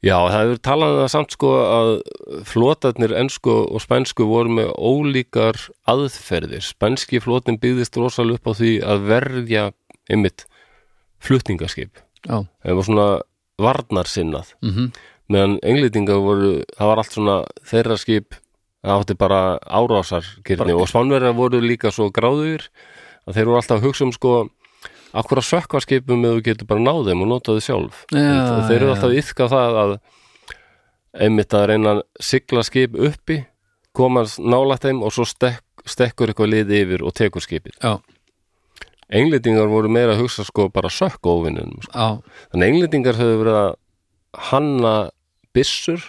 Já, 0.00 0.16
það 0.16 0.38
hefur 0.40 0.60
talað 0.64 0.94
um 1.02 1.08
samt 1.12 1.34
sko 1.36 1.48
að 1.60 1.90
flotarnir 2.48 3.12
ensku 3.20 3.52
og 3.68 3.82
spænsku 3.84 4.24
voru 4.24 4.48
með 4.56 4.70
ólíkar 4.80 5.58
aðferðir. 5.92 6.62
Spænski 6.64 7.20
flotin 7.20 7.58
byggðist 7.60 7.98
rosalega 8.00 8.38
upp 8.40 8.48
á 8.48 8.52
því 8.56 8.70
að 8.80 9.04
verja 9.10 9.64
einmitt 10.08 10.46
flutningaskip. 11.20 12.00
já, 12.24 12.46
Það 12.64 12.74
var 12.80 12.84
svona 12.88 13.08
varnarsinnað. 13.60 14.54
mhm, 14.62 14.92
Meðan 15.30 15.58
englýtingar 15.62 16.18
voru, 16.24 16.64
það 16.74 16.86
var 16.90 16.98
allt 16.98 17.12
svona 17.12 17.36
þeirra 17.62 17.96
skip, 18.00 18.34
það 18.80 18.94
átti 19.02 19.16
bara 19.20 19.40
árásarkirni 19.66 20.74
og 20.76 20.88
spánverjar 20.88 21.34
voru 21.36 21.60
líka 21.60 21.92
svo 21.92 22.08
gráður 22.14 22.68
að 23.28 23.36
þeir 23.36 23.50
voru 23.50 23.58
alltaf 23.60 23.78
að 23.80 23.86
hugsa 23.88 24.06
um 24.06 24.12
sko 24.16 24.34
akkur 25.20 25.40
að 25.42 25.48
sökva 25.50 25.80
skipum 25.82 26.24
eða 26.24 26.38
þú 26.38 26.44
getur 26.46 26.68
bara 26.70 26.84
náð 26.84 27.10
þeim 27.10 27.24
og 27.24 27.28
nota 27.32 27.56
þau 27.56 27.64
sjálf. 27.66 28.04
Já, 28.14 28.20
En 28.20 28.68
þeir 28.68 28.76
eru 28.78 28.88
já, 28.88 28.92
alltaf 28.94 29.10
að 29.10 29.18
yfka 29.20 29.48
það 29.50 29.78
að 29.82 29.94
einmitt 31.26 31.56
að 31.58 31.66
reyna 31.72 31.94
að 31.96 32.02
sigla 32.22 32.62
skip 32.66 32.94
uppi, 32.94 33.40
komast 33.96 34.38
nálægt 34.38 34.86
þeim 34.86 35.02
og 35.02 35.12
svo 35.12 35.26
stek, 35.26 35.60
stekkur 35.84 36.30
eitthvað 36.30 36.52
lið 36.54 36.74
yfir 36.78 37.02
og 37.02 37.14
tekur 37.18 37.42
skipið. 37.44 37.74
já, 37.82 37.98
Englendingar 39.10 39.66
voru 39.66 39.88
meira 39.90 40.14
að 40.14 40.20
hugsa 40.22 40.44
sko 40.46 40.68
bara 40.70 40.86
sökk 40.86 41.26
óvinnum. 41.26 41.72
Sko. 41.82 42.22
Þannig 42.52 42.68
englendingar 42.68 43.16
höfðu 43.18 43.40
verið 43.40 43.56
að 43.58 43.72
hanna 44.50 44.92
byssur 45.50 46.04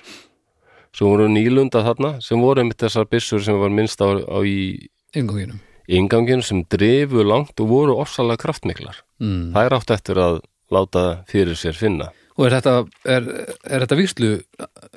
sem 0.96 1.08
voru 1.08 1.28
nýlunda 1.32 1.84
þarna, 1.86 2.16
sem 2.22 2.40
voru 2.42 2.62
einmitt 2.64 2.82
þessar 2.84 3.08
byssur 3.12 3.44
sem 3.44 3.58
var 3.60 3.70
minnst 3.72 4.02
á, 4.04 4.08
á 4.12 4.38
í 4.44 4.88
inganginum 5.16 5.60
inganginu 5.92 6.44
sem 6.46 6.62
drifu 6.72 7.24
langt 7.28 7.60
og 7.60 7.68
voru 7.68 7.96
ofsalega 8.00 8.40
kraftmiklar. 8.46 9.02
mm. 9.20 9.52
Það 9.56 9.66
er 9.68 9.76
átt 9.76 9.92
eftir 9.98 10.20
að 10.22 10.38
láta 10.72 11.02
fyrir 11.28 11.58
sér 11.60 11.76
finna. 11.76 12.12
og 12.38 12.46
er 12.48 12.54
þetta 12.62 12.76
er, 13.06 13.26
er 13.68 13.84
þetta 13.86 13.98
víslu 14.00 14.30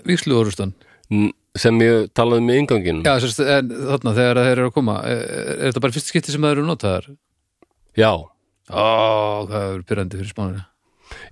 víslu 0.06 0.36
orustan 0.38 0.74
N- 1.10 1.32
sem 1.56 1.78
ég 1.82 2.08
talaði 2.14 2.42
með 2.46 2.60
inganginum 2.62 3.02
Já, 3.06 3.18
sérst, 3.22 3.40
en 3.42 3.68
þarna 3.70 4.14
þegar 4.16 4.38
þeir 4.44 4.52
eru 4.58 4.68
að 4.70 4.74
koma 4.74 4.94
er, 5.06 5.18
er 5.58 5.66
þetta 5.72 5.82
bara 5.84 5.94
fyrst 5.96 6.08
skipti 6.12 6.32
sem 6.34 6.42
það 6.46 6.54
eru 6.56 6.66
notaðar? 6.68 7.08
já, 7.98 8.12
Ó, 8.70 9.44
hvað 9.50 9.66
er 9.74 9.82
byrjandi 9.88 10.18
fyrir 10.22 10.30
spánir 10.32 10.62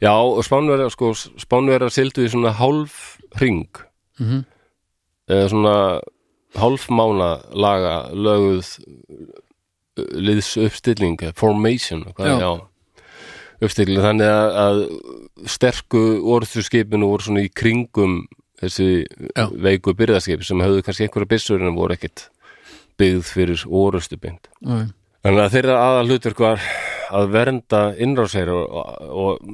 já 0.03 0.13
og 0.13 0.43
spánverjar 0.45 0.91
sko, 0.93 1.13
spánverjar 1.41 1.91
sildu 1.95 2.27
í 2.27 2.31
svona 2.31 2.53
hálf 2.59 3.17
ring 3.41 3.65
Mhm. 4.21 4.45
eða 5.33 5.49
svona 5.49 5.77
hálfmána 6.59 7.31
laga 7.55 7.95
löguð 8.13 8.69
uh, 8.83 10.05
liðs 10.17 10.57
uppstilling 10.61 11.21
formation 11.35 12.05
Já. 12.19 12.39
já. 12.41 12.53
uppstilling 13.63 14.03
þannig 14.03 14.29
að, 14.29 14.59
að 14.67 15.49
sterku 15.49 16.03
orðu 16.35 16.65
skipinu 16.67 17.09
voru 17.09 17.29
svona 17.29 17.47
í 17.47 17.53
kringum 17.53 18.27
þessi 18.63 19.05
Já. 19.35 19.49
veiku 19.51 19.95
byrðaskip 19.99 20.45
sem 20.47 20.61
höfðu 20.63 20.85
kannski 20.87 21.07
einhverja 21.09 21.33
byssur 21.35 21.63
en 21.63 21.77
voru 21.79 21.97
ekkit 21.97 22.29
byggð 23.01 23.25
fyrir 23.27 23.65
orustu 23.67 24.19
beint 24.21 24.51
okay. 24.63 24.91
Þannig 25.23 25.45
að 25.45 25.53
þeirra 25.55 25.75
aðal 25.79 26.07
hlutverk 26.11 26.41
var 26.43 26.65
að 27.13 27.31
vernda 27.35 27.81
innrásherri 28.01 28.55
og, 28.55 28.91
og, 29.23 29.47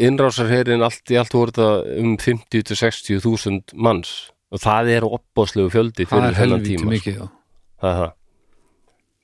innrásarherrin 0.00 0.84
allt 0.84 1.12
í 1.12 1.18
allt 1.20 1.34
voru 1.36 1.52
þetta 1.54 1.96
um 2.02 2.14
50-60 2.20 3.22
þúsund 3.24 3.74
manns 3.76 4.14
og 4.54 4.62
það 4.62 4.92
er 4.96 5.06
opbóðslegu 5.08 5.72
fjöldi 5.72 6.06
fyrir 6.08 6.38
helvíti 6.38 6.74
tíma 6.74 6.84
sko. 6.84 6.92
mikið 6.94 7.18
það 7.20 7.98
það. 8.00 8.12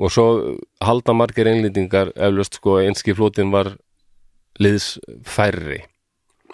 og 0.01 0.15
svo 0.17 0.27
halda 0.85 1.17
margir 1.17 1.51
englendingar 1.51 2.13
eflaust 2.17 2.59
sko 2.61 2.81
einski 2.83 3.17
flótin 3.17 3.55
var 3.55 3.75
liðsfærri 4.61 5.85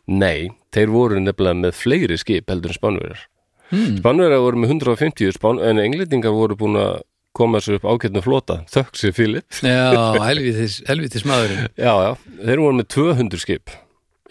nei, 0.06 0.52
þeir 0.74 0.92
voru 0.92 1.22
nefnilega 1.22 1.62
með 1.64 1.78
fleiri 1.80 2.18
skip 2.20 2.52
heldur 2.52 2.74
en 2.74 2.78
spánverjar 2.78 3.26
hmm. 3.72 3.98
spánverjar 4.02 4.44
voru 4.44 4.62
með 4.62 4.76
150 4.76 5.38
spán, 5.38 5.62
en 5.62 5.82
englendingar 5.82 6.34
voru 6.36 6.58
búin 6.58 6.78
að 6.80 7.00
koma 7.36 7.60
sér 7.64 7.78
upp 7.78 7.86
ágætnum 7.92 8.24
flóta 8.24 8.56
þökk 8.72 8.96
sér 9.00 9.14
Philip. 9.16 9.58
Já, 9.62 9.92
helvítis, 10.30 10.78
helvítis 10.88 11.26
maðurinn. 11.28 11.68
Já, 11.76 11.92
já, 12.06 12.10
þeir 12.42 12.62
voru 12.64 12.78
með 12.80 12.88
200 12.96 13.42
skip. 13.44 13.74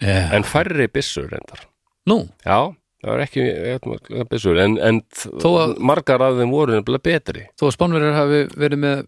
Já, 0.02 0.18
en 0.36 0.44
færri 0.44 0.88
byssur 0.92 1.30
reyndar. 1.32 1.62
Nú, 2.10 2.20
Já, 2.46 2.58
það 3.02 3.10
var 3.12 3.22
ekki 3.24 3.44
ekki 3.76 4.24
byssur. 4.30 4.58
En, 4.62 4.76
en 4.82 5.00
að- 5.64 5.76
margar 5.90 6.22
af 6.26 6.36
þeim 6.40 6.52
voru 6.54 6.76
nefnilega 6.76 7.06
betri. 7.08 7.46
Þó 7.58 7.68
að 7.70 7.76
spánverjar 7.78 8.16
hafi 8.18 8.40
verið 8.58 8.82
með 8.82 9.04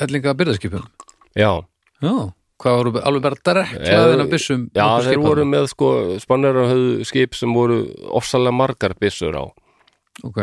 hellinga 0.00 0.32
byrðaskipum 0.38 0.84
Já, 1.36 1.50
Já, 2.02 2.14
hvað 2.62 2.76
voru 2.78 2.92
alveg 3.02 3.22
bara 3.24 3.38
direkt 3.48 3.78
Eh, 3.82 3.98
af 4.22 4.30
byssum 4.30 4.64
já 4.74 4.84
þeir 5.02 5.06
skipa 5.10 5.24
voru 5.26 5.44
með 5.48 5.66
sko 5.72 5.88
spannara 6.22 6.64
höfðu 6.70 7.06
skip 7.08 7.34
sem 7.38 7.52
voru 7.56 7.78
ofsalega 8.14 8.54
margar 8.56 8.94
byssur 9.00 9.34
á. 9.36 9.44
Ok, 10.24 10.38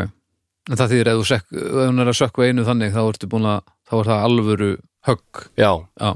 en 0.70 0.78
það 0.78 0.94
þýðir 0.94 1.12
sekk, 1.26 1.46
ef 1.58 1.78
hún 1.82 2.02
er 2.02 2.10
að 2.12 2.18
sökka 2.20 2.46
einu 2.46 2.64
þannig 2.66 2.94
þá 2.94 3.02
ertu 3.04 3.30
búin 3.30 3.48
að, 3.50 3.62
þá 3.90 3.94
er 4.00 4.10
það 4.10 4.26
alvöru 4.28 4.72
högg 5.08 5.44
Já, 5.58 5.72
Já, 5.98 6.10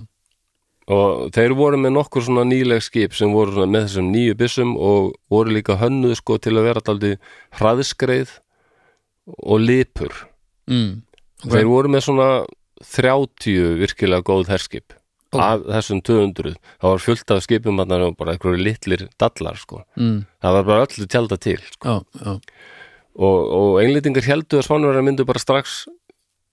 og 0.95 1.31
þeir 1.35 1.55
voru 1.57 1.81
með 1.81 1.95
nokkur 1.97 2.27
svona 2.27 2.45
nýleg 2.49 2.83
skip 2.85 3.15
sem 3.17 3.33
voru 3.33 3.55
svona 3.55 3.71
með 3.73 3.87
þessum 3.89 4.11
nýju 4.13 4.37
byssum 4.41 4.75
og 4.77 5.15
voru 5.33 5.57
líka 5.57 5.79
hönnuð 5.81 6.19
sko 6.21 6.37
til 6.43 6.57
að 6.59 6.69
vera 6.69 6.85
daldi 6.85 7.15
hraðskreið 7.59 8.37
og 9.41 9.65
lipur 9.65 10.13
mm. 10.71 10.93
Ok. 11.45 11.51
Þeir 11.53 11.67
voru 11.69 11.91
með 11.93 12.05
svona 12.07 12.29
30 12.85 13.81
virkilega 13.81 14.25
góð 14.25 14.53
herskip 14.53 14.95
Ó. 15.35 15.41
af 15.41 15.65
þessum 15.67 16.01
200 16.05 16.55
það 16.55 16.89
var 16.93 17.03
fullt 17.03 17.35
af 17.35 17.43
skipum 17.45 17.81
að 17.83 17.97
og 18.07 18.17
bara 18.21 18.35
einhverju 18.35 18.61
litlir 18.61 19.09
dallar 19.19 19.59
sko. 19.59 19.83
mm. 19.97 20.19
það 20.45 20.57
var 20.59 20.69
bara 20.69 20.87
öllu 20.87 21.09
tjálta 21.09 21.41
til 21.41 21.61
sko. 21.73 21.89
Já, 21.89 22.21
já, 22.21 22.39
og, 23.15 23.39
og 23.59 23.79
englendingar 23.83 24.27
heldu 24.27 24.59
að 24.59 24.67
spánverðar 24.69 25.07
myndu 25.07 25.27
bara 25.29 25.43
strax 25.43 25.85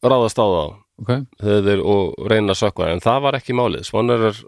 ráðast 0.06 0.40
á 0.42 0.46
þá. 0.46 0.64
Ok. 1.02 1.12
Þegar 1.42 1.64
þeir 1.66 1.82
og 1.90 2.30
reyna 2.30 2.54
að 2.54 2.60
sökva 2.62 2.90
en 2.94 3.02
það 3.02 3.20
var 3.26 3.38
ekki 3.40 3.56
málið. 3.58 3.86
Spánverðar 3.90 4.40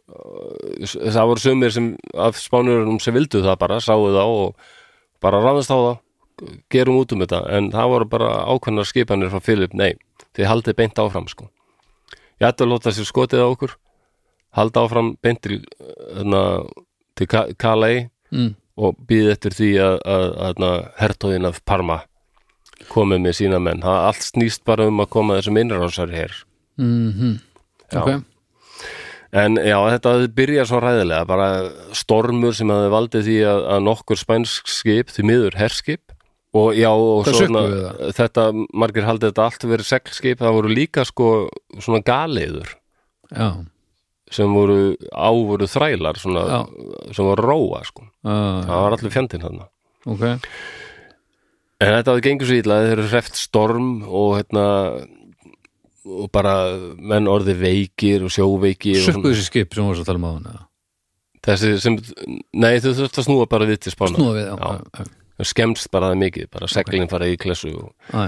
það 1.13 1.27
voru 1.31 1.43
sumir 1.43 1.73
sem 1.73 1.91
af 2.13 2.37
spánverðarum 2.41 2.99
sem 3.01 3.15
vildu 3.17 3.41
það 3.45 3.59
bara, 3.61 3.79
sáu 3.81 4.07
þá 4.13 4.23
og 4.23 4.55
bara 5.23 5.41
ráðast 5.43 5.73
á 5.73 5.77
þá. 5.77 5.93
Gerum 6.73 6.97
út 6.97 7.13
um 7.13 7.21
þetta, 7.21 7.43
en 7.53 7.69
það 7.73 7.91
voru 7.91 8.07
bara 8.09 8.29
ákveðnar 8.49 8.87
skipanir 8.89 9.29
frá 9.29 9.41
Filip, 9.45 9.73
nei 9.77 9.93
þið 10.33 10.47
haldið 10.49 10.75
beint 10.79 10.99
áfram 11.01 11.27
sko. 11.29 11.45
Ég 12.41 12.47
ætti 12.49 12.65
að 12.65 12.71
láta 12.73 12.91
sér 12.91 13.05
skotið 13.05 13.43
á 13.45 13.47
okkur. 13.53 13.75
Halda 14.57 14.81
áfram 14.85 15.11
beint 15.21 15.41
til, 15.45 15.59
þarna, 16.17 16.41
til 17.17 17.27
Ka- 17.29 17.51
Calais 17.61 18.07
mm. 18.33 18.51
Og 18.77 18.97
býði 19.07 19.31
eftir 19.35 19.55
því 19.57 19.71
að, 19.85 19.95
að, 20.09 20.27
að, 20.47 20.65
að 20.67 20.83
hertóðin 20.99 21.49
af 21.49 21.61
Parma 21.67 22.01
komið 22.89 23.23
með 23.23 23.37
sína 23.37 23.61
menn. 23.63 23.83
Það 23.85 24.05
allt 24.09 24.27
snýst 24.27 24.63
bara 24.67 24.89
um 24.89 25.01
að 25.03 25.11
koma 25.13 25.39
þessum 25.39 25.59
innrásar 25.61 26.13
hér. 26.13 26.37
Mm 26.81 27.39
Já. 27.93 28.01
Ok, 28.01 28.23
en 29.37 29.57
já, 29.61 29.77
þetta 29.93 30.13
byrjað 30.33 30.69
svo 30.69 30.79
ræðilega 30.81 31.25
bara 31.29 31.49
stormur 31.93 32.55
sem 32.57 32.71
hafði 32.73 32.89
valdið 32.93 33.27
því 33.27 33.37
að, 33.49 33.61
að 33.75 33.83
nokkur 33.85 34.17
spænsk 34.17 34.71
skip 34.71 35.13
því 35.13 35.25
miður 35.29 35.57
herskip 35.59 36.15
og 36.57 36.77
já, 36.77 36.89
og 36.89 37.29
svona 37.29 37.63
þetta, 38.17 38.47
margir 38.73 39.05
haldið 39.05 39.31
þetta 39.31 39.45
allt 39.45 39.67
verið 39.69 39.89
seglskip, 39.89 40.41
það 40.41 40.57
voru 40.57 40.73
líka 40.73 41.05
sko 41.05 41.29
svona 41.77 42.01
galiður 42.05 42.73
já 43.29 43.49
sem 44.33 44.53
voru 44.57 44.77
á 45.13 45.29
voru 45.31 45.67
þrælar 45.69 46.17
svona, 46.21 46.43
sem 47.13 47.25
voru 47.27 47.45
róa 47.45 47.83
sko, 47.87 48.07
uh, 48.25 48.63
það 48.65 48.79
var 48.87 48.97
allir 48.97 49.13
fjandinn 49.13 49.45
þarna. 49.45 49.69
Ok, 50.09 50.25
En 51.83 51.89
þetta 51.97 52.13
hafði 52.13 52.23
gengur 52.23 52.47
svo 52.47 52.55
illa, 52.61 52.75
þeir 52.85 52.93
eru 52.95 53.07
hreft 53.11 53.35
storm 53.35 53.87
og 54.07 54.37
hérna 54.37 54.61
og 56.03 56.29
bara 56.35 56.53
menn 56.99 57.27
orði 57.31 57.55
veikir 57.59 58.23
og 58.27 58.31
sjóveikir 58.31 59.01
svona. 59.03 59.23
þessi 59.31 59.45
skip 59.49 59.75
sem 59.75 59.87
voru 59.87 60.03
að 60.03 60.07
tala 60.09 60.19
um 60.21 60.27
á 60.27 60.31
hana 60.35 60.53
þessi 61.43 61.73
sem, 61.83 61.97
nei 62.55 62.77
þau 62.83 62.89
þurft 63.01 63.19
að 63.19 63.27
snúa 63.27 63.47
bara 63.51 63.67
við 63.67 63.81
til 63.85 63.93
spána 63.95 64.15
Snúa 64.15 64.33
við, 64.35 64.47
já, 64.47 64.55
Já. 64.59 65.03
já, 65.03 65.47
skemmst 65.51 65.91
bara 65.95 66.11
það 66.13 66.21
mikið, 66.23 66.49
bara 66.55 66.69
seglinn 66.71 67.09
fara 67.11 67.27
í 67.31 67.37
klessu 67.39 67.71
og, 67.75 67.91
Æ, 68.11 68.23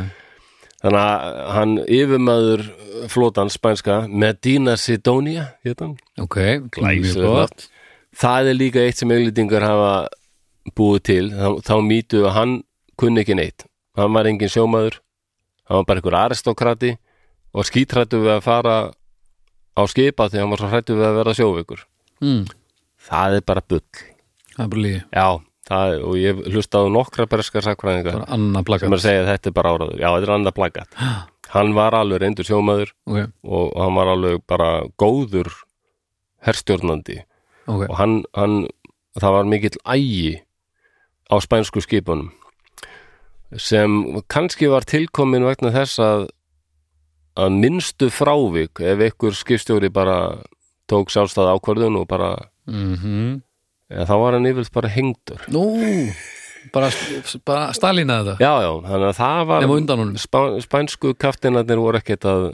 þannig 0.83 0.99
að 1.01 1.39
hann 1.55 1.77
yfirmaður 1.85 2.65
flotan 3.11 3.51
spænska 3.53 4.01
Medina 4.09 4.75
Sidonia 4.79 5.51
hétan. 5.65 5.95
Ok, 6.21 6.39
Glæsilegt 6.75 7.69
það 8.15 8.51
er 8.51 8.57
líka 8.57 8.83
eitt 8.83 8.99
sem 8.99 9.11
auglýtingar 9.11 9.65
hafa 9.65 9.93
búið 10.75 11.01
til, 11.09 11.23
þá, 11.35 11.47
þá 11.67 11.75
mýtu 11.85 12.21
að 12.25 12.35
hann 12.39 12.53
kunni 12.99 13.23
ekki 13.23 13.37
neitt. 13.37 13.65
Hann 13.99 14.13
var 14.15 14.27
engin 14.29 14.51
sjómaður, 14.51 14.99
hann 15.69 15.81
var 15.81 15.89
bara 15.89 16.01
einhver 16.01 16.19
aristokrati 16.19 16.95
og 17.55 17.67
skítrættu 17.67 18.21
við 18.23 18.37
að 18.37 18.45
fara 18.45 18.75
á 19.75 19.81
skipa 19.91 20.29
því 20.31 20.41
hann 20.41 20.53
var 20.53 20.63
svo 20.63 20.71
hrættu 20.71 20.97
við 20.97 21.09
að 21.09 21.19
vera 21.19 21.35
sjóveikur. 21.37 21.83
Mm. 22.23 22.45
það 23.05 23.37
er 23.37 23.43
bara 23.45 23.61
bull. 23.69 23.83
Það 24.55 24.63
er 24.63 24.69
bara 24.71 24.83
lígi, 24.85 25.01
já, 25.11 25.27
það 25.65 25.95
og 26.05 26.17
ég 26.21 26.41
hlustaði 26.53 26.91
nokkra 26.93 27.25
berskar 27.29 27.65
sakfræðingar 27.65 28.25
sem 28.29 28.91
er 28.93 28.99
að 28.99 29.05
segja 29.05 29.23
að 29.23 29.31
þetta 29.33 29.49
er 29.51 29.55
bara 29.57 29.73
áraður 29.75 29.99
já, 30.01 30.07
þetta 30.13 30.27
er 30.29 30.35
annað 30.35 30.57
plagat 30.59 30.99
hann 31.55 31.73
var 31.77 31.97
alveg 31.97 32.21
reyndur 32.21 32.47
sjómaður 32.47 32.91
Ok, 33.05 33.19
og 33.43 33.75
hann 33.79 33.97
var 33.97 34.11
alveg 34.13 34.41
bara 34.49 34.69
góður 35.01 35.51
herstjórnandi. 36.45 37.21
Ok, 37.65 37.87
og 37.89 37.95
hann, 37.97 38.17
hann 38.37 38.65
það 39.17 39.35
var 39.37 39.49
mikill 39.49 39.77
ægi 39.89 40.41
á 41.31 41.35
spænsku 41.41 41.81
skipunum 41.81 42.29
sem 43.61 44.21
kannski 44.29 44.69
var 44.69 44.85
tilkomin 44.85 45.45
vegna 45.47 45.71
þess 45.73 46.01
að 46.03 46.27
að 47.35 47.57
minnstu 47.63 48.07
frávik 48.13 48.79
ef 48.79 49.01
ykkur 49.09 49.35
skipstjóri 49.35 49.89
bara 49.91 50.43
tók 50.87 51.09
sjálfstæð 51.11 51.49
ákvörðun 51.55 51.97
og 51.99 52.07
bara 52.11 52.35
mhm 52.69 53.41
eða, 53.91 54.05
þá 54.09 54.15
var 54.23 54.37
hann 54.37 54.49
yfirleitt 54.49 54.73
bara 54.75 54.91
hengdur. 54.95 55.45
Nú, 55.53 55.63
bara, 56.73 56.89
bara 57.45 57.69
Stalina 57.77 58.19
þetta? 58.23 58.35
Já, 58.41 58.53
já, 58.65 58.71
þannig 58.89 59.07
að 59.11 59.19
það 59.21 59.45
var 59.51 59.67
spá, 60.23 60.39
spænsku 60.65 61.13
kaftinarnir 61.21 61.81
voru 61.81 62.01
ekkert 62.01 62.25
að 62.31 62.47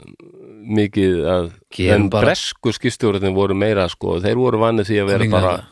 mikið 0.62 1.16
að 1.26 1.46
en 1.90 2.08
bara- 2.12 2.28
bresku 2.30 2.70
skipstjórnir 2.76 3.34
voru 3.34 3.54
meira 3.58 3.88
sko, 3.90 4.20
þeir 4.22 4.38
voru 4.38 4.60
vanið 4.62 4.90
því 4.92 5.00
að 5.02 5.08
vera 5.10 5.30
bara 5.32 5.52
þetta. 5.56 5.68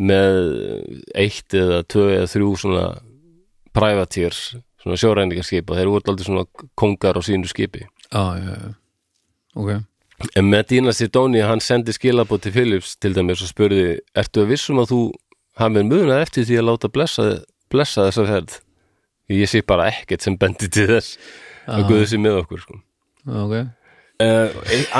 með 0.00 1.04
eitt 1.14 1.56
eða 1.58 1.82
tvö 1.84 2.06
eða 2.16 2.30
þrjú 2.32 2.50
svona 2.62 2.84
privateers, 3.76 4.56
svona 4.82 4.96
sjóræningarskip 4.98 5.68
og 5.70 5.76
þeir 5.78 5.90
voru 5.92 6.10
aldrei 6.14 6.26
svona 6.26 6.46
kongar 6.78 7.18
á 7.18 7.22
sínu 7.22 7.46
skipi. 7.50 7.84
Já, 8.10 8.24
já, 8.40 8.54
já. 8.56 8.70
Ok, 9.60 9.70
Medina 10.44 10.92
Sidoni, 10.92 11.40
hann 11.40 11.62
sendi 11.64 11.94
skilabót 11.96 12.44
til 12.44 12.52
Philips 12.52 12.96
til 13.00 13.14
dæmis 13.16 13.42
og 13.44 13.50
spurði, 13.50 14.00
ertu 14.14 14.44
að 14.44 14.52
vissum 14.52 14.80
að 14.82 14.92
þú 14.92 15.00
hafið 15.60 15.88
munað 15.88 16.24
eftir 16.26 16.48
því 16.48 16.60
að 16.60 16.66
láta 16.68 16.90
blessa, 16.92 17.26
blessa 17.72 18.08
þessa 18.08 18.26
ferð? 18.28 18.56
Ég 19.30 19.48
sé 19.48 19.62
bara 19.62 19.88
ekkert 19.88 20.26
sem 20.26 20.36
bendi 20.36 20.68
til 20.68 20.88
þess 20.90 21.16
að 21.70 21.86
guðu 21.88 22.08
sér 22.10 22.24
með 22.24 22.40
okkur, 22.44 22.64
sko. 22.64 22.80
ok 23.44 23.54
Uh, 24.20 24.50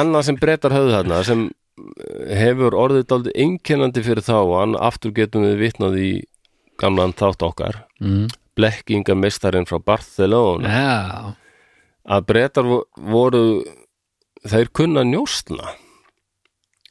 annað 0.01 0.30
sem 0.30 0.36
breytar 0.40 0.72
höfðu 0.72 0.92
þarna 0.94 1.16
sem 1.28 1.40
eh, 1.44 2.30
hefur 2.38 2.72
orðið 2.72 3.02
dálítið 3.10 3.34
einkennandi 3.42 4.05
fyrir 4.06 4.24
þá 4.24 4.36
og 4.38 4.52
hann 4.55 4.76
aftur 4.80 5.12
getum 5.12 5.44
við 5.44 5.59
vitnað 5.60 5.98
í 6.01 6.12
gamlan 6.80 7.12
þátt 7.12 7.44
okkar 7.44 7.82
mm. 8.01 8.30
blekkingamestarinn 8.56 9.68
frá 9.68 9.76
Barcelona 9.84 10.72
Já, 10.72 11.34
að 12.16 12.24
breytar 12.30 12.70
voru 12.97 13.42
þeir 14.48 14.70
kunna 14.76 15.04
njóstna 15.04 15.74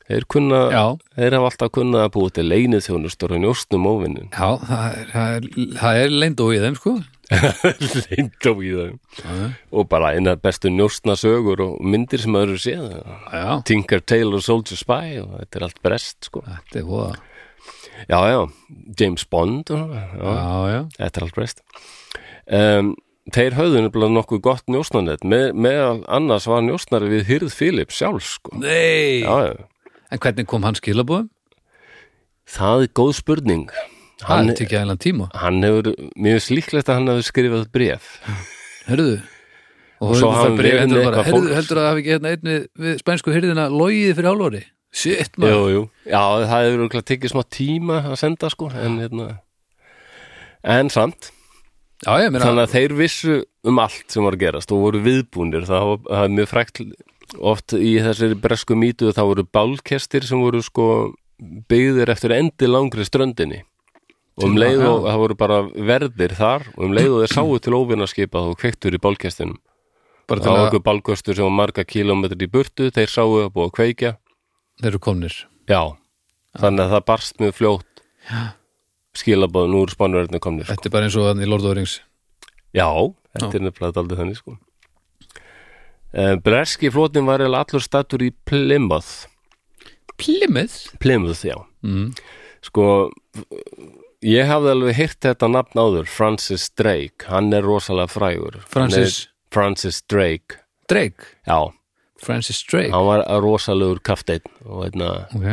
þeir 0.09 0.26
kunna 0.30 0.59
já, 0.73 0.84
þeir 1.17 1.38
hafa 1.38 1.51
alltaf 1.51 1.71
kunnað 1.77 2.07
að 2.07 2.11
búið 2.17 2.34
til 2.39 2.47
leinið 2.49 2.85
þjónustur 2.88 3.35
og 3.35 3.41
njóstnum 3.43 3.88
óvinnin 3.89 4.30
já 4.34 4.49
það 4.65 4.85
er, 4.89 5.07
það 5.13 5.38
er, 5.38 5.47
það 5.80 6.01
er 6.03 6.13
leynd 6.23 6.43
og 6.45 6.53
í 6.55 6.61
þeim 6.65 6.77
sko. 6.80 6.95
Leindó 8.09 8.55
í 8.65 8.69
þeim. 8.73 8.95
Já, 9.21 9.34
og 9.69 9.85
bara 9.91 10.15
eina 10.17 10.34
bestu 10.41 10.71
njóstna 10.73 11.13
sögur 11.19 11.61
og 11.61 11.76
myndir 11.85 12.23
sem 12.23 12.38
eru 12.39 12.55
séð. 12.57 12.88
Já, 13.30 13.59
Tinker 13.69 14.01
Tailor 14.01 14.41
Soldier 14.41 14.80
Spy 14.80 15.19
og 15.21 15.35
þetta 15.35 15.59
er 15.59 15.65
allt 15.67 15.81
brest 15.85 16.26
sko. 16.26 16.41
Þetta 16.47 16.81
er 16.81 16.88
voða. 16.88 17.11
Já 18.09 18.19
já, 18.31 18.39
James 18.97 19.27
Bond 19.30 19.69
og, 19.76 19.93
já, 19.93 20.07
Já, 20.17 20.57
já, 20.73 20.81
þetta 20.97 21.21
er 21.21 21.27
allt 21.27 21.38
brest. 21.38 21.63
Um, 22.49 22.91
þeir 23.35 23.57
höfðu 23.57 23.84
nefnilega 23.85 24.15
nokkuð 24.15 24.41
gott 24.45 24.72
njóstnarnett 24.72 25.26
með, 25.27 25.51
meðal 25.53 25.99
annars 26.07 26.47
var 26.49 26.64
njóstnari 26.65 27.11
við 27.11 27.27
Hyrð 27.30 27.56
Philip 27.56 27.93
sjálf 27.93 28.26
sko. 28.26 28.56
Nei! 28.61 29.26
Já. 29.26 29.65
En 30.10 30.22
hvernig 30.22 30.47
kom 30.49 30.65
hann 30.65 30.77
skilabóðum? 30.80 31.30
það 32.49 32.85
er 32.85 32.93
góð 32.97 33.11
spurning. 33.19 33.68
Það 34.19 34.31
hann, 34.34 34.49
er 34.51 34.57
tekið 34.60 34.80
aðeinslega 34.80 35.03
tíma? 35.06 35.27
hann 35.39 35.60
hefur, 35.64 35.91
mér 36.19 36.39
finnst 36.39 36.51
líklegt 36.51 36.89
að 36.89 36.97
hann 36.97 37.11
hefur 37.14 37.27
skrifað 37.30 37.69
bref 37.72 38.10
Hörðu 38.89 39.14
Og 39.99 40.11
svo 40.15 40.19
svo 40.19 40.31
hann 40.35 40.57
verið 40.60 40.81
hendur 40.81 41.06
bara 41.07 41.23
Hörðu, 41.27 41.53
heldur 41.56 41.80
að 41.80 41.85
það 41.85 41.89
hafi 41.89 42.03
ekki 42.03 42.14
hérna 42.15 42.34
einn 42.34 42.51
við, 42.84 42.97
spænsku 42.99 43.35
hyrðina 43.35 43.69
logið 43.72 44.19
fyrir 44.19 44.31
álóri 44.34 44.61
Shit, 44.89 45.35
maður. 45.38 45.53
Jú, 45.53 45.65
jú. 45.72 45.81
já, 46.10 46.22
það 46.49 46.65
hefur 46.65 47.03
tekið 47.14 47.31
smá 47.31 47.41
tíma 47.53 47.99
að 48.10 48.15
senda 48.23 48.49
sko 48.51 48.72
en, 48.73 48.95
hérna, 49.03 49.27
en 50.76 50.91
samt 50.91 51.30
Já, 51.99 52.13
ég 52.23 52.31
meina 52.31 52.45
þannig 52.45 52.63
að 52.67 52.73
þeir 52.76 52.93
vissu 52.95 53.34
um 53.67 53.80
allt 53.84 54.13
sem 54.13 54.23
var 54.23 54.38
að 54.38 54.43
gerast 54.45 54.71
og 54.71 54.84
voru 54.85 55.01
viðbúnir. 55.03 55.65
Það 55.67 55.88
var- 55.89 56.05
það 56.07 56.23
er 56.23 56.35
mjög 56.38 56.47
frækt 56.53 56.81
oft 57.39 57.73
í 57.76 57.91
þessari 57.99 58.38
bresku 58.39 58.76
mýtu 58.80 59.11
þá 59.13 59.23
voru 59.27 59.43
bálkestir 59.43 60.23
sem 60.23 60.39
voru 60.39 60.61
sko 60.63 61.13
byggðir 61.39 62.09
eftir 62.09 62.31
endi 62.31 62.67
langri 62.67 63.03
ströndinni. 63.03 63.63
Og 64.39 64.45
um 64.47 64.55
leið 64.55 64.85
og 64.88 65.03
já. 65.03 65.11
það 65.11 65.17
voru 65.19 65.35
bara 65.35 65.57
verðir 65.63 66.35
þar 66.35 66.61
og 66.77 66.84
um 66.85 66.93
leið 66.95 67.11
og 67.11 67.21
þeir 67.26 67.34
sáu 67.35 67.59
til 67.59 67.73
óvinnaskipa 67.76 68.39
og 68.39 68.57
kveiktur 68.57 68.95
í 68.95 69.01
bálkestinum. 69.03 69.57
Bara 70.30 70.39
að 70.39 70.67
okkur 70.69 70.84
bálkestur 70.85 71.35
sem 71.35 71.43
var 71.43 71.51
marga 71.51 71.84
kílómetri 71.84 72.47
í 72.47 72.51
burtu 72.51 72.91
þeir 72.91 73.09
sáu 73.09 73.43
að 73.43 73.51
búa 73.51 73.67
að 73.67 73.76
kveikja. 73.76 74.17
Þeir 74.80 74.88
eru 74.93 74.99
komnir. 74.99 75.35
Já, 75.67 75.97
þannig 76.55 76.85
að 76.85 76.91
það 76.95 77.05
barst 77.05 77.38
mjög 77.39 77.53
fljótt. 77.59 77.85
Skilabóð 78.30 78.59
nú 79.26 79.84
úr 79.84 79.91
spánverðinu 79.94 80.41
komnir 80.44 80.66
sko. 80.68 80.76
Þetta 80.76 80.90
er 80.90 80.96
bara 80.96 81.08
eins 81.10 81.18
og 81.20 81.28
þannig 81.30 81.48
í 81.48 81.50
Lord 81.50 81.66
of 81.66 81.70
the 81.70 81.78
Rings. 81.80 81.96
Já, 82.76 82.88
þetta 83.36 83.58
er 83.58 83.66
nefnilega 83.66 84.04
aldrei 84.04 84.20
þannig 84.20 84.40
sko. 84.40 84.58
Uh, 86.10 86.36
Breski 86.41 86.90
flótin 86.90 87.28
var 87.30 87.44
eiginlega 87.44 87.66
allur 87.68 87.86
stattur 87.86 88.24
í 88.26 88.32
Plymouth. 88.50 89.28
Plymouth? 90.20 90.96
Plymouth, 91.00 91.46
já. 91.46 91.56
Mm. 91.86 92.12
Sko, 92.66 92.86
ég 94.26 94.50
hafði 94.50 94.74
alveg 94.74 94.98
heyrt 94.98 95.20
þetta 95.24 95.48
nafn 95.54 95.80
áður 95.80 96.10
Francis 96.12 96.68
Drake, 96.76 97.30
hann 97.30 97.54
er 97.56 97.64
rosalega 97.64 98.12
frægur. 98.12 98.58
Francis? 98.68 99.28
Francis 99.54 100.02
Drake. 100.12 100.60
Drake? 100.90 101.38
Já, 101.48 101.70
Francis 102.20 102.64
Drake? 102.68 102.91
Hann 102.91 103.06
var 103.08 103.24
rosalegur 103.41 104.02
kafteinn 104.04 104.44
og, 104.66 104.84
einna, 104.90 105.12
Ok, 105.36 105.48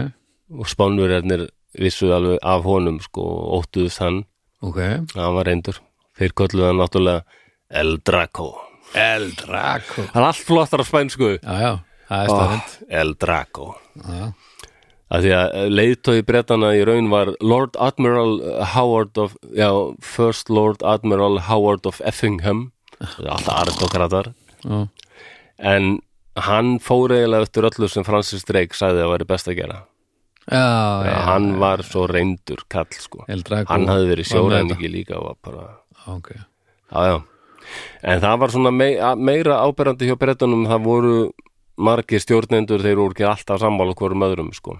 og 0.56 0.70
spánverjarnir 0.70 1.46
vissu 1.80 2.10
alveg 2.14 2.38
af 2.42 2.64
honum 2.66 3.00
sko, 3.04 3.24
óttuðust 3.58 4.00
hann, 4.02 4.22
ok. 4.64 4.80
Hann 5.14 5.36
var 5.36 5.48
reyndur. 5.48 5.80
Þeir 6.16 6.34
kölluðu 6.40 6.70
hann 6.70 6.80
náttúrulega 6.80 7.24
El 7.68 7.98
Draco. 8.06 8.50
El 8.96 9.30
Draco. 9.36 10.06
Það 10.12 10.20
er 10.20 10.26
allt 10.28 10.44
flottar 10.48 10.82
á 10.82 10.86
spænsku. 10.86 11.30
Oh, 11.42 12.58
El 12.88 13.14
Draco. 13.20 13.74
Já, 13.98 14.30
að 15.10 15.26
því 15.26 15.32
að 15.38 15.74
leiðtói 15.74 16.22
bretana 16.26 16.72
í 16.78 16.84
raun 16.86 17.10
var 17.12 17.32
Lord 17.42 17.76
Admiral 17.82 18.38
Howard 18.74 19.18
of 19.22 19.36
já, 19.54 19.70
First 20.02 20.50
Lord 20.50 20.82
Admiral 20.86 21.42
Howard 21.50 21.86
of 21.86 22.00
Effingham. 22.06 22.70
Alltaf 23.00 23.52
aristokratar. 23.60 24.32
En 25.58 25.98
hann 26.36 26.78
fór 26.84 27.14
eiginlega 27.16 27.46
eftir 27.48 27.68
öllu 27.68 27.88
sem 27.88 28.04
Francis 28.06 28.44
Drake 28.48 28.76
sagði 28.76 29.04
að 29.04 29.12
væri 29.14 29.28
best 29.28 29.48
að 29.48 29.60
gera 29.60 29.82
já, 30.50 31.06
já 31.06 31.16
hann 31.26 31.48
var 31.60 31.82
svo 31.86 32.06
reyndur 32.10 32.62
kall 32.68 32.92
sko. 32.94 33.24
Hann 33.26 33.88
hafði 33.90 34.12
verið 34.12 34.30
sjóræningi 34.30 34.92
líka 34.92 35.18
og 35.18 35.30
var 35.30 35.40
bara, 35.42 35.64
þetta. 35.96 36.16
Ok, 36.16 36.30
já 36.36 37.08
já. 37.10 37.16
En 38.06 38.22
það 38.22 38.38
var 38.38 38.54
svona 38.54 38.70
mei, 38.70 38.92
meira 39.18 39.58
áberandi 39.66 40.06
hjá 40.06 40.14
bretunum 40.18 40.68
það 40.70 40.84
voru 40.86 41.16
margir 41.76 42.22
stjórnendur 42.22 42.84
þeir 42.84 43.00
voru 43.00 43.16
ekki 43.16 43.26
alltaf 43.26 43.60
sammála 43.60 43.96
hvorum 43.98 44.24
öðrum 44.24 44.52
sko. 44.54 44.78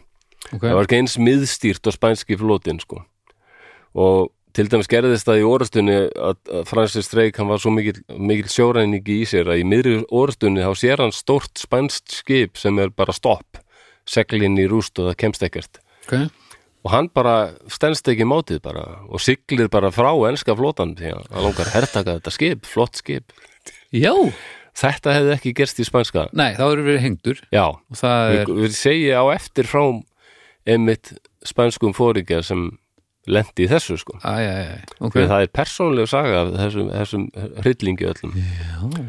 Ok. 0.53 0.63
Það 0.63 0.79
var 0.79 0.87
ekki 0.87 1.01
eins 1.01 1.19
miðstýrt 1.19 1.91
og 1.91 1.97
spænski 1.97 2.39
flótin 2.39 2.81
sko. 2.81 3.03
og 3.97 4.33
til 4.57 4.71
dæmis 4.73 4.89
gerðist 4.89 5.29
það 5.29 5.41
í 5.41 5.45
orðstunni 5.49 5.97
að, 6.17 6.39
Francis 6.69 7.11
Drake 7.13 7.37
hann 7.41 7.51
var 7.51 7.61
svo 7.61 7.73
mikil, 7.75 7.99
mikil 8.17 8.49
sjóræningi 8.53 9.21
í 9.21 9.29
sér 9.29 9.51
að 9.53 9.63
í 9.63 9.67
miðri 9.69 9.99
orðstunni 10.09 10.65
þá 10.65 10.73
sér 10.81 11.03
hann 11.05 11.13
stórt 11.13 11.61
spænst 11.61 12.15
skip 12.23 12.61
sem 12.61 12.79
er 12.81 12.93
bara 12.97 13.13
stopp 13.17 13.61
seglinn 14.11 14.59
í 14.61 14.67
rúst 14.71 14.99
og 15.01 15.11
það 15.11 15.21
kemst 15.25 15.47
ekkert. 15.47 15.81
Ok, 16.07 16.19
og 16.87 16.93
hann 16.93 17.09
bara 17.11 17.35
stendst 17.73 18.07
ekki 18.11 18.27
mátið 18.29 18.61
bara 18.63 18.85
og 19.11 19.23
siglir 19.23 19.71
bara 19.73 19.91
frá 19.95 20.13
enska 20.29 20.55
flótan 20.59 20.95
því 20.99 21.17
að 21.17 21.25
hann 21.33 21.47
langar 21.49 21.67
að 21.67 21.75
hertaka 21.81 22.15
þetta 22.19 22.35
skip, 22.35 22.69
flott 22.71 23.01
skip. 23.01 23.35
Já. 23.91 24.15
Þetta 24.77 25.15
hefði 25.17 25.33
ekki 25.35 25.55
gerst 25.57 25.81
í 25.81 25.87
spænska. 25.89 26.27
Nei, 26.37 26.51
þá 26.59 26.67
eru 26.69 26.85
við 26.85 26.99
hengdur. 27.01 27.39
Já, 27.49 27.65
við, 27.91 28.43
er 28.43 28.51
við 28.61 28.75
segja 28.77 29.23
á 29.25 29.27
eftir 29.33 29.67
frá 29.71 29.83
einmitt 30.69 31.15
spænskum 31.47 31.95
fóringja 31.97 32.43
sem 32.45 32.69
lendi 33.27 33.65
í 33.65 33.71
þessu 33.71 33.97
sko. 33.99 34.19
Æ, 34.21 34.37
æ, 34.37 34.57
ok. 35.01 35.09
Okay. 35.09 35.31
það 35.33 35.47
er 35.47 35.55
persónlega 35.57 36.13
saga 36.13 36.43
af 36.45 36.53
þessum, 36.61 36.91
þessum 36.93 37.31
hryllingi 37.65 38.11
öllum. 38.13 38.37
Já 38.37 39.07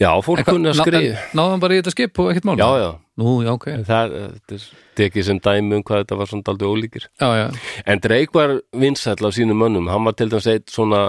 já, 0.00 0.10
fólk 0.24 0.44
kunni 0.46 0.70
að 0.70 0.80
skrifa 0.82 1.24
Náðan 1.36 1.62
bara 1.62 1.76
í 1.76 1.80
þetta 1.80 1.94
skip 1.94 2.20
og 2.22 2.30
ekkert 2.32 2.48
mál? 2.48 2.56
Já, 2.60 2.68
já, 2.82 2.90
Nú, 3.16 3.38
já, 3.40 3.50
ok. 3.56 3.66
Það 3.88 4.14
er 4.18 4.64
tekið 4.98 5.24
sem 5.30 5.38
dæmi 5.40 5.78
um 5.78 5.84
hvað 5.86 6.02
þetta 6.02 6.18
var 6.20 6.28
svona 6.28 6.44
daldið 6.50 6.72
ólíkir. 6.74 7.06
Já, 7.16 7.28
já, 7.40 7.46
En 7.88 8.02
Drake 8.04 8.36
var 8.36 8.58
vinsæll 8.76 9.24
af 9.24 9.32
sínum 9.36 9.56
mönnum, 9.62 9.88
hann 9.88 10.04
var 10.04 10.16
til 10.18 10.28
dæmis 10.32 10.48
eitt 10.52 10.68
svona 10.72 11.02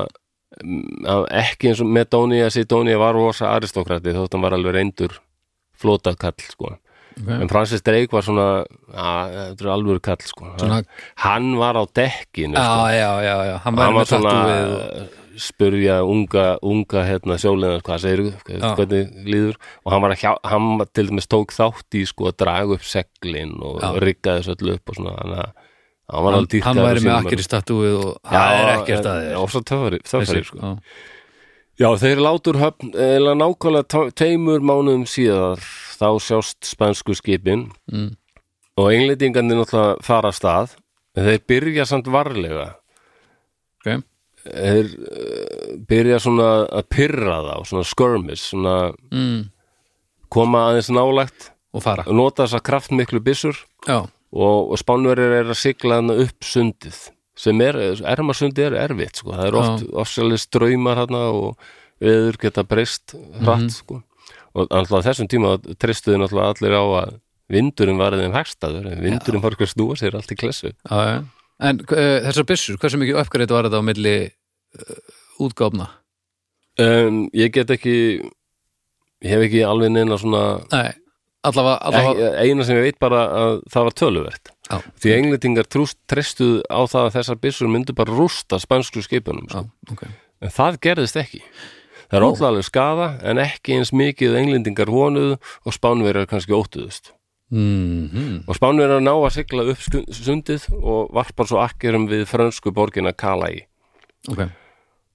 mm, 0.64 1.27
ekki 1.43 1.73
eins 1.73 1.84
og 1.84 1.91
með 1.91 2.09
Dónia, 2.15 2.49
Sidónia 2.53 2.99
var 3.01 3.18
rosa 3.18 3.51
aristokrati 3.57 4.15
þótt 4.15 4.38
hann 4.38 4.45
var 4.47 4.55
alveg 4.55 4.77
reyndur 4.80 5.19
flótakall 5.77 6.47
sko. 6.47 6.77
ok. 7.18 7.30
En 7.41 7.49
Francis 7.51 7.84
Drake 7.84 8.14
var 8.14 8.23
svona, 8.23 8.47
að, 8.93 9.64
alveg 9.68 10.01
kall 10.05 10.23
sko. 10.23 10.53
Svona- 10.61 10.84
Hann 11.26 11.55
var 11.59 11.76
á 11.76 11.84
dekkinu 11.91 12.55
sko. 12.55 12.88
já, 12.93 13.11
já, 13.26 13.35
já. 13.51 13.55
Hann 13.65 13.77
Hann 13.77 13.93
var 13.99 14.05
svona 14.05 14.35
og... 14.64 15.26
spurja 15.41 15.99
unga, 16.07 16.45
unga 16.65 17.03
hérna, 17.07 17.38
sjóleðan, 17.41 17.81
hvað 17.85 18.01
segir 18.03 18.22
Já. 18.57 18.72
hvernig 18.77 19.11
líður 19.27 19.55
og 19.85 19.91
hann 19.93 20.01
var, 20.03 20.14
að 20.15 20.22
hjá, 20.23 20.31
hann 20.51 20.68
til 20.93 21.07
dæmis 21.09 21.27
tók 21.31 21.53
þátt 21.55 21.97
í 21.99 22.03
sko 22.09 22.30
að 22.31 22.38
draga 22.43 22.77
upp 22.77 22.85
seglin 22.88 23.53
og 23.61 23.81
Já. 23.84 23.89
riggaði 24.03 24.41
þessu 24.43 24.55
öllu 24.57 24.76
upp 24.77 24.89
og 24.93 24.99
svona 24.99 25.14
hann, 25.22 25.35
hann 26.07 26.23
var 26.27 26.38
Hann, 26.39 26.81
væri 26.81 27.03
með 27.05 27.15
akkir 27.19 27.43
í 27.43 27.45
statúið 27.47 27.95
og 27.99 28.18
það 28.31 28.57
er 28.61 28.72
ekkert 28.77 29.09
að 29.11 29.22
þér 29.27 29.51
svo 29.53 29.61
töfari, 29.72 29.99
töfari 30.07 30.43
sko. 30.47 30.77
já. 31.77 31.89
Þeir 32.01 32.22
látur 32.26 32.57
höfn 32.61 32.93
eða 32.95 33.34
nákvæmlega 33.38 34.03
tveimur 34.18 34.64
mánuðum 34.65 35.03
síðar 35.05 35.59
þá 35.97 36.07
sjást 36.23 36.64
spænsku 36.65 37.14
skipin 37.18 37.68
Mm. 37.91 38.15
og 38.77 38.91
englendingarnir 38.93 39.57
náttúrulega 39.61 40.01
fara 40.05 40.30
af 40.30 40.35
stað 40.39 40.76
en 41.18 41.26
þeir 41.26 41.39
byrja 41.49 41.85
samt 41.89 42.05
varlega 42.14 42.76
Ok, 43.77 44.03
þeir 44.48 44.91
uh, 44.95 45.69
byrja 45.90 46.19
svona 46.24 46.49
að 46.65 46.90
pyrra 46.94 47.38
þá, 47.45 47.53
svona 47.69 47.88
skirmish 47.88 48.44
svona 48.49 48.76
mm. 49.11 49.40
koma 50.34 50.68
aðeins 50.72 50.91
nálægt 50.94 51.52
og 51.76 51.84
fara. 51.86 52.07
nota 52.10 52.45
þess 52.45 52.60
að 52.60 52.68
kraftmiklu 52.72 53.22
byssur. 53.24 53.60
Já, 53.88 54.06
og, 54.34 54.72
og 54.74 54.80
spánverjar 54.82 55.38
er 55.41 55.52
að 55.52 55.61
sigla 55.61 56.02
hana 56.02 56.18
upp 56.24 56.45
sundið 56.45 56.98
sem 57.38 57.61
er, 57.61 57.78
ermasundið 58.10 58.72
er 58.72 58.78
erfitt 58.88 59.22
sko. 59.22 59.36
það 59.36 59.48
er 59.48 59.60
oft 59.60 59.86
ofsæli 60.03 60.40
ströymar 60.41 61.03
hana 61.03 61.28
og 61.30 61.69
viður 62.02 62.40
geta 62.41 62.65
breyst 62.68 63.14
hratt 63.44 63.69
sko. 63.74 64.02
og 64.57 64.74
alltaf 64.74 65.06
þessum 65.06 65.30
tíma 65.30 65.56
tristuði 65.78 66.22
náttúrulega 66.22 66.56
allir 66.56 66.78
á 66.78 66.84
að 67.03 67.15
vindurinn 67.53 68.02
var 68.02 68.18
þeim 68.18 68.36
hægstaður 68.36 68.90
en 68.91 69.03
vindurinn 69.06 69.44
var 69.44 69.56
ekki 69.56 69.68
að 69.68 69.76
snúa 69.76 69.98
sér 69.99 70.18
allt 70.18 70.34
í 70.34 70.40
klessu. 70.40 70.74
Já, 70.74 70.98
já. 71.07 71.18
En 71.57 71.80
uh, 71.82 72.18
þessar 72.28 72.45
byssur, 72.49 72.78
hversu 72.82 72.99
mikið 73.02 73.22
uppgreitt 73.22 73.53
var 73.53 73.65
þetta 73.65 73.80
á 73.82 73.86
milli 73.86 74.18
útgáfna? 75.44 75.89
um, 76.81 77.26
ég 77.34 77.53
get 77.53 77.72
ekki 77.73 77.98
ég 79.23 79.30
hef 79.31 79.45
ekki 79.48 79.64
alveg 79.65 79.94
neina 79.94 80.18
svona 80.19 80.44
Nei, 80.72 80.91
allavega, 81.48 81.77
allavega 81.89 82.27
Ekki, 82.27 82.52
eina 82.52 82.68
sem 82.68 82.77
ég 82.77 82.88
veit 82.89 82.99
bara 83.02 83.23
að 83.39 83.57
það 83.73 83.88
var 83.88 83.98
töluvert. 84.02 84.53
Já, 84.68 84.77
því 85.02 85.15
englendingar 85.15 85.69
trúst, 85.72 85.98
trestuð 86.11 86.61
á 86.68 86.81
það 86.85 87.07
að 87.07 87.18
þessar 87.18 87.41
byssur 87.45 87.72
myndu 87.72 87.95
bara 87.98 88.14
rústa 88.14 88.60
spænsku 88.61 89.03
skipunum 89.06 89.48
já, 89.48 89.61
sko. 89.64 89.95
ok. 89.95 90.07
En 90.44 90.53
það 90.53 90.80
gerðist 90.85 91.19
ekki. 91.19 91.41
Það 92.07 92.18
er 92.19 92.26
ótrúlega 92.27 92.68
skada 92.68 93.07
en 93.27 93.39
ekki 93.41 93.77
eins 93.77 93.91
mikið 93.95 94.35
englendingar 94.39 94.91
vonuðu 94.91 95.38
og 95.38 95.76
spánverjar 95.76 96.27
kannski 96.30 96.56
óttuðust. 96.56 97.14
Mm 97.52 98.44
og 98.48 98.57
spánverjar 98.60 99.02
ná 99.03 99.14
að 99.15 99.34
sigla 99.38 99.64
upp 99.72 99.81
sundið 100.11 100.68
og 100.77 101.14
varpar 101.15 101.48
svo 101.48 101.61
akkerum 101.64 102.10
við 102.11 102.26
frönsku 102.27 102.73
borgina 102.76 103.14
Kalai 103.15 103.68
Ok, 104.31 104.44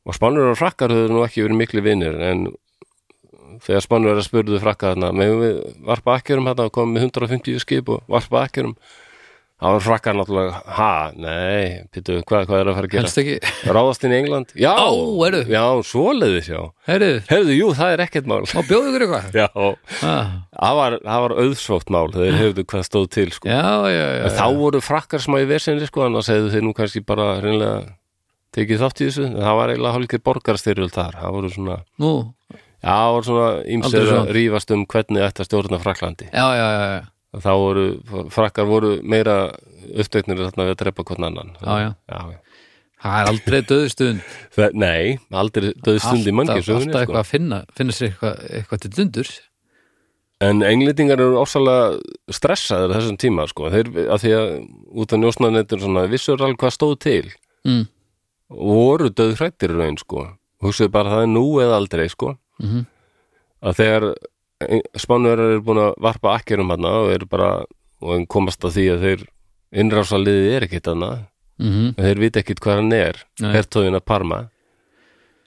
og 0.08 0.16
spánverjar 0.16 0.54
og 0.54 0.60
frakkar 0.60 0.94
höfðu 0.94 1.12
nú 1.12 1.22
ekki 1.26 1.44
verið 1.46 1.60
miklu 1.60 1.84
vinnir 1.84 2.18
en 2.30 2.46
þegar 3.62 3.84
spánverjar 3.84 4.26
spurðu 4.26 4.60
frakka 4.62 4.92
þarna 4.94 5.12
meðum 5.16 5.44
við 5.44 5.62
varpa 5.86 6.18
akkerum 6.18 6.48
hérna 6.50 6.68
og 6.68 6.74
komum 6.74 6.96
með 6.96 7.08
150 7.10 7.62
skip 7.62 7.92
og 7.92 8.04
varpa 8.10 8.46
akkerum? 8.46 8.76
Það 9.62 9.74
var 9.76 9.82
frakkar 9.84 10.16
náttúrulega 10.18 10.60
ha, 10.74 10.94
nei, 11.14 11.66
pittu, 11.94 12.16
hvað, 12.26 12.48
hvað 12.48 12.56
er 12.58 12.70
að 12.72 12.78
fara 12.78 12.88
að 12.88 12.94
gera? 12.96 13.02
Helst 13.04 13.20
ekki. 13.22 13.52
Ráðast 13.76 14.06
inn 14.08 14.14
í 14.14 14.16
England? 14.18 14.54
Já, 14.58 14.72
Á, 14.74 14.90
já, 15.52 15.62
svoleiðis 15.86 16.48
já. 16.50 16.58
Herrið, 16.88 17.20
hefðu, 17.28 17.54
jú, 17.60 17.68
það 17.78 17.94
er 17.94 18.02
ekkert 18.02 18.32
mál. 18.32 18.40
Má 18.42 18.66
bjóðu 18.66 18.90
ykkur 18.90 19.04
eitthvað? 19.06 19.38
Já, 19.38 19.46
ah, 20.10 20.32
það 20.50 20.80
var, 20.80 20.98
var 21.06 21.36
auðsvótt 21.44 21.94
mál 21.94 22.10
þeir 22.16 22.40
hefðu 22.40 22.66
hvað 22.74 22.88
stóð 22.90 23.08
til 23.14 23.30
sko. 23.36 23.52
Já, 23.54 23.62
já, 23.86 24.02
já, 24.02 24.24
en 24.26 24.38
þá 24.40 24.46
voru 24.64 24.82
frakkar 24.82 25.22
smá 25.22 25.38
í 25.38 25.46
versinni 25.54 25.86
sko, 25.86 26.08
annars 26.08 26.32
hefðu 26.34 26.50
þeir 26.56 26.66
nú 26.66 26.74
kannski 26.80 27.06
bara 27.06 27.36
reynilega 27.38 27.84
tekið 28.56 28.82
þátt 28.82 29.00
í 29.00 29.08
þessu 29.08 29.24
en 29.28 29.38
það 29.38 29.58
var 29.58 29.72
eiginlega 29.72 29.96
hálfgeir 29.96 30.24
borgarstyrjöld 30.28 30.94
þar 30.94 31.18
það 31.20 31.36
voru 31.38 31.50
svona, 31.54 31.78
Nú, 32.02 32.12
já, 32.52 32.92
það 32.92 33.08
voru 33.16 33.28
svona 33.28 33.48
svona. 33.88 34.20
að 34.20 34.32
rífast 34.38 34.74
um 34.76 34.86
hvernig 34.94 35.26
að 35.26 35.44
stjórna 35.48 35.80
Fraklandi 35.82 36.28
já, 36.30 36.46
já, 36.58 36.66
já, 36.66 36.86
já, 36.92 37.42
þá 37.46 37.52
voru, 37.64 37.86
frakkar 38.34 38.68
voru 38.68 38.94
meira 39.02 39.36
upptöknir 39.92 40.42
þarna 40.46 40.68
við 40.68 40.74
að 40.76 40.80
drepa 40.84 41.06
hvern 41.08 41.28
annan 41.30 41.54
Já, 41.60 41.72
já. 41.80 41.90
já, 42.12 42.18
já. 42.32 42.38
Það 43.02 43.14
er 43.18 43.30
aldrei 43.32 43.60
döðstund 43.66 44.36
nei, 44.84 45.16
aldrei 45.34 45.72
döði 45.74 46.04
stund 46.04 46.28
í 46.28 46.36
mannkið 46.36 46.60
Alltaf 46.60 46.76
alltaf 46.76 47.00
eitthvað 47.00 47.22
að 47.24 47.32
finna, 47.32 47.64
finna 47.78 47.96
sér 47.96 48.12
eitthvað, 48.12 48.44
eitthvað 48.58 48.84
til 48.84 48.92
dundur 48.98 49.32
En 50.42 50.62
englendingar 50.66 51.20
eru 51.22 51.38
ósalega 51.38 52.00
stressaður 52.34 52.96
þessum 52.96 53.18
tíma 53.20 53.44
sko. 53.50 53.68
Þeir, 53.70 53.90
að 54.10 54.24
því 54.24 54.32
að 54.34 54.48
út 55.02 55.12
af 55.14 55.20
njósnaðnettur 55.22 55.82
svona, 55.84 56.06
vissur 56.10 56.40
alveg 56.40 56.58
hvað 56.62 56.74
stóð 56.74 56.94
til 57.04 57.28
mm. 57.68 57.84
Voru 58.52 59.10
döð 59.10 59.36
hrættir 59.38 59.72
í 59.74 59.78
raun 59.78 59.98
sko. 60.00 60.26
hugsaðu 60.62 60.92
bara 60.94 61.10
það 61.16 61.22
er 61.26 61.30
nú 61.32 61.44
eða 61.62 61.78
aldrei 61.80 62.08
sko. 62.12 62.36
Mm 62.62 62.86
að 63.62 63.76
þegar 63.78 64.04
spánverðar 64.98 65.52
eru 65.52 65.60
búin 65.62 65.78
að 65.78 65.92
varpa 66.02 66.32
akkerum 66.34 66.72
hann 66.74 66.86
og 66.88 67.12
eru 67.14 67.28
bara 67.30 67.50
og 68.02 68.24
komast 68.26 68.64
að 68.66 68.74
því 68.74 68.86
að 68.90 69.04
þeir 69.06 69.22
innrásaliðið 69.82 70.48
er 70.56 70.66
ekkit 70.66 70.90
hann 70.90 71.04
Mm 71.62 71.92
þeir 71.94 72.18
vita 72.18 72.40
ekkit 72.40 72.58
hvað 72.64 72.80
hann 72.80 72.92
er 72.96 73.20
Nei. 73.38 73.52
hertóðin 73.54 73.94
að 73.94 74.04
Parma. 74.08 74.38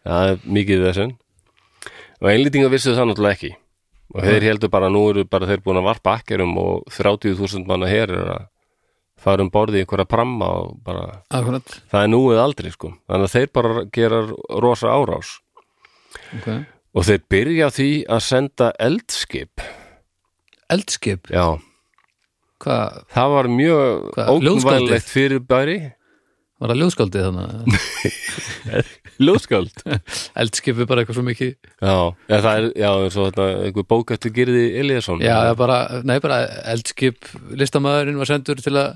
Það 0.06 0.30
er 0.32 0.38
mikið 0.48 0.84
þessin 0.86 1.14
og 2.22 2.30
einlýtingar 2.32 2.72
vissu 2.72 2.94
það 2.95 3.10
náttúrulega 3.10 3.36
ekki. 3.36 3.52
Og 4.15 4.22
þeir 4.23 4.45
heldur 4.48 4.72
bara 4.72 4.90
nú 4.94 5.02
eru 5.10 5.26
bara 5.27 5.49
þeir 5.49 5.64
búin 5.65 5.82
að 5.82 5.88
varpa 5.90 6.14
akkerum 6.22 6.53
og 6.61 6.86
30.000 6.94 7.65
manna 7.68 7.90
her 7.90 8.07
er 8.14 8.30
að 8.38 8.45
fara 9.22 9.44
um 9.46 9.50
borði 9.54 9.80
í 9.80 9.86
einhverja 9.86 10.08
pramma 10.10 10.50
og 10.62 10.76
bara 10.86 11.06
Akkurat, 11.34 11.78
það 11.92 12.04
er 12.06 12.12
nú 12.12 12.22
eða 12.34 12.46
aldrei 12.50 12.72
sko. 12.74 12.94
Þannig 13.10 13.30
að 13.30 13.36
þeir 13.36 13.52
bara 13.58 13.86
gera 13.96 14.22
rosa 14.66 14.94
árás. 14.94 15.34
Ok. 16.40 16.50
Og 16.96 17.08
þeir 17.08 17.24
byrja 17.32 17.72
því 17.76 17.90
að 18.16 18.24
senda 18.24 18.72
eldskip. 18.80 19.64
Eldskip, 20.72 21.28
já, 21.30 21.60
hvað, 22.64 23.04
það 23.14 23.34
var 23.36 23.50
mjög 23.54 24.08
Hvað, 24.16 24.32
ógnvænlegt 24.34 25.12
fyrirbæri. 25.12 25.78
Var 26.56 26.72
það 26.72 26.80
ljóðskaldið 26.80 27.26
þannig 27.26 27.74
ljóðskald 29.26 29.82
Eldskip 30.42 30.78
er 30.80 30.88
bara 30.88 31.04
eitthvað 31.04 31.18
svo 31.20 31.24
mikið. 31.28 31.50
Já, 31.84 31.96
ja, 32.32 32.38
það 32.40 32.52
er, 32.54 32.68
já, 32.80 32.88
og 32.96 33.10
þetta 33.16 33.48
einhver 33.66 33.88
bók 33.92 34.14
eftir 34.16 34.34
Girði 34.36 34.64
Eliasson 34.80 35.24
Já, 35.24 35.36
bara, 35.60 35.80
nei, 36.08 36.16
bara 36.24 36.40
eldskip 36.72 37.28
listamæðurinn 37.60 38.22
var 38.22 38.32
sendur 38.32 38.64
til 38.64 38.74
að 38.80 38.96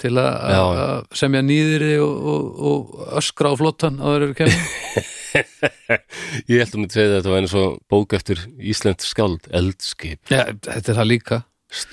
til 0.00 0.14
að 0.20 0.56
að 0.56 0.92
semja 1.20 1.42
nýðri 1.44 1.94
og, 2.02 2.28
og, 2.32 2.60
og 2.70 3.16
öskra 3.20 3.52
á 3.52 3.54
flottan 3.60 4.00
á 4.00 4.06
þeir 4.08 4.26
eru 4.28 4.36
kemur 4.38 5.08
ég 6.50 6.62
held 6.62 6.74
að 6.74 6.80
mér 6.82 6.94
segja 6.94 7.18
þetta 7.18 7.32
var 7.32 7.42
eins 7.42 7.56
og 7.58 7.76
bók 7.90 8.16
eftir 8.18 8.40
Ísland 8.58 9.04
skáld, 9.04 9.46
eldskip. 9.54 10.22
Já, 10.30 10.48
þetta 10.50 10.92
er 10.92 10.98
það 10.98 11.10
líka. 11.10 11.40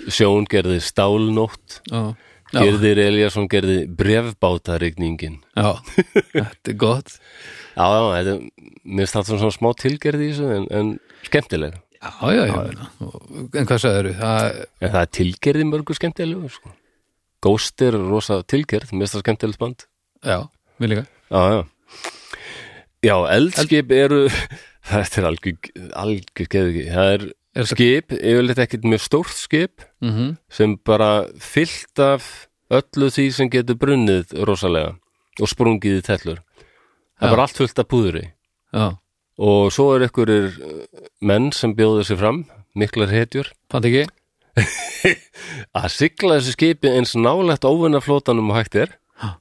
Sjón 0.09 0.47
gerði 0.49 0.79
stálnótt. 0.81 1.81
Já, 1.91 2.15
já, 2.53 2.59
Girðir 2.63 3.01
Eliasson 3.03 3.49
gerði 3.51 3.81
brefbátarigningin 3.99 5.41
já 5.53 5.69
þetta 6.31 6.73
er 6.73 6.79
gott. 6.79 7.17
Já, 7.75 7.85
þetta 8.15 8.37
mér 8.87 9.11
það 9.11 9.29
svona 9.33 9.53
smá 9.53 9.69
tilgerði 9.77 10.29
í 10.29 10.33
þessu 10.33 10.49
en, 10.55 10.65
en 10.71 10.95
skemmtileg. 11.27 11.77
Já, 11.97 12.11
já, 12.31 12.43
já. 12.47 12.57
En 13.57 13.67
hvað 13.67 13.79
sagður 13.83 14.11
það? 14.17 14.59
en 14.81 14.91
það 14.93 15.01
er 15.01 15.15
tilgerði 15.19 15.69
mörgu 15.69 15.97
skemmtilegu 15.97 16.51
sko. 16.53 16.73
Ghost 17.47 17.81
er 17.85 17.95
rosa 17.95 18.41
tilgerð 18.43 18.91
mér 18.91 19.07
finnst 19.07 19.15
það 19.17 19.23
skemmtilegt 19.25 19.61
band 19.63 19.87
Já, 20.25 20.39
mér 20.81 20.91
líka. 20.91 21.03
Já, 21.31 21.41
já. 21.53 21.59
Já, 23.05 23.15
eldskip 23.37 23.91
eru, 23.93 24.23
þetta 24.91 25.21
er 25.21 25.27
algjör, 25.29 25.57
algjör 26.01 26.49
geðu 26.51 26.71
ekki, 26.73 26.85
það 26.91 27.11
er, 27.13 27.25
skip, 27.69 28.13
yfirleitt 28.17 28.61
ekkert 28.65 28.87
mjög 28.89 29.03
stórt 29.05 29.37
skip 29.37 29.85
mm 30.03 30.35
sem 30.57 30.75
bara 30.85 31.09
fyllt 31.41 32.01
af 32.01 32.27
öllu 32.73 33.09
því 33.13 33.27
sem 33.37 33.51
getur 33.53 33.77
brunnið 33.79 34.33
rosalega 34.47 34.95
og 35.37 35.51
sprungið 35.51 35.99
í 35.99 36.05
tellur. 36.05 36.39
Það 37.17 37.27
er 37.27 37.35
bara 37.35 37.45
allt 37.45 37.59
fullt 37.61 37.79
af 37.81 37.87
púðri. 37.93 38.23
Já, 38.73 38.87
og 39.37 39.69
svo 39.73 39.91
er 39.95 40.07
einhverjir 40.07 40.49
eh, 40.49 41.03
menn 41.21 41.51
sem 41.55 41.75
bjóðu 41.77 42.03
sig 42.09 42.19
fram, 42.19 42.43
miklar 42.77 43.13
hetjur? 43.13 43.53
Að 44.57 45.87
sigla 45.93 46.37
þessu 46.39 46.53
skipi 46.55 46.89
eins 46.91 47.13
nálægt 47.17 47.65
óvinna 47.67 48.01
flótanum 48.03 48.49
og 48.53 48.57
hægt 48.59 48.75
er. 48.83 48.95
Ha. 49.21 49.35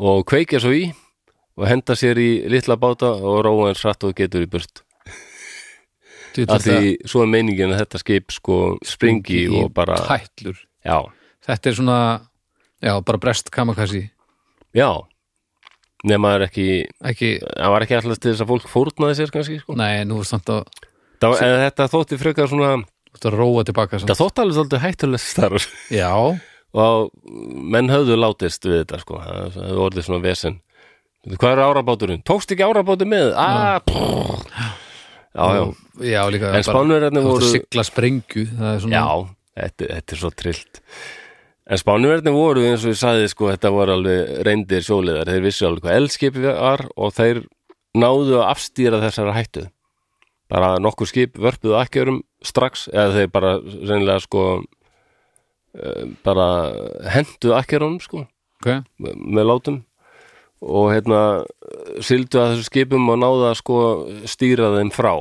og 0.00 0.22
kveikja 0.28 0.60
svo 0.62 0.72
í 0.76 0.90
og 1.60 1.66
henda 1.68 1.96
sér 1.98 2.16
í 2.20 2.30
litla 2.48 2.76
báta 2.80 3.10
og 3.16 3.42
róa 3.44 3.68
eins 3.70 3.82
hratt 3.84 4.04
og 4.08 4.14
getur 4.16 4.44
í 4.46 4.48
burt. 4.50 4.82
Af 6.46 6.62
því 6.62 6.94
svo 7.10 7.24
er 7.24 7.30
meiningin 7.32 7.72
að 7.74 7.80
þetta 7.82 8.00
skip 8.04 8.30
sko 8.32 8.56
springi 8.86 9.42
og 9.60 9.72
bara 9.74 9.96
Tætlur. 10.06 10.56
Já, 10.86 11.00
Þetta 11.44 11.70
er 11.70 11.74
svona, 11.74 11.96
já, 12.84 12.92
bara 13.04 13.18
brest 13.18 13.48
kamakassi 13.52 14.04
já. 14.76 14.88
Nema 16.06 16.30
það 16.30 16.36
er 16.38 16.44
ekki, 16.46 16.66
Ekki, 17.10 17.30
það 17.42 17.72
var 17.74 17.84
ekki 17.84 17.96
alltaf 17.98 18.20
til 18.22 18.30
þess 18.30 18.44
að 18.44 18.50
fólk 18.52 18.68
fórnaði 18.72 19.16
sér 19.18 19.32
kannski 19.34 19.58
sko. 19.60 19.74
nei, 19.76 20.04
nú 20.08 20.20
er 20.22 20.28
samt 20.30 20.48
að 20.52 20.62
það, 21.20 21.26
var, 21.34 21.58
þetta 21.66 21.88
þótti 21.92 22.18
frekar 22.22 22.48
svona 22.48 22.70
Að 23.20 23.34
róa 23.34 23.64
tilbaka 23.66 23.98
samt. 23.98 24.10
það 24.10 24.20
þótti 24.22 24.42
alveg 24.42 24.56
svolítið 24.56 24.82
hættulegt 24.84 25.24
starf. 25.26 25.68
Já, 25.92 26.10
og 26.84 27.10
menn 27.74 27.90
höfðu 27.92 28.18
látist 28.20 28.66
við 28.68 28.82
þetta 28.84 29.00
sko, 29.02 29.22
það 29.24 29.40
það 29.56 29.64
hefði 29.66 29.86
orðið 29.86 30.06
svona 30.06 30.24
vesen. 30.24 30.60
Hvað 31.30 31.50
er 31.52 31.62
árabáturinn? 31.66 32.22
tókst 32.24 32.54
ekki 32.54 32.64
árabátur 32.64 33.10
með? 33.10 33.32
Ah, 33.36 33.80
pff. 33.84 34.46
já, 35.36 35.44
já, 35.58 35.64
já, 36.14 36.20
líka 36.32 36.52
en 36.56 36.64
spánverðarnir 36.64 37.20
ert 37.20 37.28
voru 37.28 37.44
að 37.44 37.52
sigla 37.52 37.84
sprengju 37.84 38.44
Það 38.48 38.70
er 38.70 38.80
svona 38.84 39.02
já, 39.02 39.26
þetta, 39.60 39.88
þetta 39.90 40.16
er 40.16 40.22
svo 40.22 40.30
trillt. 40.42 40.80
En 41.70 41.82
spánverðarnir 41.82 42.34
voru 42.38 42.64
eins 42.70 42.86
og 42.86 42.94
ég 42.94 43.02
sagði 43.02 43.28
sko, 43.34 43.50
þetta 43.52 43.74
voru 43.74 43.98
alveg 43.98 44.32
reyndir 44.48 44.86
sjóliðar. 44.86 45.28
Þeir 45.28 45.44
vissu 45.44 45.68
alveg 45.68 45.84
hvað 45.84 46.00
eldskipi 46.00 46.46
var 46.46 46.86
og 46.96 47.12
þeir 47.18 47.42
náðu 48.00 48.40
að 48.40 48.48
afstýra 48.54 49.02
þessara 49.04 49.36
hættu 49.36 49.66
bara 50.50 50.74
nokkur 50.82 51.08
skip 51.08 51.38
vörpuðu 51.38 51.78
akkjörum 51.78 52.20
strax 52.44 52.88
eða 52.92 53.16
þeir 53.16 53.32
bara 53.32 53.54
reynilega 53.62 54.20
sko 54.24 54.44
eh, 55.78 56.04
bara 56.26 56.50
henduðu 57.14 57.56
akkjörunum 57.58 58.02
sko 58.02 58.26
Ok, 58.60 58.72
með 59.00 59.46
látum. 59.48 59.78
Og 60.60 60.90
hérna 60.92 61.20
sildu 62.04 62.40
að 62.42 62.54
þessu 62.54 62.66
skipum 62.68 63.08
og 63.08 63.20
náða 63.22 63.52
að 63.54 63.60
sko 63.62 63.76
stýra 64.28 64.74
þeim 64.74 64.90
frá. 64.92 65.14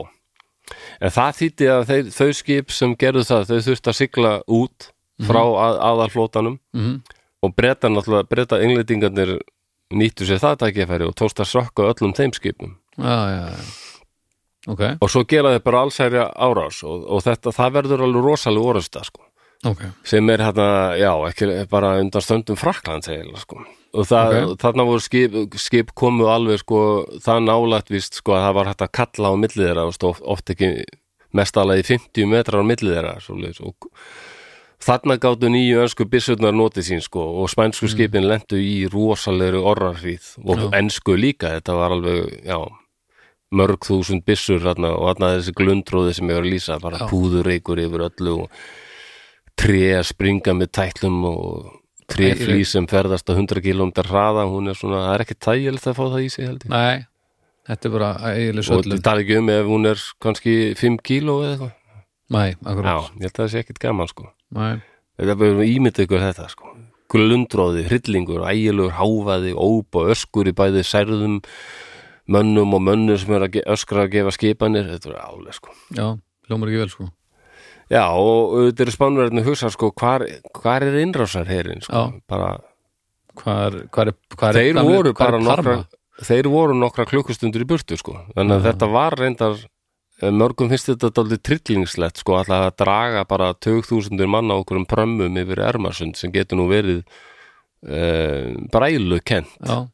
En 0.99 1.13
það 1.15 1.37
þýtti 1.37 1.69
að 1.71 1.85
þeir, 1.89 2.09
þau 2.17 2.29
skip 2.35 2.73
sem 2.75 2.95
gerðu 2.99 3.23
það, 3.29 3.47
þau 3.47 3.69
þurftu 3.69 3.91
að 3.91 3.99
sigla 4.01 4.33
út 4.59 4.89
frá 5.25 5.39
að, 5.41 5.79
aðalflótanum 5.87 6.59
mhm, 6.75 6.99
og 7.43 7.55
breyta 7.55 7.89
náttúrulega, 7.91 8.27
breyta 8.29 8.59
englendingarnir 8.63 9.37
nýttu 9.95 10.27
sér 10.27 10.43
það 10.43 10.61
tækifæri 10.65 11.07
og 11.07 11.15
tókst 11.17 11.41
að 11.41 11.53
sökka 11.55 11.87
öllum 11.93 12.15
þeim 12.19 12.35
skipum. 12.35 12.75
Já, 12.99 13.15
já, 13.31 13.43
já 13.55 13.78
Ok, 14.69 14.83
og 15.01 15.09
svo 15.09 15.23
gera 15.25 15.55
þeir 15.55 15.63
bara 15.65 15.81
allsærja 15.85 16.27
árás 16.37 16.83
og, 16.85 17.03
og 17.09 17.23
þetta, 17.25 17.53
það 17.55 17.75
verður 17.79 18.05
alveg 18.05 18.25
rosalega 18.27 18.71
orðusta 18.73 19.03
sko 19.07 19.25
ok 19.67 19.81
sem 20.07 20.29
er 20.29 20.43
hérna, 20.45 20.67
já, 20.99 21.09
ekki 21.31 21.49
bara 21.71 21.95
undan 21.99 22.23
stöndum 22.23 22.59
Frakland 22.59 23.03
segir 23.07 23.27
sko. 23.41 23.63
og 23.93 24.05
það, 24.05 24.35
Ok. 24.45 24.59
þarna 24.61 24.85
voru 24.85 25.01
skip, 25.03 25.35
skip 25.57 25.93
komu 25.97 26.29
alveg 26.29 26.61
sko, 26.61 26.79
það 27.25 27.45
nálægt 27.49 27.89
víst 27.89 28.21
sko 28.21 28.37
að 28.37 28.45
það 28.45 28.57
var 28.59 28.69
hægt 28.71 28.85
að 28.85 28.91
kalla 29.01 29.33
á 29.33 29.35
millið 29.41 29.65
þeirra 29.65 29.87
og 29.89 29.95
stóð 29.97 30.21
oft 30.23 30.49
ekki 30.53 30.73
mest 31.33 31.57
alveg 31.57 31.81
í 31.83 31.87
50 31.97 32.29
metrar 32.29 32.61
á 32.61 32.69
millið 32.69 32.93
þeirra 32.95 33.15
svoleiðis, 33.25 33.59
og, 33.65 33.89
þarna 34.79 35.17
gáttu 35.19 35.49
nýju 35.51 35.81
önsku 35.83 36.05
byssurnar 36.07 36.53
notið 36.55 36.85
sín 36.87 37.01
sko 37.03 37.25
og 37.41 37.49
spænsku 37.51 37.89
skipin 37.91 38.29
lentu 38.29 38.55
í 38.55 38.85
rosalegri 38.87 39.59
orrarhríð 39.59 40.37
og 40.45 40.55
Já. 40.61 40.69
ensku 40.79 41.17
líka, 41.19 41.51
þetta 41.57 41.75
var 41.75 41.97
alveg, 41.97 42.45
já 42.47 42.59
mörg 43.55 43.81
þúsund 43.87 44.23
byssur 44.27 44.61
þarna 44.61 44.91
og 44.93 45.07
þarna 45.09 45.31
þessi 45.37 45.55
glundróði 45.57 46.15
sem 46.17 46.29
ég 46.29 46.37
var 46.37 46.45
að 46.45 46.53
lýsa 46.53 46.79
bara 46.83 47.01
Já. 47.01 47.07
púðurreikur 47.09 47.81
yfir 47.81 48.05
öllu 48.09 48.35
og 48.43 48.63
tré 49.59 49.83
að 49.97 50.07
springa 50.11 50.53
með 50.55 50.71
tætlum 50.77 51.17
og 51.29 51.71
tréflý 52.09 52.61
sem 52.65 52.87
ferðast 52.89 53.29
á 53.29 53.33
100 53.35 53.61
km 53.65 53.91
hraða, 54.05 54.45
hún 54.49 54.69
er 54.71 54.77
svona, 54.77 55.03
það 55.07 55.15
er 55.15 55.23
ekki 55.25 55.39
tægilegt 55.45 55.89
að 55.89 55.97
fá 55.97 56.03
það 56.05 56.23
í 56.25 56.29
sig 56.33 56.47
held 56.47 56.63
ég. 56.65 56.71
Nei, 56.73 57.03
þetta 57.69 57.89
er 57.89 57.93
bara 57.95 58.11
eiginlega 58.31 58.63
og 58.63 58.69
söllum 58.69 58.95
þetta 58.95 59.07
tala 59.09 59.25
ekki 59.25 59.39
um 59.41 59.51
ef 59.53 59.69
hún 59.69 59.89
er 59.89 60.05
kannski 60.25 60.55
5 60.79 61.01
kíló 61.05 61.35
eða 61.43 61.51
eitthvað. 61.55 61.75
Nei, 62.29 62.47
Já, 62.53 62.61
akkurat 62.71 62.93
ég 62.93 63.25
held 63.25 63.33
að 63.33 63.41
það 63.43 63.51
sé 63.53 63.63
ekkit 63.63 63.81
gaman 63.83 64.09
sko. 64.09 64.29
Nei, 64.57 64.71
Þetta 65.19 65.33
er 65.33 65.39
bara 65.41 65.67
ímyndið 65.67 66.05
ykkur 66.05 66.21
þetta 66.23 66.45
sko. 66.53 66.69
Glundróði, 67.09 67.81
hryllingur, 67.89 68.43
ægilegur 68.47 68.93
háfaði, 68.95 69.51
óp 69.57 69.97
og 69.99 70.11
öskur 70.13 70.47
í 70.47 70.53
bæði 70.55 70.83
særðum 70.87 71.39
mönnum 72.29 72.75
og 72.77 72.83
mönnur 72.85 73.17
sem 73.21 73.33
er 73.37 73.47
að 73.47 73.59
öskra 73.73 74.05
að 74.05 74.11
gefa 74.17 74.33
skipanir 74.35 74.85
Þetta 74.91 75.09
er 75.13 75.21
álega 75.25 75.55
sko. 75.57 75.73
Já, 75.97 76.07
hljómar 76.49 76.69
ekki 76.71 76.81
vel 76.83 76.91
sko. 76.93 77.07
Já, 77.89 78.03
og 78.13 78.51
auðvitað 78.53 78.83
eru 78.85 78.93
spánverðinu 78.93 79.43
hugsa 79.47 79.71
sko 79.73 79.89
hvar, 79.97 80.25
hvar 80.59 80.83
er 80.85 80.99
innrásar 81.01 81.47
herin 81.49 81.81
sko? 81.81 81.93
Já. 81.95 82.19
bara, 82.29 82.51
Hvar, 83.39 83.71
hvar 83.95 84.09
er, 84.11 84.15
hvar 84.35 84.49
er 84.51 84.57
Þeir 84.59 84.73
gamli- 84.77 84.93
voru 84.97 85.09
er 85.13 85.17
bara 85.17 85.39
nokkra 85.39 85.75
þeir 86.27 86.47
voru 86.51 86.73
nokkra 86.75 87.05
klukkustundur 87.07 87.63
í 87.63 87.67
burtu 87.69 87.95
sko. 87.97 88.17
Þannig 88.35 88.57
að 88.57 88.65
Já. 88.65 88.67
þetta 88.73 88.89
var 88.91 89.15
reyndar 89.17 89.55
eh, 90.21 90.29
mörgum 90.35 90.67
finnst 90.69 90.89
þetta 90.91 91.09
dálítið 91.15 91.41
trillingslegt 91.47 92.19
sko 92.19 92.35
alltaf 92.35 92.65
að 92.67 92.75
draga 92.83 93.23
bara 93.29 93.53
2000 93.55 94.27
manna 94.27 94.57
okkur 94.59 94.81
um 94.81 94.85
prömmum 94.85 95.39
yfir 95.39 95.61
Ermarsund 95.63 96.19
sem 96.19 96.33
getur 96.35 96.59
nú 96.59 96.67
verið 96.69 96.99
uh, 97.87 98.53
brælu 98.73 99.21
kent 99.23 99.47
Já, 99.63 99.87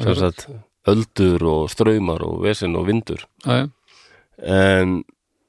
sem 0.00 0.14
sagt 0.22 0.46
öldur 0.88 1.42
og 1.44 1.70
ströymar 1.72 2.22
og 2.24 2.40
vesen 2.44 2.76
og 2.76 2.86
vindur. 2.88 3.26
Já, 3.44 3.68
en, 4.40 5.02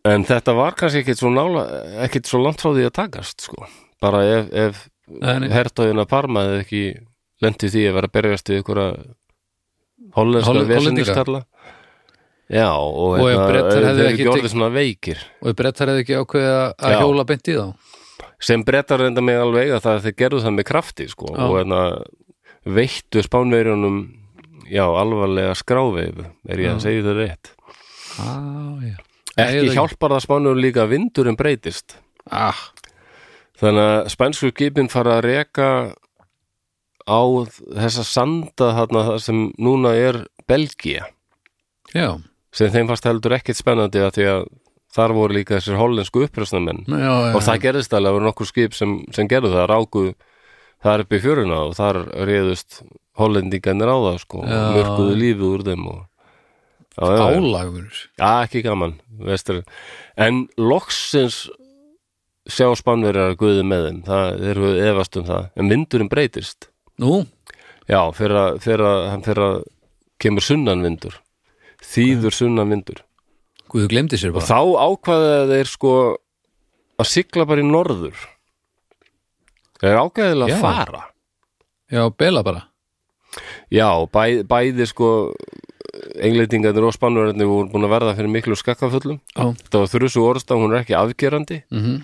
en 0.03 0.25
þetta 0.27 0.55
var 0.57 0.75
kannski 0.75 1.03
ekkit 1.05 1.21
svo 1.21 1.31
nála 1.31 1.63
ekkit 2.07 2.27
svo 2.27 2.41
langt 2.43 2.59
frá 2.61 2.73
því 2.75 2.87
að 2.89 2.95
takast 2.99 3.45
sko. 3.47 3.63
Bara 4.01 4.23
ef, 4.25 4.49
ef 4.51 4.81
hertóðina 5.53 6.07
Parma 6.09 6.43
hefði 6.47 6.61
ekki 6.65 6.83
lendið 7.41 7.73
því 7.75 7.85
að 7.87 7.95
vera 7.97 8.09
að 8.09 8.15
berjast 8.17 8.49
við 8.51 8.61
ykkur 8.63 8.81
hollenska 10.17 10.51
Holl- 10.51 10.67
vesendiskarla 10.67 11.41
já 12.51 12.67
og, 12.75 13.19
Og 13.21 13.29
ef 13.31 13.37
hérna, 13.37 13.47
hefðu 13.87 14.01
þeir 14.01 14.09
ekki 14.11 14.25
ekki 14.25 14.27
og 15.41 15.49
ef 15.51 15.55
brettar 15.55 15.91
hefði 15.91 16.03
ekki 16.03 16.17
ákveðið 16.19 16.55
að- 16.57 16.73
að 16.77 16.91
Já. 16.91 16.99
hjóla 16.99 17.25
beint 17.29 17.47
í 17.47 17.55
þá? 17.55 17.67
Sem 18.41 18.63
brettar 18.65 18.99
reynda 18.99 19.21
mig 19.21 19.37
alveg 19.39 19.71
að 19.71 19.81
það 19.85 19.95
að 19.95 20.03
þeir 20.07 20.15
gerðu 20.17 20.41
það 20.41 20.55
með 20.57 20.65
krafti 20.67 21.07
sko. 21.07 21.25
Og 21.31 21.53
hérna 21.59 21.81
veittu 22.65 23.21
spánverjunum 23.23 23.97
já 24.69 24.83
alvarlega 24.85 25.55
skráveifu 25.57 26.27
er 26.49 26.61
ég 26.61 26.75
að 26.75 26.83
segja 26.83 27.07
það 27.07 27.19
rétt. 27.21 27.53
Ah, 28.21 29.01
ekki 29.39 29.73
hjálpar 29.73 30.15
það 30.17 30.25
spánverjunum 30.27 30.63
líka 30.65 30.85
að 30.85 30.93
vindurinn 30.97 31.39
breytist. 31.39 31.97
Ah, 32.29 32.59
Þannig 33.61 33.87
að 33.91 34.07
spænsku 34.09 34.49
skipin 34.49 34.89
fara 34.89 35.19
að 35.19 35.27
reka 35.27 35.67
á 37.05 37.21
þessa 37.77 38.05
sanda 38.07 38.71
þarna 38.77 39.03
þar 39.09 39.21
sem 39.21 39.41
núna 39.61 39.91
er 39.97 40.17
Belgia 40.49 41.05
Já, 41.93 42.17
sem 42.53 42.71
þeim 42.73 42.89
fannst 42.89 43.05
heldur 43.05 43.35
ekkit 43.37 43.59
spennandi 43.59 44.01
að 44.01 44.15
því 44.17 44.27
að 44.31 44.43
þar 44.95 45.13
voru 45.15 45.37
líka 45.37 45.59
þessir 45.59 45.77
hollensku 45.79 46.25
já, 46.25 47.13
og 47.35 47.39
það 47.45 47.61
gerðist 47.67 47.93
alveg 47.93 48.09
að 48.09 48.17
voru 48.17 48.27
nokkur 48.27 48.49
skip 48.49 48.73
sem, 48.75 48.97
sem 49.13 49.29
gerðu 49.29 49.53
það 49.53 49.69
ráku 49.71 50.03
þar 50.81 51.05
upp 51.05 51.13
í 51.13 51.21
fjöruna 51.21 51.61
og 51.67 51.77
þar 51.77 52.01
réðust 52.27 52.81
hollendingarnir 53.21 53.91
á 53.91 53.97
það 54.07 54.17
sko 54.25 54.43
Já. 54.45 54.57
og 54.57 54.77
mörkuðu 54.77 55.17
lífið 55.21 55.47
úr 55.51 55.65
þeim 55.69 55.87
og 55.91 56.01
álagur. 57.01 57.99
Já, 58.19 58.31
ekki 58.45 58.63
gaman 58.65 58.97
vestur. 59.23 59.61
En 60.19 60.43
loksins 60.59 61.45
sjá 62.51 62.67
spannverjar 62.75 63.37
guði 63.39 63.63
með 63.67 63.85
þeim 63.87 64.01
það 64.09 64.45
eru 64.51 64.71
efast 64.89 65.17
um 65.21 65.27
það. 65.29 65.47
En 65.55 65.71
vindurinn 65.71 66.11
breytist. 66.11 66.67
Nú, 67.01 67.23
Já, 67.89 67.99
fyrir 68.13 68.37
að, 68.37 69.63
kemur 70.21 70.45
sunnan 70.45 70.83
vindur 70.85 71.17
þýður 71.81 72.35
sunnan 72.35 72.69
vindur 72.69 73.01
Guðu 73.71 73.87
glemdi 73.89 74.19
sér 74.19 74.31
og 74.33 74.37
bara. 74.37 74.47
þá 74.51 74.59
ákvaða 74.85 75.35
þeir 75.49 75.69
sko 75.71 75.93
að 77.01 77.07
sigla 77.09 77.45
bara 77.47 77.63
í 77.63 77.67
norður. 77.67 78.17
Þeir 79.81 79.99
ákvaðilega 80.03 80.51
Já. 80.51 80.57
að 80.57 80.61
fara. 80.61 81.03
Já, 81.91 82.03
bela 82.19 82.43
bara 82.43 82.65
Já, 83.71 83.87
bæ, 84.11 84.43
bæði 84.47 84.87
sko 84.89 85.09
englendingarnir 86.21 86.87
og 86.87 86.95
spannverjarnir 86.95 87.47
voru 87.49 87.69
búin 87.71 87.85
að 87.87 87.93
verða 87.95 88.15
fyrir 88.17 88.31
miklu 88.33 88.55
skakkafullum 88.59 89.19
Já, 89.35 89.45
þetta 89.63 89.81
var 89.83 89.91
þrjusu 89.93 90.23
orðstaf, 90.27 90.59
hún 90.59 90.73
er 90.75 90.81
ekki 90.83 90.97
afgerandi. 90.99 91.61
Mhm. 91.71 92.01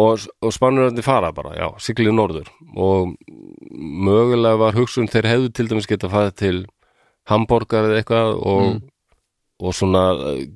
Og, 0.00 0.22
og 0.38 0.52
spannurandi 0.54 1.02
fara 1.02 1.32
bara, 1.34 1.50
já, 1.58 1.66
siglið 1.82 2.14
norður. 2.14 2.50
Og 2.78 3.16
mögulega 3.74 4.58
var 4.60 4.76
hugsun 4.78 5.08
þeir 5.10 5.26
hefðu 5.26 5.48
til 5.52 5.66
dæmis 5.72 5.88
geta 5.90 6.06
fæðið 6.12 6.36
til 6.38 6.58
Hamborgar 7.26 7.88
eða 7.88 7.98
eitthvað 7.98 8.36
og, 8.38 8.62
Mm. 8.70 8.80
Og 9.60 9.74
svona 9.76 10.02
eh, 10.32 10.46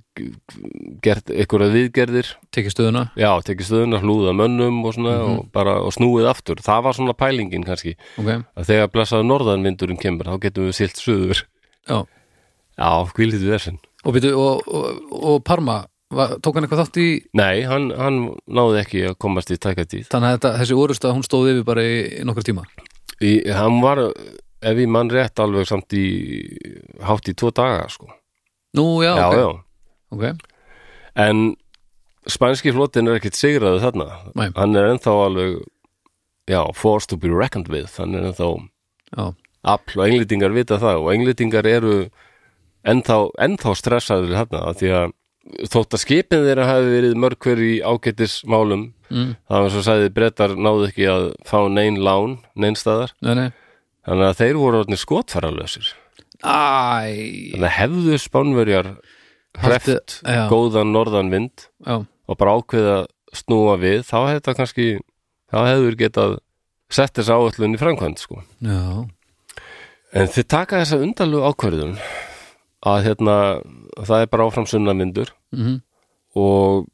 gert 1.04 1.30
einhverja 1.30 1.70
viðgerðir. 1.74 2.28
Tekið 2.54 2.74
stöðuna. 2.74 3.02
Já, 3.20 3.30
tekið 3.44 3.68
stöðuna, 3.68 4.00
hlúða 4.02 4.32
mönnum 4.38 4.82
og 4.86 4.94
svona 4.96 5.14
Mhm. 5.18 5.38
og 5.38 5.52
bara 5.52 5.74
og 5.82 5.92
snúið 5.92 6.28
aftur, 6.30 6.56
það 6.64 6.82
var 6.82 6.92
svona 6.98 7.14
pælingin 7.14 7.64
kannski, 7.66 7.96
Ok, 8.18 8.30
að 8.56 8.64
þegar 8.70 8.92
blessaði 8.94 9.26
norðanvindurinn 9.28 10.00
kemur, 10.00 10.24
þá 10.26 10.38
getum 10.40 10.68
við 10.70 10.74
silt 10.80 10.96
suður. 10.96 11.44
Já. 11.88 12.04
Já, 12.78 12.90
hvílið 13.14 13.42
við 13.44 13.52
þessin 13.54 13.78
Og, 14.04 14.16
og, 14.34 14.62
og, 14.68 15.12
og 15.12 15.44
Parma, 15.44 15.84
var, 16.10 16.36
tók 16.42 16.54
hann 16.56 16.64
eitthvað 16.66 16.80
þátt 16.86 16.98
í? 17.00 17.08
Nei, 17.34 17.62
hann, 17.62 17.90
hann 17.96 18.18
náði 18.48 18.80
ekki 18.82 19.04
að 19.10 19.18
komast 19.22 19.50
í 19.54 19.56
tækatíð 19.56 20.08
Þannig 20.10 20.28
að 20.32 20.34
þetta, 20.38 20.50
þessi 20.58 20.76
orust 20.82 21.04
að 21.06 21.14
hún 21.14 21.22
stóð 21.26 21.50
yfir 21.52 21.64
bara 21.64 21.82
í, 21.86 22.24
nokkur 22.26 22.42
tíma. 22.48 22.64
Í, 23.22 23.46
hann 23.54 23.80
var, 23.80 23.98
ef 24.60 24.76
ég 24.82 24.88
mann 24.90 25.08
rétt 25.12 25.38
alveg 25.38 25.66
samt 25.70 25.94
í 25.94 26.04
hátt 27.04 27.28
í 27.30 27.34
tvo 27.38 27.52
daga 27.54 27.86
sko. 27.88 28.08
Nú, 28.74 29.02
já, 29.04 29.14
já, 29.16 29.28
ok, 29.28 29.38
já. 29.38 29.48
ok. 30.10 30.24
En 31.14 31.56
spænski 32.26 32.72
flotin 32.74 33.08
er 33.08 33.20
ekkit 33.20 33.38
sigraðu 33.38 33.82
þarna. 33.84 34.08
Nei. 34.34 34.48
hann 34.56 34.76
er 34.76 34.90
ennþá 34.94 35.14
alveg 35.28 35.56
já, 36.50 36.60
forced 36.74 37.10
to 37.12 37.16
be 37.16 37.30
reckoned 37.30 37.70
with. 37.70 37.96
Hann 37.98 38.14
er 38.18 38.30
ennþá 38.30 38.50
afl 39.64 40.00
og 40.00 40.06
englýtingar 40.08 40.54
vita 40.54 40.80
það. 40.82 41.02
Og 41.04 41.12
englýtingar 41.14 41.68
eru 41.68 41.98
ennþá, 42.84 43.18
ennþá 43.46 43.76
stressaður 43.78 44.34
þarna 44.40 44.74
því 44.80 44.94
að 45.00 45.14
þótt 45.70 45.94
að 45.96 46.00
skipin 46.00 46.46
þeirra 46.46 46.68
hafi 46.68 46.88
verið 46.88 47.18
mörg 47.20 47.44
hver 47.44 47.60
í 47.60 47.72
ágætis 47.84 48.38
málum 48.48 48.86
mm, 49.10 49.34
það 49.44 49.64
var 49.66 49.74
svo 49.74 49.82
sagði 49.84 50.12
brettar 50.16 50.54
náðu 50.56 50.86
ekki 50.88 51.08
að 51.12 51.26
fá 51.44 51.58
nein 51.68 52.00
lán, 52.00 52.38
nein 52.56 52.78
staðar. 52.80 53.12
Nei, 53.20 53.34
nei. 53.36 53.50
Þannig 54.08 54.30
að 54.30 54.40
þeir 54.40 54.60
voru 54.60 54.98
skotfæralösir 55.00 55.92
Æ, 56.44 57.54
Þannig 57.54 57.66
að 57.68 57.76
hefðu 57.78 58.18
spánverjar 58.20 58.88
hreft 59.64 60.18
góðan 60.50 60.92
norðan 60.94 61.30
vind 61.32 61.66
já, 61.86 61.96
og 62.04 62.38
bara 62.40 62.56
ákveða 62.58 62.94
að 63.00 63.06
snúa 63.34 63.76
við 63.80 64.02
þá 64.06 64.16
hefði 64.18 64.38
þetta 64.38 64.54
kannski 64.60 64.86
þá 65.54 65.58
hefur 65.70 65.96
getað 66.00 66.34
sett 66.94 67.14
þessa 67.18 67.38
áallun 67.38 67.74
í 67.76 67.80
framkvæmt 67.80 68.20
sko. 68.22 68.42
já. 68.60 69.04
En 70.14 70.28
þið 70.30 70.46
taka 70.52 70.82
þessa 70.82 71.00
undarlu 71.02 71.40
ákverðun 71.48 71.96
að 72.86 72.98
hérna 73.08 73.36
það 74.04 74.20
er 74.20 74.28
bara 74.30 74.46
áfram 74.50 74.68
sunnan 74.70 75.00
vindur 75.02 75.32
mm 75.54 75.80
og 76.34 76.86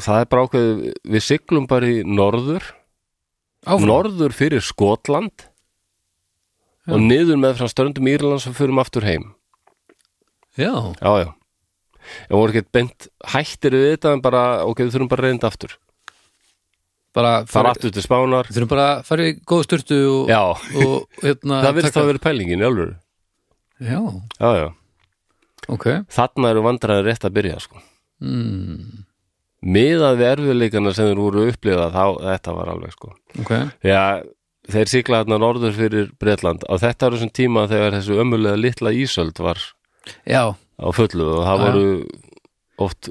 það 0.00 0.22
er 0.22 0.28
bara 0.32 0.44
ákveðið 0.46 0.78
við 1.12 1.22
siglum 1.26 1.66
bara 1.68 1.88
í 1.92 1.98
norður. 2.08 2.64
Áfram? 3.68 3.84
Norður 3.90 4.32
fyrir 4.32 4.64
Skotland 4.64 5.44
Já. 6.88 6.94
og 6.96 7.02
niður 7.04 7.36
með 7.42 7.58
frá 7.60 7.68
stöndum 7.68 8.08
Írlands 8.08 8.46
og 8.48 8.56
förum 8.56 8.80
aftur 8.80 9.04
heim 9.04 9.26
Já, 10.58 10.72
Já, 10.98 11.10
já. 11.22 11.28
En 12.30 12.38
voru 12.40 12.54
ekki 12.54 12.64
beint 12.72 13.06
hættir 13.28 13.74
við 13.76 13.90
þetta 13.92 14.14
en 14.16 14.22
bara, 14.24 14.40
ok, 14.64 14.80
við 14.86 14.94
þurfum 14.94 15.10
bara 15.12 15.22
að 15.22 15.28
reynda 15.28 15.50
aftur. 15.50 15.74
bara 17.14 17.32
Fara 17.50 17.70
aftur 17.74 17.92
til 17.92 18.02
Spánar. 18.02 18.48
Við 18.48 18.56
þurfum 18.56 18.70
bara 18.72 18.86
að 18.96 19.02
fara 19.10 19.26
í 19.28 19.34
góða 19.44 19.66
styrtu 19.66 19.98
og, 20.08 20.30
Já, 20.32 20.40
og 20.48 21.20
hérna 21.22 21.58
það 21.66 21.76
virðist 21.78 21.98
það 21.98 22.08
verið 22.12 22.24
pælingin 22.24 22.62
í 22.64 22.66
alvöru. 22.68 22.94
Já, 23.78 24.00
Já, 24.40 24.48
já. 24.62 24.68
ok 25.68 25.86
Þarna 26.16 26.50
eru 26.54 26.64
vandræði 26.64 27.04
rétt 27.10 27.28
að 27.28 27.36
byrja, 27.36 27.60
sko. 27.66 27.82
mm, 28.24 29.04
Miðað 29.68 30.18
við 30.22 30.28
erfiðleikana 30.32 30.94
sem 30.96 31.08
þeir 31.10 31.20
voru 31.22 31.44
upplifað, 31.52 31.92
þá, 31.94 32.04
þetta 32.24 32.56
var 32.56 32.72
alveg, 32.72 32.96
sko. 32.96 33.12
Ok, 33.44 33.52
Já, 33.84 34.00
þeir 34.68 34.92
sigla 34.92 35.22
þarna 35.22 35.40
norður 35.42 35.76
fyrir 35.76 36.10
Bretland. 36.20 36.64
Á 36.68 36.74
þetta 36.80 37.08
eru 37.08 37.18
þessum 37.18 37.34
tíma 37.34 37.66
þegar 37.70 37.98
þessu 37.98 38.20
ömmulega 38.22 38.60
litla 38.60 38.92
ísöld 38.92 39.40
var 39.40 39.62
já, 40.28 40.54
á 40.54 40.88
fullu 40.94 41.28
og 41.36 41.42
það 41.46 41.64
voru 41.64 41.86
oft 42.78 43.10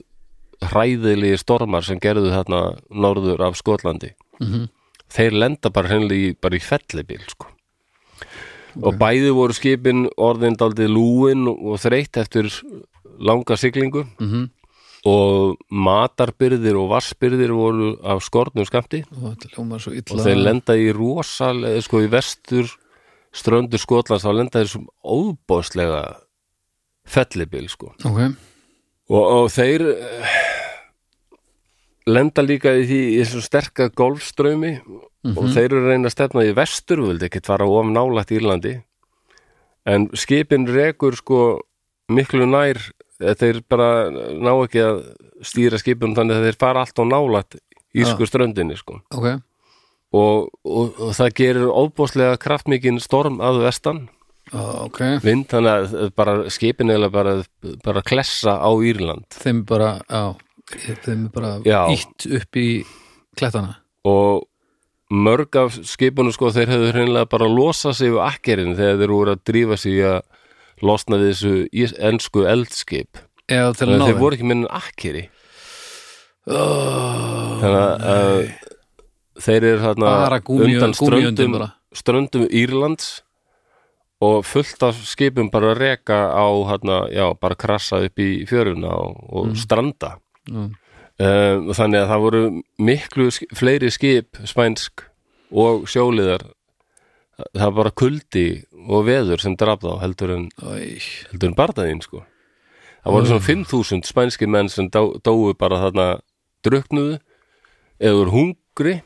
hræðilegi 0.67 1.37
stormar 1.37 1.85
sem 1.85 1.99
gerðu 2.01 2.31
þarna 2.33 2.61
norður 2.89 3.45
af 3.49 3.59
Skotlandi. 3.59 4.13
mhm 4.39 4.67
þeir 5.13 5.37
lenda 5.37 5.71
bara 5.73 5.99
í, 6.11 6.35
bara 6.39 6.57
í 6.57 6.63
fellibíl 6.63 7.23
sko. 7.27 7.49
og 8.77 8.97
bæði 8.99 9.31
voru 9.33 9.55
skipin 9.57 10.05
orðin 10.21 10.57
daldið 10.59 10.91
lúin 10.93 11.47
og 11.49 11.79
þreytt 11.81 12.19
eftir 12.21 12.51
langa 13.17 13.57
siglingu 13.57 14.05
mm 14.19 14.49
og 15.07 15.57
matarbyrðir 15.71 16.77
og 16.79 16.91
vassbyrðir 16.91 17.53
voru 17.55 17.93
af 18.03 18.23
skornum 18.25 18.67
skamti 18.67 19.03
og 19.15 19.37
og 20.17 20.23
þeir 20.25 20.41
lenda 20.41 20.75
í 20.75 20.89
rosalega 20.95 21.83
sko 21.85 22.03
í 22.03 22.11
vestur 22.11 22.71
ströndur 23.37 23.81
Skotlands 23.81 24.25
þá 24.25 24.31
lenda 24.33 24.61
þeir 24.61 24.71
sem 24.71 24.85
óbóðslega 25.03 26.01
fellibil 27.07 27.67
sko. 27.71 27.93
Ok, 28.07 28.21
og, 29.11 29.21
og 29.21 29.45
þeir 29.53 29.85
eh, 29.93 30.39
lenda 32.09 32.43
líka 32.43 32.73
í 32.75 32.87
því 32.87 33.01
í 33.13 33.19
þessum 33.21 33.45
sterka 33.45 33.89
golfströmi 33.95 34.73
og 35.27 35.47
þeir 35.51 35.65
eru 35.65 35.85
reyna 35.89 36.07
að 36.07 36.15
stefna 36.15 36.45
í 36.47 36.53
vestur 36.55 37.03
vildi 37.03 37.27
ekkert 37.27 37.49
fara 37.49 37.67
of 37.67 37.89
nálægt 37.91 38.31
Írlandi. 38.35 38.77
En 39.87 40.09
skipin 40.15 40.67
rekur 40.67 41.15
sko 41.19 41.41
miklu 42.11 42.47
nær 42.47 42.79
þeir 43.17 43.61
bara 43.69 43.89
ná 44.11 44.51
ekki 44.53 44.83
að 44.83 44.99
stýra 45.45 45.79
skipun 45.81 46.15
þannig 46.17 46.39
að 46.39 46.47
þeir 46.49 46.59
fara 46.61 46.83
allt 46.85 47.01
á 47.01 47.03
nálægt 47.07 47.59
írsku 47.97 48.27
ströndinni 48.29 48.77
sko. 48.77 49.01
Ok. 49.15 49.29
Og, 50.15 50.47
og, 50.63 50.99
og 51.03 51.15
það 51.17 51.33
gerir 51.35 51.67
óbúslega 51.67 52.37
kraftmikinn 52.39 53.01
storm 53.03 53.41
að 53.43 53.63
vestan. 53.65 54.05
Ó, 54.55 54.87
ok, 54.87 55.01
vind 55.25 55.49
þannig 55.51 55.89
að 55.91 56.11
bara 56.15 56.35
skipin 56.53 56.93
eða 56.93 57.09
bara, 57.11 57.33
bara 57.83 58.03
klessa 58.05 58.55
á 58.63 58.71
Írland. 58.79 59.25
Þeim 59.35 59.65
bara 59.67 59.97
já, 60.07 60.37
þeim 61.03 61.25
bara 61.33 61.57
Já. 61.67 61.81
ítt 61.91 62.29
upp 62.39 62.59
í 62.61 62.69
klettana. 63.35 63.75
Og 64.07 64.45
mörg 65.11 65.55
af 65.59 65.75
skipunum 65.87 66.31
sko 66.35 66.53
þeir 66.55 66.71
hefðu 66.71 66.93
hreinlega 66.95 67.29
bara 67.31 67.51
losað 67.51 67.97
sig 67.99 68.13
við 68.13 68.23
akkerin 68.23 68.75
þegar 68.79 69.01
þeir 69.01 69.13
voru 69.17 69.35
að 69.35 69.43
drífa 69.51 69.79
í 69.83 69.97
að 70.13 70.21
losna 70.85 71.19
við 71.21 71.33
þessu 71.33 71.97
ensku 72.11 72.45
eldskip. 72.49 73.21
Eða 73.47 73.73
til 73.79 73.87
að 73.87 73.99
ná 73.99 74.07
þeir 74.09 74.19
voru 74.21 74.37
ekki 74.37 74.47
minna 74.47 74.71
akkeri. 74.79 75.27
Oh, 76.47 77.57
þannig 77.59 77.79
að 77.83 78.03
að 78.07 78.41
þeir 79.43 79.63
eru 79.63 79.79
þarna 79.83 80.41
gúmmí- 80.47 80.75
undan 80.75 80.93
ströndum, 80.95 81.55
ströndum 81.93 82.45
Írlands 82.47 83.21
og 84.21 84.45
fullt 84.45 84.83
af 84.83 84.95
skipum 85.05 85.51
bara 85.51 85.75
reka 85.77 86.31
á 86.33 86.47
þarna, 86.71 87.09
já, 87.13 87.33
bara 87.39 87.55
krassa 87.55 88.01
upp 88.05 88.17
í 88.19 88.47
fjöruna 88.49 88.89
og, 88.89 89.17
og 89.29 89.57
stranda. 89.57 90.17
Mm. 90.49 90.71
um, 91.19 91.73
þannig 91.75 91.99
að 91.99 92.09
það 92.09 92.23
voru 92.23 92.41
miklu 92.79 93.25
sk 93.31 93.49
fleiri 93.57 93.89
skip 93.91 94.37
spænsk 94.47 95.03
og 95.51 95.83
sjóliðar 95.91 96.45
það 97.37 97.65
var 97.67 97.75
bara 97.81 97.91
kuldi 98.01 98.45
og 98.87 99.05
veður 99.07 99.41
sem 99.43 99.55
draf 99.59 99.83
þá 99.83 99.91
heldur 100.01 100.33
en, 100.35 100.47
heldur 101.31 101.51
en 101.51 101.57
barðaðinn 101.57 102.01
sko. 102.05 102.23
Það 103.03 103.13
voru 103.15 103.29
svona 103.29 103.45
5.000 103.47 104.09
spænski 104.09 104.47
menn 104.51 104.69
sem 104.73 104.89
dó, 104.91 105.03
dóu 105.23 105.53
bara 105.57 105.77
þarna 105.85 106.07
druknuðu 106.65 107.19
eða 108.01 108.17
úr 108.23 108.31
hungri 108.33 108.97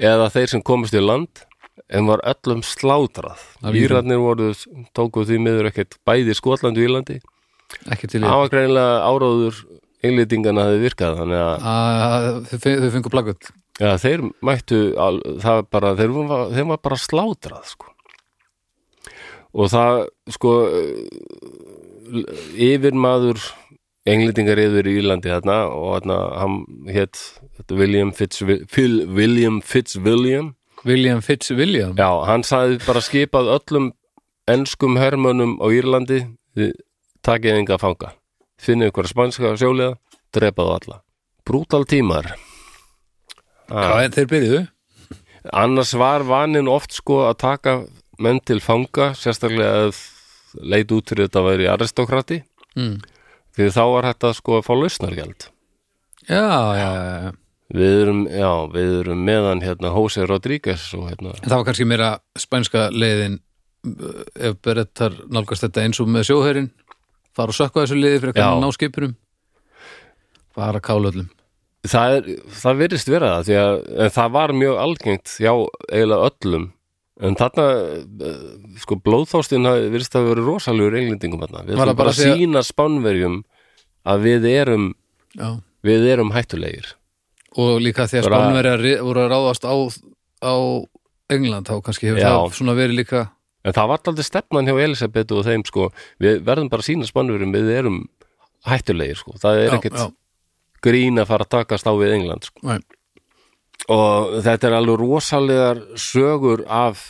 eða 0.00 0.30
þeir 0.32 0.48
sem 0.54 0.62
komist 0.66 0.96
í 0.96 1.02
land 1.04 1.44
en 1.90 2.06
var 2.08 2.22
öllum 2.26 2.62
slátrað. 2.66 3.38
Írarnir 3.84 4.18
voru, 4.22 4.50
tóku 4.96 5.24
því 5.26 5.38
miður 5.42 5.68
ekkert 5.70 5.96
bæði 6.06 6.32
í 6.34 6.38
Skotland 6.38 6.78
og 6.78 6.84
Írlandi. 6.86 7.18
Ekki 7.92 8.08
til 8.10 8.20
í 8.22 8.26
það 8.26 8.40
var 8.42 8.50
greinilega 8.52 8.98
áráður 9.06 9.60
englýtingana 10.06 10.64
hefði 10.66 10.82
virkað 10.88 11.18
þannig 11.20 11.40
að 11.44 11.66
að 11.70 12.38
þau 12.50 12.58
fe- 12.64 12.78
þau 12.80 12.90
fengu 12.96 13.12
plaggöld 13.14 13.50
ja, 13.80 13.94
þeir 14.00 14.26
mættu 14.44 14.80
al, 15.00 15.20
það 15.42 15.64
bara, 15.72 15.94
þeir 15.98 16.14
var, 16.18 16.44
þeir 16.54 16.68
var 16.74 16.82
bara 16.84 17.00
slátrað 17.00 17.72
sko. 17.72 17.90
og 19.50 19.72
það 19.72 20.04
sko 20.30 20.52
yfir 22.54 22.94
maður 22.94 23.40
englendingar 24.08 24.60
yfir 24.62 24.88
í 24.88 24.96
Írlandi 25.00 25.30
þarna 25.32 25.58
og 25.74 25.88
þarna 25.98 26.18
hann 26.40 26.58
hétt 26.90 27.20
William 27.70 28.12
Fitz 28.16 28.42
Phil 28.70 29.06
William 29.06 29.60
Fitzwilliam. 29.60 30.54
William 30.84 31.20
Fitz 31.20 31.50
William 31.52 31.96
já, 31.98 32.08
hann 32.24 32.44
sagði 32.46 32.80
bara 32.86 33.02
skipað 33.04 33.52
öllum 33.58 33.90
enskum 34.48 34.96
hermönnum 34.96 35.58
á 35.60 35.66
Írlandi 35.68 36.22
þið 36.56 36.72
takið 37.26 37.58
enga 37.60 37.78
fanga. 37.78 38.14
Finnið 38.60 38.92
ykkur 38.92 39.08
spænska 39.08 39.56
sjóliða 39.60 39.98
drepaðu 40.34 40.76
alla. 40.76 41.02
Brútal 41.44 41.84
tímar 41.88 42.32
ah. 43.70 43.86
Hvað, 43.86 44.12
þeir 44.18 44.30
byrjuðu? 44.34 44.62
Annars 45.56 45.94
var 45.96 46.26
vanin 46.28 46.68
oft 46.68 46.92
sko 46.92 47.22
að 47.30 47.38
taka 47.40 47.76
menn 48.20 48.42
til 48.44 48.60
fanga 48.60 49.12
sérstaklega 49.16 49.86
að 49.86 50.00
leit 50.60 50.90
út 50.92 51.08
fyrir 51.08 51.28
þetta 51.28 51.40
að 51.40 51.48
vera 51.48 51.64
í 51.64 51.70
aristokrati. 51.72 52.42
Mm. 52.78 53.00
því 53.56 53.68
þá 53.74 53.82
var 53.90 54.06
þetta 54.12 54.34
sko 54.36 54.58
að 54.58 54.66
fá 54.66 54.72
lausnargjald. 54.78 55.46
Já, 56.28 56.44
já, 56.78 56.90
já, 57.00 57.30
við 57.74 57.96
erum, 58.02 58.20
já, 58.28 58.50
við 58.74 58.92
erum 59.00 59.24
meðan 59.26 59.62
hérna 59.64 59.92
Jose 59.94 60.26
Rodríguez 60.28 60.84
og 60.98 61.08
hérna 61.08 61.32
En 61.38 61.48
það 61.48 61.56
var 61.56 61.66
kannski 61.70 61.86
meira 61.88 62.10
spænska 62.38 62.84
leiðin 62.92 63.40
uh, 63.40 64.22
ef 64.36 64.60
berettar 64.62 65.16
nálgast 65.32 65.66
þetta 65.66 65.86
eins 65.86 66.00
og 66.02 66.10
með 66.12 66.28
sjóherinn 66.30 66.70
fara 67.36 67.54
og 67.54 67.58
sökka 67.58 67.84
þessu 67.84 67.98
liði 67.98 68.22
fyrir 68.22 68.42
að 68.44 68.62
ná 68.62 68.68
skipurum 68.76 69.16
fara 70.54 70.82
kálöllum 70.84 71.30
það, 71.88 72.16
er, 72.18 72.28
það 72.60 72.82
virðist 72.82 73.08
vera 73.10 73.30
það 73.38 73.48
því 73.48 73.56
að 73.60 73.72
en 74.04 74.12
það 74.16 74.30
var 74.36 74.52
mjög 74.60 74.78
algengt 74.84 75.34
já, 75.40 75.52
eiginlega 75.90 76.30
öllum 76.30 76.68
en 77.20 77.36
þarna, 77.36 77.64
eh, 78.24 78.44
sko, 78.80 78.96
blóðþástin 79.04 79.68
hafi- 79.68 79.90
virðist 79.92 80.14
að 80.16 80.28
vera 80.30 80.44
rosalegur 80.46 80.96
englendingum 81.00 81.42
þarna 81.44 81.64
við 81.66 81.74
ætlum 81.74 81.82
bara 81.84 81.94
bara 81.94 82.10
að 82.10 82.14
að 82.14 82.22
segja- 82.22 82.38
sína 82.40 82.62
spánverjum 82.64 83.42
að 84.06 84.22
við 84.24 84.48
erum 84.54 84.86
já. 85.36 85.50
við 85.84 86.06
erum 86.14 86.32
hættulegir 86.32 86.94
og 87.56 87.80
líka 87.80 88.06
því 88.08 88.22
að 88.22 88.30
spánverjar 88.30 88.86
voru 89.04 89.20
að 89.26 89.32
ráðast 89.34 89.64
á, 89.68 89.74
á 90.40 90.54
England 91.30 91.68
þá 91.68 91.76
kannski 91.84 92.08
hefur 92.10 92.20
Já. 92.22 92.30
það 92.32 92.56
svona 92.56 92.74
verið 92.78 92.96
líka 93.04 93.28
En 93.60 93.74
það 93.76 93.88
var 93.90 94.00
aldrei 94.08 94.24
stefnan 94.24 94.64
hjá 94.64 94.78
Elisabetu 94.80 95.36
og 95.36 95.44
þeim 95.44 95.62
sko, 95.68 95.90
við 96.18 96.38
verðum 96.46 96.70
bara 96.72 96.80
að 96.80 96.88
sína 96.88 97.04
spannverum 97.04 97.52
við 97.52 97.66
erum 97.76 97.98
hættulegir 98.64 99.18
sko, 99.20 99.34
það 99.36 99.58
er 99.66 99.74
ekkert. 99.76 99.98
Grín 100.84 101.20
að 101.20 101.30
fara 101.32 101.46
að 101.46 101.54
takast 101.56 101.88
á 101.88 101.92
við 101.96 102.16
England 102.18 102.48
sko. 102.48 102.76
Og 103.90 104.36
þetta 104.44 104.68
er 104.68 104.76
alveg 104.76 105.00
rosalegar 105.00 105.82
sögur 105.98 106.62
af 106.68 107.02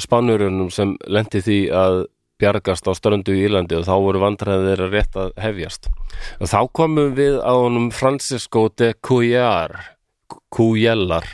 spannverunum 0.00 0.70
sem 0.72 0.94
lendi 1.10 1.42
því 1.44 1.60
að 1.76 2.00
bjargast 2.40 2.86
á 2.88 2.92
ströndu 2.96 3.34
í 3.36 3.44
Írlandi 3.44 3.76
og 3.76 3.84
þá 3.84 3.94
voru 4.00 4.22
vandræði 4.22 4.70
þeirra 4.70 4.90
rétt 4.94 5.18
að 5.20 5.32
hefjast. 5.44 5.90
Og 6.40 6.48
þá 6.48 6.60
komum 6.72 7.12
við 7.18 7.36
á 7.44 7.52
honum 7.52 7.90
Francisco 7.92 8.68
de 8.80 8.94
Cuellar 9.04 9.76
Cuellar. 10.50 11.26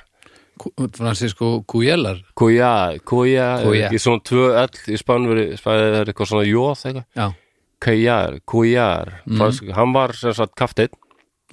Francisco 0.92 1.62
Cuellar? 1.62 2.24
Cuellar, 2.34 2.98
Cuellar, 3.04 3.62
Cuellar. 3.62 3.88
ekki 3.90 4.00
svona 4.00 4.22
tvö 4.24 4.46
öll 4.56 4.92
í 4.92 5.00
spannveri, 5.00 5.48
það 5.60 5.82
er 5.86 6.10
eitthvað 6.10 6.30
svona 6.32 6.46
jóð 6.48 6.70
Cuellar, 7.84 8.38
Cuellar 8.48 9.12
mm. 9.26 9.74
hann 9.76 9.92
var 9.92 10.16
sem 10.16 10.32
sagt 10.36 10.56
kafteinn 10.56 10.96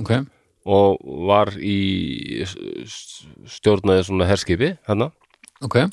ok, 0.02 0.16
og 0.64 1.04
var 1.28 1.54
í 1.60 2.46
stjórnaði 3.58 4.08
svona 4.08 4.30
herskipi 4.30 4.74
hann 4.88 5.10
ok. 5.64 5.84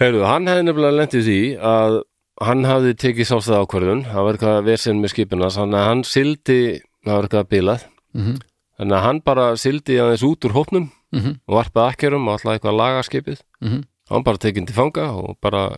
Heyrðu, 0.00 0.22
hann 0.24 0.48
hefði 0.48 0.64
nefnilega 0.64 0.96
lentið 0.96 1.26
því 1.26 1.40
að 1.70 1.96
hann 2.40 2.64
hafði 2.64 2.94
tekið 3.02 3.28
sástað 3.28 3.66
ákvörðun. 3.66 4.06
Það 4.08 4.26
var 4.26 4.36
eitthvað 4.38 4.60
vesinn 4.68 5.00
með 5.02 5.12
skipinas 5.12 5.58
þannig 5.60 5.80
að 5.80 5.88
hann 5.90 6.04
sildi, 6.08 6.60
það 7.04 7.16
var 7.16 7.28
eitthvað 7.28 7.50
bilað. 7.56 7.90
Mm 8.16 8.38
þannig 8.80 8.96
að 8.96 9.02
hann 9.04 9.18
bara 9.20 9.42
sildi 9.60 9.98
aðeins 10.00 10.22
út 10.24 10.46
úr 10.48 10.54
hópnum 10.56 10.86
-hmm. 11.12 11.34
og 11.44 11.52
varpaði 11.52 11.92
akkerum 11.92 12.28
og 12.28 12.38
alltaf 12.38 12.54
eitthvað 12.54 12.70
að 12.72 12.78
laga 12.80 13.02
skipið. 13.04 13.42
Mm 13.60 13.82
hann 14.10 14.24
bara 14.24 14.40
tekinn 14.42 14.66
til 14.66 14.74
fanga 14.74 15.04
og 15.12 15.36
bara 15.38 15.76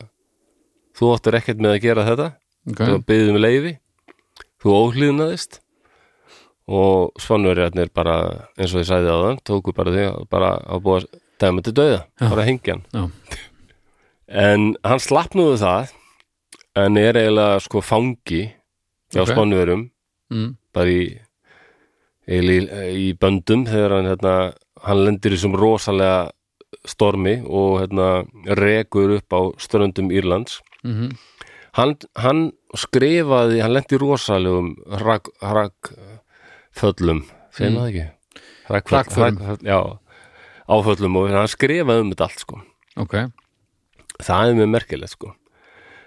þú 0.96 1.10
áttir 1.16 1.34
ekkert 1.34 1.58
með 1.58 1.74
að 1.74 1.82
gera 1.82 2.06
þetta. 2.06 2.28
Ok, 2.70 2.78
þú 2.78 2.98
byggðum 3.10 3.40
leiði 3.42 3.72
þú 4.62 4.76
óhlýðnaðist 4.78 5.58
og 6.70 7.18
svannverjarnir 7.20 7.90
bara 7.94 8.16
eins 8.56 8.74
og 8.74 8.82
ég 8.82 8.88
sagði 8.88 9.10
á 9.10 9.18
þann 9.24 9.40
tóku 9.46 9.74
bara 9.74 9.94
því 9.94 10.04
að 10.10 10.28
bara 10.30 10.52
að 10.62 10.84
búa 10.84 11.00
dæma 11.42 11.64
til 11.64 11.74
dauða, 11.74 12.04
Já. 12.20 12.28
bara 12.28 12.46
hengjan 12.46 12.84
já, 12.94 13.02
en 14.28 14.68
hann 14.86 15.02
slappnuðu 15.02 15.58
það 15.58 15.94
en 16.78 17.00
er 17.00 17.18
eiginlega 17.18 17.62
sko 17.66 17.82
fangi 17.84 18.44
Ok. 19.12 19.18
okay. 19.20 19.34
spannverum 19.34 19.82
mm. 20.32 20.52
bara 20.72 20.88
í, 20.88 21.02
í, 22.30 22.60
í 22.96 23.08
böndum 23.20 23.66
þegar 23.68 23.98
hann 23.98 24.08
hérna, 24.08 24.36
hann 24.86 25.02
lendir 25.04 25.34
í 25.34 25.36
þessum 25.36 25.58
rosalega 25.58 26.30
stormi 26.88 27.42
og 27.44 27.82
hérna 27.82 28.22
rekur 28.56 29.18
upp 29.18 29.36
á 29.36 29.40
ströndum 29.60 30.14
Írlands 30.14 30.62
Mm 30.82 31.12
hann, 31.78 31.96
hann 32.20 32.42
skrifaði, 32.76 33.60
hann 33.64 33.74
lendi 33.76 33.96
í 33.96 34.00
rosalegum 34.02 34.72
rak, 35.02 35.30
rak 35.40 35.92
föllum 36.76 37.24
segir 37.52 37.74
maður 37.76 37.90
ekki? 37.92 38.06
Rak- 38.72 38.88
Hrakförum. 38.92 39.38
rak- 39.38 39.66
já 39.66 39.78
áföllum 40.72 41.16
og 41.20 41.30
hann 41.34 41.48
skrifaði 41.50 42.00
um 42.00 42.10
þetta 42.12 42.24
allt 42.28 42.40
sko. 42.44 42.60
Ok, 42.96 43.14
það 44.22 44.48
er 44.48 44.54
mjög 44.60 44.70
merkilegt 44.76 45.10
sko. 45.16 45.32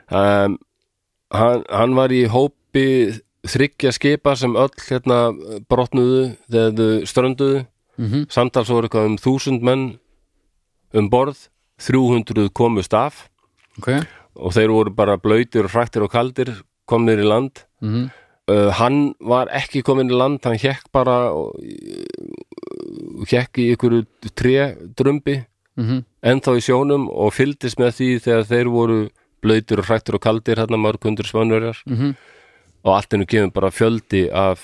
Um, 0.10 0.58
hann, 1.34 1.64
hann 1.70 1.96
var 1.98 2.10
í 2.14 2.24
hópi 2.32 2.86
þryggja 3.46 3.92
skipa 3.94 4.36
sem 4.38 4.56
öll 4.58 4.74
hérna 4.88 5.20
brotnuðu 5.70 6.36
þegar 6.50 6.74
þau 6.80 7.06
strönduðu. 7.12 7.66
Mhm, 7.98 8.26
samtals 8.30 8.68
voru 8.74 8.88
eitthvað 8.90 9.06
um 9.12 9.18
þúsund 9.22 9.62
menn 9.64 9.86
um 10.94 11.10
borð 11.10 11.48
300 11.80 12.50
komust 12.54 12.94
af. 12.94 13.30
Ok. 13.80 13.92
Og 14.36 14.52
þeir 14.56 14.72
voru 14.74 14.92
bara 14.96 15.16
blöytir 15.18 15.64
og 15.68 15.72
hrættir 15.72 16.04
og 16.04 16.12
kaldir 16.12 16.52
komnir 16.88 17.20
í 17.22 17.28
land. 17.28 17.64
Mhm, 17.82 18.10
uh, 18.52 18.70
hann 18.80 19.14
var 19.20 19.52
ekki 19.54 19.84
komin 19.86 20.12
í 20.12 20.16
land 20.16 20.46
hann 20.46 20.60
hekk 20.62 20.92
bara 20.96 21.18
og, 21.36 21.58
hekk 23.30 23.62
í 23.64 23.72
ykkur 23.76 24.02
tré 24.34 24.76
drömbi 24.98 25.42
mhm, 25.80 26.06
ennþá 26.22 26.58
í 26.60 26.64
sjónum 26.66 27.10
og 27.10 27.34
fylgdist 27.36 27.82
með 27.82 27.98
því 28.00 28.10
þegar 28.28 28.50
þeir 28.52 28.72
voru 28.74 29.02
blöytir 29.46 29.82
og 29.82 29.90
hrættir 29.90 30.18
og 30.18 30.24
kaldir 30.24 30.62
hérna 30.62 30.80
mörg 30.82 31.04
hundur 31.06 31.28
svanverjar 31.30 31.84
mhm. 31.86 32.16
Og 32.86 32.94
allt 32.94 33.16
hennu 33.16 33.26
kemur 33.26 33.54
bara 33.54 33.74
fjöldi 33.74 34.28
af 34.30 34.62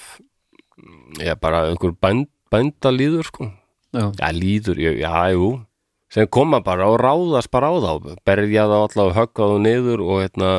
já 1.18 1.34
bara 1.36 1.66
einhver 1.70 1.96
bænd, 1.98 2.28
bændalíður 2.54 3.26
sko. 3.26 3.50
Já, 3.94 4.12
já 4.14 4.30
líður, 4.32 4.78
já, 4.78 4.92
já, 4.94 5.34
jú. 5.34 5.66
Sem 6.12 6.28
koma 6.28 6.62
bara 6.62 6.88
og 6.92 7.00
ráðast 7.02 7.50
bara 7.52 7.72
á 7.74 7.76
þá 7.82 8.18
berja 8.26 8.68
þá 8.70 8.78
allavega 8.78 9.08
og 9.10 9.16
högga 9.18 9.48
þá 9.50 9.58
niður 9.66 10.04
og 10.06 10.22
hérna 10.22 10.52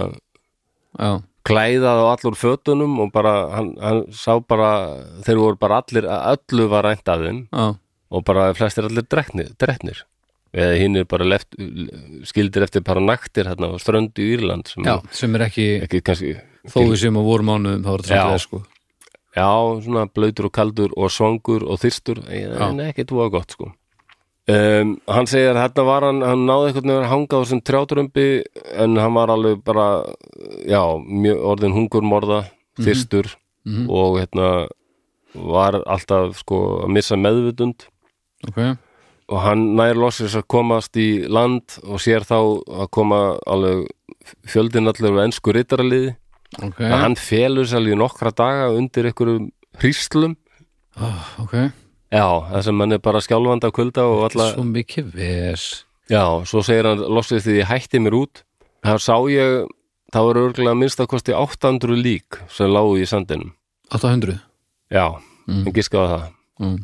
já, 0.98 1.22
klæða 1.46 1.96
þá 1.98 2.04
allur 2.12 2.38
fötunum 2.38 2.94
og 3.02 3.12
bara 3.14 3.34
hann, 3.56 3.72
hann 3.82 4.04
sá 4.14 4.36
bara 4.40 4.70
þeir 5.26 5.40
voru 5.40 5.58
bara 5.60 5.82
allir, 5.82 6.06
öllu 6.06 6.68
var 6.70 6.86
rænt 6.86 7.10
af 7.10 7.24
þeim 7.24 7.42
já, 7.48 7.66
og 8.12 8.24
bara 8.28 8.50
flestir 8.56 8.88
allir 8.88 9.06
dreknir, 9.08 9.52
dreknir. 9.60 10.04
Eða 10.52 10.76
hinn 10.76 10.98
er 11.00 11.06
bara 11.08 11.24
left, 11.24 11.54
skildir 12.28 12.66
eftir 12.66 12.84
bara 12.84 13.00
naktir 13.00 13.48
hérna 13.48 13.72
á 13.72 13.76
ströndu 13.80 14.20
í 14.20 14.34
Írland 14.36 14.68
sem 14.68 14.84
já, 14.84 14.98
sem 15.10 15.38
er 15.38 15.46
ekki 15.48 15.68
ekki 15.86 16.02
kannski 16.04 16.34
þó 16.68 16.82
við 16.90 16.98
sem 17.06 17.16
á 17.16 17.22
voru 17.24 17.48
mánuðum 17.48 17.86
þá 17.86 17.92
er 17.94 18.04
þetta 18.04 18.22
svolítið 18.22 18.44
sko. 18.46 18.64
Já, 19.32 19.48
svona 19.86 20.02
blöytur 20.12 20.50
og 20.50 20.52
kaldur 20.52 20.92
og 20.92 21.08
svangur 21.08 21.64
og 21.64 21.80
þyrstur 21.80 22.20
en 22.28 22.84
ekki 22.84 23.08
þú 23.08 23.30
gott 23.32 23.56
sko 23.56 23.72
um, 24.50 24.96
hann 25.06 25.26
segir 25.30 25.52
að 25.54 25.60
hérna 25.62 25.84
var 25.86 26.06
hann 26.08 26.22
hann 26.26 26.46
náði 26.48 26.70
einhvern 26.72 26.90
veginn 26.90 27.04
að 27.06 27.12
hanga 27.12 27.38
á 27.38 27.40
þessum 27.44 27.62
trjátrömbi 27.68 28.26
en 28.74 28.96
hann 28.98 29.14
var 29.14 29.30
alveg 29.34 29.60
bara 29.64 29.86
já, 30.66 30.82
mjög 31.06 31.44
orðin 31.52 31.76
hungurmorða 31.78 32.44
þyrstur 32.80 33.34
Mhm. 33.62 33.84
og 33.94 34.16
hérna 34.18 34.66
var 35.38 35.76
alltaf 35.86 36.40
sko 36.40 36.56
að 36.82 36.88
missa 36.96 37.14
meðvutund 37.14 37.84
ok, 38.48 38.58
og 39.30 39.38
hann 39.44 39.76
nær 39.78 39.94
loksins 39.94 40.34
að 40.34 40.48
komast 40.50 40.96
í 40.98 41.22
land 41.30 41.76
og 41.86 42.00
sér 42.02 42.26
þá 42.26 42.58
að 42.66 42.90
koma 42.90 43.20
alveg 43.46 43.86
fjöldin 44.50 44.90
allir 44.90 45.14
ennsku 45.22 45.54
rittaraliði 45.54 46.16
ok. 46.58 46.80
Að 46.82 46.98
hann 47.04 47.14
felur 47.14 47.64
sér 47.70 47.78
alveg 47.78 47.94
í 47.94 48.00
nokkra 48.02 48.34
daga 48.34 48.66
undir 48.74 49.06
einhverjum 49.12 49.46
hríslum. 49.78 50.34
Oh, 51.00 51.22
ok, 51.46 51.54
já, 52.12 52.26
það 52.52 52.62
sem 52.66 52.82
hann 52.84 52.92
er 52.92 53.00
bara 53.02 53.20
skjálfandi 53.24 53.68
af 53.68 53.72
kulda 53.76 54.04
og 54.10 54.24
alla, 54.28 54.50
svo 54.54 54.64
mikið 54.68 55.12
ves. 55.16 55.66
Já, 56.12 56.24
svo 56.48 56.62
segir 56.66 56.88
hann 56.90 57.00
loksins 57.16 57.46
því 57.46 57.62
hætti 57.70 58.00
mér 58.02 58.16
út 58.18 58.42
það 58.84 58.98
sá 59.04 59.14
ég, 59.32 59.66
það 60.12 60.26
var 60.28 60.40
örgulega 60.42 60.76
minnst 60.78 61.00
að 61.00 61.10
kosti 61.14 61.32
800 61.38 61.96
lík 62.02 62.40
sem 62.52 62.70
lágu 62.72 62.98
í 63.00 63.06
sandinum. 63.08 63.52
800 63.92 64.38
já, 64.92 65.06
Mm. 65.42 65.64
hann 65.64 65.72
giskaði 65.74 66.08
það. 66.12 66.26
Mm. 66.62 66.76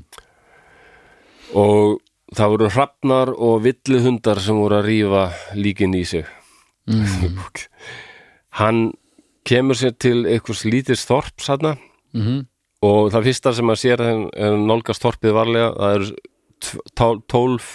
og 1.55 2.01
það 2.35 2.51
voru 2.53 2.69
hrafnar 2.75 3.31
og 3.39 3.61
villihundar 3.65 4.41
sem 4.43 4.57
voru 4.59 4.81
að 4.81 4.89
rífa 4.89 5.23
líkin 5.55 5.95
í 5.95 6.03
sig. 6.05 6.27
Mm. 6.89 7.39
hann 8.61 8.81
kemur 9.49 9.79
sér 9.79 9.95
til 10.01 10.25
einhvers 10.27 10.65
lítið 10.65 10.99
þorp 11.09 11.41
sanna 11.45 11.77
Mm 12.17 12.47
og 12.85 13.11
það 13.13 13.29
fyrsta 13.29 13.53
sem 13.57 13.73
að 13.73 13.81
sér 13.83 14.03
er 14.07 14.57
nálgast 14.59 15.03
þorpið 15.03 15.37
varlega 15.37 15.71
það 15.77 15.97
eru 15.99 17.23
tólf 17.31 17.71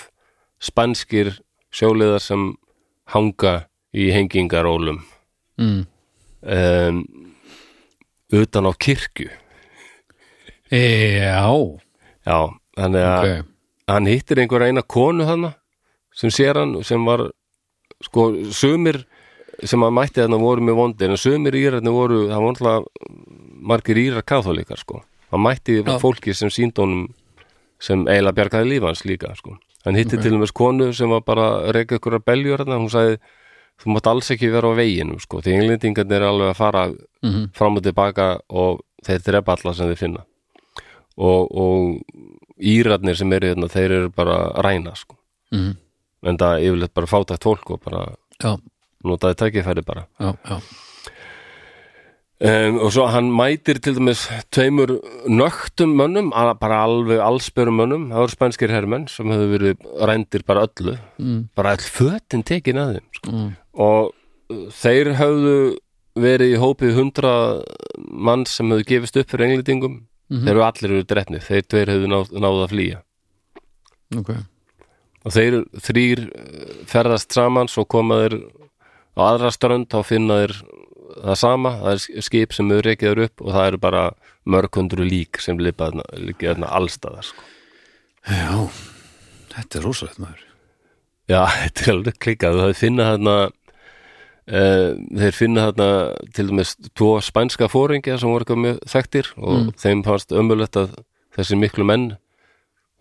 spanskir 0.64 1.34
sjóliðar 1.74 2.22
sem 2.24 2.52
hanga 3.12 3.56
í 3.94 4.10
hengingarólum. 4.14 5.02
Mm. 5.60 5.84
um, 6.42 7.02
utan 8.34 8.66
á 8.66 8.72
kirkju. 8.74 9.30
Já, 10.74 11.46
já, 12.26 12.38
þannig 12.80 13.04
að 13.06 13.26
ok. 13.28 13.50
hann 13.92 14.10
hittir 14.10 14.42
einhver 14.42 14.66
eina 14.66 14.82
konu 14.82 15.28
þarna 15.28 15.52
sem 16.18 16.32
sér 16.34 16.58
hann 16.58 16.80
sem 16.88 17.04
var 17.06 17.28
sko 18.02 18.32
sumir 18.50 19.04
sem 19.62 19.84
hann 19.86 19.94
mætti 19.94 20.24
þarna 20.24 20.40
voru 20.42 20.66
með 20.66 20.80
vondir 20.80 21.14
en 21.14 21.22
sumir 21.22 21.60
írarnir 21.60 21.94
voru, 21.94 22.24
það 22.32 22.42
var 22.42 22.56
alltaf 22.56 22.88
margir 23.64 24.00
írar 24.02 24.26
katholíkar 24.28 24.82
sko 24.82 25.04
hann 25.32 25.44
mætti 25.44 25.80
Já. 25.82 25.96
fólki 26.02 26.36
sem 26.38 26.52
síndónum 26.54 27.08
sem 27.80 28.04
eiginlega 28.08 28.38
bjargaði 28.40 28.70
lífans 28.74 29.06
líka 29.08 29.34
sko 29.40 29.58
hann 29.86 29.96
hitti 30.00 30.18
Ok. 30.18 30.24
til 30.24 30.36
dæmis 30.36 30.54
konu 30.56 30.92
sem 30.94 31.10
var 31.10 31.24
bara 31.26 31.48
að 31.64 31.72
reyka 31.78 31.98
ykkur 32.00 32.20
að 32.20 32.26
beljur 32.26 32.62
þarna, 32.64 32.80
hún 32.80 32.92
sagði 32.92 33.18
þú 33.82 33.96
mátt 33.96 34.08
alls 34.08 34.30
ekki 34.32 34.52
vera 34.54 34.70
á 34.70 34.78
veginum 34.78 35.20
sko 35.20 35.42
því 35.42 35.56
englendingarnir 35.58 36.22
er 36.22 36.28
alveg 36.30 36.52
að 36.54 36.60
fara 36.60 36.84
mm 37.24 37.50
fram 37.56 37.78
og 37.80 37.84
tilbaka 37.84 38.28
og 38.50 38.84
þeir 39.06 39.24
drepa 39.26 39.56
alla 39.58 39.74
sem 39.74 39.88
þeir 39.90 40.00
finna 40.00 40.24
og, 41.18 41.52
og 41.52 42.00
írarnir 42.60 43.18
sem 43.18 43.32
eru 43.34 43.52
hérna, 43.52 43.70
þeir 43.70 43.92
eru 43.92 44.10
bara 44.10 44.38
ræna 44.64 44.96
sko. 44.96 45.18
mm. 45.52 45.74
en 46.30 46.38
það 46.38 46.56
er 46.58 46.68
yfirleitt 46.70 46.94
bara 46.94 47.08
fátækt 47.12 47.44
fólk 47.44 47.72
og 47.76 47.82
bara 47.84 48.04
já, 48.40 48.58
notaði 49.04 49.36
tækifæri 49.42 49.84
bara 49.86 50.08
já, 50.20 50.34
já 50.50 50.60
um, 52.44 52.80
og 52.84 52.94
svo 52.96 53.08
hann 53.12 53.32
mætir 53.34 53.80
til 53.84 53.98
dæmis 53.98 54.26
tveimur 54.54 54.98
nögtum 55.28 55.96
mönnum 56.00 56.32
bara 56.60 56.84
alveg 56.84 57.24
allsbörum 57.24 57.80
mönnum 57.82 58.10
það 58.12 58.26
voru 58.26 58.36
spænskir 58.36 58.74
hermenn 58.74 59.08
sem 59.12 59.32
hefur 59.32 59.54
verið 59.56 59.88
rændir 60.10 60.46
bara 60.46 60.68
öllu, 60.68 60.98
mm. 61.18 61.50
bara 61.56 61.76
all 61.78 61.84
fötin 61.84 62.44
tekin 62.44 62.82
að 62.82 62.98
þeim 62.98 63.08
sko. 63.20 63.32
Mm. 63.32 63.52
og 63.74 64.14
uh, 64.54 64.66
þeir 64.84 65.14
höfðu 65.20 65.58
verið 66.14 66.54
í 66.54 66.62
hópið 66.62 66.98
hundra 67.00 67.36
mann 67.98 68.46
sem 68.46 68.70
höfðu 68.70 68.90
gefist 68.92 69.18
upp 69.18 69.32
fyrir 69.32 69.50
englendingum 69.50 70.04
Mhm. 70.34 70.48
þeir 70.48 70.56
eru 70.56 70.64
allir 70.66 70.92
eru 70.92 71.06
drefnir, 71.08 71.44
þeir 71.44 71.66
tveir 71.68 71.92
hefðu 71.92 72.10
náð, 72.10 72.34
náð 72.42 72.60
að 72.64 72.72
flýja 72.74 73.00
ok, 74.18 74.32
og 75.24 75.36
þeir 75.36 75.58
þrýr 75.84 76.22
eh, 76.26 76.76
ferðast 76.90 77.36
saman 77.36 77.70
svo 77.72 77.86
koma 77.86 78.22
þeir 78.24 78.38
á 79.14 79.22
aðra 79.28 79.52
strönd 79.54 79.90
þá 79.92 80.00
finna 80.08 80.40
þeir 80.42 80.56
það 81.24 81.40
sama, 81.40 81.74
það 81.82 81.94
er 81.96 82.28
skip 82.28 82.56
sem 82.56 82.72
eru 82.72 82.86
reykjaður 82.88 83.26
upp 83.28 83.44
og 83.44 83.56
það 83.56 83.68
eru 83.72 83.82
bara 83.86 84.04
mörg 84.56 84.80
hundru 84.80 85.08
lík 85.08 85.40
sem 85.42 85.60
líka 85.60 85.92
þarna 85.94 86.72
allstaðar 86.80 87.28
sko. 87.30 87.46
já 88.28 88.70
þetta 89.54 89.80
er 89.80 89.86
rosalegt 89.88 90.22
maður 90.24 90.46
já, 91.32 91.42
þetta 91.62 91.86
er 91.86 91.94
alveg 91.96 92.20
klikkað 92.26 92.62
það 92.62 92.74
finna 92.80 93.10
þarna 93.12 93.36
uh, 93.48 94.90
þeir 95.24 95.40
finna 95.40 95.68
þarna 95.70 95.90
til 96.36 96.48
dæmis 96.52 96.76
tvo 96.92 97.14
spænska 97.24 97.72
fóringja 97.72 98.20
sem 98.20 98.34
voru 98.34 98.60
mjög 98.60 98.84
þekktir 98.96 99.32
og 99.40 99.72
þeim 99.80 100.04
fannst 100.08 100.36
ömulegt 100.36 100.80
að 100.80 100.98
þessi 101.34 101.58
miklu 101.58 101.88
menn 101.88 102.12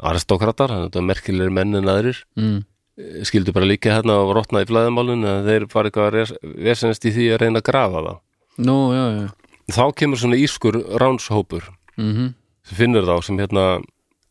aristokratar, 0.02 0.72
þannig 0.72 0.86
að 0.86 0.88
þetta 0.88 1.00
er 1.00 1.08
merkilegir 1.10 1.52
menn 1.54 1.78
en 1.78 1.90
aðrir 1.90 2.22
mm. 2.38 2.60
Skildu 3.28 3.54
bara 3.56 3.68
líka 3.68 3.94
hérna 3.96 4.18
og 4.20 4.34
rotna 4.36 4.62
í 4.62 4.68
flæðumálun 4.68 5.24
að 5.28 5.48
þeir 5.48 5.68
fara 5.72 5.88
eitthvað 5.90 6.34
vesenast 6.42 7.06
í 7.08 7.14
því 7.14 7.30
að 7.32 7.40
reyna 7.44 7.62
að 7.62 7.68
grafa 7.70 8.04
það. 8.08 8.20
Nú, 8.68 8.76
já, 8.92 9.04
já. 9.16 9.26
Þá 9.72 9.84
kemur 9.96 10.20
svona 10.20 10.40
ískur 10.42 10.78
ránshópur. 11.00 11.70
Mm 11.96 12.32
sem 12.68 12.78
finnur 12.78 13.06
þá 13.06 13.16
sem 13.26 13.40
hérna 13.40 13.64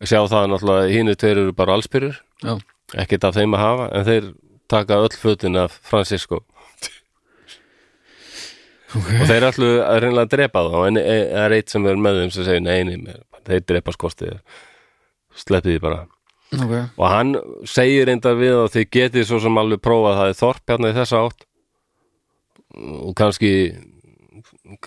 sjá 0.01 0.21
það 0.29 0.47
náttúrulega 0.51 0.93
hínu 0.93 1.17
tveir 1.19 1.41
eru 1.43 1.55
bara 1.55 1.75
allspyrir 1.77 2.15
já, 2.41 2.55
ekkert 3.03 3.27
af 3.27 3.35
þeim 3.37 3.57
að 3.57 3.63
hafa 3.65 3.89
en 3.97 4.07
þeir 4.07 4.29
taka 4.71 4.99
öll 5.03 5.17
fötin 5.19 5.59
af 5.59 5.75
Francisco. 5.83 6.45
Ok. 8.91 9.07
Og 9.21 9.27
þeir 9.27 9.47
ætlu 9.47 9.67
að 9.83 9.99
reyna 10.03 10.23
að 10.25 10.31
drepa 10.33 10.63
þá 10.67 10.79
en 10.87 10.99
e- 10.99 11.03
það 11.31 11.45
er 11.45 11.55
eitt 11.57 11.71
sem 11.71 11.85
er 11.87 11.99
með 11.99 12.21
þeim 12.21 12.33
sem 12.35 12.47
segir 12.47 12.63
neini, 12.65 12.97
þeir 13.47 13.61
drepa 13.67 13.93
skostið 13.95 14.33
sleppið 15.39 15.77
því 15.77 15.83
bara 15.83 16.01
ok, 16.57 16.73
og 16.97 17.05
hann 17.07 17.35
segir 17.69 18.09
reyndar 18.09 18.35
við 18.39 18.57
að 18.57 18.73
þið 18.75 18.87
getið 18.97 19.27
svo 19.29 19.39
sem 19.43 19.61
alveg 19.61 19.81
prófað 19.83 20.17
það 20.19 20.31
er 20.31 20.39
þorp 20.41 20.73
hérna 20.73 20.91
í 20.91 20.97
þessa 20.97 21.21
átt. 21.27 21.45
Og 22.71 23.13
kannski 23.19 23.53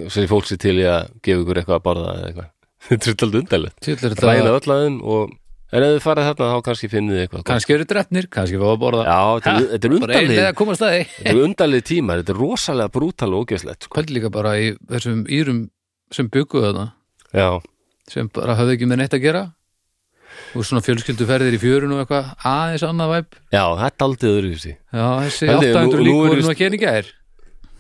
segir 0.09 0.29
fólk 0.31 0.49
sér 0.49 0.61
til 0.61 0.77
í 0.81 0.85
að 0.89 1.09
gefa 1.25 1.45
ykkur 1.45 1.61
eitthvað 1.63 1.79
að 1.79 1.87
borða 1.89 2.13
eða 2.19 2.29
eitthvað. 2.29 2.53
Þetta 2.89 3.09
er 3.09 3.15
alltaf 3.15 3.41
undarlegt. 3.41 3.89
Ræna 4.25 4.53
öll 4.53 4.75
að 4.75 4.85
þeim 4.85 5.01
og 5.15 5.35
en 5.75 5.83
ef 5.83 5.95
þið 5.95 6.03
farið 6.05 6.29
þarna 6.29 6.49
þá 6.53 6.59
kannski 6.69 6.89
finnið 6.93 7.17
þið 7.17 7.23
eitthvað 7.25 7.45
kannski 7.49 7.75
eru 7.75 7.87
drefnir, 7.91 8.29
kannski 8.37 8.61
fá 8.61 8.67
að 8.69 8.81
borða. 8.85 9.05
Já, 9.09 9.21
þetta 9.35 9.55
er, 9.55 9.69
þetta 9.73 9.89
er 9.89 9.97
undarlið 9.99 10.41
að 10.45 10.51
að 10.51 10.83
þetta 10.85 11.33
er 11.33 11.41
undarlið 11.49 11.85
tímar, 11.89 12.21
þetta 12.23 12.35
er 12.35 12.41
rosalega 12.45 12.95
brútal 12.95 13.31
og 13.33 13.47
ógeðslegt 13.49 13.89
sko. 13.89 13.97
Pældi 13.97 14.19
líka 14.19 14.31
bara 14.35 14.53
í 14.61 14.69
þessum 14.93 15.25
írum 15.33 15.65
sem 16.15 16.29
bygguðu 16.31 16.69
þarna. 16.69 16.87
Já, 17.35 17.49
sem 18.13 18.31
bara 18.37 18.55
hafði 18.61 18.77
ekki 18.77 18.91
með 18.93 19.03
neitt 19.03 19.17
að 19.17 19.25
gera 19.25 19.45
og 20.55 20.65
svona 20.67 20.83
fjölskylduferðir 20.87 21.57
í 21.57 21.61
fjörun 21.63 21.93
og 21.97 22.05
eitthvað 22.05 22.31
aðeins 22.51 22.85
annað 22.87 23.13
væp 23.15 23.37
já, 23.53 23.65
þetta 23.83 23.99
er 23.99 24.07
aldrei 24.09 24.31
öðru 24.31 24.51
í 24.55 24.59
sig 24.63 24.77
já, 24.79 25.07
þessi 25.25 25.49
Held 25.51 25.67
ég, 25.67 25.75
800 25.75 25.99
nú- 25.99 26.05
lík 26.07 26.15
nú 26.15 26.19
er 26.25 26.29
voru 26.29 26.39
víst- 26.41 26.49
nú 26.49 26.55
ekki 26.55 26.67
enn 26.69 26.75
í 26.79 26.83
gær. 26.85 27.13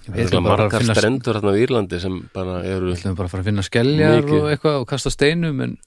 Það 0.04 0.34
er 0.34 0.40
margar 0.44 0.82
strendur 0.84 1.38
hérna 1.38 1.52
á 1.54 1.60
Írlandi 1.64 2.00
sem 2.02 2.16
bara 2.34 2.58
eru 2.68 2.90
við 2.90 2.98
ætlum 2.98 3.14
bara 3.16 3.28
að 3.28 3.32
fara 3.32 3.40
að 3.42 3.48
finna 3.48 3.62
skeljar 3.64 4.18
Mikið. 4.20 4.34
og 4.42 4.50
eitthvað 4.52 4.80
og 4.82 4.86
kasta 4.90 5.10
steinum 5.14 5.62
en 5.64 5.78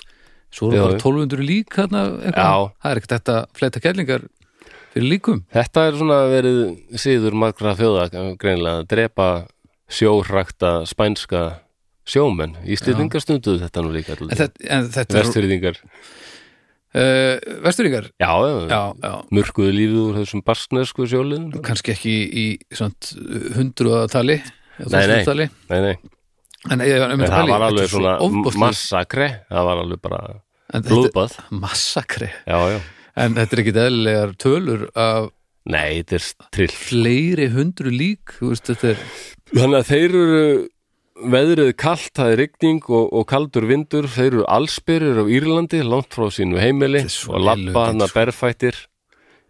svo 0.49 0.71
eru 0.71 0.81
bara 0.87 0.95
já. 0.97 1.03
1200 1.03 1.43
lík 1.45 1.69
hérna 1.77 2.01
eitthvað, 2.25 2.71
það 2.81 2.89
er 2.91 2.97
ekkert 2.97 3.13
þetta 3.17 3.35
fleita 3.53 3.79
kellingar 3.83 4.25
fyrir 4.95 5.09
líkum. 5.11 5.43
Þetta 5.53 5.83
er 5.87 5.99
svona 5.99 6.17
verið 6.31 6.57
síður 6.97 7.33
margra 7.37 7.75
þjóða 7.77 8.07
greinilega 8.41 8.81
að 8.81 8.87
drepa 8.89 9.27
sjóhrakta 9.87 10.71
spænska 10.89 11.43
sjómenn. 12.07 12.55
Íslendingar 12.65 13.21
stunduðu 13.21 13.61
þetta 13.67 13.83
nú 13.85 13.91
líka 13.93 14.17
en 14.17 14.89
uh, 16.95 17.59
vesturingar 17.65 18.07
Já, 18.21 18.31
já, 18.31 18.53
já, 18.71 18.81
já, 19.03 19.13
mörkuðu 19.35 19.73
lífið 19.75 19.99
úr 20.05 20.19
þessum 20.21 20.43
basknesku 20.47 21.07
sjóliðum. 21.09 21.49
kannski 21.65 21.93
ekki 21.95 22.13
í, 22.13 22.45
í 22.61 22.77
hundruðatali 23.57 24.39
Nei, 24.77 25.07
nei. 25.09 25.23
tali. 25.25 25.47
Nei, 25.71 25.79
nei, 25.81 25.95
en 26.69 26.83
ég, 26.85 26.91
ég, 26.93 27.07
en 27.15 27.23
það 27.25 27.49
var 27.49 27.63
alveg 27.71 27.89
svona 27.89 28.11
massakre, 28.61 29.27
það 29.49 29.65
var 29.71 29.81
alveg 29.81 30.01
bara 30.03 30.19
blóðbað. 30.85 31.37
Massakri 31.63 32.29
Já, 32.45 32.59
en 33.17 33.37
þetta 33.39 33.57
er 33.57 33.61
ekki 33.63 33.73
eðlilegar 33.87 34.35
tölur 34.37 34.85
af 34.93 35.31
Nei, 35.67 35.99
þetta 35.99 36.15
er 36.15 36.49
trill. 36.55 36.69
fleiri 36.71 37.49
hundru 37.51 37.91
lík 37.91 38.37
veist, 38.39 38.69
er 38.71 39.01
Þannig 39.51 39.79
að 39.81 39.89
þeir 39.89 40.05
eru 40.21 40.43
veðrið 41.17 41.71
kalt, 41.79 42.11
það 42.17 42.33
er 42.33 42.41
rigning 42.43 42.83
og, 42.89 43.09
og 43.15 43.25
kaldur 43.29 43.67
vindur, 43.69 44.07
þeir 44.11 44.29
eru 44.29 44.45
allsbyrir 44.51 45.21
á 45.21 45.25
Írlandi, 45.25 45.81
langt 45.85 46.13
frá 46.13 46.29
sínu 46.33 46.59
heimili 46.61 47.03
og 47.05 47.47
hann 47.47 48.03
að 48.03 48.11
sko. 48.11 48.13
berfættir 48.19 48.79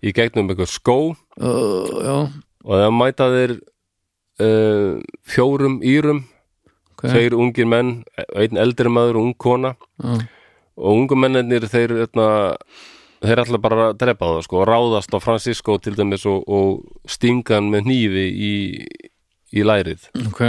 í 0.04 0.14
gegnum 0.16 0.52
eitthvað 0.52 0.72
skó. 0.72 0.98
Uh, 1.38 2.30
og 2.64 2.74
það 2.74 2.94
mæta 2.96 3.30
þeir 3.34 3.56
uh, 3.58 5.00
fjórum 5.28 5.80
írum 5.86 6.24
ok. 6.96 7.08
tveir 7.08 7.38
ungir 7.38 7.70
menn, 7.70 7.98
einn 8.36 8.62
eldri 8.62 8.94
maður 8.94 9.22
og 9.22 9.30
ung 9.30 9.38
kona. 9.38 9.76
Já, 10.04 10.22
og 10.78 10.94
ungu 10.94 11.18
mennirnir 11.18 11.66
þeir 11.66 11.96
etna, 12.04 12.30
þeir 13.26 13.42
ætla 13.42 13.60
bara 13.62 13.90
að 13.90 14.00
drepa 14.04 14.28
það 14.36 14.44
sko 14.46 14.66
ráðast 14.70 15.16
á 15.18 15.20
Francisco 15.20 15.80
til 15.82 15.96
dæmis 15.98 16.28
og, 16.30 16.44
og 16.46 17.10
stinga 17.10 17.58
hann 17.58 17.72
með 17.74 17.88
hnífi 17.90 18.26
í, 18.30 18.56
í 19.58 19.66
lærið. 19.66 20.12
Ok 20.30 20.44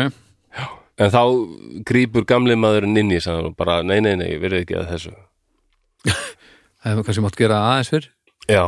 en 0.98 1.12
þá 1.14 1.22
grípur 1.88 2.26
gamli 2.28 2.56
maðurinn 2.58 2.98
inn 3.00 3.14
í 3.14 3.20
og 3.32 3.54
bara 3.58 3.80
nei 3.86 4.00
nei 4.04 4.14
nei, 4.20 4.30
verið 4.40 4.64
ekki 4.64 4.78
að 4.78 4.92
þessu. 4.92 5.14
Það 6.78 6.92
hefur 6.92 7.08
kannski 7.08 7.24
mátt 7.24 7.38
gera 7.38 7.58
aðeins 7.72 7.92
fyrr. 7.92 8.08
Já, 8.48 8.64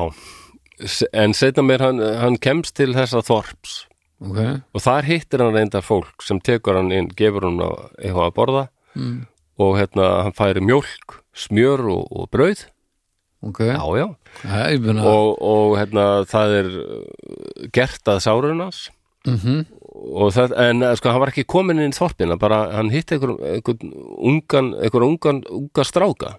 en 1.12 1.36
setna 1.36 1.62
mér 1.64 1.84
hann, 1.86 2.02
hann 2.20 2.36
kemst 2.42 2.74
til 2.76 2.90
þessa 2.96 3.22
þorps. 3.24 3.84
Ok, 4.20 4.40
og 4.76 4.82
þar 4.84 5.06
hittir 5.08 5.40
hann 5.40 5.54
reyndar 5.56 5.84
fólk 5.86 6.24
sem 6.26 6.42
tekur 6.44 6.76
hann 6.76 6.90
inn, 6.92 7.08
gefur 7.16 7.46
hann 7.46 7.60
eitthvað 7.62 8.26
að 8.26 8.36
borða. 8.36 8.64
Mm. 8.98 9.20
og 9.60 9.76
hérna 9.78 10.06
hann 10.24 10.34
færi 10.36 10.62
mjólk, 10.64 11.20
smjör 11.36 11.84
og, 11.92 12.06
og 12.10 12.30
brauð. 12.32 12.64
Ok. 13.40 13.60
Já, 13.64 13.84
já. 13.96 14.06
Meina, 14.44 15.04
Og, 15.08 15.38
og 15.40 15.76
hérna 15.78 16.06
það 16.28 16.56
er 16.58 16.66
gert 17.72 18.10
að 18.12 18.18
sárunars 18.26 18.80
mhm, 19.24 19.62
og 19.79 19.79
það, 20.34 20.54
en 20.66 20.84
eh, 20.86 20.94
sko 20.98 21.12
hann 21.12 21.22
var 21.24 21.32
ekki 21.32 21.46
komin 21.48 21.82
inn 21.82 21.94
í 21.94 21.96
þorpina, 21.96 22.38
bara 22.40 22.62
hann 22.76 22.92
hitti 22.94 23.16
einhver, 23.16 23.36
einhver 23.56 23.82
ungan, 24.30 24.72
einhver 24.80 25.06
ungan 25.06 25.42
unga 25.50 25.86
stráka 25.86 26.36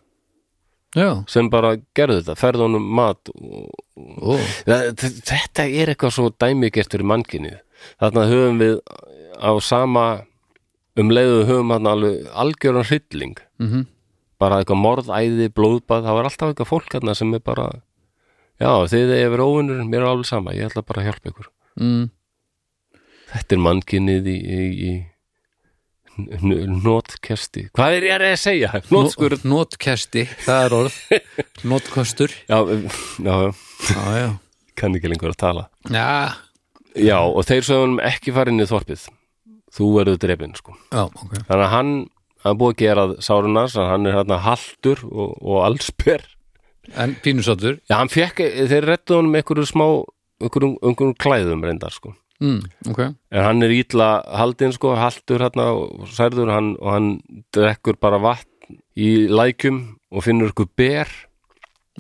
já, 0.97 1.21
sem 1.31 1.49
bara 1.51 1.75
gerði 1.97 2.21
þetta, 2.21 2.37
ferði 2.39 2.67
honum 2.67 2.89
mat 2.99 3.31
og, 3.35 4.41
það, 4.67 4.89
þetta 5.29 5.67
er 5.67 5.93
eitthvað 5.93 6.17
svo 6.17 6.31
dæmigert 6.41 6.91
fyrir 6.91 7.07
mannkinni 7.07 7.55
þarna 8.01 8.27
höfum 8.29 8.59
við 8.61 8.75
á 9.41 9.51
sama 9.63 10.05
um 10.99 11.11
leiðu 11.11 11.45
höfum 11.47 11.73
hann 11.73 11.89
alveg 11.89 12.27
algjöran 12.33 12.87
hrylling. 12.87 13.37
Mhm. 13.59 13.87
Bara 14.41 14.61
eitthvað 14.61 14.81
morðæði, 14.81 15.49
blóðbað 15.53 16.05
það 16.07 16.17
var 16.17 16.27
alltaf 16.29 16.49
eitthvað 16.49 16.71
fólk 16.71 16.95
hérna 16.95 17.15
sem 17.15 17.33
er 17.33 17.39
bara 17.45 17.67
já, 18.59 18.71
þið 18.89 19.13
er 19.13 19.27
yfir 19.27 19.43
óvinnur, 19.45 19.83
mér 19.85 20.01
er 20.01 20.09
alveg 20.09 20.25
sama 20.25 20.53
ég 20.53 20.69
ætla 20.69 20.85
bara 20.85 21.01
að 21.01 21.09
hjálpa 21.09 21.31
ykkur. 21.31 21.47
Mm. 21.79 22.09
Þetta 23.31 23.55
er 23.57 23.61
mannkinnið 23.65 24.27
í, 24.31 24.35
í, 24.37 24.61
í 24.91 24.91
n- 26.41 26.77
notkesti. 26.83 27.67
Hvað 27.77 27.97
er 27.97 28.07
ég 28.09 28.25
að 28.27 28.35
segja? 28.41 28.71
Notskur 28.91 29.35
Nó- 29.41 29.47
Nótkesti, 29.55 30.25
það 30.45 30.65
er 30.67 30.75
orð. 30.81 30.99
Nótkostur 31.71 32.33
já, 32.49 32.57
já, 32.67 33.35
já, 33.39 34.05
Já, 34.21 34.29
kann 34.79 34.95
ekki 34.97 35.11
lengur 35.11 35.33
að 35.33 35.39
tala. 35.41 35.65
Já, 35.89 36.07
já, 36.97 37.17
og 37.21 37.43
þeir 37.47 37.65
sögum 37.67 37.99
ekki 38.03 38.33
fara 38.35 38.51
inn 38.53 38.61
í 38.63 38.67
þorpið. 38.69 39.07
Þú 39.71 39.87
verður 39.95 40.17
drefin 40.19 40.55
sko. 40.57 40.73
Já, 40.91 41.05
ok. 41.07 41.35
Þannig 41.47 41.63
að 41.65 41.71
hann, 41.71 41.91
hann 42.43 42.57
búið 42.59 42.73
að 42.75 42.81
gera 42.83 43.05
sárunars, 43.23 43.77
hann 43.79 44.09
er 44.09 44.17
hérna 44.19 44.41
haltur 44.43 44.99
og, 45.07 45.37
og 45.39 45.61
allsber. 45.69 46.25
En 46.99 47.13
pínusáttur 47.23 47.77
já, 47.87 47.93
hann 48.01 48.09
fekk, 48.11 48.41
þeir 48.67 48.87
rettu 48.89 49.15
honum 49.19 49.37
einhverju 49.37 49.67
smá 49.69 49.85
einhverjum 50.41 51.13
klæðum 51.21 51.61
reyndar 51.63 51.93
sko 51.93 52.15
mm, 52.41 52.61
Ok, 52.91 52.99
en 53.31 53.43
hann 53.45 53.63
er 53.63 53.69
ítla 53.77 54.09
haldinn 54.41 54.73
sko, 54.75 54.95
haltur 54.99 55.39
hérna 55.45 55.69
og 55.77 56.07
særður 56.11 56.51
hann, 56.51 56.75
og 56.81 56.91
hann 56.95 57.09
drekkur 57.53 57.99
bara 58.01 58.19
vatn 58.19 58.47
í 58.97 59.27
lækjum 59.31 59.81
og 60.11 60.23
finnur 60.25 60.51
ykkur 60.51 60.67
ber. 60.77 61.07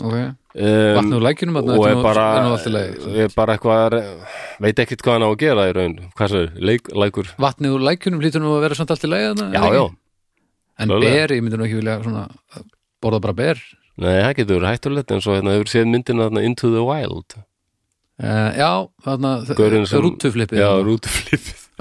Ok. 0.01 0.15
Um, 0.51 0.95
Vatn 0.97 1.13
úr 1.15 1.21
lækjunum 1.23 1.55
og 1.61 1.85
er 1.87 1.95
nú- 1.95 2.03
bara, 2.03 2.23
er 3.23 3.29
bara 3.35 3.53
eitthvað 3.55 3.93
veit 4.59 4.79
ekkert 4.83 4.99
hvað 5.05 5.13
hann 5.15 5.23
á 5.23 5.29
að 5.31 5.37
gera 5.39 5.67
í 5.69 5.73
raun. 5.77 5.93
Hvað 6.17 6.33
er, 6.41 6.49
Leik, 6.59 6.89
lækur? 6.91 7.29
Vatnið 7.39 7.75
úr 7.77 7.85
lækjunum 7.87 8.19
hlýtur 8.19 8.43
nú 8.43 8.51
að 8.57 8.63
vera 8.65 8.75
samt 8.75 8.91
allt 8.91 9.05
í 9.07 9.11
lagi 9.11 9.29
þarna, 9.31 9.47
já, 9.53 9.61
er 9.63 9.77
já, 9.77 9.83
ekki? 9.85 9.95
En 10.81 10.89
Klálega. 10.89 11.13
ber, 11.13 11.35
ég 11.37 11.43
myndi 11.45 11.57
nú 11.61 11.65
ekki 11.67 11.79
vilja 11.79 11.95
svona 12.03 12.25
borða 13.01 13.21
bara 13.21 13.33
ber. 13.37 13.61
Nei, 14.01 14.17
það 14.23 14.35
getur 14.41 14.59
verið 14.59 14.71
hættulegt 14.73 15.11
en 15.15 15.21
svo 15.23 15.35
hérna 15.37 15.55
hefur 15.55 15.71
séð 15.71 15.87
myndina 15.91 16.27
Into 16.43 16.71
the 16.73 16.83
Wild 16.83 17.35
uh, 18.21 18.49
Já, 18.57 18.71
þarna 19.05 19.31
rútuflippið 20.05 20.61
já, 20.61 20.69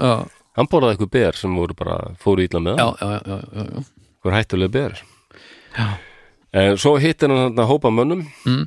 já, 0.01 0.13
hann 0.57 0.67
borðaði 0.71 0.95
eitthvað 0.97 1.11
ber 1.15 1.37
sem 1.39 1.55
voru 1.55 1.77
bara 1.77 1.97
fóru 2.21 2.43
ítla 2.45 2.59
með 2.63 2.81
já, 2.81 2.87
hann, 3.01 3.11
já, 3.13 3.19
já, 3.25 3.37
já, 3.41 3.65
já. 3.67 3.83
eitthvað 4.11 4.37
hættuleg 4.37 4.71
ber. 4.75 5.01
Já. 5.77 5.87
en 6.61 6.77
svo 6.81 6.95
hittir 6.99 7.31
hann 7.31 7.45
þarna 7.49 7.67
hópa 7.69 7.91
mönnum 7.93 8.25
Mm. 8.45 8.65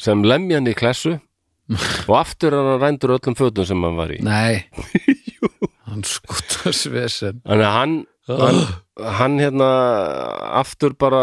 sem 0.00 0.22
lemja 0.26 0.58
hann 0.60 0.68
í 0.68 0.74
klessu 0.76 1.14
og 2.10 2.16
aftur 2.18 2.52
hann 2.58 2.80
rændur 2.82 3.14
öllum 3.16 3.36
fötum 3.38 3.64
sem 3.64 3.80
hann 3.86 3.96
var 3.96 4.10
í. 4.12 4.18
Nei. 4.20 4.64
Hann 5.94 6.00
skotar 6.08 6.72
svesen. 6.74 7.38
Þannig 7.44 7.64
að 7.68 7.74
hann, 7.76 7.92
hann, 8.26 8.56
hann 9.20 9.34
hérna 9.38 9.66
aftur 10.58 10.94
bara 10.98 11.20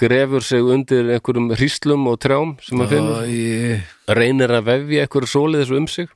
grefur 0.00 0.42
sig 0.44 0.62
undir 0.62 1.10
einhverjum 1.16 1.50
hríslum 1.56 2.06
og 2.10 2.18
trjám 2.22 2.56
sem 2.64 2.78
hann 2.80 2.90
finnur, 2.90 3.22
Æ, 3.26 3.80
reynir 4.16 4.52
að 4.58 4.66
vefja 4.70 5.04
einhverju 5.06 5.30
svoleiðis 5.34 5.72
um 5.76 5.88
sig. 5.90 6.08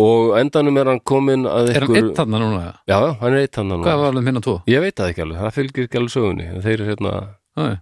Og 0.00 0.36
endanum 0.38 0.76
er 0.78 0.86
hann 0.92 1.00
komin 1.02 1.48
að 1.50 1.72
Er 1.74 1.82
hann 1.82 1.88
einhverju 1.90 2.02
einn 2.10 2.16
þarna 2.18 2.40
núna? 2.42 2.60
Já, 2.86 2.94
já, 2.94 3.10
hann 3.20 3.32
er 3.34 3.40
eitt 3.42 3.56
hann 3.58 3.72
Hvað 3.82 3.98
var 4.02 4.12
alveg 4.12 4.28
minna 4.28 4.42
tvo? 4.44 4.54
Ég 4.70 4.84
veit 4.84 4.94
það 5.00 5.10
ekki 5.12 5.24
alveg, 5.24 5.40
það 5.42 5.56
fylgir 5.58 5.88
ekki 5.88 5.98
alveg 6.00 6.14
sögunni. 6.14 6.46
En 6.46 6.62
þeir 6.62 6.76
eru 6.76 6.88
hérna, 6.92 7.16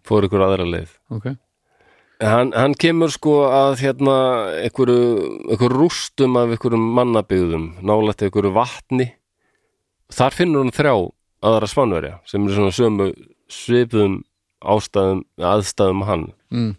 fóru 0.09 0.31
ykkur 0.31 0.45
aðra 0.47 0.67
leið. 0.69 0.95
Ok. 1.13 1.27
En 2.19 2.27
Hann, 2.33 2.49
hann 2.57 2.75
kemur 2.75 3.13
sko 3.15 3.35
að 3.47 3.77
hérna 3.85 4.15
einhverju, 4.65 5.03
einhverju 5.53 5.77
rústum 5.77 6.35
af 6.41 6.51
einhverjum 6.57 6.89
mannabyggðum 6.97 7.67
nálægt 7.87 8.25
einhverju 8.27 8.51
vatni. 8.57 9.13
Þar 10.11 10.35
finnur 10.35 10.65
hann 10.65 10.75
þrjá 10.75 10.95
aðra 11.47 11.69
svanverja 11.71 12.17
sem 12.27 12.43
eru 12.49 12.57
svona 12.57 12.75
sömu 12.75 13.07
svipuðum 13.53 14.17
ástæðum, 14.65 15.25
aðstæðum 15.39 16.05
hann. 16.09 16.27
Mm. 16.51 16.75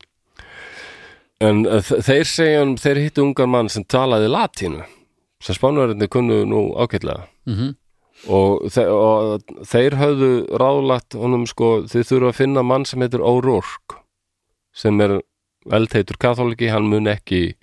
en 1.42 1.64
þ- 1.64 2.02
þeir 2.04 2.26
segja 2.28 2.60
hann, 2.64 2.74
þeir 2.78 2.98
hittu 3.06 3.24
ungan 3.24 3.50
mann 3.54 3.70
sem 3.72 3.84
talaði 3.88 4.28
latínu 4.32 4.84
sem 5.42 5.56
spánverðinni 5.56 6.10
kunnu 6.12 6.42
nú 6.50 6.64
ágætlega. 6.76 7.28
Mm 7.48 7.76
og, 8.28 8.66
þe 8.68 8.84
og 8.92 9.44
þeir 9.64 9.94
höfðu 9.96 10.30
ráðlagt 10.60 11.16
honum 11.16 11.46
sko, 11.48 11.86
þið 11.88 12.04
þurfa 12.10 12.32
að 12.34 12.36
finna 12.42 12.64
mann 12.68 12.84
sem 12.84 13.00
heitir 13.00 13.22
O'Rourke 13.24 13.96
sem 14.76 15.00
er 15.00 15.14
eldheitur 15.72 16.18
katholiki, 16.20 16.68
hann 16.68 16.90
mun 16.92 17.08
ekki 17.08 17.54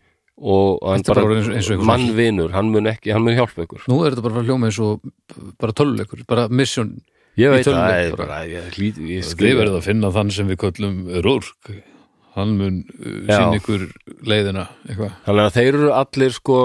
og 0.40 0.80
hann 0.88 1.04
bara 1.04 1.26
bara 1.28 1.76
mannvinur, 1.90 2.54
hann 2.56 2.70
mun 2.72 2.88
ekki, 2.88 3.12
hann 3.12 3.26
mun 3.26 3.36
hjálpa 3.36 3.66
ykkur. 3.66 3.84
Nú 3.92 3.98
er 4.06 4.16
þetta 4.16 4.24
bara 4.30 4.46
hljóma 4.48 4.70
eins 4.70 4.80
og 4.80 5.04
bara 5.60 5.76
tölvuleikur, 5.76 6.24
bara 6.26 6.48
mission 6.48 6.94
ég 7.40 7.52
veit 7.52 7.66
það, 7.68 7.82
er 7.90 8.78
ég, 8.80 9.26
skrifa 9.26 9.60
verðið 9.60 9.76
að 9.78 9.86
finna 9.86 10.10
þann 10.14 10.32
sem 10.34 10.48
við 10.50 10.58
köllum 10.64 10.96
Rúrk. 11.24 11.70
Hann 12.36 12.52
mun 12.58 12.82
uh, 13.00 13.30
sín 13.30 13.56
ykkur 13.56 13.86
leiðina 14.28 14.66
eitthvað. 14.84 15.14
Þannig 15.24 15.46
að 15.46 15.54
þeir 15.54 15.68
eru 15.70 15.92
allir 15.96 16.34
sko 16.36 16.58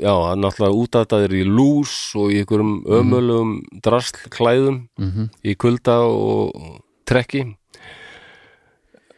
já, 0.00 0.12
náttúrulega 0.40 0.78
útættaðir 0.82 1.36
í 1.36 1.42
lús 1.44 1.94
og 2.16 2.32
í 2.32 2.40
einhverjum 2.40 2.78
ömulugum 2.98 3.54
drasl 3.84 4.22
klæðum 4.32 4.78
mm 4.96 5.10
-hmm. 5.10 5.28
í 5.44 5.56
kulda 5.60 5.98
og 6.08 6.80
trekki. 7.08 7.44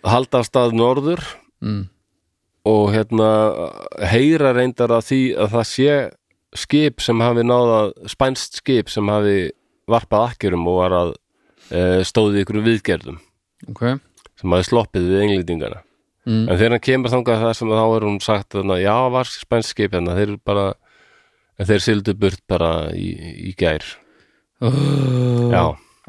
Halda 0.02 0.40
af 0.40 0.48
stað 0.48 0.74
norður 0.74 1.22
mm. 1.60 1.84
og 2.64 2.84
hérna 2.94 3.30
heyra 4.10 4.54
reyndar 4.56 4.90
að 4.96 5.06
því 5.10 5.22
að 5.36 5.54
það 5.54 5.66
sé 5.68 5.94
skip 6.56 7.00
sem 7.04 7.20
hafi 7.22 7.44
náða 7.46 7.80
spænst 8.10 8.58
skip 8.62 8.90
sem 8.90 9.06
hafi 9.08 9.52
varpað 9.92 10.26
akkerum 10.30 10.66
og 10.70 10.80
var 10.80 10.96
að 10.96 11.12
e, 11.70 11.82
stóði 12.08 12.44
ykkur 12.44 12.62
viðgerðum. 12.66 13.20
Ok. 13.72 13.86
Sem 14.40 14.56
hafi 14.56 14.68
sloppið 14.70 15.08
við 15.10 15.24
englendingana 15.26 15.82
mm. 16.26 16.44
en 16.46 16.56
þegar 16.56 16.74
hann 16.74 16.84
kemur 16.84 17.12
þangað 17.12 17.42
það 17.44 17.56
sem 17.58 17.72
þá 17.72 17.82
er 17.84 18.06
hún 18.08 18.20
sagt 18.24 18.56
að 18.58 18.76
já, 18.82 18.94
var 19.14 19.30
spænst 19.30 19.74
skip 19.74 19.96
hérna. 19.96 20.16
Þeir 20.18 20.36
bara 20.46 20.66
en 21.60 21.68
þeir 21.68 21.84
sildu 21.84 22.14
burt 22.18 22.42
bara 22.50 22.70
í, 22.96 23.10
í 23.50 23.54
gær. 23.58 23.84
Oh, 24.60 25.50
já, 25.52 25.64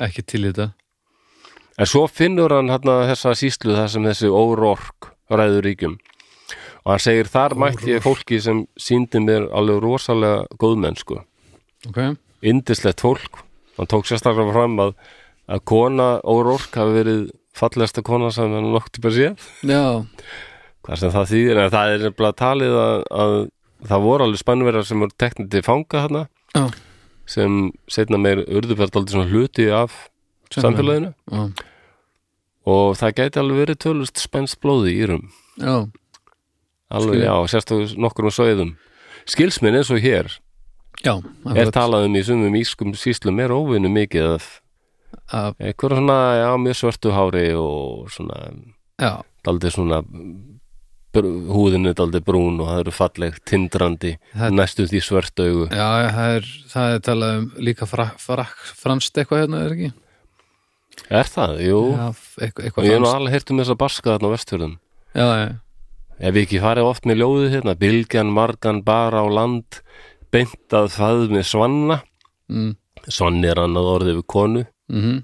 ekki 0.07 0.25
til 0.27 0.45
þetta. 0.49 0.71
En 1.79 1.89
svo 1.89 2.05
finnur 2.11 2.53
hann 2.53 2.71
hérna 2.71 3.01
þessa 3.09 3.33
síslu 3.37 3.75
þar 3.77 3.91
sem 3.93 4.07
þessi 4.09 4.31
órork 4.31 5.13
ræður 5.31 5.65
ríkjum. 5.69 5.99
Og 6.81 6.95
hann 6.95 7.03
segir 7.03 7.29
þar 7.31 7.55
mætti 7.61 7.93
ég 7.93 8.03
fólki 8.03 8.41
sem 8.43 8.65
síndi 8.79 9.21
mér 9.23 9.47
alveg 9.55 9.79
rosalega 9.83 10.59
góðmennsku. 10.61 11.21
Ok, 11.89 12.01
indislegt 12.45 13.01
fólk 13.01 13.41
hann 13.81 13.89
tók 13.91 14.05
sérstaklega 14.09 14.53
fram 14.55 14.77
að, 14.85 14.91
að 15.51 15.63
kona 15.71 16.09
Órórk 16.29 16.77
hafi 16.77 16.93
verið 16.99 17.23
fallegasta 17.57 18.03
kona 18.07 18.29
sem 18.31 18.53
hann 18.55 18.69
nokk 18.71 18.91
til 18.95 19.03
að 19.09 19.17
sé 19.17 19.31
já. 19.67 19.81
Hvað 20.81 20.97
sem 21.03 21.11
það 21.13 21.27
þýðir, 21.33 21.59
en 21.61 21.73
það 21.73 21.91
er 21.95 22.05
nefnilega 22.07 22.37
talið 22.41 22.75
að, 22.81 23.01
að 23.23 23.33
það 23.91 24.05
voru 24.05 24.25
alveg 24.25 24.39
spannverðar 24.41 24.87
sem 24.87 25.03
voru 25.03 25.13
teknið 25.21 25.49
til 25.53 25.61
fanga 25.65 26.05
þarna 26.05 26.21
Já. 26.55 26.63
sem 27.29 27.59
setna 27.91 28.17
meir 28.21 28.41
urðuferð 28.47 28.97
aldrei 29.01 29.13
svona 29.17 29.29
hluti 29.29 29.67
af 29.73 29.93
samfélaginu. 30.51 31.11
já, 31.31 31.43
og 32.71 32.97
það 32.99 33.13
gæti 33.21 33.39
alveg 33.41 33.61
verið 33.63 33.79
tölust 33.85 34.19
spænst 34.21 34.57
blóði 34.61 34.95
í 34.99 35.05
rum 35.09 35.27
já, 35.61 35.75
alveg, 36.91 37.15
Skil. 37.17 37.25
já, 37.25 37.35
sérstaklega 37.53 38.01
nokkur 38.05 38.27
um 38.29 38.35
sögðum 38.35 38.73
skilsminn 39.29 39.77
eins 39.79 39.89
og 39.93 40.01
hér 40.03 40.29
já 41.03 41.13
er 41.55 41.71
talað 41.73 42.05
um 42.07 42.15
í 42.19 42.23
sumum 42.25 42.55
ískum 42.59 42.93
síslum 42.97 43.39
er 43.43 43.49
óvinnu 43.55 43.89
mikið 43.91 44.35
af 44.35 44.49
Að- 45.31 45.55
einhverja 45.59 45.97
svona, 45.99 46.17
já, 46.39 46.49
mjög 46.59 46.77
svörtu 46.79 47.11
hári 47.15 47.45
og 47.55 48.09
svona 48.11 48.37
já, 48.99 49.21
daldið 49.47 49.71
svona 49.75 50.01
br 51.11 51.25
húðin 51.51 51.89
er 51.89 51.95
daldið 51.99 52.23
brún 52.23 52.59
og 52.63 52.69
það 52.69 52.79
eru 52.85 52.91
fallegt 52.95 53.41
tindrandi, 53.45 54.13
Það- 54.35 54.53
næstu 54.55 54.85
því 54.87 55.01
svört 55.03 55.39
augu. 55.43 55.65
Já, 55.67 55.87
það 56.15 56.35
er, 56.37 56.45
það 56.71 56.93
er 56.95 56.99
talað 57.07 57.37
um 57.41 57.49
líka 57.59 57.87
frak, 57.87 58.15
frak, 58.19 58.53
franskt 58.79 59.17
eitthvað 59.19 59.41
hérna, 59.43 59.65
er 59.65 59.75
ekki? 59.75 59.89
Er 61.11 61.27
það? 61.27 61.57
Jú, 61.67 61.81
Já, 61.91 62.07
eitthvað, 62.39 62.63
og 62.63 62.63
eitthvað 62.69 62.85
ég 62.87 62.95
hef 62.95 63.01
nú 63.03 63.11
alveg 63.11 63.31
heyrt 63.35 63.51
um 63.51 63.59
þess 63.59 63.73
að 63.73 63.81
barska 63.83 64.13
þarna 64.13 64.31
á 64.31 64.35
vestfjörðum. 64.35 64.77
Já, 65.15 65.27
já, 65.41 65.49
Ef 66.21 66.33
við 66.35 66.43
ekki 66.45 66.59
farið 66.61 66.85
oft 66.85 67.03
með 67.09 67.17
ljóðið 67.23 67.51
hérna 67.55 67.73
Bylgjan, 67.81 68.31
margan, 68.31 68.83
bara 68.85 69.23
á 69.23 69.27
land 69.27 69.81
beint 70.31 70.75
að 70.77 70.89
það 70.95 71.25
með 71.35 71.45
svanna. 71.49 71.99
Mm, 72.51 72.73
Svanni 73.11 73.47
er 73.49 73.59
annað 73.63 73.87
orðið 73.97 74.17
við 74.21 74.25
konu. 74.29 74.65
Mm 74.91 75.21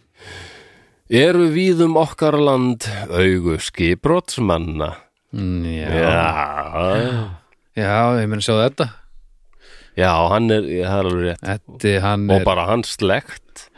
Eru 1.07 1.45
víðum 1.53 1.93
okkar 1.95 2.35
land 2.35 2.83
augu 3.15 3.53
skipbrotsmanna? 3.63 4.89
Mm, 5.31 5.63
já, 5.63 5.87
Já, 5.87 7.27
já, 7.77 7.91
ég 8.19 8.27
meina 8.27 8.43
sjá 8.43 8.57
þetta. 8.59 8.87
Já, 9.97 10.09
hann 10.33 10.51
er, 10.51 10.65
það 10.67 10.97
er 10.99 11.07
alveg 11.11 11.29
rétt. 11.29 11.85
Hann 12.03 12.25
Og 12.29 12.35
er 12.41 12.43
bara 12.49 12.65
hans 12.67 12.91
slekt. 12.99 13.69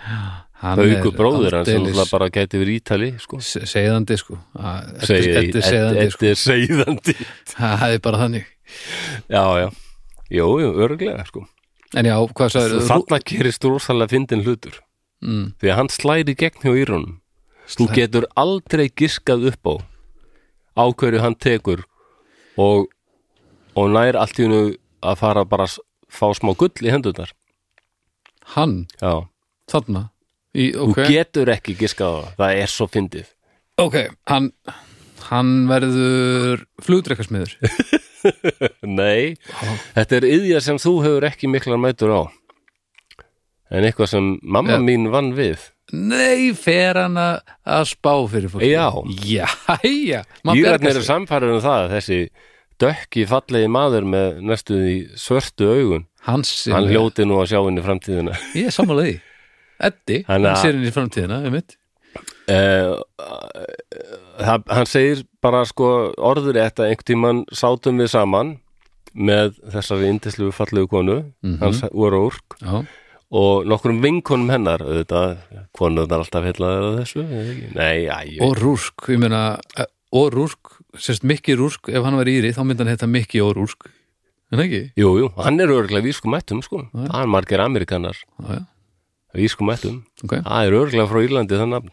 Hann 0.60 0.82
augu 0.82 1.12
bróðir 1.16 1.54
hans 1.60 1.70
sem 1.70 1.86
bara 2.12 2.32
gæti 2.34 2.60
verið 2.64 2.80
ítali 2.82 3.12
sko. 3.22 3.38
se- 3.40 3.62
Seiðandi 3.70 4.18
sko. 4.20 4.40
Að- 4.58 4.90
Eddi 4.98 5.06
Segi- 5.06 5.36
Eddi 5.44 6.02
er 6.08 6.10
sko 6.16 6.26
er 6.34 6.42
seiðandi. 6.48 7.16
Það 7.54 7.86
er 7.94 8.00
bara 8.10 8.18
þannig. 8.26 8.46
Já, 9.30 9.44
já, 9.62 9.70
jú, 10.30 10.48
jú, 10.62 10.70
örglega 10.86 11.26
sko. 11.28 11.46
En 11.98 12.06
já, 12.06 12.16
hvað 12.22 12.52
sagður 12.54 12.86
Þarna 12.86 13.20
gerist 13.26 13.64
rosalega 13.66 14.12
fyndin 14.14 14.44
hlutur. 14.46 14.76
Mm, 15.26 15.54
því 15.60 15.72
að 15.72 15.78
hann 15.80 15.90
slæri 15.92 16.36
gegn 16.38 16.62
hjá 16.64 16.74
írunum. 16.84 17.16
Þú 17.70 17.88
getur 17.94 18.28
aldrei 18.40 18.88
giskað 18.90 19.50
upp 19.52 19.68
á 19.68 19.74
á 20.80 20.84
hverju 20.96 21.20
hann 21.22 21.36
tekur 21.36 21.82
og, 22.58 22.88
og 23.76 23.90
nær 23.92 24.16
allt 24.18 24.40
í 24.40 24.46
hennu 24.48 24.62
að 25.04 25.18
fara 25.20 25.44
bara 25.46 25.66
að 25.68 25.76
fá 26.10 26.30
smá 26.38 26.54
gull 26.58 26.86
í 26.86 26.94
hendurnar. 26.94 27.34
Hann, 28.56 28.88
Já, 29.02 29.28
þarna? 29.70 30.08
Í, 30.58 30.72
þú 30.74 30.88
Ok, 30.94 31.02
getur 31.12 31.52
ekki 31.54 31.76
giskað 31.78 32.10
á 32.10 32.18
það. 32.22 32.32
Það 32.40 32.62
er 32.64 32.72
svo 32.74 32.88
fyndið. 32.90 33.28
Ok, 33.80 33.98
hann 34.32 34.48
Hann 35.30 35.68
verður 35.70 36.64
flugdrekkasmiður 36.86 37.56
Nei, 39.00 39.36
þetta 39.96 40.18
er 40.20 40.28
yðja 40.28 40.62
sem 40.64 40.80
þú 40.82 40.94
hefur 41.06 41.28
ekki 41.30 41.50
miklar 41.52 41.80
mætur 41.80 42.12
á. 42.16 42.22
En 43.70 43.86
eitthvað 43.86 44.10
sem 44.16 44.30
mamma 44.42 44.78
Ja. 44.78 44.82
mín 44.82 45.10
vann 45.14 45.34
við. 45.38 45.70
Nei, 45.94 46.52
fer 46.58 46.98
hann 46.98 47.18
að 47.18 47.86
spá 47.90 48.14
fyrir 48.30 48.50
fólki? 48.52 48.70
Já. 48.74 48.90
Já, 49.26 49.48
já 49.86 50.22
bjargar 50.44 50.92
eru 50.92 51.06
samfæður 51.06 51.56
um 51.56 51.64
það 51.64 51.94
þessi 51.96 52.20
dökki 52.80 53.26
fallegi 53.30 53.70
maður 53.72 54.06
með 54.10 54.42
næstu 54.46 54.78
í 54.86 54.98
svörtu 55.20 55.68
augun 55.70 56.06
Hans 56.28 56.52
sem 56.66 56.74
hann 56.76 56.90
hljóti 56.92 57.26
nú 57.26 57.40
að 57.42 57.54
sjá 57.54 57.60
í 57.64 57.84
framtíðina. 57.86 58.36
Ég 58.58 58.70
er 58.70 58.76
sammála 58.76 59.06
því. 59.08 59.16
Eddi, 59.90 60.18
Hann 60.28 60.50
sér 60.60 60.76
í 60.84 60.92
framtíðina 60.92 61.40
um 61.48 61.54
mitt 61.56 61.78
það, 64.40 64.64
hann 64.74 64.90
segir 64.90 65.22
bara 65.44 65.64
sko 65.70 65.90
orður 66.18 66.58
að 66.64 66.82
einhvern 66.88 67.08
tímann 67.10 67.44
sátum 67.56 68.00
við 68.02 68.12
saman 68.16 68.56
með 69.16 69.56
þessari 69.74 70.10
indislu 70.14 70.52
fallegu 70.56 70.88
konu 70.92 71.20
Mhm. 71.44 71.60
hans 71.62 71.82
voru 71.94 72.28
úrk. 72.30 72.58
Já, 72.62 72.86
og 73.32 73.66
nokkrum 73.70 74.02
vinkonum 74.02 74.50
hennar 74.50 74.80
auðvitað, 74.82 75.38
konuðnar 75.78 76.24
alltaf 76.24 76.44
hellaðar 76.50 76.84
að 76.90 77.00
þessu 77.04 77.26
nei, 77.76 78.08
æ, 78.10 78.42
og 78.42 78.56
Rúrsk, 78.58 79.10
ég 79.14 79.20
meina 79.20 79.60
eh, 79.78 79.86
og 80.12 80.32
Rúrk, 80.34 80.80
sérst 80.98 81.24
Mikki 81.24 81.54
Rúrk 81.56 81.90
ef 81.94 82.04
hann 82.04 82.18
var 82.18 82.26
íri, 82.26 82.50
þá 82.54 82.64
myndi 82.66 82.82
hann 82.82 82.90
heita 82.96 83.06
Mikki 83.08 83.42
og 83.46 83.54
Rúrk 83.56 83.90
en 84.52 84.60
ekki? 84.64 84.92
jú, 84.98 85.12
jú, 85.22 85.28
hann 85.38 85.60
er 85.62 85.68
örgulega 85.70 86.02
vískum 86.08 86.34
ættum 86.34 86.64
sko, 86.66 86.88
það 86.94 87.22
er 87.22 87.28
margir 87.30 87.62
amerikanar 87.62 88.18
Já, 88.18 88.58
já, 88.58 88.66
vískum 89.38 89.70
ættum 89.74 90.04
ok. 90.24 90.38
Það 90.46 90.68
er 90.70 90.78
örgulega 90.80 91.10
frá 91.12 91.20
Írlandi 91.26 91.60
það 91.60 91.70
nafn. 91.76 91.92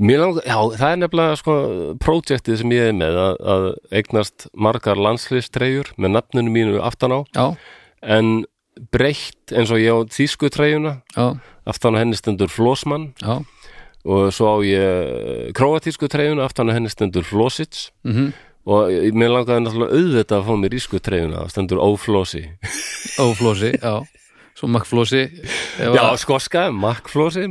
Langar, 0.00 0.44
já, 0.46 0.56
það 0.80 0.92
er 0.94 0.98
nefnilega 1.02 1.36
sko 1.36 1.54
projektið 2.00 2.60
sem 2.62 2.72
ég 2.72 2.86
er 2.90 2.94
með 2.96 3.18
að, 3.20 3.34
að 3.54 3.64
eignast 4.00 4.46
margar 4.56 4.96
landslýstreyjur 4.96 5.90
með 6.00 6.14
nafninu 6.16 6.52
mínu 6.54 6.80
aftan 6.86 7.12
á. 7.12 7.20
Já, 7.36 7.46
en 8.16 8.30
breytt 8.94 9.52
eins 9.52 9.72
og 9.74 9.82
ég 9.82 9.92
á 9.92 9.98
já, 11.12 11.26
aftan 11.68 11.98
á 11.98 12.00
henni 12.00 12.16
stendur 12.16 12.48
Flósmann 12.48 13.10
já. 13.20 13.40
Og 14.08 14.30
svo 14.32 14.48
á 14.48 14.56
ég 14.64 15.50
króatísku 15.58 16.08
treyjuna 16.08 16.46
aftan 16.48 16.70
á 16.72 16.76
henni 16.78 16.88
stendur 16.92 17.26
Flósits 17.28 17.90
mm 18.06 18.32
og 18.70 18.90
ég- 18.92 19.14
mér 19.16 19.30
langaði 19.32 19.62
náttúrulega 19.64 19.96
auðvitað 19.96 20.36
að 20.36 20.42
fá 20.46 20.52
mér 20.60 20.74
ísku 20.76 20.98
treyjuna 21.00 21.38
það 21.40 21.52
stendur 21.54 21.78
Óflósi 21.80 22.42
og 23.24 23.30
Flósi, 23.38 23.70
já 23.80 23.94
svo 24.60 24.68
Makkflósi 24.70 25.22
Já, 25.80 25.90
að- 25.96 26.18
skoska, 26.20 26.68
Makkflósi. 26.76 27.46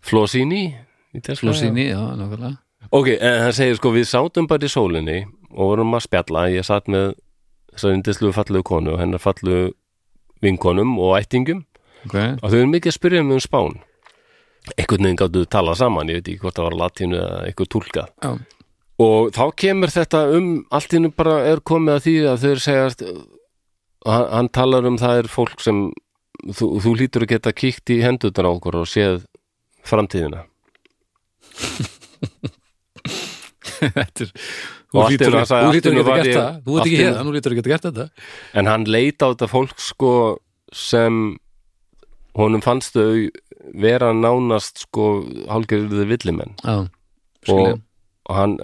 Flósini 0.00 0.62
Flósini, 1.36 1.88
já, 1.90 1.98
nákvæmlega. 2.16 2.56
Ok, 2.94 3.08
en 3.20 3.40
hann 3.42 3.52
segir 3.56 3.76
sko 3.76 3.90
við 3.92 4.06
sátum 4.08 4.46
bara 4.48 4.64
í 4.64 4.70
sólinni 4.70 5.16
og 5.50 5.72
vorum 5.72 5.96
að 5.96 6.04
spjalla, 6.06 6.44
ég 6.52 6.64
satt 6.64 6.86
með 6.88 7.14
þessar 7.74 7.96
indislu 7.96 8.30
fallegu 8.36 8.62
konu 8.64 8.92
og 8.94 9.00
hennar 9.02 9.20
fallegu 9.20 9.72
vinkonum 10.44 10.94
og 11.02 11.16
ættingum 11.18 11.64
Ok, 12.06 12.14
og 12.14 12.46
þau 12.52 12.54
eru 12.60 12.70
mikið 12.70 12.92
að 12.92 12.96
spyrja 12.96 13.24
mig 13.26 13.34
um 13.40 13.42
spán. 13.42 13.74
Einhvern 14.78 15.02
veginn 15.08 15.18
gáttu 15.18 15.42
tala 15.50 15.74
saman, 15.74 16.08
ég 16.12 16.20
veit 16.20 16.28
ekki 16.30 16.42
hvort 16.44 16.54
það 16.60 16.68
var 16.68 16.76
latínu 16.84 17.18
eða 17.18 17.40
eitthvað 17.48 17.70
túlkað 17.74 18.08
já, 18.22 18.30
og 19.00 19.30
þá 19.34 19.42
kemur 19.56 19.92
þetta 19.94 20.20
um 20.38 20.48
allt 20.70 20.94
innu 20.98 21.10
bara 21.16 21.36
er 21.50 21.60
komið 21.64 21.94
að 21.96 22.04
því 22.06 22.14
að 22.32 22.44
þau 22.44 22.62
segjast 22.68 23.04
hann, 24.06 24.26
hann 24.30 24.48
talar 24.54 24.86
um 24.86 24.98
það 25.00 25.22
er 25.24 25.28
fólk 25.32 25.60
sem 25.64 25.88
þú, 26.54 26.68
þú 26.84 26.92
lítur 27.00 27.24
að 27.26 27.32
geta 27.34 27.52
kíkt 27.56 27.90
í 27.94 28.00
hendurnar 28.04 28.46
á 28.46 28.50
okkur 28.54 28.80
og 28.82 28.86
séð 28.90 29.24
framtíðina. 29.88 30.44
Þetta 33.78 34.24
er 34.26 34.32
Þú 34.88 35.02
lítur 35.12 35.34
að 35.36 35.42
geta 35.44 36.24
ég- 36.24 36.38
það. 36.38 36.54
Þú 36.64 36.76
hérna, 36.88 37.32
lítur 37.34 37.52
ekki 37.54 37.62
að 37.64 37.72
geta 37.74 37.90
þetta. 37.92 38.06
En 38.54 38.66
hann 38.70 38.84
leit 38.88 39.20
á 39.20 39.26
þetta 39.34 39.48
fólk 39.50 39.78
sko 39.84 40.12
sem 40.72 41.36
honum 42.38 42.62
fannst 42.64 42.94
þau 42.96 43.28
vera 43.74 44.12
nánast 44.16 44.84
sko 44.86 45.24
hálfgerðið 45.50 46.08
villimenn. 46.08 46.54
Já, 46.64 46.88
og, 47.52 47.80
og 48.28 48.34
hann 48.36 48.56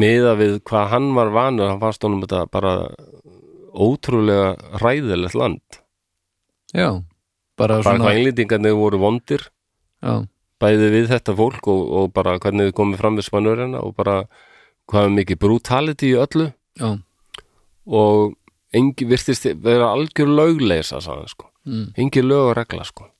miða 0.00 0.32
við 0.40 0.60
hvað 0.64 0.88
hann 0.94 1.10
var 1.14 1.30
vanur 1.34 1.68
hann 1.68 1.80
fannst 1.82 2.02
honum 2.06 2.22
þetta 2.24 2.46
bara 2.50 2.74
ótrúlega 3.74 4.78
ræðilegt 4.82 5.36
land. 5.38 5.80
Já, 6.74 7.02
bara 7.58 7.80
bara 7.80 7.80
hvað 7.80 7.88
svona 7.88 8.14
englendingarnir 8.14 8.76
voru 8.78 9.00
vondir 9.02 9.48
Já, 10.00 10.26
bæði 10.62 10.90
við 10.94 11.08
þetta 11.10 11.34
fólk 11.36 11.70
og, 11.72 11.80
og 11.98 12.12
bara 12.14 12.38
hvernig 12.38 12.70
við 12.70 12.76
komum 12.78 13.00
fram 13.00 13.18
við 13.18 13.26
spannverjana 13.28 13.82
og 13.84 13.94
bara 13.98 14.22
hvað 14.90 15.08
er 15.08 15.16
mikið 15.18 15.40
brutality 15.44 16.12
í 16.12 16.18
öllu. 16.20 16.50
Já, 16.80 16.90
og 17.90 18.36
engi 18.76 19.06
virtist 19.10 19.48
vera 19.64 19.90
algjör 19.94 20.30
lögleisa 20.30 21.00
sko, 21.02 21.50
mm, 21.66 21.92
engi 21.98 22.22
lög 22.22 22.52
og 22.52 22.56
regla 22.58 22.86
sko. 22.86 23.10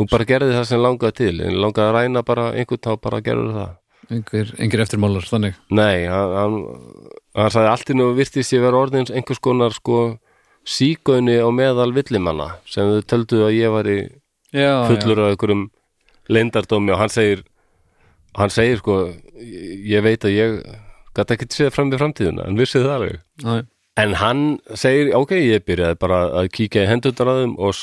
Hún 0.00 0.08
bara 0.08 0.24
gerði 0.24 0.54
það 0.56 0.66
sem 0.70 0.80
langaði 0.80 1.16
til. 1.18 1.34
En 1.44 1.58
langaði 1.60 1.90
að 1.90 1.96
ræna 1.98 2.22
bara 2.24 2.50
einhvern 2.56 2.80
þá 2.86 2.92
bara 3.04 3.20
gerður 3.24 3.56
það. 3.58 3.72
Einhver, 4.10 4.52
einhver 4.56 4.82
eftirmálar 4.86 5.26
þannig. 5.28 5.58
Nei, 5.76 6.06
hann, 6.08 6.32
hann, 6.38 7.09
hann 7.34 7.50
sagði 7.54 7.70
allt 7.70 7.90
í 7.90 7.94
nú 7.98 8.08
virtist 8.16 8.52
ég 8.52 8.62
vera 8.64 8.80
orðins 8.80 9.10
einhvers 9.14 9.38
konar 9.42 9.72
sko 9.76 10.18
sígauni 10.66 11.38
á 11.40 11.48
meðal 11.54 11.92
villimanna 11.96 12.56
sem 12.68 12.84
þau 12.90 13.02
töldu 13.06 13.44
að 13.46 13.54
ég 13.56 13.70
var 13.72 13.86
í 13.88 13.98
já, 14.52 14.72
fullur 14.90 15.22
af 15.24 15.30
einhverjum 15.34 15.70
leyndardómi. 16.28 16.92
Og 16.92 16.98
hann 17.00 17.08
segir 17.12 17.44
hann 18.36 18.50
segir 18.50 18.78
sko 18.82 18.98
ég 19.40 20.02
veit 20.04 20.24
að 20.26 20.36
ég 20.36 20.60
gæti 21.16 21.34
ekkert 21.36 21.56
séð 21.56 21.72
fram 21.74 21.90
í 21.92 21.98
framtíðuna 21.98 22.46
en 22.46 22.56
vissi 22.58 22.78
það 22.82 22.94
alveg. 22.96 23.20
En 24.00 24.14
hann 24.20 24.42
segir, 24.78 25.10
ok, 25.18 25.32
ég 25.34 25.64
byrjaði 25.66 25.98
bara 26.00 26.20
að 26.40 26.48
kíkja 26.54 26.84
í 26.84 26.88
hendurnar 26.90 27.28
að 27.32 27.40
þeim 27.42 27.54
og, 27.58 27.80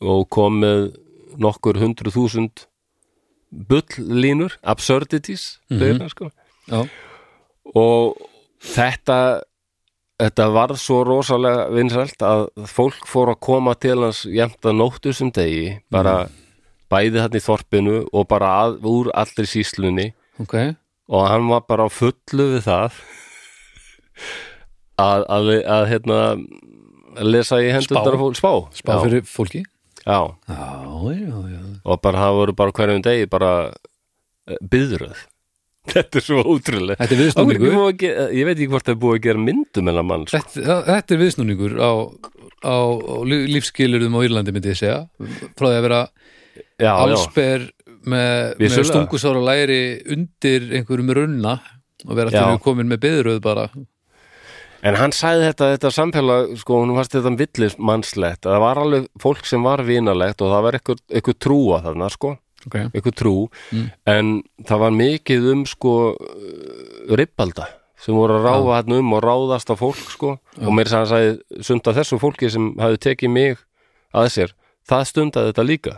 og 0.00 0.22
kom 0.32 0.56
með 0.62 0.86
nokkur 1.38 1.76
hundru 1.78 2.10
þúsund 2.10 2.64
bulllínur, 3.50 4.56
absurdities 4.62 5.58
mm 5.70 5.78
Mhm. 6.00 6.08
sko. 6.08 6.30
já, 6.68 6.88
og 7.74 8.16
þetta 8.60 9.18
þetta 10.20 10.48
varð 10.52 10.80
svo 10.80 11.00
rosalega 11.08 11.68
vinsælt 11.72 12.22
að 12.26 12.46
fólk 12.68 13.06
fór 13.08 13.32
að 13.32 13.40
koma 13.46 13.74
til 13.80 13.96
hans 14.02 14.26
jæmt 14.28 14.60
að 14.68 14.76
nóttu 14.76 15.14
sem 15.16 15.30
degi 15.32 15.78
bara 15.92 16.28
bæði 16.92 17.22
hann 17.22 17.38
í 17.38 17.42
þorpinu 17.44 17.96
og 18.12 18.28
bara 18.28 18.50
að, 18.66 18.80
úr 18.84 19.10
allri 19.16 19.46
síslunni 19.48 20.10
ok. 20.42 20.56
Og 21.10 21.24
hann 21.26 21.48
var 21.50 21.64
bara 21.66 21.88
fullu 21.90 22.44
við 22.52 22.60
það 22.68 22.98
að, 25.00 25.24
að, 25.26 25.48
að 25.64 25.86
hérna 25.90 26.18
lesa 27.26 27.58
í 27.58 27.72
hendurnar 27.74 28.14
Spá. 28.36 28.36
spá, 28.38 28.52
spá 28.78 28.92
já, 28.94 29.00
fyrir 29.06 29.24
fólki? 29.26 29.64
Já, 30.04 30.20
já, 30.46 30.68
já, 31.16 31.38
já. 31.50 31.62
Og 31.84 32.00
bara 32.04 32.22
það 32.22 32.36
voru 32.38 32.54
bara 32.60 32.76
hverjum 32.76 33.02
degi 33.04 33.26
bara 33.30 33.50
byðröð 34.70 35.24
þetta 35.88 36.20
er 36.20 36.26
svo 36.26 36.42
ótrúlega 36.44 37.00
þetta 37.00 37.16
er 37.16 37.20
viðsnúningur. 37.24 37.74
Ég 38.36 38.48
veit 38.48 38.56
ekki 38.56 38.70
hvort 38.70 38.86
það 38.86 38.94
er 38.94 39.00
búið 39.04 39.16
að 39.16 39.26
gera 39.26 39.44
myndum 39.48 39.90
en 39.90 40.00
að 40.00 40.08
mann 40.10 40.26
sko. 40.28 40.40
þetta, 40.44 40.78
þetta 40.90 41.16
er 41.16 41.22
viðsnúningur 41.24 41.76
á, 41.80 41.92
á, 42.60 42.76
á 42.76 43.16
lífskilurðum 43.30 44.18
á 44.18 44.20
Írlandi 44.26 44.56
myndi 44.56 44.74
ég 44.74 44.80
segja. 44.80 45.00
Frá 45.56 45.70
því 45.70 45.76
að 45.78 45.86
vera 45.88 46.02
já, 46.04 46.84
já, 46.84 46.92
allsber 46.92 47.68
með, 48.04 48.58
með 48.60 48.82
stungusára 48.88 49.44
læri 49.44 49.80
undir 50.12 50.68
einhverjum 50.78 51.14
runna 51.20 51.56
og 52.06 52.16
vera 52.16 52.32
Já. 52.32 52.44
við 52.48 52.62
komin 52.64 52.88
með 52.90 53.02
byðröð 53.04 53.40
bara. 53.44 53.66
En 54.80 54.96
hann 54.96 55.12
sagði 55.12 55.50
þetta, 55.50 55.66
þetta 55.74 55.90
samfélag 55.92 56.54
sko, 56.62 56.78
hún 56.80 56.94
varst 56.96 57.12
þetta 57.12 57.34
villismannslegt 57.36 58.46
að 58.46 58.54
það 58.54 58.62
var 58.64 58.80
alveg 58.80 59.08
fólk 59.20 59.48
sem 59.48 59.66
var 59.66 59.82
vinalegt 59.84 60.40
og 60.40 60.54
það 60.54 60.64
var 60.64 60.78
eitthvað 60.80 61.36
trúa 61.44 61.82
þarna 61.84 62.08
sko 62.12 62.38
okay. 62.66 62.88
eitthvað 62.92 63.16
trú. 63.18 63.34
Mm. 63.72 63.90
en 64.14 64.32
það 64.68 64.82
var 64.84 64.96
mikið 64.96 65.50
um 65.54 65.66
sko 65.68 65.94
rippalda 67.16 67.68
sem 68.00 68.16
voru 68.16 68.38
að 68.38 68.46
ráfa 68.48 68.78
hann 68.78 68.94
um 68.96 69.12
og 69.16 69.24
ráðast 69.24 69.72
á 69.72 69.76
fólk 69.76 70.00
sko. 70.08 70.38
Og 70.60 70.72
mér 70.72 70.88
sagði 70.88 71.00
hann 71.00 71.10
sagði 71.10 71.66
sund 71.68 71.90
af 71.90 71.98
þessu 71.98 72.20
fólki 72.20 72.50
sem 72.52 72.70
hafði 72.80 73.02
tekið 73.06 73.34
mig 73.34 73.60
að 74.16 74.30
sér 74.36 74.54
það 74.88 75.04
stundaði 75.10 75.52
þetta 75.52 75.66
líka. 75.68 75.94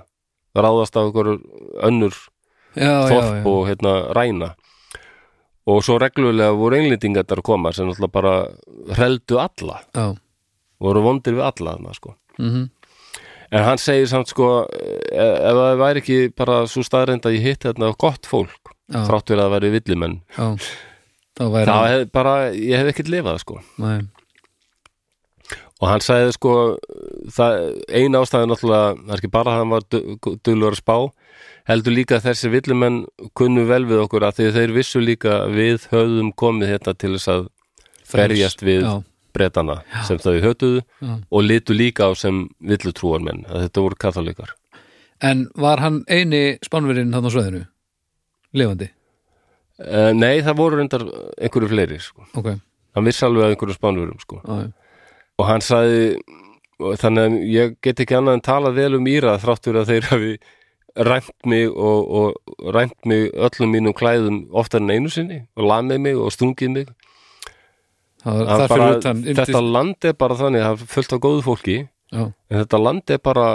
Ráðast 0.59 0.99
á 0.99 1.01
einhver 1.05 1.31
önnur 1.87 2.17
já, 2.75 2.91
já, 2.91 3.07
þorp 3.09 3.31
já. 3.39 3.45
og 3.53 3.61
hérna 3.71 3.95
ræna. 4.19 4.51
Og 5.71 5.79
svo 5.87 5.97
reglulega 6.03 6.59
voru 6.59 6.81
englendingar 6.81 7.23
að 7.31 7.45
koma 7.47 7.71
sem 7.73 7.87
náttúrulega 7.87 8.17
bara 8.19 8.35
hreldu 8.97 9.39
alla, 9.39 9.79
já. 9.95 10.07
voru 10.83 11.05
vondir 11.07 11.39
við 11.39 11.47
alla 11.47 11.77
þarna 11.77 11.99
sko. 11.99 12.17
Mm 12.43 12.71
En 13.53 13.67
hann 13.67 13.81
segir 13.81 14.07
samt 14.09 14.31
sko 14.33 14.47
e- 14.73 15.19
ef 15.21 15.59
það 15.59 15.81
væri 15.83 16.01
ekki 16.03 16.19
bara 16.37 16.63
svo 16.71 16.85
staðreind 16.87 17.27
að 17.29 17.37
ég 17.37 17.51
hitt 17.51 17.67
hérna 17.69 17.93
gott 18.01 18.25
fólk 18.29 18.73
Já. 18.93 19.05
þrátt 19.09 19.29
fyrir 19.31 19.45
að 19.45 19.53
væri 19.57 19.71
villimenn 19.77 20.19
já. 20.37 20.47
þá 21.39 21.45
væri 21.53 21.69
þá 21.69 21.77
hef 21.93 22.09
bara, 22.13 22.35
ég 22.53 22.81
hef 22.81 22.91
ekkert 22.93 23.13
lifað 23.13 23.39
sko 23.45 23.59
Nei. 23.81 24.03
og 25.81 25.87
hann 25.89 26.05
sagði 26.05 26.35
sko 26.37 26.55
það, 27.33 27.61
ein 27.89 28.19
ástæði 28.19 28.51
náttúrulega 28.51 28.91
það 28.99 29.15
er 29.15 29.23
ekki 29.23 29.33
bara 29.37 29.55
að 29.55 29.61
hann 29.61 29.73
var 29.73 29.87
duglur 29.93 30.77
að 30.77 30.81
spá 30.83 30.97
heldur 31.71 31.97
líka 31.97 32.19
að 32.19 32.27
þessi 32.31 32.51
villimenn 32.53 32.99
kunnu 33.39 33.65
vel 33.71 33.85
við 33.89 34.03
okkur 34.05 34.27
að 34.29 34.43
þeir 34.57 34.75
vissu 34.77 35.01
líka 35.01 35.45
við 35.53 35.87
höfðum 35.93 36.33
komið 36.37 36.75
hérna 36.75 36.97
til 36.99 37.15
þess 37.17 37.33
að 37.37 37.49
berjast 38.13 38.65
við 38.67 38.83
já, 38.85 38.95
bretana 39.35 39.81
sem 40.07 40.21
þau 40.23 40.39
hötuðu 40.45 40.81
já. 40.83 41.13
og 41.31 41.47
litu 41.47 41.77
líka 41.77 42.09
á 42.09 42.13
sem 42.19 42.45
villutrúarmenn 42.61 43.47
að 43.49 43.67
þetta 43.67 43.87
voru 43.87 44.01
katholikar 44.05 44.57
en 45.23 45.47
var 45.57 45.83
hann 45.83 46.03
eini 46.09 46.59
spánverinn 46.65 47.15
hann 47.15 47.29
á 47.29 47.31
sveðinu 47.33 47.65
lifandi, 48.53 48.91
Uh, 49.83 50.13
nei, 50.15 50.43
það 50.45 50.59
voru 50.61 50.77
reyndar 50.79 51.03
einhverju 51.41 51.69
fleiri 51.73 51.97
sko. 51.99 52.23
ok 52.39 52.53
hann 52.95 53.07
vissi 53.09 53.25
alveg 53.27 53.47
að 53.47 53.55
einhverju 53.55 53.75
spánverum 53.75 54.19
sko. 54.21 54.37
já, 54.45 54.69
já. 54.69 54.69
og 55.41 55.47
hann 55.49 55.65
sagði 55.65 56.03
þannig 57.01 57.23
að 57.23 57.37
ég 57.51 57.77
get 57.83 58.03
ekki 58.05 58.19
annað 58.19 58.37
en 58.37 58.45
talað 58.47 58.79
vel 58.79 58.99
um 58.99 59.09
Íra 59.11 59.39
þrátt 59.43 59.67
fyrir 59.67 59.81
að 59.81 59.91
þeir 59.91 60.09
hafi 60.11 60.35
rænt 61.09 61.47
mig 61.49 61.71
og, 61.71 62.13
og 62.13 62.73
rænt 62.77 63.09
mig 63.09 63.31
öllum 63.33 63.73
mínum 63.73 63.97
klæðum 63.97 64.43
oftar 64.53 64.83
en 64.85 64.93
einu 64.93 65.13
sinni 65.13 65.41
og 65.57 65.69
lamið 65.71 66.03
mig 66.05 66.21
og 66.21 66.33
stungið 66.35 66.75
mig 66.77 66.93
Það 68.23 68.65
bara, 68.71 68.89
utan 68.97 69.23
þetta 69.27 69.61
land 69.67 70.07
er 70.07 70.13
bara 70.15 70.37
þannig 70.39 70.63
það 70.63 70.75
er 70.85 70.91
fullt 70.93 71.13
af 71.17 71.21
góðu 71.25 71.43
fólki 71.43 71.77
já, 71.83 72.23
en 72.23 72.59
þetta 72.61 72.79
land 72.83 73.11
er 73.11 73.19
bara 73.19 73.47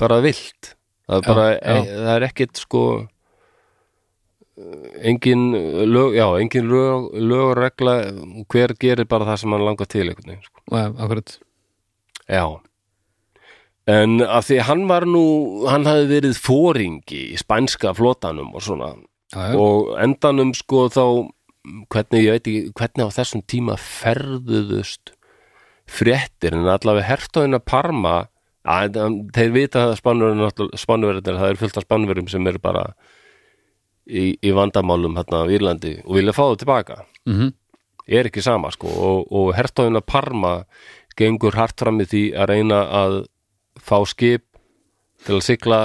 bara 0.00 0.16
vilt 0.24 0.72
það 1.06 1.16
er 1.16 1.22
Já, 1.22 1.28
bara, 1.28 1.44
já. 1.54 1.76
e, 1.78 1.98
það 2.00 2.14
er 2.16 2.26
ekkit 2.30 2.62
sko 2.64 2.82
engin 5.04 5.44
lög, 5.90 6.14
já, 6.14 6.26
engin 6.38 6.68
lög, 6.70 7.08
lögregla 7.18 7.94
hver 8.52 8.74
gerir 8.78 9.06
bara 9.10 9.26
það 9.30 9.40
sem 9.42 9.54
hann 9.56 9.64
langar 9.66 9.88
til 9.90 10.06
einhvern 10.08 10.30
veginn, 10.30 10.44
sko. 10.46 10.62
já, 10.70 10.84
akkurat. 10.94 11.32
Já. 12.30 12.44
En 13.90 14.14
að 14.24 14.46
því 14.48 14.58
hann 14.68 14.84
var 14.88 15.04
nú 15.10 15.24
hann 15.68 15.84
hafði 15.88 16.06
verið 16.14 16.38
fóringi 16.40 17.22
í 17.34 17.40
spænska 17.40 17.92
flotanum 17.98 18.54
og 18.56 18.62
svona. 18.64 18.92
Já, 19.34 19.50
já, 19.50 19.58
og 19.58 19.90
endanum 20.00 20.54
sko 20.56 20.86
þá 20.94 21.02
hvernig, 21.64 22.22
ég 22.24 22.36
veit 22.36 22.46
ekki, 22.50 22.72
hvernig 22.78 23.08
á 23.08 23.16
þessum 23.16 23.42
tíma 23.48 23.76
ferðuðust 23.80 25.14
fréttir 25.90 26.56
en 26.56 26.68
allavega 26.68 27.08
hertóðina 27.10 27.60
Parma 27.60 28.14
að, 28.64 28.96
þeir 29.36 29.52
vita 29.52 29.88
að 29.90 29.98
spánverðin 30.00 31.40
það 31.40 31.50
er 31.50 31.60
fullt 31.60 31.80
af 31.80 31.86
spánverðum 31.88 32.30
sem 32.32 32.48
eru 32.48 32.62
bara 32.62 32.86
í, 34.08 34.32
í 34.40 34.54
vandamálum 34.56 35.18
hérna 35.18 35.44
á 35.44 35.52
Írlandi 35.52 35.98
og 36.04 36.16
vilja 36.16 36.36
fá 36.36 36.44
það 36.46 36.58
tilbaka. 36.64 37.02
Mm 37.28 37.52
er 38.06 38.28
ekki 38.28 38.42
sama 38.44 38.70
sko 38.74 38.90
og, 38.90 39.32
og 39.32 39.52
hertóðina 39.56 40.02
Parma 40.04 40.64
gengur 41.18 41.56
hart 41.56 41.78
fram 41.80 42.02
í 42.02 42.08
því 42.08 42.24
að 42.36 42.50
reyna 42.50 42.80
að 43.02 43.18
fá 43.80 43.96
skip 44.08 44.44
til 45.24 45.38
að 45.38 45.46
sigla 45.46 45.80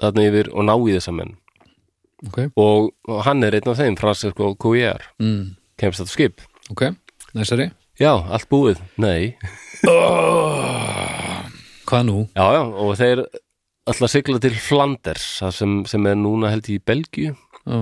þarna 0.00 0.26
yfir 0.30 0.50
og 0.54 0.66
ná 0.66 0.74
í 0.74 0.96
þessa 0.96 1.14
menn 1.14 1.36
ok, 2.28 2.38
og, 2.60 2.90
og 3.08 3.22
hann 3.26 3.44
er 3.46 3.56
einn 3.58 3.70
af 3.72 3.78
þeim 3.80 3.96
Francisco 4.00 4.52
Cuier, 4.60 5.04
mm. 5.22 5.56
kemst 5.80 6.02
þetta 6.02 6.14
skip. 6.14 6.44
Ok, 6.72 6.82
næsari? 7.36 7.70
Já, 8.00 8.12
allt 8.16 8.48
búið, 8.52 8.80
nei. 9.00 9.36
Hvað 11.90 12.04
nú? 12.08 12.18
já, 12.36 12.44
já, 12.56 12.62
og 12.64 12.92
þeir 13.00 13.24
að 13.90 14.06
sigla 14.12 14.38
til 14.42 14.54
Flanders 14.54 15.26
sem, 15.56 15.80
sem 15.90 16.06
er 16.06 16.16
núna 16.18 16.52
held 16.52 16.68
í 16.70 16.78
Belgíu. 16.78 17.34
Já, 17.64 17.78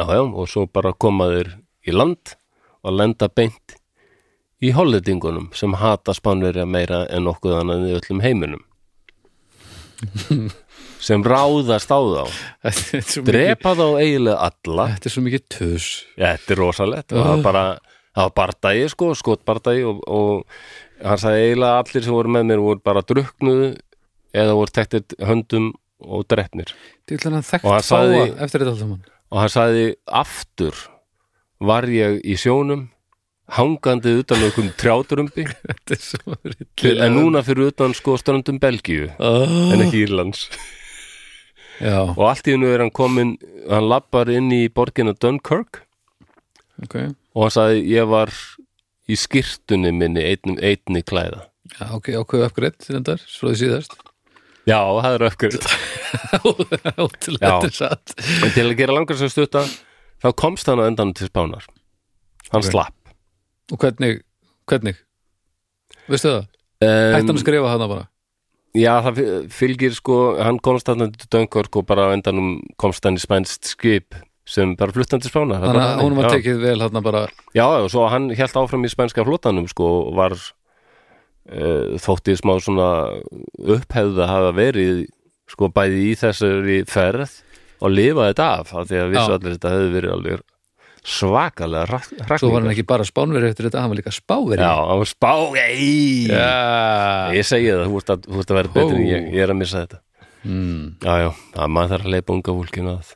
já, 0.00 0.04
já, 0.04 0.22
og 0.24 0.50
svo 0.50 0.66
bara 0.66 0.96
koma 0.96 1.30
þeir 1.32 1.54
í 1.86 1.94
land 1.94 2.36
og 2.86 2.94
lenda 2.94 3.28
beint 3.30 3.76
í 4.62 4.72
hollendingunum 4.76 5.50
sem 5.56 5.74
hata 5.76 6.14
spánverja 6.16 6.64
meira 6.68 7.04
en 7.12 7.26
nokkuð 7.26 7.58
annað 7.60 7.88
í 7.90 7.96
öllum 7.98 8.22
heiminum 8.24 8.62
sem 11.06 11.22
ráðast 11.22 11.92
á 11.92 11.98
þá. 12.02 12.24
Drepa 13.26 13.74
þá 13.78 13.86
eiginlega 14.00 14.48
alla. 14.48 14.88
Þetta 14.96 15.10
er 15.10 15.14
svo 15.14 15.24
mikið 15.26 15.44
tus 15.54 15.88
Já, 16.16 16.32
þetta 16.32 16.54
er 16.56 16.60
rosalegt. 16.62 17.12
Og 17.12 17.20
það 17.20 17.30
var 17.30 17.44
bara, 17.46 17.64
það 18.10 18.28
var 18.28 18.34
bardagi 18.40 18.88
sko, 18.92 19.10
skotbardagi 19.20 19.86
og, 19.86 20.02
og 20.06 21.06
hann 21.06 21.22
sagði 21.22 21.48
eiginlega 21.50 21.82
allir 21.82 22.06
sem 22.06 22.16
voru 22.16 22.34
með 22.36 22.48
mér 22.50 22.64
voru 22.64 22.82
bara 22.90 23.04
druknuðu 23.06 23.70
eða 24.36 24.56
voru 24.58 24.74
tektir 24.74 25.04
höndum 25.28 25.72
og 26.06 26.26
drefnir 26.28 26.72
hann 27.24 27.40
Og 27.64 27.72
hann 27.72 27.86
sagði- 27.86 28.34
og 29.30 29.40
hann 29.40 29.52
sagði 29.52 29.86
aftur 30.06 30.76
var 31.60 31.88
ég 31.88 32.20
í 32.24 32.36
sjónum 32.36 32.88
hangandi 33.56 34.12
utan 34.20 34.42
svo 36.02 36.34
rillilega 36.42 37.06
en 37.06 37.14
núna 37.14 37.42
fyrir 37.46 37.70
utan 37.70 37.94
sko 37.94 38.16
ströndum 38.20 38.58
Belgíu 38.60 39.08
oh. 39.18 39.46
en 39.72 39.84
ekki 39.86 40.04
Írlands 40.04 40.48
Já, 41.82 41.98
og 42.08 42.22
allt 42.30 42.46
í 42.48 42.54
hennu 42.54 42.70
er 42.72 42.80
hann 42.84 42.92
komin 42.94 43.34
hann 43.68 43.88
lappar 43.90 44.30
inn 44.32 44.48
í 44.54 44.62
borgina 44.72 45.12
Dunkirk. 45.12 45.82
Ok. 46.84 46.96
Og 47.36 47.42
hann 47.46 47.52
sagði 47.54 47.82
ég 47.92 48.08
var 48.08 48.32
í 49.06 49.16
skýrtunni 49.18 49.92
minni 49.94 50.24
einni, 50.24 50.56
einni 50.64 51.02
klæða. 51.06 51.44
Já, 51.76 51.90
ok, 51.98 52.12
ákveðu 52.22 52.46
uppgreitt 52.48 52.86
reyndar, 52.90 53.20
svo 53.26 53.50
því 53.50 53.58
síðast. 53.64 53.96
Já, 54.66 54.78
það 54.82 55.12
er 55.16 55.24
öfgrið 55.28 55.56
Ótrúlega 57.04 57.50
þetta 57.62 57.70
satt. 57.74 58.14
En 58.42 58.50
til 58.54 58.64
að 58.66 58.76
gera 58.80 58.96
langar 58.96 59.18
sem 59.20 59.30
stutta 59.30 59.62
þá 60.22 60.28
komst 60.38 60.66
hann 60.70 60.82
á 60.82 60.88
endan 60.88 61.12
til 61.14 61.28
spánar. 61.30 61.66
Hann 62.50 62.62
Ok. 62.64 62.70
slapp. 62.72 63.12
Og 63.74 63.78
hvernig, 63.82 64.20
hvernig? 64.70 64.96
Veistu 66.10 66.30
það? 66.32 66.44
um, 66.82 66.88
Hætti 66.88 67.26
hann 67.26 67.34
að 67.36 67.42
skrifa 67.44 67.76
bara 67.90 68.04
já, 68.76 68.92
það 69.06 69.18
fy- 69.18 69.48
fylgir 69.56 69.94
sko 69.96 70.16
hann 70.38 70.58
komst 70.62 70.88
hann 70.92 71.10
til 71.12 71.28
Dunkirk 71.32 71.76
og 71.80 71.86
bara 71.88 72.10
endanum 72.16 72.58
komst 72.80 73.04
hann 73.08 73.16
í 73.18 73.22
spænst 73.22 73.72
skip 73.74 74.14
sem 74.46 74.76
bara 74.78 74.94
fluttan 74.94 75.18
til 75.22 75.30
spánar 75.32 75.58
Það 75.58 75.66
er 75.66 75.72
Þannig 75.72 75.86
að 75.96 76.04
hún 76.04 76.16
var 76.20 76.28
tekið 76.36 76.60
vel 76.62 76.80
hann 76.84 77.02
bara. 77.02 77.22
Já, 77.56 77.64
og 77.82 77.88
svo 77.90 78.04
hann 78.12 78.28
hélt 78.38 78.54
áfram 78.60 78.84
í 78.86 78.90
spænska 78.92 79.24
flótanum 79.26 79.66
sko 79.72 79.88
og 80.04 80.12
var 80.20 80.36
uh, 80.36 81.96
þótti 82.02 82.36
smá 82.38 82.54
svona 82.62 82.90
upphefð 83.58 84.20
að 84.22 84.30
hafa 84.30 84.52
verið 84.56 85.04
sko 85.50 85.68
bæði 85.74 86.04
í 86.10 86.14
þessari 86.18 86.78
ferð 86.90 87.40
og 87.82 87.90
lifa 87.92 88.30
þetta 88.30 88.46
af 88.60 88.70
af 88.74 88.86
því 88.88 89.00
að 89.02 89.10
vissu 89.14 89.34
allir 89.36 89.56
þetta 89.56 89.72
hefði 89.74 89.90
verið 89.96 90.14
alveg 90.16 90.44
svakalega 91.06 91.86
hrakningar. 91.86 92.40
Svo 92.42 92.50
var 92.50 92.64
hann 92.64 92.72
ekki 92.72 92.84
bara 92.88 93.06
spánveri 93.06 93.50
eftir 93.52 93.68
þetta, 93.68 93.84
hann 93.84 93.92
var 93.92 94.00
líka 94.00 94.12
spáveri 94.14 94.64
Já, 94.64 94.72
hann 94.90 95.00
var 95.02 95.10
spá 95.10 95.32
ei, 95.62 96.26
Já. 96.30 97.30
Ég 97.36 97.46
segi 97.46 97.70
það, 97.70 97.84
þú 97.86 98.00
ert 98.02 98.12
að, 98.16 98.28
að 98.42 98.52
vera 98.58 98.74
betur 98.74 98.98
en 98.98 99.06
ég, 99.06 99.28
ég 99.36 99.46
er 99.46 99.54
að 99.54 99.60
missa 99.60 99.84
þetta. 99.84 100.02
Mm. 100.46 100.82
Já, 101.02 101.14
já, 101.22 101.30
það 101.54 101.72
maður 101.76 101.94
þarf 101.94 102.06
að 102.08 102.14
leipa 102.16 102.36
unga 102.36 102.56
fólkinu 102.58 102.96
að 102.96 103.14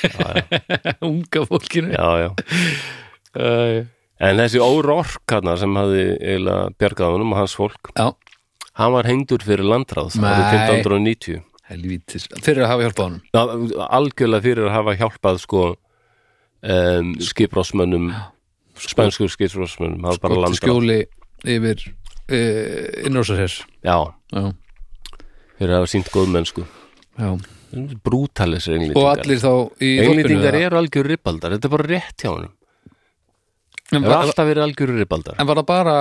Unga 1.10 1.44
fólkinu. 1.48 1.92
Já, 1.92 2.08
já. 2.24 2.30
Æ. 3.36 3.50
En 4.20 4.36
þessi 4.40 4.60
órork 4.60 5.32
hann 5.32 5.52
sem 5.60 5.76
hafði 5.80 6.02
eiginlega 6.18 6.72
bjargað 6.80 7.14
honum 7.14 7.30
og 7.32 7.40
hans 7.40 7.54
fólk 7.56 7.92
Já, 7.94 8.10
Hann 8.80 8.92
var 8.94 9.08
hengdur 9.08 9.42
fyrir 9.44 9.66
landráð 9.66 10.14
árið 10.20 10.44
1590 10.72 11.40
helvítis. 11.70 12.26
Fyrir 12.42 12.64
að 12.64 12.70
hafa 12.72 12.84
hjálpað 12.86 13.06
honum. 13.06 13.70
Algjörlega 13.86 14.44
fyrir 14.46 14.68
að 14.68 14.74
hafa 14.76 14.94
hjálpað 15.00 15.40
sko 15.42 15.64
um, 16.62 17.14
skiprósmönnum 17.20 18.10
spænskur 18.80 19.32
skiprósmönnum 19.32 20.04
í 20.04 20.58
skjóli 20.58 20.98
yfir 21.44 21.86
uh, 21.86 23.06
innrósarhers 23.06 23.60
Já, 23.84 23.96
Já, 24.32 24.44
fyrir 25.58 25.74
að 25.74 25.80
hafa 25.80 25.90
sínt 25.94 26.12
góð 26.12 26.30
mennsku 26.36 26.64
já. 27.16 27.34
Brútalis 28.04 28.66
Og 28.66 28.74
englendingar 28.76 29.20
allir 29.22 29.42
þá 29.42 29.52
í 29.78 29.90
þorpinu 30.02 30.48
eru 30.50 30.80
algjör 30.80 31.10
ribbaldar, 31.14 31.54
þetta 31.54 31.68
er 31.68 31.74
bara 31.76 31.88
rétt 31.90 32.24
hjá 32.24 32.32
en 33.90 34.04
Það 34.04 34.06
var, 34.06 34.20
alltaf 34.22 34.46
verið 34.46 34.62
algjör 34.62 34.92
ribbaldar. 35.00 35.38
En 35.42 35.48
var 35.48 35.58
það 35.58 35.66
bara 35.66 35.94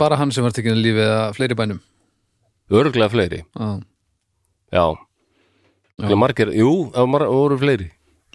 bara 0.00 0.16
hann 0.20 0.32
sem 0.32 0.44
var 0.44 0.54
tekinn 0.56 0.76
að 0.76 0.84
lífi 0.84 1.04
eða 1.04 1.20
fleiri 1.36 1.56
í 1.56 1.58
bænum? 1.58 1.82
Örglega 2.68 3.08
fleiri, 3.12 3.42
Já, 3.56 3.68
já. 4.72 4.86
Já. 5.98 6.14
Margir, 6.20 6.52
jú, 6.54 6.72
það 6.94 7.14
voru 7.32 7.56
fleiri 7.58 7.88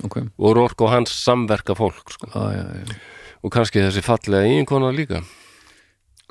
ok. 0.08 0.18
Og 0.38 0.56
Rork 0.58 0.82
og 0.84 0.92
hans 0.94 1.14
samverka 1.24 1.76
fólk 1.78 2.14
sko. 2.16 2.30
Já, 2.34 2.44
já, 2.58 2.66
já. 2.84 2.98
Og 3.44 3.52
kannski 3.52 3.82
þessi 3.84 4.04
fallega 4.06 4.48
eiginkona 4.48 4.92
líka. 4.96 5.24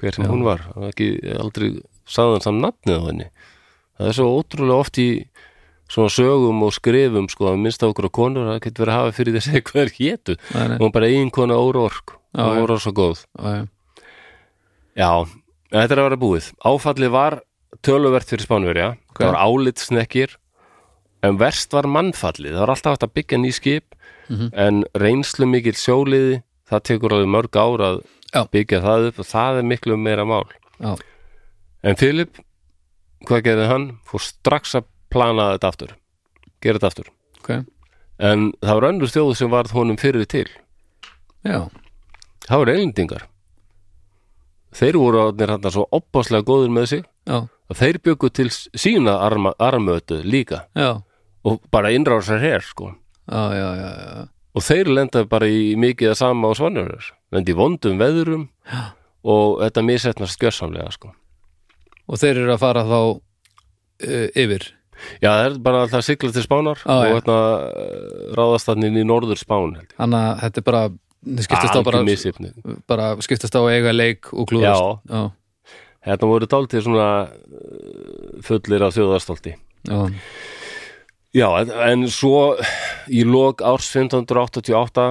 Hver 0.01 0.17
sem 0.17 0.25
Já. 0.25 0.31
hún 0.33 0.45
var. 0.47 0.65
Ekki 0.89 1.15
aldrei 1.39 1.75
sagðan 2.09 2.45
saman 2.45 2.65
nafnið 2.69 2.97
á 2.99 3.03
henni. 3.09 3.29
Það 3.99 4.09
er 4.09 4.17
svo 4.17 4.29
ótrúlega 4.39 4.81
oft 4.81 4.99
í 4.99 5.09
svona 5.93 6.13
sögum 6.13 6.65
og 6.65 6.73
skrifum 6.73 7.29
sko 7.29 7.51
að 7.53 7.61
minnst 7.61 7.85
á 7.85 7.91
okkur 7.91 8.09
á 8.09 8.17
konur 8.17 8.49
það 8.49 8.63
getur 8.65 8.87
verið 8.87 8.95
að 8.95 9.01
hafa 9.03 9.17
fyrir 9.19 9.37
þessi 9.37 9.63
hvað 9.69 9.83
er 9.85 10.73
hún 10.73 10.87
var 10.87 10.95
bara 10.97 11.11
eiginkona 11.13 11.61
órork 11.61 12.17
og 12.33 12.61
voru 12.63 12.79
svo 12.81 12.95
góð. 12.97 13.25
Já, 13.37 13.49
já. 13.53 13.65
já, 14.97 15.11
en 15.21 15.83
þetta 15.83 15.95
er 15.95 16.01
að 16.01 16.09
vera 16.09 16.23
búið. 16.25 16.53
Áfallið 16.65 17.13
var 17.13 17.41
töluvert 17.85 18.33
fyrir 18.33 18.49
Spánverja. 18.49 18.89
Það 19.13 19.29
var 19.29 19.41
álitsnekkir 19.45 20.39
en 21.23 21.39
verst 21.39 21.73
var 21.73 21.87
mannfallið. 21.87 22.53
Það 22.55 22.61
var 22.65 22.73
alltaf 22.75 22.93
hægt 22.97 23.07
að 23.09 23.15
byggja 23.19 23.39
ný 23.39 23.53
skip 23.55 23.95
Mhm. 24.29 24.51
en 24.55 24.85
reynslu 24.95 25.47
mikill 25.47 25.75
sjóliði 25.77 26.43
það 26.71 26.81
tekur 26.89 27.13
alveg 27.13 27.29
mörg 27.29 27.57
ár 27.59 27.81
að 27.85 27.97
Já. 28.33 28.45
byggja 28.51 28.81
það 28.81 29.07
upp 29.09 29.19
og 29.19 29.27
það 29.27 29.59
er 29.59 29.63
miklu 29.63 29.97
meira 29.99 30.25
mál. 30.25 30.47
Já. 30.81 30.97
en 31.85 31.97
Filip 31.97 32.39
hvað 33.27 33.43
gerði 33.43 33.67
hann? 33.69 33.99
fór 34.07 34.21
strax 34.21 34.75
að 34.75 34.85
plana 35.11 35.59
þetta 35.59 35.69
aftur. 35.69 35.89
Gera 36.63 36.79
þetta 36.79 36.87
aftur. 36.87 37.09
Ok. 37.41 37.51
En 38.19 38.53
það 38.63 38.81
var 38.81 38.89
önnur 38.93 39.11
þjóð 39.11 39.37
sem 39.37 39.51
varð 39.51 39.73
honum 39.73 39.97
fyrir 39.99 40.25
til. 40.27 40.47
Já, 41.45 41.69
það 42.47 42.59
voru 42.59 42.73
eilendingar 42.73 43.23
þeir 44.73 44.97
voru 44.97 45.19
átnir 45.29 45.51
hann 45.51 45.71
svo 45.75 45.85
opaslega 45.93 46.45
góður 46.47 46.71
með 46.73 46.87
sig. 46.89 47.05
Já, 47.27 47.43
og 47.69 47.77
þeir 47.77 47.99
byggu 47.99 48.31
til 48.33 48.49
sína 48.49 49.19
arma, 49.21 49.53
armötu 49.59 50.23
líka. 50.25 50.67
Já 50.75 51.03
og 51.45 51.63
bara 51.75 51.93
innrásar 51.95 52.43
hér 52.43 52.63
sko. 52.67 52.93
Já, 53.31 53.43
já, 53.55 53.69
já, 53.79 53.91
já. 53.99 54.29
Og 54.53 54.65
þeir 54.67 54.91
lenda 54.93 55.25
bara 55.25 55.49
í 55.49 55.73
mikið 55.81 56.13
að 56.13 56.19
sama 56.21 56.51
á 56.51 56.59
svanurur 56.59 57.09
lenda 57.33 57.53
í 57.53 57.57
vondum 57.57 58.01
veðurum 58.01 58.47
Já. 58.69 58.93
og 59.25 59.63
þetta 59.63 59.85
misetnast 59.87 60.37
skjörsamlega 60.37 60.93
sko. 60.93 61.13
Og 62.11 62.21
þeir 62.21 62.43
eru 62.43 62.53
að 62.53 62.61
fara 62.61 62.85
þá 62.85 62.99
uh, 63.01 64.29
yfir? 64.37 64.69
Já 65.23 65.31
það 65.33 65.45
er 65.47 65.55
bara 65.65 65.85
alltaf 65.87 66.05
sigla 66.07 66.31
til 66.35 66.45
spánar 66.45 66.83
Já, 66.83 66.93
og 66.93 67.05
já. 67.07 67.13
hérna 67.17 67.39
eh, 67.67 68.27
ráðast 68.39 68.69
þannig 68.69 68.99
í 69.01 69.07
norður 69.09 69.41
spán. 69.41 69.73
Þannig 69.97 70.27
að 70.29 70.43
þetta 70.45 70.61
er 70.61 70.67
bara 70.69 70.83
skiptast 71.47 71.79
á 71.79 71.83
bara, 71.87 72.03
bara 72.91 73.09
skiptast 73.25 73.57
á 73.59 73.63
eiga 73.73 73.95
leik 73.95 74.31
og 74.31 74.47
klúðast. 74.53 75.09
Já. 75.09 75.17
já, 75.17 75.73
hérna 76.07 76.31
voru 76.31 76.51
dálítið 76.51 76.87
svona 76.87 77.09
eh, 77.33 78.43
fullir 78.47 78.87
af 78.87 78.95
þjóðarstolti. 78.95 79.57
Já, 79.91 79.99
já 81.37 81.49
en, 81.89 82.07
svo 82.13 82.57
í 83.09 83.25
lok 83.27 83.63
árs 83.65 83.89
1588 83.95 85.07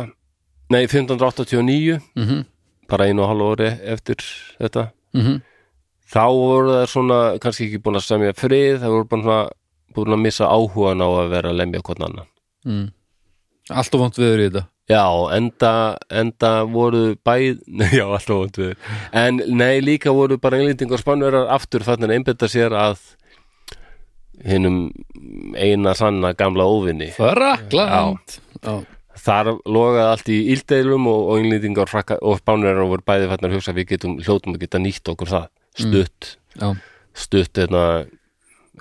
nei 0.72 0.84
1589 0.86 2.00
mhm, 2.16 2.44
bara 2.92 3.08
einu 3.10 3.26
og 3.26 3.32
halva 3.32 3.54
ári 3.56 3.72
eftir 3.96 4.22
þetta 4.60 4.90
mhm. 5.18 5.42
þá 6.12 6.26
voru 6.28 6.76
það 6.76 6.90
svona 6.94 7.22
kannski 7.44 7.70
ekki 7.70 7.84
búin 7.84 8.00
að 8.00 8.08
semja 8.08 8.38
frið 8.38 8.82
það 8.84 8.98
voru 8.98 9.10
búin 9.14 9.32
að, 9.38 9.54
búin 9.96 10.18
að 10.18 10.26
missa 10.28 10.50
áhugan 10.52 11.04
á 11.04 11.10
að 11.10 11.32
vera 11.36 11.52
að 11.52 11.62
lemja 11.62 11.82
hvern 11.88 12.06
annan. 12.08 12.30
Mm. 12.68 12.86
Allt 13.72 13.96
og 13.96 14.02
vont 14.04 14.18
viður 14.20 14.42
í 14.42 14.46
þetta. 14.50 14.64
Já, 14.92 15.06
enda, 15.38 15.74
enda 16.10 16.52
voru 16.68 17.16
bæð, 17.24 17.62
já, 18.00 18.04
alltaf 18.06 18.36
vont 18.36 18.60
við 18.60 18.74
en 19.16 19.40
nei, 19.56 19.80
líka 19.84 20.14
voru 20.16 20.38
bara 20.42 20.60
englendingar 20.60 21.00
og 21.00 21.04
spannverar 21.04 21.52
aftur 21.56 21.86
þannig 21.86 22.10
að 22.10 22.16
einbetta 22.18 22.50
sér 22.52 22.76
að 22.76 23.04
hinnum 24.48 24.80
eina 25.58 25.94
sanna 25.98 26.34
gamla 26.38 26.66
óvinni. 26.68 27.12
Frakland 27.18 28.40
Já, 28.62 28.74
þar 29.22 29.52
logaði 29.66 30.04
allt 30.08 30.30
í 30.34 30.38
íldeilum 30.54 31.08
og, 31.12 31.22
og 31.32 31.42
englendingar 31.42 31.90
og, 32.22 32.38
spánverar 32.42 32.88
voru 32.90 33.06
bæði 33.06 33.30
fannar 33.32 33.52
að 33.52 33.58
hugsa 33.60 33.74
við 33.78 33.90
getum 33.96 34.18
hljótum 34.22 34.56
að 34.58 34.64
geta 34.66 34.82
nýtt 34.82 35.12
okkur 35.14 35.32
það. 35.32 35.48
Stutt, 35.82 36.30
já, 36.60 36.70
stutt 37.16 37.62
hérna, 37.62 37.84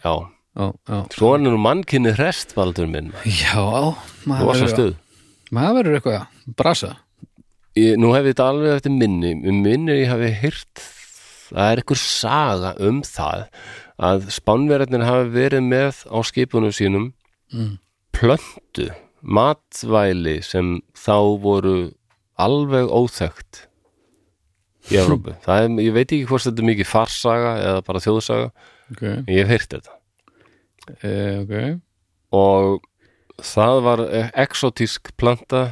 já. 0.05 0.15
Já, 0.59 0.67
já. 0.91 0.97
Svo 1.15 1.29
er 1.37 1.43
nú 1.45 1.53
mannkinni 1.63 2.11
hrest, 2.17 2.57
Baldur 2.57 2.89
minn. 2.91 3.13
Já, 3.25 3.55
Þú 3.55 4.29
maður 4.33 4.49
varst 4.51 4.65
að 4.65 4.67
verður 4.67 4.73
stuð. 4.75 4.97
maður 5.55 5.77
verður 5.79 5.99
eitthvað 6.01 6.17
að 6.19 6.57
brasa. 6.59 6.91
Ég, 7.79 7.95
nú 8.03 8.11
hef 8.17 8.27
ég 8.27 8.35
þetta 8.35 8.49
alveg 8.51 8.73
eftir 8.81 8.97
minni. 8.97 9.31
Um 9.47 9.61
minni 9.63 9.95
ég 10.01 10.11
hafi 10.11 10.33
heyrt, 10.43 10.83
það 11.53 11.69
er 11.71 11.83
einhver 11.85 12.01
saga 12.03 12.73
um 12.89 12.99
það 13.07 13.45
að 14.01 14.29
spánverðarnir 14.33 15.05
hafi 15.07 15.31
verið 15.35 15.65
með 15.69 16.05
á 16.09 16.19
skipunum 16.25 16.73
sínum 16.73 17.13
Mm. 17.53 17.79
plöntu, 18.15 18.85
matvæli 19.27 20.37
sem 20.47 20.77
þá 20.95 21.17
voru 21.43 21.93
alveg 22.39 22.87
óþekkt 22.89 23.65
í 24.91 24.97
Evrópu. 25.01 25.35
Það 25.45 25.65
er, 25.65 25.75
ég 25.85 25.93
veit 25.97 26.07
ekki 26.15 26.29
hvort 26.31 26.47
þetta 26.47 26.63
er 26.63 26.69
mikið 26.71 26.89
farsaga 26.89 27.51
eða 27.65 27.83
bara 27.89 28.03
þjóðsaga, 28.05 28.47
Ok, 28.91 29.03
en 29.03 29.27
ég 29.29 29.43
hef 29.47 29.51
heyrt 29.55 29.75
þetta. 29.75 29.97
eh, 31.03 31.43
ok 31.43 31.81
Og 32.33 32.81
það 33.43 33.83
var 33.83 34.01
exotísk 34.39 35.11
planta 35.19 35.65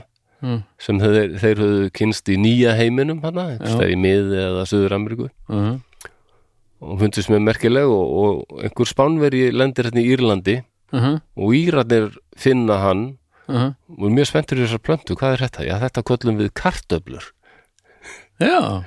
mm. 0.43 0.61
sem 0.83 0.99
þeir, 0.99 1.39
þeir 1.39 1.63
höfðu 1.63 1.91
kynst 1.95 2.29
í 2.35 2.37
nýja 2.43 2.75
heiminum 2.79 3.23
hana, 3.23 3.53
í 3.87 3.97
miði 3.99 4.39
eða 4.49 4.67
Suður 4.67 4.97
Ameríku 4.99 5.29
uh 5.29 5.55
-huh. 5.55 5.79
Og 6.81 6.99
fundist 7.01 7.31
mér 7.31 7.43
merkileg 7.43 7.85
og, 7.85 8.07
og 8.23 8.63
einhver 8.63 8.87
spánveri 8.87 9.51
lendir 9.53 9.89
hérna 9.89 10.03
í 10.05 10.17
Írlandi 10.17 10.63
Uh 10.93 11.01
-huh. 11.03 11.21
og 11.37 11.55
Írarnir 11.55 12.17
finna 12.37 12.79
hann. 12.79 13.19
Uh 13.49 13.55
-huh. 13.57 13.75
og 13.99 14.05
er 14.07 14.15
mjög 14.15 14.27
spenntur 14.27 14.57
í 14.59 14.65
þessar 14.65 14.79
plöntu, 14.79 15.15
hvað 15.15 15.33
er 15.33 15.39
þetta? 15.39 15.65
Já, 15.65 15.79
þetta 15.81 16.03
köllum 16.03 16.37
við 16.39 16.51
kartöflur. 16.53 17.25
Já, 18.41 18.85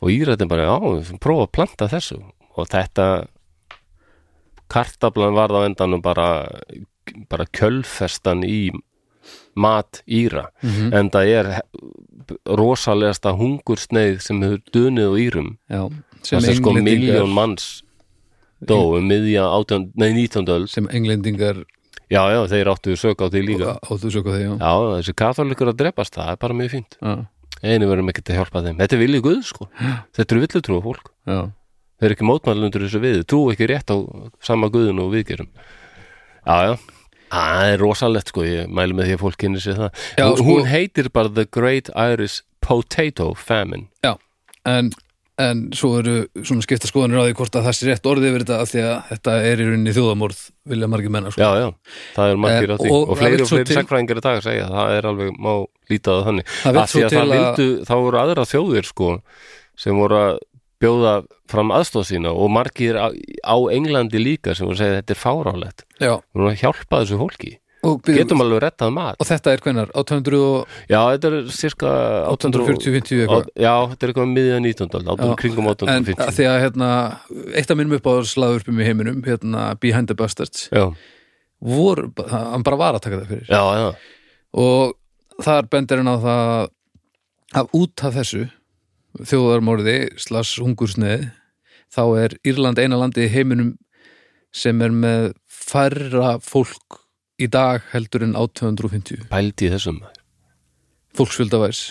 og 0.00 0.10
Írætin 0.10 0.48
bara, 0.48 0.62
já, 0.62 1.18
prófa 1.18 1.42
að 1.42 1.52
planta 1.52 1.88
þessu. 1.88 2.22
Og 2.56 2.68
þetta 2.68 3.26
kartablan 4.68 5.34
var 5.34 5.48
á 5.50 5.66
endanum 5.66 6.02
bara 6.02 6.48
bara 7.28 7.44
kjölfestan 7.44 8.44
í 8.44 8.70
mat 9.54 10.02
Íra. 10.06 10.46
Mhm. 10.62 10.94
en 10.94 11.10
það 11.10 11.26
er 11.26 11.60
rosalegasta 12.46 13.32
hungursneið 13.32 14.20
sem 14.20 14.40
hefur 14.42 14.60
dunið 14.72 15.08
á 15.08 15.14
Írum. 15.18 15.58
Já 15.70 15.90
sem 16.26 16.40
þess 16.42 16.52
að 16.56 16.60
sko 16.60 16.74
miljón 16.80 17.32
manns 17.36 17.66
dó 18.66 18.78
um 18.96 19.06
miðja 19.06 19.44
átján, 19.52 19.88
nei, 20.00 20.10
19. 20.16 20.48
öld. 20.54 20.70
Sem 20.72 20.86
englendingar 20.96 21.62
já, 22.10 22.22
já, 22.32 22.40
þeir 22.50 22.70
áttu 22.72 22.96
sök 22.98 23.20
á 23.22 23.26
því 23.32 23.42
líka. 23.50 23.76
Áttu 23.84 24.10
söku 24.14 24.32
þegar 24.32 24.46
já. 24.46 24.56
já, 24.60 24.72
þessi 24.96 25.14
katholikur 25.22 25.72
að 25.72 25.78
drepast, 25.82 26.16
það 26.16 26.32
er 26.32 26.40
bara 26.46 26.56
mjög 26.56 26.72
fínt. 26.76 26.98
Já, 27.02 27.14
einu 27.66 27.88
verðum 27.90 28.10
ekki 28.12 28.24
að 28.26 28.40
hjálpa 28.40 28.64
þeim, 28.66 28.80
þetta 28.80 28.96
er 28.96 29.02
viljið 29.04 29.24
guð 29.26 29.40
sko. 29.50 29.68
Þetta 30.16 30.26
eru 30.36 30.44
villutrú 30.46 30.80
fólk. 30.84 31.12
Já, 31.28 31.40
þeir 32.00 32.08
eru 32.10 32.16
ekki 32.18 32.28
mótmælundur 32.30 32.86
þessu 32.86 33.00
við, 33.04 33.22
trú 33.28 33.40
ekki 33.52 33.68
rétt 33.72 33.92
á 33.92 33.96
sama 34.44 34.68
guðun 34.72 35.00
og 35.04 35.12
við 35.14 35.30
gerum 35.32 35.48
já, 36.46 36.56
já 36.68 36.74
það 37.32 37.70
er 37.72 37.80
rosalegt 37.82 38.30
sko, 38.30 38.44
ég 38.46 38.68
mælu 38.70 38.94
með 38.96 39.08
því 39.10 39.14
að 39.16 39.22
fólk 39.24 39.38
kynni 39.40 39.60
sér 39.62 39.78
það. 39.80 40.02
Já, 40.16 40.24
hún, 40.28 40.36
sko- 40.38 40.46
hún 40.46 40.68
heitir 40.70 41.08
bara 41.12 41.32
The 41.32 41.44
Great 41.50 41.90
Irish 41.96 42.42
Potato 42.62 43.32
Famine. 43.34 43.88
Já. 44.06 44.14
En, 44.66 44.92
en 45.38 45.58
svo 45.76 45.98
eru 46.00 46.14
svona 46.40 46.64
skipta 46.64 46.88
skoðanir 46.88 47.20
á 47.20 47.24
því 47.28 47.34
hvort 47.36 47.56
að 47.58 47.66
það 47.66 47.74
sé 47.76 47.86
rétt 47.90 48.06
orðið 48.08 48.28
yfir 48.30 48.44
þetta 48.46 48.58
af 48.62 48.70
því 48.72 48.82
að 48.86 48.94
þetta 49.10 49.34
er 49.50 49.60
í 49.60 49.66
rauninni 49.68 49.92
þjóðamorð 49.96 50.38
vilja 50.72 50.88
margir 50.88 51.12
menna 51.12 51.32
sko. 51.34 51.42
já, 51.44 51.50
já, 51.60 51.68
það 52.16 52.30
er 52.32 52.40
margir 52.46 52.70
Eh, 52.70 52.72
á 52.72 52.76
því. 52.80 52.90
og 52.96 53.10
og, 53.12 53.18
fleiri 53.20 53.42
og 53.44 53.48
fleiri 53.50 53.66
til- 53.68 53.76
sakfræðingar 53.76 54.16
í 54.16 54.24
dag 54.24 54.38
að 54.40 54.46
segja, 54.48 54.66
það 54.72 54.94
er 54.96 55.08
alveg 55.10 55.30
má 55.36 55.52
líta 55.92 56.10
það 56.16 56.24
þannig, 56.30 56.46
Það 56.62 56.76
af 56.80 56.90
því 56.92 57.02
að 57.04 57.10
það 57.10 57.22
að- 57.26 57.34
vildu 57.36 57.84
þá 57.84 57.94
voru 58.06 58.18
aðra 58.22 58.44
þjóðir 58.52 58.84
sko, 58.88 59.10
sem 59.76 59.96
voru 60.00 60.16
að 60.24 60.38
bjóða 60.80 61.12
fram 61.48 61.70
aðstóð 61.72 62.04
sína 62.10 62.32
og 62.32 62.50
margir 62.50 62.96
á, 62.96 63.08
á 63.44 63.56
Englandi 63.72 64.18
líka 64.20 64.54
sem 64.56 64.66
voru 64.66 64.76
að 64.76 64.82
segja 64.84 65.00
þetta 65.02 65.12
er 65.12 65.20
fárálegt 65.20 65.84
að 66.00 66.60
hjálpa 66.60 67.04
þessu 67.04 67.16
fólki 67.20 67.58
og, 67.86 68.00
byrju- 68.06 68.18
getum 68.20 68.42
alveg 68.44 68.60
rettað 68.66 68.92
mat. 68.96 69.16
Og 69.22 69.28
þetta 69.28 69.52
er 69.56 69.62
hvenar, 69.64 69.90
800 70.02 70.40
og 70.42 70.74
Já, 70.90 70.98
þetta 71.14 71.30
er 71.32 71.36
cirka 71.56 71.92
840-50 72.34 73.22
eitthvað. 73.24 73.48
Já, 73.66 73.72
þetta 73.92 74.06
er 74.08 74.12
eitthvað 74.12 74.30
miðja 74.34 74.58
19. 74.64 74.96
aldar, 75.12 75.34
kringum 75.40 75.64
En 75.66 75.72
að 75.72 75.86
850 75.86 76.36
því 76.38 76.48
að 76.50 76.60
hérna, 76.66 76.90
eitt 77.54 77.70
af 77.70 77.80
mínum 77.80 77.96
upp 77.98 78.10
á 78.10 78.14
slaðurpum 78.32 78.80
í 78.82 78.88
heiminum, 78.88 79.22
hérna 79.26 79.68
Behind 79.80 80.08
the 80.10 80.18
Bastards, 80.18 80.68
Já, 80.72 80.90
vor, 81.60 82.04
hann 82.30 82.62
bara 82.66 82.76
var 82.80 82.98
að 82.98 83.06
taka 83.06 83.22
það 83.22 83.32
fyrir. 83.34 83.46
Já, 83.48 83.62
já, 83.80 83.88
og 84.56 84.94
þar 85.44 85.68
bendir 85.72 86.02
hann 86.02 86.12
á 86.12 86.16
það 86.20 86.68
að 87.56 87.74
út 87.78 88.02
af 88.04 88.14
þessu 88.18 88.44
þjóðarmorði 89.24 89.96
slags 90.20 90.54
hungursneið 90.60 91.28
þá 91.94 92.02
er 92.20 92.34
Írland 92.44 92.80
eina 92.82 92.98
landi 93.00 93.24
í 93.24 93.30
heiminum 93.32 93.74
sem 94.56 94.80
er 94.84 94.92
með 94.92 95.30
færra 95.48 96.36
fólk 96.44 96.98
í 97.40 97.48
dag 97.52 97.82
heldur 97.92 98.24
en 98.24 98.36
á 98.38 98.42
250 98.48 99.26
pældi 99.32 99.68
í 99.68 99.72
þessum 99.74 99.98
fólksfjöldavæs 101.16 101.82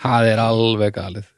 það 0.00 0.30
er 0.32 0.40
alveg 0.42 0.94
galið. 0.96 1.28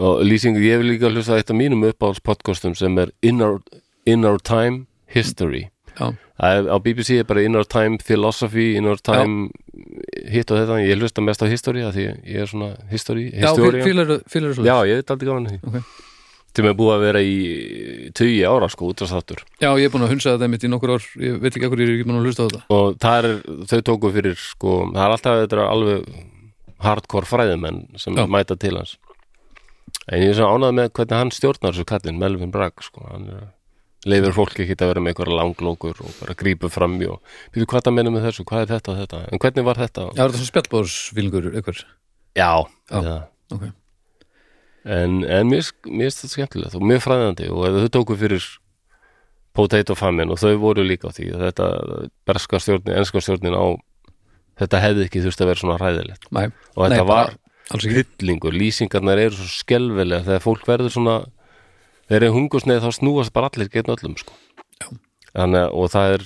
Og 0.00 0.20
lýsingu, 0.24 0.60
ég 0.62 0.80
vil 0.80 0.92
líka 0.92 1.10
hlusta 1.10 1.38
eitt 1.38 1.50
af 1.50 1.56
mínum 1.58 1.82
uppáhalds 1.88 2.22
podcastum 2.24 2.76
sem 2.78 2.98
er 3.02 3.10
In 3.26 3.42
Our, 3.42 3.58
In 4.06 4.24
Our 4.24 4.38
Time 4.38 4.86
History. 5.10 5.66
Já, 5.98 6.12
á 6.38 6.76
BBC 6.78 7.18
er 7.20 7.26
bara 7.28 7.42
In 7.42 7.56
Our 7.58 7.66
Time 7.66 7.98
Philosophy, 7.98 8.76
In 8.76 8.86
Our 8.86 9.00
Time 9.02 9.50
hitt 10.30 10.50
og 10.52 10.60
þetta, 10.60 10.78
ég 10.84 11.00
hlusta 11.00 11.24
mest 11.24 11.42
á 11.42 11.46
history 11.50 11.82
því 11.82 12.06
ég 12.06 12.44
er 12.44 12.48
svona 12.50 12.70
history, 12.92 13.30
já 13.34 13.50
fílar 13.56 14.20
fílar 14.30 14.54
svo 14.54 14.64
Já, 14.64 14.76
ég 14.88 15.00
veit 15.00 15.12
aldrei 15.14 15.28
gaman 15.30 15.48
að 15.48 15.56
því 15.56 15.70
Ok. 15.70 15.96
Sem 16.56 16.66
er 16.66 16.74
búið 16.76 16.92
að 16.96 17.04
vera 17.06 17.20
í 17.22 17.34
tugi 18.16 18.40
ára 18.48 18.68
sko, 18.72 18.88
útrastáttur 18.92 19.42
já, 19.62 19.70
ég 19.78 19.86
er 19.86 19.92
búin 19.94 20.04
að 20.06 20.14
hunsa 20.16 20.34
þetta 20.34 20.48
mitt 20.50 20.64
í 20.66 20.70
nokkur 20.72 20.94
ár 20.96 21.04
ég 21.22 21.38
veit 21.42 21.54
ekki 21.54 21.68
akkur 21.68 21.82
ég 21.84 21.88
er 21.92 21.94
ekki 21.98 22.08
búin 22.08 22.18
að 22.20 22.26
hlusta 22.26 22.42
á 22.42 22.46
þetta 22.48 22.62
og 22.76 22.98
það 23.04 23.28
er, 23.30 23.38
þau 23.70 23.80
tóku 23.90 24.10
fyrir 24.16 24.36
sko, 24.40 24.74
það 24.90 25.04
er 25.06 25.14
alltaf 25.14 25.38
þetta 25.44 25.56
er 25.60 25.62
alveg 25.68 26.10
hardcore 26.80 27.28
fræðimenn 27.30 27.80
sem 28.00 28.18
Já. 28.18 28.26
mæta 28.26 28.56
til 28.60 28.74
hans 28.80 28.96
en 30.10 30.22
ég 30.24 30.32
er 30.32 30.36
svo 30.40 30.50
ánað 30.50 30.76
með 30.80 30.92
hvernig 30.98 31.18
hann 31.20 31.32
stjórnar 31.34 31.74
þessu 31.76 31.86
kallinn, 31.88 32.18
Melvin 32.20 32.52
Bragg 32.54 32.82
sko, 32.84 33.06
hann 33.12 33.26
er 33.30 33.48
leifir 34.08 34.32
fólki 34.32 34.64
ekki 34.64 34.78
að 34.80 34.94
vera 34.94 35.00
með 35.04 35.12
einhverja 35.12 35.36
langlókur 35.36 35.98
og 36.06 36.14
bara 36.22 36.36
grípu 36.40 36.70
fram 36.72 36.94
í 37.04 37.08
og 37.10 37.20
býtu 37.52 37.66
hvað 37.68 37.84
það 37.88 37.96
meina 37.98 38.12
með 38.14 38.30
þessu, 38.30 38.46
hvað 38.48 38.62
er 38.64 38.70
þetta 38.74 38.92
og 38.94 39.00
þetta 39.02 39.18
en 39.28 39.42
hvernig 39.44 39.66
var 39.66 39.80
þetta? 39.82 40.06
já, 40.16 40.22
er 40.24 40.30
þetta 40.32 40.40
svona 40.40 40.52
spjallbóðsvílingur 40.54 41.50
ykkur 41.60 41.82
Já, 42.38 42.50
Já. 42.88 43.00
já. 43.04 43.18
En, 44.84 45.20
en 45.24 45.50
mér, 45.50 45.66
er 45.84 46.14
þetta 46.14 46.32
skemmtilegt 46.34 46.76
og 46.78 46.84
mjög 46.86 47.04
fræðandi 47.04 47.50
og 47.52 47.80
þau 47.82 47.92
tóku 47.98 48.16
fyrir 48.20 48.46
potato 49.56 49.96
famine 49.98 50.30
og 50.32 50.40
þau 50.40 50.54
voru 50.62 50.84
líka 50.86 51.10
á 51.10 51.14
því 51.14 51.32
þetta 51.40 51.68
berska 52.28 52.60
stjórnin, 52.62 52.96
enska 53.00 53.22
stjórnin 53.22 53.58
á 53.58 53.66
þetta 54.60 54.82
hefði 54.84 55.06
ekki 55.08 55.22
þurft 55.24 55.42
að 55.42 55.50
vera 55.50 55.62
svona 55.62 55.78
hræðilegt. 55.80 56.28
Næ, 56.34 56.42
og 56.76 56.84
þetta 56.84 57.00
Nei, 57.00 57.08
var 57.10 57.34
hryllingur, 57.70 58.56
lýsingarnar 58.56 59.22
eru 59.22 59.38
svo 59.38 59.48
skelfilega 59.50 60.26
þegar 60.26 60.44
fólk 60.44 60.68
verður 60.68 60.94
svona 60.94 61.16
þegar 62.10 62.26
er 62.26 62.36
hungursneið 62.36 62.84
þá 62.84 62.90
snúast 62.98 63.34
bara 63.34 63.50
allir 63.50 63.70
gegn 63.72 63.94
öllum 63.94 64.16
sko. 64.20 64.36
Þannig, 65.30 65.74
og 65.78 65.92
það 65.92 66.14
er 66.16 66.24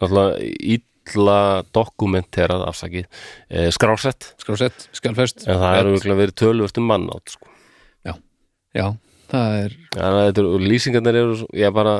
náttúrulega 0.00 0.80
illa 1.10 1.38
dokumenterað 1.74 2.64
afsakið 2.66 3.06
eh, 3.06 3.68
skrásett 3.74 4.32
skrásett, 4.42 4.88
skjálfest. 4.96 5.46
En 5.46 5.60
það 5.62 5.80
eru 5.84 6.18
verið 6.18 6.36
tölvöld 6.42 6.82
um 6.82 6.90
mannátt 6.90 7.36
sko. 7.36 7.49
Já, 8.74 8.86
það 9.30 9.56
er 9.64 9.76
Þannig 9.94 10.20
að 10.20 10.26
þetta 10.28 10.42
eru, 10.42 10.50
ég 11.60 11.66
bara 11.74 11.94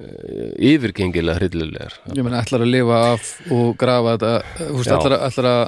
uh, 0.00 0.52
yfirgengilega 0.70 1.38
hryllilegar. 1.40 1.96
Ég 2.16 2.24
meina 2.26 2.40
ætlar 2.42 2.64
að 2.64 2.72
lifa 2.74 3.00
af 3.12 3.30
og 3.52 3.76
grafa 3.80 4.16
þetta 4.16 4.32
veist, 4.70 4.90
Já. 4.90 4.96
ætlar, 4.98 5.16
að- 5.16 5.24
ætlar 5.30 5.48
að 5.50 5.62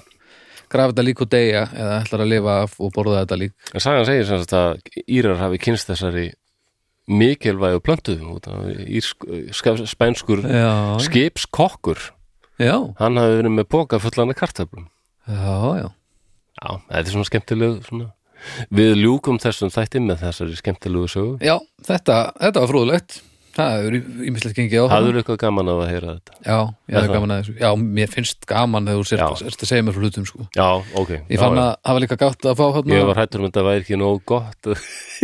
grafa 0.72 0.92
þetta 0.94 1.04
lík 1.08 1.20
og 1.24 1.30
deyja 1.32 1.64
eða 1.76 1.98
ætlar 2.02 2.24
að 2.24 2.30
lifa 2.32 2.54
af 2.66 2.76
og 2.80 2.92
borða 2.96 3.22
þetta 3.24 3.38
lík? 3.42 3.52
En 3.74 3.80
sagan 3.84 4.06
segir 4.08 4.24
sem 4.28 4.40
sagt 4.42 4.56
að 4.56 5.02
Írar 5.06 5.36
hafi 5.42 5.58
kynst 5.62 5.90
þessari 5.90 6.30
mikilvægu 7.12 7.80
af 7.82 8.66
ska- 9.52 9.86
spænskur 9.90 10.44
skipskokkur. 11.02 11.98
Já, 12.62 12.76
hann 13.00 13.16
hafi 13.18 13.38
verið 13.42 13.54
með 13.58 13.66
póka 13.68 13.98
fullana 14.00 14.34
kartöflum. 14.38 14.86
Já, 15.26 15.56
já. 15.82 15.88
Já, 16.62 16.68
þetta 16.88 17.02
er 17.08 17.12
svona 17.16 17.26
skemmtilegu 17.28 17.82
svona. 17.88 18.12
Við 18.70 18.94
ljúkum 19.02 19.40
þessum 19.42 19.72
þætti 19.74 20.04
með 20.06 20.24
þessari 20.26 20.56
skemmtilegu 20.58 21.10
sögu. 21.10 21.36
Já, 21.44 21.56
þetta, 21.88 22.22
þetta 22.40 22.64
var 22.64 22.72
fróðulegt 22.74 23.20
það 23.52 23.86
er 23.86 23.96
ímislegt 24.28 24.56
gengið 24.56 24.80
á 24.80 24.84
það 24.86 24.92
hafður 24.94 25.18
eitthvað 25.20 25.38
gaman 25.42 25.70
að 25.72 25.80
heyra 25.90 26.12
þetta? 26.16 26.36
Já, 26.46 26.56
ég 26.88 26.96
Er 26.96 27.04
það? 27.04 27.12
gaman 27.12 27.32
að 27.34 27.40
þessu. 27.42 27.54
Já, 27.60 27.68
mér 27.98 28.12
finnst 28.12 28.46
gaman 28.48 28.88
þegar 28.88 29.00
þú 29.02 29.08
sért 29.10 29.64
að 29.64 29.70
segja 29.70 29.86
mér 29.86 29.96
frá 29.96 30.06
hlutum 30.06 30.28
sko. 30.28 30.46
Já, 30.56 30.68
ok, 31.02 31.10
ég 31.18 31.42
fann 31.42 31.58
já, 31.58 31.64
að 31.64 31.72
hafa 31.90 32.04
líka 32.04 32.18
gátt 32.22 32.48
að 32.48 32.60
fá 32.60 32.64
hérna 32.78 32.96
ég 32.96 33.10
var 33.10 33.20
hættur 33.20 33.42
um 33.42 33.48
að 33.48 33.50
þetta 33.52 33.66
væri 33.68 33.84
ekki 33.84 33.98
nógu 34.00 34.22
gott. 34.32 34.70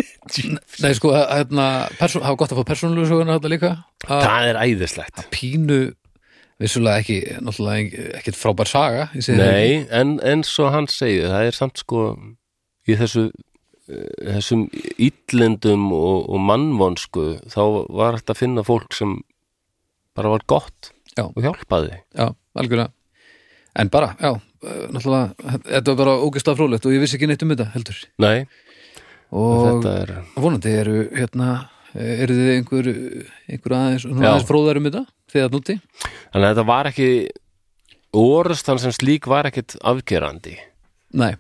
Nei, 0.85 0.91
sko, 0.99 1.15
að, 1.17 1.25
hérna, 1.39 1.69
person, 2.01 2.27
hafa 2.27 2.41
gott 2.43 2.53
að 2.53 2.61
fá 2.61 2.69
persónulegu 2.73 3.09
söguna 3.09 3.39
þetta 3.39 3.53
líka. 3.55 3.73
Að 4.09 4.27
það 4.27 4.51
er 4.51 4.61
æðislegt. 4.67 5.25
pínu 5.33 5.81
vissulega 6.59 7.01
ekki, 7.05 7.19
náttúrulega 7.47 8.09
ekkert 8.19 8.37
frábær 8.37 8.69
saga 8.69 9.09
það. 9.15 9.39
Nei, 9.39 9.87
en 9.95 10.17
eins 10.27 10.51
og 10.59 10.73
hann 10.75 10.91
segir 10.91 11.31
það 11.31 11.49
er 11.49 11.57
samt 11.57 11.81
sko 11.81 12.09
í 12.89 12.97
þessu 12.99 13.25
eh, 13.29 14.35
þessum 14.37 14.67
illendum 14.97 15.89
og, 15.97 16.29
og 16.29 16.45
mannvonsku 16.51 17.27
þá 17.51 17.63
var 17.89 18.21
þetta 18.21 18.37
að 18.37 18.43
finna 18.43 18.67
fólk 18.67 18.97
sem 18.97 19.19
bara 20.19 20.33
var 20.35 20.45
gott 20.51 20.93
Já. 21.15 21.27
og 21.29 21.41
hjálpaði 21.43 21.97
já, 22.15 22.29
algjörlega. 22.59 22.93
En 23.79 23.91
bara, 23.93 24.13
já, 24.19 24.33
eh, 24.65 24.85
náttúrulega 24.91 25.59
þetta 25.67 25.93
var 25.93 25.99
bara 26.03 26.19
ógeðslega 26.23 26.59
fróðlegt 26.59 26.87
og 26.89 26.95
ég 26.95 27.03
vissi 27.03 27.19
ekki 27.19 27.29
neitt 27.31 27.43
um 27.45 27.53
þetta 27.55 27.69
heldur. 27.75 27.99
Nei, 28.23 28.47
og 29.35 29.85
er 29.87 30.15
vonandi 30.39 30.73
eru 30.79 31.03
hérna 31.13 31.51
eru 31.99 32.37
þið 32.37 32.51
einhver, 32.55 32.89
einhver 33.49 33.75
aðeins, 33.79 34.07
aðeins 34.09 34.49
fróðar 34.49 34.81
um 34.81 34.89
þetta 34.89 35.05
þegar 35.33 35.53
núti 35.55 35.77
þannig 36.05 36.45
að 36.45 36.49
þetta 36.51 36.67
var 36.69 36.91
ekki 36.91 37.09
orðstan 38.19 38.81
sem 38.83 38.95
slík 38.95 39.29
var 39.29 39.49
ekkit 39.49 39.77
afgerandi. 39.85 40.57
Nei, 41.19 41.35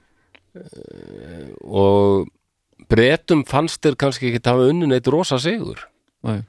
og 1.64 2.28
bretum 2.88 3.44
fannst 3.48 3.82
þér 3.84 3.98
kannski 4.00 4.30
ekki 4.30 4.44
hafa 4.48 4.70
unnin 4.72 4.94
eitt 4.96 5.10
rosa 5.12 5.38
sigur. 5.42 5.84
Nei. 6.26 6.40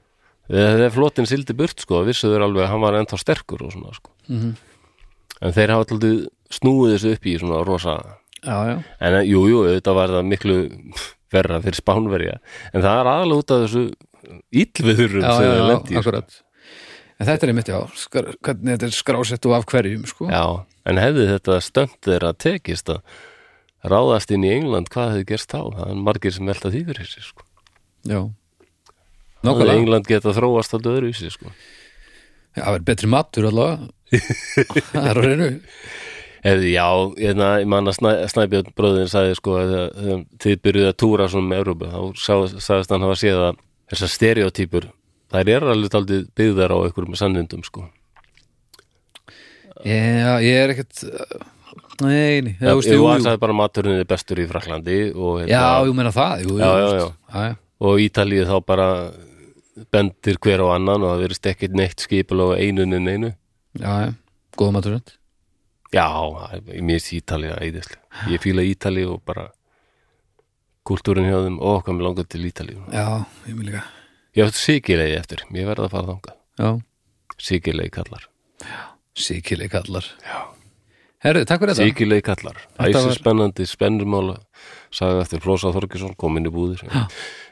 þegar 0.50 0.90
flotinn 0.96 1.28
sildi 1.30 1.54
burt 1.54 1.84
sko 1.84 2.02
vissuður 2.08 2.48
alveg 2.48 2.64
að 2.66 2.72
hann 2.72 2.82
var 2.82 2.96
ennþá 2.98 3.20
sterkur 3.22 3.68
og 3.68 3.76
svona 3.76 3.94
sko. 3.94 4.16
Mm 4.32 4.56
en 5.44 5.56
þeir 5.56 5.74
hafa 5.74 5.86
alltaf 5.86 6.58
snúið 6.60 6.96
þessu 6.96 7.14
upp 7.16 7.30
í 7.30 7.38
svona 7.40 7.62
rosa 7.68 7.96
já, 8.42 8.58
já, 8.72 8.76
En 9.00 9.18
eh, 9.20 9.30
jú, 9.30 9.64
þetta 9.68 9.96
var 9.96 10.14
það 10.18 10.30
miklu 10.34 10.60
verra 11.34 11.60
fyrir 11.64 11.78
spánverja. 11.78 12.38
En 12.74 12.84
það 12.84 13.02
er 13.02 13.10
aðalega 13.14 13.44
út 13.44 13.54
af 13.54 13.66
þessu 13.66 13.84
illviðurum 14.50 15.26
já, 15.26 15.34
sem 15.38 15.50
já, 15.50 15.66
lendi 15.70 16.04
sko. 16.04 16.22
en 17.20 17.28
þetta 17.28 17.46
er 17.46 17.52
einmitt, 17.54 17.72
já, 17.72 17.80
hvernig 18.16 18.74
þetta 18.74 18.88
er 18.88 18.96
skrásett 18.96 19.48
og 19.50 19.56
af 19.60 19.68
hverjum, 19.70 20.06
sko. 20.10 20.30
Já, 20.32 20.44
en 20.90 21.02
hefði 21.02 21.28
þetta 21.34 21.60
stönd 21.64 22.00
þeirra 22.08 22.34
tekist 22.40 22.92
að 22.94 23.04
ráðast 23.88 24.32
inn 24.36 24.44
í 24.44 24.52
England, 24.58 24.90
hvað 24.92 25.14
hefði 25.14 25.28
gerst 25.32 25.52
þá? 25.54 25.62
Það 25.78 25.90
er 25.94 26.02
margir 26.10 26.34
sem 26.36 26.50
velta 26.52 26.72
því 26.74 26.82
fyrir 26.90 27.08
sér 27.14 27.28
sko. 27.30 27.46
já 28.10 28.20
Nákvæmlega. 29.40 29.78
England 29.80 30.08
geta 30.10 30.34
þróast 30.36 30.74
alltaf 30.76 30.92
öðru 30.98 31.10
í 31.14 31.16
sér 31.16 31.32
sko. 31.32 31.52
já, 32.58 32.64
það 32.66 32.76
er 32.76 32.86
betri 32.90 33.08
matur 33.08 33.48
allavega 33.48 33.88
Það 34.92 35.10
er 35.10 35.20
á 35.20 35.24
reynu 35.24 35.50
Eða, 36.40 36.64
já, 36.72 36.86
hérna, 37.20 37.48
ég 37.60 37.68
man 37.68 37.88
að 37.92 37.98
Snæ, 37.98 38.10
Snæbjörn 38.32 38.70
bróðin 38.76 39.10
sagði 39.12 39.34
sko 39.36 39.58
að 39.60 39.72
þegar 39.76 40.22
þið 40.40 40.62
byrjuðu 40.64 40.88
að 40.92 40.98
túra 41.04 41.26
svona 41.28 41.50
með 41.52 41.60
Európa 41.66 41.90
þá 41.92 42.00
sagðist 42.64 42.94
hann 42.96 43.04
hafa 43.04 43.18
séð 43.20 43.40
að 43.44 43.58
þessar 43.92 44.12
stereotýpur, 44.14 44.88
þær 45.36 45.52
eru 45.58 45.72
alveg 45.74 45.92
taldið 45.92 46.22
byggðar 46.40 46.72
á 46.72 46.78
einhverjum 46.80 47.18
sannindum 47.20 47.66
sko. 47.68 47.84
Já, 49.84 50.40
ég 50.44 50.56
er 50.64 50.74
ekkert 50.74 51.04
Nei, 52.00 52.42
nei, 52.42 52.54
Já, 52.60 52.68
já, 52.70 52.76
veist, 52.78 52.88
ég 52.90 52.96
jú, 53.00 53.06
jú. 53.10 53.24
sagði 53.26 53.40
bara 53.44 53.54
maturinn 53.60 54.00
er 54.00 54.06
bestur 54.08 54.40
í 54.40 54.46
Fraklandi 54.48 55.00
og, 55.16 55.42
hérna, 55.42 55.52
já, 55.52 55.86
jú, 55.88 55.94
meina 55.98 56.12
það 56.16 56.44
jú, 56.46 56.54
jú, 56.54 56.60
Já, 56.62 56.70
já, 56.80 56.90
já. 56.96 57.08
já, 57.34 57.44
já. 57.50 57.56
og 57.80 58.00
Ítalíu 58.06 58.46
þá 58.48 58.56
bara 58.66 58.88
bendir 59.92 60.38
hver 60.44 60.64
á 60.64 60.68
annan 60.76 61.04
og 61.04 61.12
það 61.14 61.24
verðist 61.26 61.50
ekkert 61.52 61.76
neitt 61.76 62.00
skipul 62.04 62.40
á 62.44 62.48
einunni 62.60 63.00
neinu. 63.04 63.34
já, 63.80 63.94
já. 64.08 64.14
góða 64.58 64.72
matur 64.78 64.96
rönd 64.98 65.16
Já, 65.92 66.06
það 66.06 66.54
er- 66.54 66.76
ég 66.78 66.84
minnst 66.86 67.14
Ítalíu 67.18 67.54
æðislega. 67.58 68.04
Ég 68.30 68.40
fíla 68.44 68.62
Ítalíu 68.62 69.14
og 69.16 69.24
bara 69.26 69.48
kultúrin 70.86 71.26
hjá 71.26 71.40
þeim 71.46 71.56
og 71.60 71.80
okkar 71.80 71.96
með 71.98 72.06
langar 72.06 72.28
til 72.30 72.44
Ítalíu. 72.46 72.84
Já, 72.94 73.26
ég 73.50 73.56
vil 73.58 73.66
líka 73.72 73.84
Ég 74.38 74.46
átti 74.46 74.62
sigilegi 74.62 75.16
eftir, 75.18 75.42
ég 75.52 75.66
verði 75.66 75.88
að 75.88 75.92
fara 75.96 76.12
þangað. 76.14 76.36
Já, 76.60 76.70
Sigilegi 77.40 77.90
kallar. 77.92 78.28
síkileg 79.16 79.72
kallar 79.72 80.06
Já. 80.22 80.40
Herðu, 81.20 81.44
takk 81.50 81.60
fyrir 81.64 81.76
þetta 81.76 81.88
Sigilegi 81.90 82.24
kallar. 82.24 82.60
Æsir 82.80 83.08
var- 83.10 83.18
spennandi, 83.18 83.66
spennurmála 83.68 84.38
sagði 84.96 85.24
eftir 85.26 85.42
Flósa 85.44 85.74
Þorgesson, 85.76 86.16
kom 86.18 86.38
inn 86.40 86.48
í 86.48 86.54
búðir. 86.54 86.80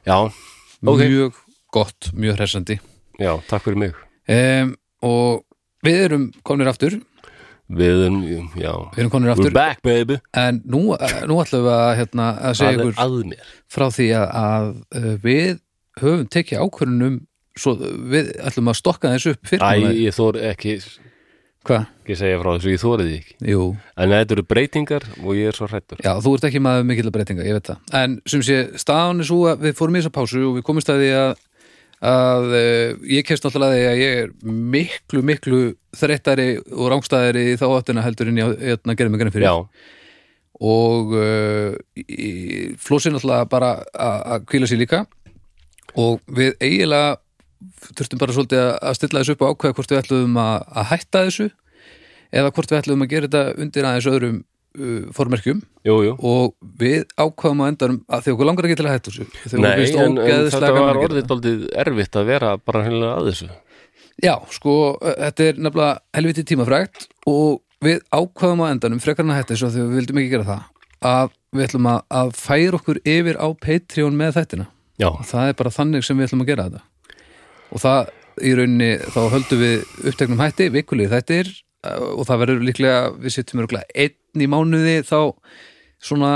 Já, 0.07 0.19
ok. 0.23 1.01
Mjög 1.03 1.33
gott, 1.75 2.11
mjög 2.15 2.37
hressandi 2.39 2.79
já, 3.19 3.33
takk 3.49 3.63
fyrir 3.67 3.77
mig. 3.77 3.93
um, 4.29 4.75
Og 5.03 5.43
við 5.85 5.99
erum 6.07 6.31
komnir 6.43 6.67
aftur 6.71 6.95
Við 7.67 8.05
erum, 8.05 8.21
já, 8.55 8.71
Við 8.95 9.01
erum 9.03 9.11
komnir 9.11 9.27
we're 9.33 9.35
aftur 9.35 9.51
back 9.53 9.81
baby. 9.83 10.17
En 10.33 10.61
nú, 10.63 10.95
nú 11.27 11.39
ætlum 11.43 11.65
við 11.67 11.73
að, 11.75 11.95
hérna, 11.99 12.27
að 12.39 12.55
segja 12.55 12.77
ykkur 12.77 12.93
að 12.95 13.33
frá 13.67 13.87
því 13.91 14.07
að, 14.15 14.27
að 14.31 14.69
uh, 14.95 15.17
við 15.25 15.59
höfum 15.99 16.29
tekið 16.31 16.63
ákvörunum 16.63 17.19
svo 17.57 17.75
við 17.75 18.31
ætlum 18.47 18.71
að 18.71 18.79
stokka 18.79 19.11
þessu 19.11 19.35
upp 19.35 19.51
fyrir 19.51 19.67
Æ, 19.67 19.91
ég 20.07 20.15
þór 20.15 20.39
ekki, 20.53 20.77
Hvað? 21.67 21.87
Ekki 22.07 22.15
segja 22.21 22.39
frá 22.39 22.49
þessu, 22.55 22.71
ég 22.71 22.81
þórið 22.81 23.09
því 23.11 23.17
ekki. 23.19 23.35
Jú, 23.51 23.63
En 23.99 24.13
þetta 24.15 24.35
eru 24.37 24.45
breytingar 24.47 25.03
og 25.21 25.35
ég 25.35 25.51
er 25.51 25.57
svo 25.59 25.67
hrættur. 25.67 25.99
já, 26.01 26.13
þú 26.23 26.33
ert 26.37 26.47
ekki 26.49 26.61
maður 26.63 26.87
mikill 26.89 27.11
breytinga, 27.11 27.43
ég 27.45 27.57
veit 27.59 27.67
það. 27.69 27.83
En 27.99 28.15
sem 28.25 28.41
sé, 28.47 28.57
staðan 28.79 29.19
er 29.21 29.27
svo 29.29 29.41
að 29.51 29.67
við 29.67 29.75
fórum 29.77 29.97
í 29.97 30.01
þessa 30.01 30.15
pásu 30.15 30.41
og 30.47 30.55
við 30.57 30.65
komumst 30.71 30.89
að 30.93 31.03
því 31.03 31.11
að, 31.19 31.43
að 32.07 32.47
uh, 32.53 32.95
ég 33.17 33.27
kemst 33.27 33.43
náttúrulega 33.43 33.75
að 33.75 33.77
því 33.77 33.91
að 33.91 34.01
ég 34.05 34.23
er 34.23 34.31
miklu, 34.77 35.21
miklu 35.25 35.61
þreyttari 35.97 36.47
og 36.71 36.89
rángstæðari 36.93 37.45
í 37.51 37.59
þá 37.59 37.67
áttina 37.77 38.03
heldur 38.05 38.31
en 38.31 38.41
ég 38.41 38.57
hérna, 38.71 38.95
gerði 38.97 39.11
mig 39.13 39.21
grann 39.25 39.35
fyrir. 39.35 39.49
Já, 39.49 39.55
og 40.57 41.11
uh, 41.13 41.75
flósið 42.81 43.13
náttúrulega 43.17 43.45
bara 43.51 43.71
að 43.93 44.19
að 44.37 44.45
kvíla 44.49 44.69
sér 44.69 44.79
líka 44.81 45.03
og 45.97 46.21
við 46.33 46.55
eiginlega 46.61 47.17
þurftum 47.97 48.19
bara 48.21 48.33
svolítið 48.35 48.61
að- 48.63 48.79
að 48.89 48.95
stilla 48.97 49.21
þessu 49.21 49.33
upp 49.35 49.41
og 49.45 49.53
ákveða 49.55 49.75
hvort 49.77 49.91
við 49.93 49.99
ætlum 50.01 50.35
að, 50.41 50.65
að 50.77 50.87
hætta 50.91 51.21
þessu 51.27 51.47
eða 52.31 52.53
hvort 52.53 52.71
við 52.71 52.79
ætlum 52.81 53.03
að 53.05 53.11
gera 53.13 53.29
þetta 53.29 53.61
undir 53.63 53.87
aðeins 53.89 54.09
öðrum 54.11 54.39
uh, 54.77 55.05
formerkjum 55.15 55.61
jú, 55.87 55.97
jú. 56.05 56.15
og 56.17 56.55
við 56.79 57.05
ákveðum 57.17 57.63
á 57.63 57.69
endanum 57.69 58.01
að 58.07 58.25
því 58.25 58.35
okkur 58.35 58.49
langar 58.49 58.67
ekki 58.67 58.79
til 58.79 58.87
að 58.87 58.95
hætta 58.95 59.13
þessu 59.13 59.27
þegar 59.43 59.63
Nei, 59.63 59.87
en, 59.87 60.19
en 60.23 60.49
þetta 60.51 60.73
var 60.75 61.01
orðið 61.03 61.29
daldið 61.31 61.63
erfitt 61.85 62.19
að 62.19 62.29
vera 62.31 62.51
bara 62.61 62.83
hennilega 62.87 63.15
að 63.21 63.31
þessu. 63.31 63.49
Já, 64.17 64.33
sko, 64.49 64.75
þetta 65.05 65.45
er 65.45 65.59
nefnilega 65.61 66.17
helviti 66.17 66.45
tímafrægt 66.49 67.05
og 67.29 67.59
við 67.85 68.01
ákvaðum 68.09 68.63
á 68.65 68.71
endanum, 68.71 69.01
frekar 69.03 69.25
en 69.25 69.35
að 69.35 69.43
hætta 69.43 69.53
þessu 69.53 69.67
að 69.67 69.77
við 69.77 69.99
vildum 69.99 70.21
ekki 70.21 70.31
gera 70.31 70.47
það, 70.47 70.63
að 71.05 71.35
við 71.53 71.67
ætlum 71.67 71.89
að, 71.91 71.99
að 72.21 72.31
færa 72.39 72.79
okkur 72.79 73.01
yfir 73.05 73.37
á 73.37 73.47
Patreon 73.61 74.17
með 74.17 74.39
þættina. 74.39 74.65
Já, 74.97 75.09
Það 75.29 75.51
er 75.51 75.57
bara 75.59 75.73
þannig 75.75 76.05
sem 76.07 76.17
við 76.17 76.29
ætlum 76.29 76.41
að 76.41 76.49
gera 76.49 76.65
þetta. 76.71 76.81
Og 77.67 77.83
það 77.83 78.09
í 78.37 78.53
rauninni, 78.57 78.89
þá 79.13 79.21
höldum 79.35 79.61
við 79.61 79.85
uppteknum 80.09 80.41
hætti, 80.41 80.69
vikulið 80.73 81.13
þættir 81.13 81.53
og 81.85 82.23
það 82.27 82.39
verður 82.43 82.63
líklega, 82.67 83.01
við 83.21 83.35
sittum 83.35 83.61
örgulega 83.63 83.85
einn 83.95 84.43
í 84.43 84.47
mánuði 84.49 85.01
þá 85.05 85.19
svona 86.03 86.31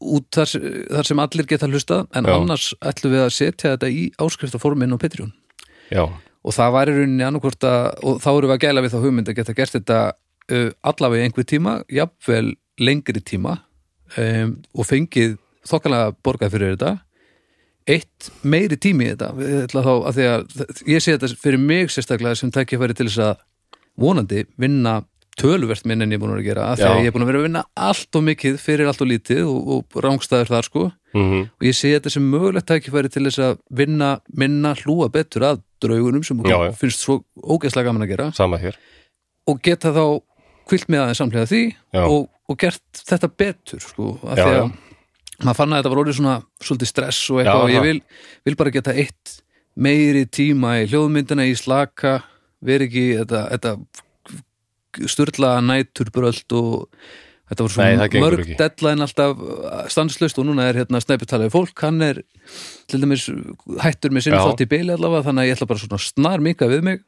út 0.00 0.28
þar, 0.32 0.52
þar 0.88 1.08
sem 1.08 1.22
allir 1.22 1.48
geta 1.48 1.68
hlustað, 1.68 2.06
en 2.16 2.28
Já. 2.28 2.34
annars 2.36 2.68
ætlum 2.80 3.12
við 3.12 3.24
að 3.26 3.34
setja 3.36 3.74
þetta 3.74 3.90
í 3.92 4.04
áskriftaformin 4.20 4.96
Patreon. 5.00 5.32
Já, 5.92 6.06
og 6.42 6.56
það 6.56 6.74
var 6.74 6.90
í 6.90 6.96
rauninni 6.96 7.26
annarkvort 7.26 7.66
að 7.68 7.84
og 8.08 8.18
þá 8.22 8.30
erum 8.32 8.50
við 8.50 8.56
að 8.56 8.64
gæla 8.64 8.82
við 8.82 8.94
þá 8.94 8.98
hugmynd 9.04 9.30
að 9.30 9.38
geta 9.38 9.56
gert 9.58 9.76
þetta 9.76 10.00
uh, 10.08 10.68
allavega 10.90 11.28
einhver 11.28 11.48
tíma 11.48 11.76
jafnvel 11.92 12.54
lengri 12.82 13.22
tíma 13.22 13.56
um, 14.16 14.56
og 14.74 14.88
fengið 14.88 15.36
þokkalega 15.68 16.14
borgað 16.24 16.56
fyrir 16.56 16.74
þetta. 16.74 16.94
Eitt 17.92 18.30
meiri 18.46 18.78
tími 18.78 19.08
í 19.08 19.14
þetta 19.14 19.82
þá 19.82 19.92
að 19.92 20.20
að 20.24 20.66
ég 20.86 21.02
sé 21.02 21.16
þetta 21.16 21.32
fyrir 21.42 21.62
mig 21.62 21.90
sérstaklega 21.90 22.38
sem 22.38 22.52
tækifæri 22.54 22.96
til 22.96 23.08
þess 23.10 23.24
að 23.26 23.40
vonandi 23.98 24.44
vinna 24.60 25.02
töluvert 25.40 25.86
minn 25.88 26.02
en 26.04 26.12
ég 26.12 26.18
er 26.18 26.22
búin 26.22 26.34
að 26.36 26.44
gera 26.44 26.66
Já. 26.76 26.90
ég 27.00 27.08
er 27.08 27.14
búin 27.14 27.24
að 27.24 27.30
vera 27.32 27.40
að 27.40 27.46
vinna 27.46 27.62
allt 27.88 28.18
og 28.18 28.24
mikið 28.26 28.58
fyrir 28.60 28.88
allt 28.90 29.00
og 29.00 29.08
lítið 29.08 29.40
og, 29.48 29.70
og 29.78 30.02
rángstæður 30.04 30.50
þar 30.52 30.68
sko 30.68 30.82
mm 31.16 31.40
og 31.42 31.66
ég 31.66 31.76
sé 31.76 31.92
þetta 31.94 32.12
sem 32.12 32.26
mögulegt 32.34 32.68
tækifæri 32.68 33.10
til 33.12 33.24
þess 33.28 33.40
að 33.44 33.56
vinna, 33.70 34.10
minna, 34.36 34.74
hlúa 34.82 35.08
betur 35.12 35.44
að 35.48 35.62
draugunum 35.82 36.24
sem 36.24 36.38
Já, 36.44 36.56
já. 36.68 36.72
finnst 36.76 37.00
svo 37.04 37.22
ógeðslega 37.36 37.88
gaman 37.90 38.04
að 38.06 38.12
gera 38.14 38.28
sama 38.36 38.58
hér. 38.60 38.76
og 39.48 39.60
geta 39.64 39.92
þá 39.92 40.04
kvilt 40.68 40.88
með 40.88 41.02
aðeins 41.04 41.20
samlega 41.20 41.48
því 41.50 41.62
og, 42.06 42.28
og 42.48 42.58
gert 42.60 43.02
þetta 43.08 43.28
betur 43.28 43.80
sko, 43.82 44.12
af 44.22 44.36
því 44.38 44.50
að 44.62 44.72
maður 45.42 45.58
fann 45.58 45.72
að 45.72 45.80
þetta 45.82 45.90
var 45.92 46.00
orðið 46.04 46.18
svona 46.20 46.36
svolítið 46.62 46.88
stress 46.92 47.22
og 47.32 47.40
eitthvað 47.42 47.58
Já, 47.58 47.64
og 47.64 47.72
ég 47.74 47.86
vil, 47.88 48.02
vil 48.46 48.56
bara 48.60 48.70
geta 48.76 48.94
eitt 48.94 49.32
meiri 49.74 50.26
tíma 50.28 50.76
í 50.82 50.86
hljóðmyndina 50.92 51.46
í 51.48 51.56
slaka 51.58 52.20
veri 52.64 52.88
ekki 52.88 53.04
þetta, 53.22 53.42
þetta 53.54 55.08
styrla 55.08 55.52
næturbröld 55.64 56.56
og 56.58 56.88
þetta 57.52 57.64
voru 57.64 57.72
Nei, 57.72 57.94
svona 57.94 58.08
gengur 58.12 58.36
mörg 58.38 58.52
deadline 58.60 59.06
alltaf 59.06 59.42
stanslust 59.92 60.40
og 60.40 60.48
núna 60.48 60.68
er 60.70 60.82
hérna 60.82 61.00
snæpitalaði 61.02 61.52
fólk, 61.52 61.74
hann 61.84 62.00
er 62.04 62.22
til 62.90 63.02
dæmis 63.02 63.26
hættur 63.82 64.14
með 64.14 64.26
sinni 64.28 64.40
Já. 64.40 64.46
þátt 64.48 64.64
í 64.64 64.70
beili 64.70 64.94
allavega 64.94 65.26
þannig 65.28 65.44
að 65.44 65.50
ég 65.50 65.58
ætla 65.58 65.70
bara 65.72 65.82
svona 65.84 66.02
snar 66.02 66.44
minka 66.44 66.68
við 66.70 66.86
mig 66.88 67.02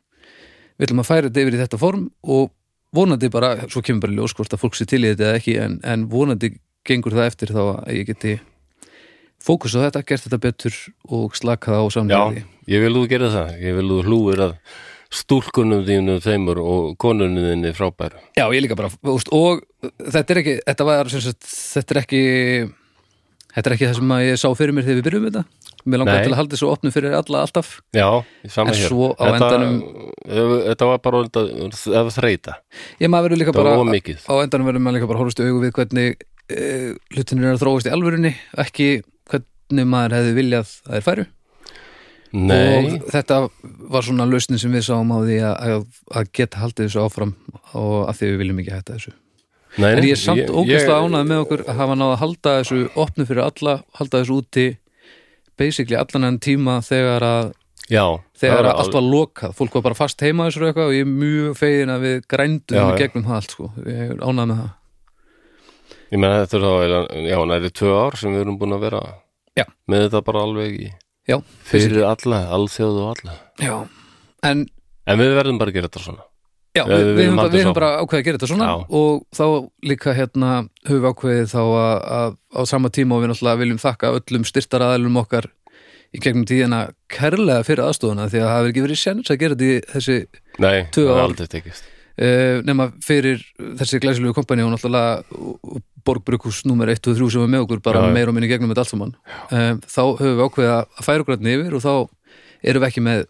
við 0.75 0.89
ætlum 0.89 1.05
að 1.05 1.11
færa 1.11 1.29
þetta 1.29 1.45
yfir 1.45 1.57
í 1.57 1.63
þetta 1.63 1.81
form 1.81 2.09
og 2.25 2.51
vonandi 2.95 3.31
bara, 3.33 3.55
svo 3.71 3.83
kemur 3.83 4.07
bara 4.07 4.15
í 4.15 4.19
ljós 4.21 4.35
hvort 4.37 4.55
að 4.55 4.63
fólk 4.63 4.79
sé 4.79 4.89
til 4.91 5.03
í 5.03 5.13
þetta 5.13 5.29
eða 5.29 5.39
ekki 5.41 5.55
en, 5.63 5.79
en 5.83 6.09
vonandi 6.11 6.55
gengur 6.87 7.15
það 7.17 7.31
eftir 7.31 7.55
þá 7.55 7.63
að 7.65 7.95
ég 7.95 8.11
geti 8.11 8.35
fókus 9.45 9.77
á 9.77 9.85
þetta, 9.87 10.05
gert 10.09 10.27
þetta 10.27 10.41
betur 10.41 10.77
og 11.13 11.37
slakað 11.37 11.81
á 11.81 11.85
Já, 11.85 11.95
samlega 11.99 12.45
ég 12.71 12.85
vil 12.85 12.95
þú 12.97 13.05
gera 13.11 13.31
það. 13.33 13.55
Ég 13.61 13.79
vil 13.79 13.87
þú 13.91 14.01
hlúir 14.09 14.43
að 14.47 14.55
stúlkunum 15.15 15.85
þínu 15.87 16.19
þeimur 16.25 16.61
og 16.63 16.95
konunum 17.01 17.45
þinni 17.53 17.75
frábæru. 17.77 18.19
Já, 18.37 18.47
ég 18.51 18.65
líka 18.65 18.77
bara, 18.79 18.91
úst, 19.13 19.31
og 19.35 19.63
þetta 20.01 20.35
er 20.35 20.41
ekki, 20.43 20.57
þetta 20.67 20.89
var 20.89 21.13
sagt, 21.15 21.47
þetta 21.49 21.95
er 21.95 22.03
ekki 22.05 22.23
þetta 23.55 23.71
er 23.71 23.77
ekki 23.77 23.87
það 23.89 23.99
sem 24.01 24.15
að 24.17 24.25
ég 24.27 24.41
sá 24.43 24.49
fyrir 24.59 24.75
mér 24.75 24.87
þegar 24.87 24.99
við 24.99 25.07
byrjum 25.09 25.27
þetta 25.29 25.45
mér 25.85 26.01
langar 26.01 26.17
Nei. 26.19 26.25
til 26.25 26.33
að 26.33 26.39
halda 26.41 26.57
þessu 26.57 26.69
opnu 26.73 26.91
fyrir 26.95 27.15
alla 27.19 27.43
alltaf 27.45 27.71
Já, 27.95 28.09
sama 28.51 28.73
En 28.73 28.79
hér. 28.79 28.89
svo 28.89 29.11
á 29.15 29.25
þetta, 29.29 29.49
endanum- 29.51 30.65
Þetta 30.65 30.89
var 30.91 30.99
bara 31.05 31.21
að 31.23 31.79
að 32.01 32.11
þreita. 32.17 32.55
ég 33.01 33.11
maður 33.13 33.29
verður 33.29 33.41
líka 33.43 33.53
Það 33.53 33.61
bara 33.61 33.75
á 33.77 34.35
endanum 34.43 34.67
verður 34.71 34.85
maður 34.87 34.97
líka 34.99 35.11
bara 35.13 35.21
horfast 35.23 35.41
í 35.43 35.47
augu 35.49 35.61
við 35.63 35.75
hvernig 35.79 36.17
e, 36.49 36.95
hlutinir 37.15 37.45
er 37.51 37.55
að 37.55 37.63
þróast 37.63 37.87
í 37.89 37.95
alvörunni 37.95 38.35
ekki 38.65 38.89
hvernig 39.31 39.87
maður 39.87 40.17
hefði 40.19 40.35
viljað 40.41 40.75
að 40.89 40.97
þeir 40.97 41.07
færu 41.09 41.27
Nei, 42.35 42.97
og 42.99 43.11
þetta 43.15 43.37
var 43.95 44.03
svona 44.03 44.25
lausnin 44.27 44.59
sem 44.59 44.73
við 44.75 44.89
sáum 44.89 45.13
á 45.15 45.19
því 45.23 45.37
að, 45.47 45.53
að, 45.55 45.85
að 46.19 46.31
geta 46.35 46.63
haldið 46.65 46.89
þessu 46.89 47.03
áfram 47.05 47.35
og 47.79 48.09
að 48.09 48.17
því 48.19 48.31
við 48.31 48.41
viljum 48.43 48.63
ekki 48.63 48.75
hætta 48.75 48.97
þessu. 48.97 49.13
Nei, 49.75 49.89
en 49.91 50.07
ég 50.07 50.15
er 50.15 50.21
samt 50.21 50.51
ógæslega 50.51 50.97
ánað 51.03 51.29
með 51.31 51.43
okkur 51.45 51.63
að 51.67 51.79
hafa 51.81 51.99
náða 51.99 52.15
að 52.15 52.21
halda 52.23 52.55
þessu 52.61 52.81
opnu 53.05 53.27
fyrir 53.29 53.45
alla, 53.45 53.77
halda 53.99 54.23
þessu 54.23 54.39
úti 54.41 54.67
basically 55.59 55.99
allan 55.99 56.29
enn 56.31 56.41
tíma 56.43 56.81
þegar 56.87 57.27
að 57.29 57.53
Já, 57.93 58.05
þegar 58.41 58.71
að 58.71 58.79
allt 58.81 58.95
var 58.97 59.05
lokað, 59.05 59.55
fólk 59.59 59.75
var 59.77 59.83
bara 59.91 59.99
fast 59.99 60.23
heima 60.25 60.47
þessu 60.49 60.65
eitthvað 60.71 60.89
og 60.89 60.95
ég 60.97 61.05
er 61.05 61.11
mjög 61.11 61.59
fegin 61.59 61.93
að 61.93 62.07
við 62.07 62.15
grændum 62.33 62.79
Já, 62.81 62.85
gegnum 63.03 63.27
það 63.29 63.37
allt 63.37 63.55
sko, 63.55 63.69
ég 63.85 64.01
er 64.07 64.23
ánað 64.25 64.49
með 64.49 64.63
það. 64.63 64.73
Ég 66.15 66.23
meina 66.23 66.39
þetta 66.41 66.59
er 66.59 66.65
þá, 66.65 66.73
já, 67.29 67.39
næri 67.51 67.73
tvö 67.77 67.95
ár 67.99 68.19
sem 68.19 68.35
við 68.35 68.45
erum 68.47 68.59
búin 68.59 68.75
að 68.79 68.87
vera 68.89 69.03
með 69.85 70.07
þetta 70.07 70.23
bara 70.25 70.45
alveg 70.47 70.79
í 70.81 70.89
Já, 71.29 71.39
fyrir 71.65 72.03
alla, 72.05 72.43
alþjóð 72.59 73.01
og 73.01 73.11
alla. 73.15 73.39
já. 73.61 73.77
En 74.45 74.67
En 75.07 75.19
við 75.21 75.35
verðum 75.37 75.59
bara 75.61 75.69
að 75.71 75.75
gera 75.77 75.89
þetta 75.91 76.01
svona. 76.01 76.23
Já, 76.75 76.83
við, 76.89 77.03
við 77.05 77.11
við, 77.15 77.27
höfum, 77.29 77.37
bara- 77.39 77.51
við 77.55 77.67
bara 77.77 77.89
ákveðið 78.03 78.21
að 78.21 78.25
gera 78.27 78.39
þetta 78.39 78.49
svona 78.51 78.67
Já. 78.67 78.87
og 78.99 79.21
þá 79.37 79.45
líka 79.87 80.15
hérna 80.17 80.49
höfum 80.89 81.03
við 81.05 81.11
ákveðið 81.13 81.53
þá 81.53 81.61
að, 81.63 81.99
að 82.19 82.33
á 82.51 82.61
sama 82.67 82.89
tíma 82.91 83.15
og 83.15 83.23
við 83.23 83.31
náttúrulega 83.31 83.61
viljum 83.61 83.79
þakka 83.85 84.11
öllum 84.19 84.47
styrtaraðalum 84.49 85.21
okkar 85.23 85.47
í 86.15 86.23
gegnum 86.25 86.45
tíðina 86.51 86.81
kærlega 87.15 87.63
fyrir 87.69 87.85
aðstofuna 87.87 88.27
því 88.27 88.41
að 88.41 88.47
það 88.49 88.55
hafi 88.57 88.73
ekki 88.73 88.85
verið 88.89 89.01
séns 89.05 89.31
að 89.31 89.39
gera 89.45 89.55
þetta 89.55 89.71
í 89.71 89.81
þessi 89.95 90.17
Nei, 90.59 90.81
það 90.91 91.13
er 91.15 91.23
aldrei 91.29 91.47
tekist 91.55 91.85
uh, 92.21 92.63
nema 92.67 92.91
fyrir 93.05 93.43
þessi 93.81 94.01
glæsilegu 94.03 94.35
kompani 94.37 94.65
og 94.67 94.73
náttúrulega 94.75 95.25
borgbrukus 96.05 96.65
nummer 96.69 96.91
1 96.93 97.01
og 97.09 97.17
3 97.17 97.31
sem 97.33 97.45
er 97.47 97.53
með 97.55 97.65
okkur 97.65 97.81
bara 97.85 98.07
meira 98.13 98.29
og 98.29 98.37
minni 98.37 98.49
gegnum 98.51 98.69
þetta 98.73 98.83
allt 98.85 98.93
saman. 98.93 99.15
Um, 99.51 99.79
þá 99.89 100.03
höfum 100.21 100.35
við 100.37 100.45
ákveðið 100.49 100.73
að 100.75 101.07
færa 101.07 101.25
okkur 101.25 101.37
hérna 101.39 101.55
yfir 101.57 101.79
og 101.79 101.85
þá 101.85 101.95
erum 102.65 102.85
við 102.85 102.89
ekki 102.91 103.05
með 103.05 103.25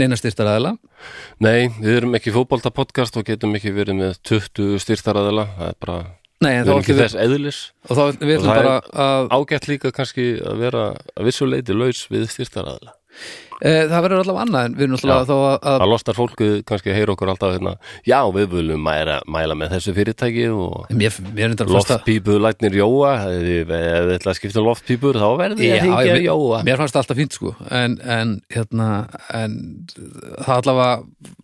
neina 0.00 0.16
styrtaraðala 0.18 0.72
Nei, 1.40 1.68
við 1.80 1.98
erum 2.00 2.16
ekki 2.18 2.32
fótbolta 2.34 2.72
podcast 2.74 3.16
og 3.20 3.26
getum 3.28 3.54
ekki 3.56 3.72
verið 3.76 3.96
með 4.00 4.16
20 4.28 4.80
styrtaraðila. 4.84 5.46
Það 5.56 5.70
er 5.70 5.76
bara, 5.84 5.98
Nei, 6.44 6.50
við 6.52 6.70
erum 6.72 6.82
ekki 6.82 6.96
þess 6.98 7.18
eðlis. 7.24 7.60
og 7.88 7.96
þá 7.96 8.02
við 8.20 8.34
ætlum 8.36 8.50
það 8.50 8.56
er- 8.56 8.64
bara 8.64 9.06
að 9.06 9.30
ágætt 9.38 9.68
líka 9.70 9.92
kannski 9.96 10.26
að 10.40 10.58
vera 10.64 10.84
að 11.16 11.28
vissu 11.30 11.48
leiti 11.48 11.76
laus 11.76 12.06
við 12.10 12.26
styrtaraðila. 12.34 12.92
e, 12.92 13.49
það 13.60 14.04
verður 14.06 14.22
allavega 14.22 14.44
annað 14.46 14.68
en 14.68 14.76
við 14.78 14.86
erum 14.86 15.00
Já. 15.00 15.16
þá 15.28 15.34
að, 15.36 15.56
að 15.60 15.78
Það 15.80 15.90
lostar 15.92 16.16
fólkið 16.16 16.52
kannski 16.68 16.92
að 16.92 16.96
heyra 16.96 17.14
okkur 17.14 17.32
alltaf 17.32 17.54
hérna, 17.54 17.72
já, 18.08 18.18
við 18.36 18.46
viljum 18.54 18.84
mæla, 18.86 19.16
mæla 19.28 19.56
með 19.58 19.74
þessu 19.74 19.94
fyrirtæki 19.96 20.46
og 20.54 20.94
mér, 20.96 21.18
mér 21.36 21.56
loftpípu 21.68 22.38
lætnir 22.40 22.78
Jóa 22.80 23.12
ef 23.26 23.42
þið 23.44 23.74
þið 23.74 24.14
ætla 24.16 24.32
að 24.32 24.38
skipta 24.38 24.62
um 24.62 24.68
loftpípur 24.70 25.20
þá 25.20 25.28
verði 25.40 25.68
ég 25.68 25.76
að 25.76 25.84
hringja 25.84 26.14
mér, 26.14 26.22
Jóa. 26.24 26.62
mér 26.68 26.80
fannst 26.80 26.96
það 26.96 27.02
alltaf 27.04 27.20
fínt 27.20 27.36
sko. 27.36 27.54
En, 27.80 27.98
en 28.00 28.36
hérna 28.54 28.88
en 29.36 29.58
það 30.46 30.54
allavega 30.56 30.94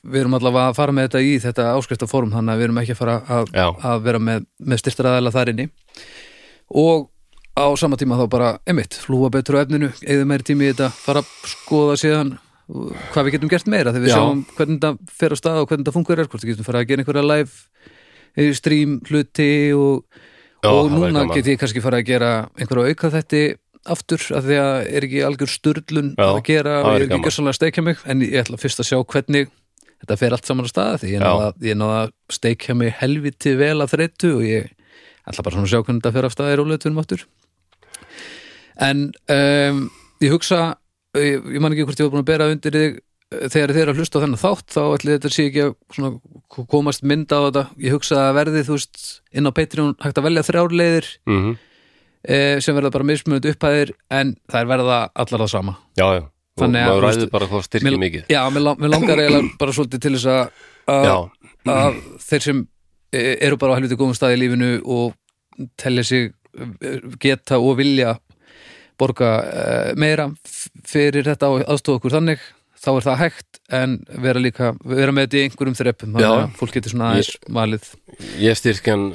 við 0.07 0.23
erum 0.23 0.39
allavega 0.39 0.71
að 0.71 0.79
fara 0.79 0.97
með 0.97 1.09
þetta 1.09 1.25
í 1.27 1.35
þetta 1.43 1.69
áskriftaform 1.75 2.33
þannig 2.35 2.55
að 2.55 2.63
við 2.63 2.69
erum 2.69 2.81
ekki 2.83 2.97
að 2.97 3.03
fara 3.03 3.19
að, 3.37 3.53
að 3.91 4.07
vera 4.07 4.23
með, 4.23 4.49
með 4.63 4.83
styrstaraðala 4.83 5.35
þar 5.35 5.53
inni. 5.53 5.69
Og 6.77 7.11
á 7.57 7.67
sama 7.81 7.97
tíma 7.97 8.19
þá 8.21 8.27
bara 8.31 8.51
einmitt, 8.69 8.99
flúa 9.01 9.31
betur 9.33 9.57
á 9.57 9.65
efninu 9.65 9.89
eða 10.05 10.29
meiri 10.29 10.47
tími 10.47 10.69
í 10.69 10.73
þetta, 10.75 10.91
fara 10.93 11.23
að 11.25 11.33
skoða 11.49 11.97
síðan 12.01 12.35
uh, 12.37 12.93
hvað 13.15 13.29
við 13.29 13.37
getum 13.37 13.53
gert 13.53 13.71
meira 13.73 13.95
þegar 13.95 14.05
við 14.05 14.13
Já. 14.13 14.17
sjáum 14.19 14.43
hvernig 14.53 14.81
þetta 14.81 15.13
fer 15.21 15.35
á 15.35 15.37
stað 15.41 15.61
og 15.63 15.69
hvernig 15.71 15.87
þetta 15.87 15.97
fungerar, 15.97 16.31
hvort 16.31 16.45
við 16.45 16.53
getum 16.53 16.69
fara 16.69 16.83
að 16.83 16.91
gera 16.91 17.05
einhverja 17.05 17.27
live 17.27 17.55
eh, 18.37 18.51
stream 18.57 18.99
hluti 19.09 19.53
og, 19.77 20.25
Já, 20.61 20.71
og 20.73 20.91
núna 20.93 21.25
get 21.33 21.53
ég 21.53 21.61
kannski 21.61 21.85
fara 21.85 22.03
að 22.03 22.11
gera 22.11 22.33
einhverja 22.59 22.93
auka 22.93 23.13
þetta 23.17 23.45
aftur 23.87 24.23
af 24.35 24.45
því 24.47 24.59
að 24.61 24.77
er 24.99 25.07
ekki 25.07 25.23
algjör 25.27 25.53
sturlun 25.53 26.13
Já, 26.17 26.27
að 26.27 26.43
gera 26.49 26.75
ég 26.83 26.97
er 26.97 27.07
ekki 27.07 27.23
gersanlega 27.29 27.55
að 27.55 27.61
steikja 27.61 27.87
mig 27.87 28.03
en 28.05 28.25
ég 28.27 28.43
ætla 28.43 28.61
fyrst 28.61 28.83
að 28.83 28.91
sjá 28.91 28.99
hvernig 29.01 29.49
þetta 30.03 30.19
fer 30.21 30.37
allt 30.37 30.49
saman 30.49 30.67
að 30.67 30.73
staða 30.73 31.01
því 31.01 31.13
ég 31.15 31.23
náða, 31.79 32.01
að 32.03 32.15
steikja 32.37 32.77
mig 32.77 32.93
helviti 32.99 33.55
vel 33.57 33.79
að 33.81 33.95
þreytu 33.95 34.33
og 34.35 34.45
ég 34.45 34.73
ætla 35.27 35.47
bara 35.47 35.57
svona 35.57 35.69
að 35.69 35.73
sjá 35.73 35.81
hvernig 35.81 36.03
þetta 36.03 36.15
fer 36.19 36.29
af 36.29 36.35
staða 36.35 36.57
í 36.57 36.59
róleitunum 36.61 37.03
aftur 37.03 37.25
en 38.83 39.07
um, 39.33 39.83
ég 40.25 40.33
hugsa 40.35 40.77
ég, 41.17 41.45
ég 41.57 41.61
man 41.63 41.73
ekki 41.73 41.87
hvort 41.89 42.01
ég 42.01 42.09
var 42.09 42.15
búin 42.17 42.25
að 42.25 42.31
bera 42.33 42.49
undir 42.53 42.77
þig 42.77 42.97
eh, 42.99 43.47
þegar 43.53 43.73
þið 43.75 43.83
eru 43.83 43.95
að 43.95 44.01
hlusta 44.03 44.21
á 44.21 44.23
þennan 44.25 44.43
þátt 44.43 44.75
þá 44.77 44.83
ætli 44.97 45.15
þetta 45.17 45.33
sé 45.33 45.47
ekki 45.51 45.65
að 45.67 46.19
komast 46.71 47.03
mynda 47.07 47.41
á 47.41 47.47
þetta. 47.49 47.65
Ég 47.83 47.97
hugsa 47.97 48.21
að 48.29 48.37
verði 48.41 48.65
þú 48.69 48.77
veist 48.77 49.07
inn 49.33 49.49
á 49.49 49.57
Patreon 49.57 49.97
hægt 50.05 50.21
að 50.21 50.29
velja 50.29 50.47
þrjár 50.51 50.77
leiðir 50.77 51.09
mm 51.31 51.57
eh, 52.27 52.57
sem 52.63 52.75
verða 52.77 52.91
bara 52.95 53.07
mismunandi 53.07 53.53
upphæðir 53.55 53.93
en 54.11 54.33
þær 54.51 54.71
verða 54.71 54.97
allar 55.15 55.45
það 55.45 55.53
sama. 55.53 55.77
Já, 55.99 56.07
já, 56.19 56.23
Þannig 56.57 56.81
að, 56.83 56.97
Mér- 57.85 57.99
mikið. 58.01 58.25
Já, 58.33 58.41
mér, 58.51 58.65
mér 58.81 58.93
langar 58.95 59.21
eiginlega 59.23 59.53
bara 59.61 59.75
svolítið 59.77 60.03
til 60.07 60.15
þess 60.17 60.27
að, 60.33 60.65
þeir 62.27 62.47
sem 62.49 62.63
eh, 63.13 63.35
eru 63.47 63.59
bara 63.61 63.77
á 63.77 63.79
helviti 63.79 63.99
góðum 64.01 64.17
stað 64.19 64.37
í 64.37 64.41
lífinu 64.43 64.71
og 64.97 65.15
telli 65.79 66.05
sig 66.07 66.33
eh, 66.59 66.99
geta 67.23 67.61
og 67.63 67.77
vilja 67.81 68.17
borga 69.01 69.33
uh, 69.43 69.91
meira 69.99 70.31
fyrir 70.87 71.27
þetta 71.27 71.53
og 71.53 71.65
aðstofa 71.67 72.01
okkur 72.01 72.17
þannig 72.19 72.45
þá 72.77 72.91
er 72.93 73.07
það 73.07 73.21
hægt 73.23 73.61
en 73.77 73.97
vera 74.23 74.43
líka 74.43 74.75
vera 74.85 75.15
með 75.15 75.27
þetta 75.27 75.39
í 75.39 75.47
einhverjum 75.47 75.79
þreppum 75.79 76.21
Já. 76.23 76.31
fólk 76.59 76.77
getur 76.77 76.95
svona 76.95 77.13
aðeins 77.15 77.33
valið. 77.49 77.89
ég 78.43 78.59
styrkjan 78.61 79.09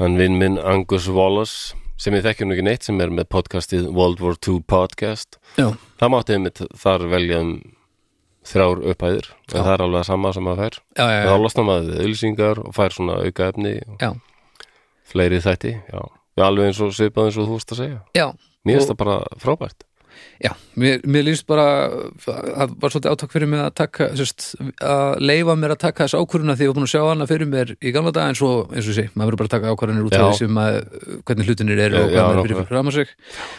hann 0.00 0.18
vinn 0.18 0.38
minn 0.40 0.58
Angus 0.58 1.06
Wallace 1.12 1.76
sem 2.02 2.16
ég 2.16 2.24
þekkja 2.24 2.48
nú 2.48 2.56
ekki 2.56 2.64
neitt 2.66 2.86
sem 2.88 2.98
er 3.04 3.12
með 3.14 3.28
podcastið 3.30 3.86
World 3.94 4.22
War 4.24 4.34
II 4.40 4.62
podcast. 4.66 5.38
Já, 5.54 5.68
það 6.00 6.12
mátti 6.14 6.34
einmitt 6.34 6.62
þar 6.82 7.04
velja 7.12 7.42
um 7.44 7.52
þrjár 8.48 8.80
upphæðir 8.90 9.28
en 9.30 9.52
Já. 9.52 9.60
það 9.60 9.72
er 9.74 9.84
alveg 9.84 10.08
sama 10.08 10.32
sem 10.34 10.46
maður 10.48 10.64
fær. 10.64 10.78
Já, 10.96 11.04
já, 11.04 11.20
og 11.20 11.28
þá 11.28 11.36
já, 11.36 11.42
losna 11.44 11.66
maður 11.68 12.00
auðlýsingar 12.02 12.62
og 12.64 12.74
fær 12.74 12.96
svona 12.96 13.20
auka 13.22 13.50
efni 13.52 13.74
já, 14.02 14.10
fleiri 15.12 15.38
þætti 15.44 15.76
já, 15.78 16.00
já 16.38 16.44
alveg 16.48 16.70
eins 16.70 16.82
og 16.82 16.92
svipað 16.96 17.30
eins 17.30 17.40
og 17.40 17.48
þú 17.48 17.58
veist 17.58 17.74
að 17.74 17.82
segja 17.82 18.02
já. 18.16 18.26
mér 18.64 18.78
finnst 18.78 18.92
það 18.92 19.02
bara 19.04 19.18
frábært 19.42 19.88
Já, 20.42 20.50
mér, 20.74 21.00
mér 21.06 21.24
líst 21.28 21.44
bara 21.46 21.64
það 22.20 22.72
var 22.82 22.92
svolítið 22.92 23.12
átak 23.12 23.32
fyrir 23.32 23.48
mig 23.50 23.60
að 23.62 23.74
taka 23.78 24.08
sérst, 24.18 24.46
að 24.82 25.22
leifa 25.22 25.54
mér 25.58 25.74
að 25.76 25.80
taka 25.84 26.06
þess 26.08 26.18
ákvöruna 26.18 26.56
því 26.58 26.66
ég 26.66 26.72
var 26.72 26.78
búin 26.78 26.86
að 26.88 26.92
sjá 26.92 27.02
hana 27.06 27.28
fyrir 27.30 27.50
mér 27.50 27.72
í 27.78 27.92
gamla 27.94 28.12
dag 28.14 28.32
en 28.32 28.38
svo, 28.38 28.50
eins 28.74 28.88
og 28.90 28.96
sé, 28.96 29.06
maður 29.14 29.30
verður 29.30 29.40
bara 29.42 29.50
að 29.50 29.54
taka 29.54 29.72
ákvörunir 29.72 30.08
út 30.08 30.16
af 30.18 30.26
því 30.26 30.40
sem 30.40 30.60
að 30.62 30.78
hvernig 31.30 31.50
hlutinir 31.50 31.82
eru 31.86 32.00
og 32.00 32.08
hvað 32.10 32.26
maður 32.26 32.40
nákvæmlega. 32.40 32.58
fyrir 32.58 32.70
fram 32.72 32.90
að 32.90 32.98
sig 32.98 33.14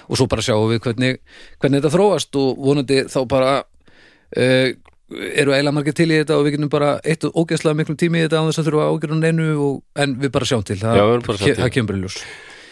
og 0.09 0.19
svo 0.19 0.29
bara 0.35 0.47
sjáum 0.49 0.69
við 0.73 0.83
hvernig, 0.87 1.19
hvernig 1.63 1.83
þetta 1.83 1.95
þróast 1.95 2.39
og 2.43 2.63
vonandi 2.67 3.01
þá 3.15 3.19
bara 3.31 3.53
uh, 3.63 4.69
eru 5.13 5.55
eiginlega 5.55 5.77
margir 5.79 5.95
til 5.97 6.09
í 6.11 6.19
þetta 6.19 6.39
og 6.39 6.47
við 6.47 6.57
getum 6.57 6.73
bara 6.73 6.95
eitt 6.99 7.27
og 7.29 7.37
ógeðslega 7.43 7.79
miklum 7.79 7.99
tími 7.99 8.19
í 8.19 8.27
þetta 8.27 8.43
á 8.43 8.47
þess 8.49 8.59
að 8.59 8.71
þurfa 8.71 8.87
að 8.87 8.97
ágjörna 8.97 9.21
neinu 9.23 9.51
og, 9.55 9.83
en 10.03 10.17
við 10.19 10.35
bara 10.35 10.49
sjáum 10.51 10.65
til, 10.67 10.81
það, 10.83 10.99
Já, 10.99 11.05
bara 11.13 11.37
að 11.37 11.45
sjá 11.45 11.53
til. 11.53 11.61
það 11.61 11.77
kemur 11.77 11.99
í 11.99 12.03
ljós 12.03 12.23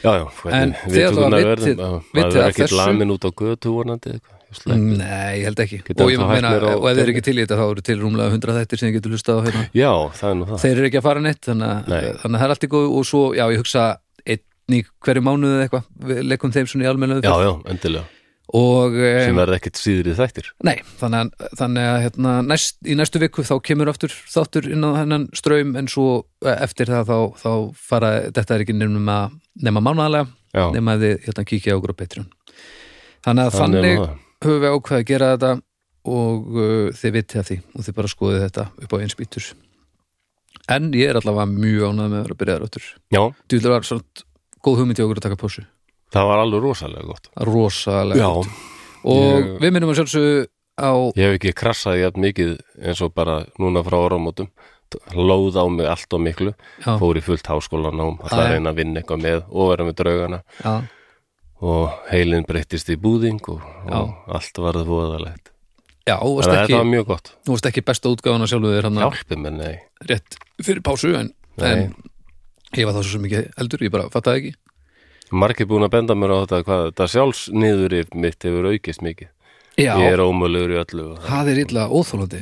já, 0.03 0.11
já, 0.17 0.25
En 0.51 0.73
þið 0.87 1.07
allavega 1.07 1.55
tökum 1.55 1.81
það 1.81 1.97
vitið- 2.11 2.21
maður 2.21 2.45
er 2.45 2.53
þessu? 2.59 2.77
lamin 2.81 3.11
út 3.15 3.25
á 3.27 3.31
götu 3.41 3.73
vonandi 3.75 4.13
slepp. 4.51 4.77
Nei, 4.99 5.39
ég 5.39 5.45
held 5.47 5.59
ekki. 5.63 5.77
Og 5.95 6.09
ég 6.11 6.19
meina, 6.19 6.49
og 6.75 6.87
ef 6.89 6.95
þeir 6.97 7.03
eru 7.05 7.11
ekki 7.13 7.23
til 7.23 7.35
í 7.37 7.43
þetta 7.45 7.55
þá 7.61 7.65
eru 7.71 7.81
til 7.87 7.97
rúmlega 8.01 8.31
100 8.35 8.55
þættir 8.57 8.79
sem 8.81 8.89
ég 8.91 8.95
getur 8.99 9.13
hlustað 9.15 9.39
á 9.39 9.41
hérna. 9.47 9.61
Já, 9.73 9.91
það 10.19 10.29
er 10.31 10.35
nú 10.41 10.45
það. 10.49 10.59
Þeir 10.65 10.75
eru 10.81 10.87
ekki 10.89 10.99
að 10.99 11.05
fara 11.07 11.21
neitt 11.23 11.41
þannig, 11.47 11.69
að- 11.87 12.17
það 12.25 12.41
er 12.43 12.49
allt 12.55 12.65
í 12.67 12.71
góð 12.73 12.87
og 12.99 13.05
svo, 13.07 13.21
já, 13.37 13.45
ég 13.47 13.61
hugsa 13.63 13.85
einn 14.27 14.75
í 14.75 14.83
hverju 15.05 15.23
mánuði 15.23 15.53
eða 15.55 15.63
eitthvað 15.69 15.85
við 16.11 16.19
leikum 16.27 16.51
þeim 16.51 16.67
svona 16.67 16.83
í 16.83 16.89
almennu 16.91 17.21
já, 17.23 17.31
já, 17.47 17.53
endilega 17.71 18.05
og 18.57 18.95
sem 18.97 19.31
um, 19.31 19.39
verður 19.39 19.57
ekkit 19.57 19.79
síðrið 19.79 20.17
þættir. 20.19 20.49
Nei, 20.67 20.75
þannig 20.99 21.21
að, 21.21 21.47
þannig 21.61 21.87
að 21.87 21.99
hérna, 22.05 22.33
næst, 22.43 22.77
í 22.83 22.97
næstu 22.99 23.21
viku 23.23 23.45
þá 23.47 23.53
kemur 23.63 23.91
aftur 23.91 24.11
þáttur 24.11 24.67
inn 24.73 24.83
á 24.83 24.91
hennan 24.97 25.29
ströym 25.37 25.73
en 25.79 25.87
svo 25.91 26.07
eh, 26.43 26.57
eftir 26.57 26.91
það 26.91 27.11
þá, 27.11 27.17
þá 27.39 27.51
fara, 27.79 28.11
þetta 28.35 28.57
er 28.57 28.65
ekki 28.65 28.75
nema, 28.75 29.17
nema 29.63 29.83
mánaðalega 29.83 30.27
já, 30.51 30.65
nema 30.75 30.97
að 30.97 31.05
þið 31.05 31.27
hérna 31.29 31.47
kíkja 31.53 31.75
á 31.75 31.77
okkur 31.79 31.95
á 31.95 31.99
Patreon. 32.01 32.29
Þannig 33.23 33.47
að 33.47 33.59
þannig 33.59 33.99
höfum 34.41 34.63
við 34.65 34.75
ákveð 34.75 34.99
að 34.99 35.09
gera 35.13 35.33
þetta 35.35 35.53
og 36.11 36.55
uh, 36.57 36.87
þið 36.97 37.17
vitið 37.19 37.41
að 37.41 37.51
því 37.51 37.59
og 37.61 37.85
þið 37.87 37.99
bara 38.01 38.15
skoðið 38.15 38.47
þetta 38.47 38.69
upp 38.83 38.95
á 38.97 39.01
eins 39.01 39.19
bítur. 39.19 39.51
En 40.71 40.91
ég 40.97 41.11
er 41.11 41.19
allavega 41.19 41.47
mjög 41.51 41.87
ánægð 41.87 42.09
með 42.11 42.17
að 42.17 42.25
vera 42.25 42.35
að 42.35 42.41
byrja 42.41 42.57
þar 42.61 42.89
já, 43.15 43.21
Djúlega 43.47 43.75
var 43.77 43.87
svona 43.87 44.25
góð 44.61 44.81
hugmynd 44.81 44.99
í 44.99 45.05
okkur 45.05 45.21
að 45.21 45.25
taka 45.25 45.39
pásu 45.39 45.63
það 46.13 46.27
var 46.31 46.41
alveg 46.43 46.63
rosalega 46.65 47.07
gott. 47.07 47.29
Rosalega 47.47 48.19
já, 48.21 48.29
gott. 48.33 48.47
og 49.03 49.23
ég- 49.39 49.53
við 49.63 49.71
minnum 49.75 49.93
að 49.93 49.99
sjálfsögðu 50.01 50.45
á 50.81 50.91
ég 51.15 51.23
hef 51.27 51.37
ekki 51.39 51.53
krassað 51.61 51.99
jafn 52.01 52.21
mikið 52.25 52.53
eins 52.81 53.01
og 53.05 53.13
bara 53.15 53.45
núna 53.59 53.83
frá 53.85 53.97
áramótum. 54.07 54.49
Lóð 55.15 55.55
á 55.55 55.63
mig 55.71 55.87
allt 55.87 56.11
og 56.13 56.19
miklu. 56.19 56.51
Já, 56.83 56.97
fór 56.99 57.15
í 57.15 57.21
fullt 57.23 57.47
háskólanám 57.47 58.17
Já, 58.17 58.23
alltaf 58.25 58.39
að 58.39 58.47
já. 58.49 58.51
reyna 58.57 58.71
að 58.73 58.75
vinna 58.81 58.99
eitthvað 58.99 59.21
með 59.23 59.43
og 59.47 59.69
vera 59.71 59.85
með 59.87 59.95
draugana. 60.01 60.39
Já, 60.63 60.73
og 61.61 61.93
heilin 62.11 62.43
breyttist 62.49 62.89
í 62.91 62.97
búðing 62.99 63.39
og, 63.53 63.61
og 63.87 64.11
allt 64.35 64.59
varð 64.59 64.83
voðalegt. 64.89 65.51
Já, 66.09 66.17
að 66.17 66.41
ekki, 66.41 66.55
þetta 66.57 66.77
var 66.81 66.89
mjög 66.89 67.05
gott. 67.07 67.31
Þú 67.45 67.53
varst 67.55 67.67
ekki 67.69 67.83
besta 67.87 68.09
útgáfana 68.11 68.47
sjálfur 68.49 68.73
þér 68.75 68.87
hann 68.89 68.99
hjálpi 68.99 69.37
mér, 69.37 69.53
nei, 69.53 69.75
rétt 70.09 70.37
fyrir 70.65 70.81
pásu 70.83 71.13
en, 71.15 71.29
en 71.61 71.83
ég 72.75 72.87
var 72.89 72.97
þá 72.97 73.03
svo 73.05 73.21
mikið 73.21 73.47
eldur, 73.61 73.83
ég 73.85 73.93
bara 73.93 74.09
fattaði 74.11 74.41
ekki 74.41 74.53
margir 75.31 75.67
búin 75.69 75.85
að 75.87 75.93
benda 75.95 76.15
mér 76.17 76.33
á 76.35 76.37
þetta 76.43 76.63
hvað 76.67 76.81
þetta 76.89 77.07
sjálfsniður 77.13 77.95
mitt 78.15 78.43
hefur 78.47 78.67
aukist 78.71 79.01
mikið 79.05 79.29
já, 79.79 79.93
ég 79.97 80.11
er 80.13 80.23
ómölugur 80.25 80.73
í 80.75 80.79
öllu 80.83 81.05
og 81.13 81.19
það- 81.19 81.29
það 81.31 81.51
er 81.53 81.61
illa 81.65 81.85
óþólandi 81.89 82.41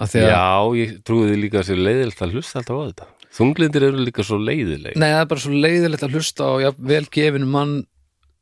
að 0.00 0.12
því 0.12 0.20
að 0.22 0.28
Já, 0.32 0.44
ég 0.82 0.92
trúi 1.04 1.24
því 1.28 1.36
líka 1.42 1.58
að 1.60 1.66
sér 1.68 1.80
leiðilegt 1.84 2.22
að 2.24 2.32
hlusta 2.32 2.58
alltaf 2.62 2.76
á 2.80 2.84
þetta. 2.88 3.06
Þunglindir 3.32 3.82
eru 3.88 3.96
líka 4.04 4.22
svo 4.24 4.36
leiðileg. 4.40 4.96
Nei, 4.96 5.08
það 5.08 5.20
er 5.20 5.28
bara 5.28 5.40
svo 5.40 5.52
leiðilegt 5.52 6.02
að 6.04 6.14
hlusta 6.16 6.44
á 6.48 6.52
jafn, 6.64 6.86
vel 6.86 7.04
gefinu 7.12 7.46
mann 7.48 7.74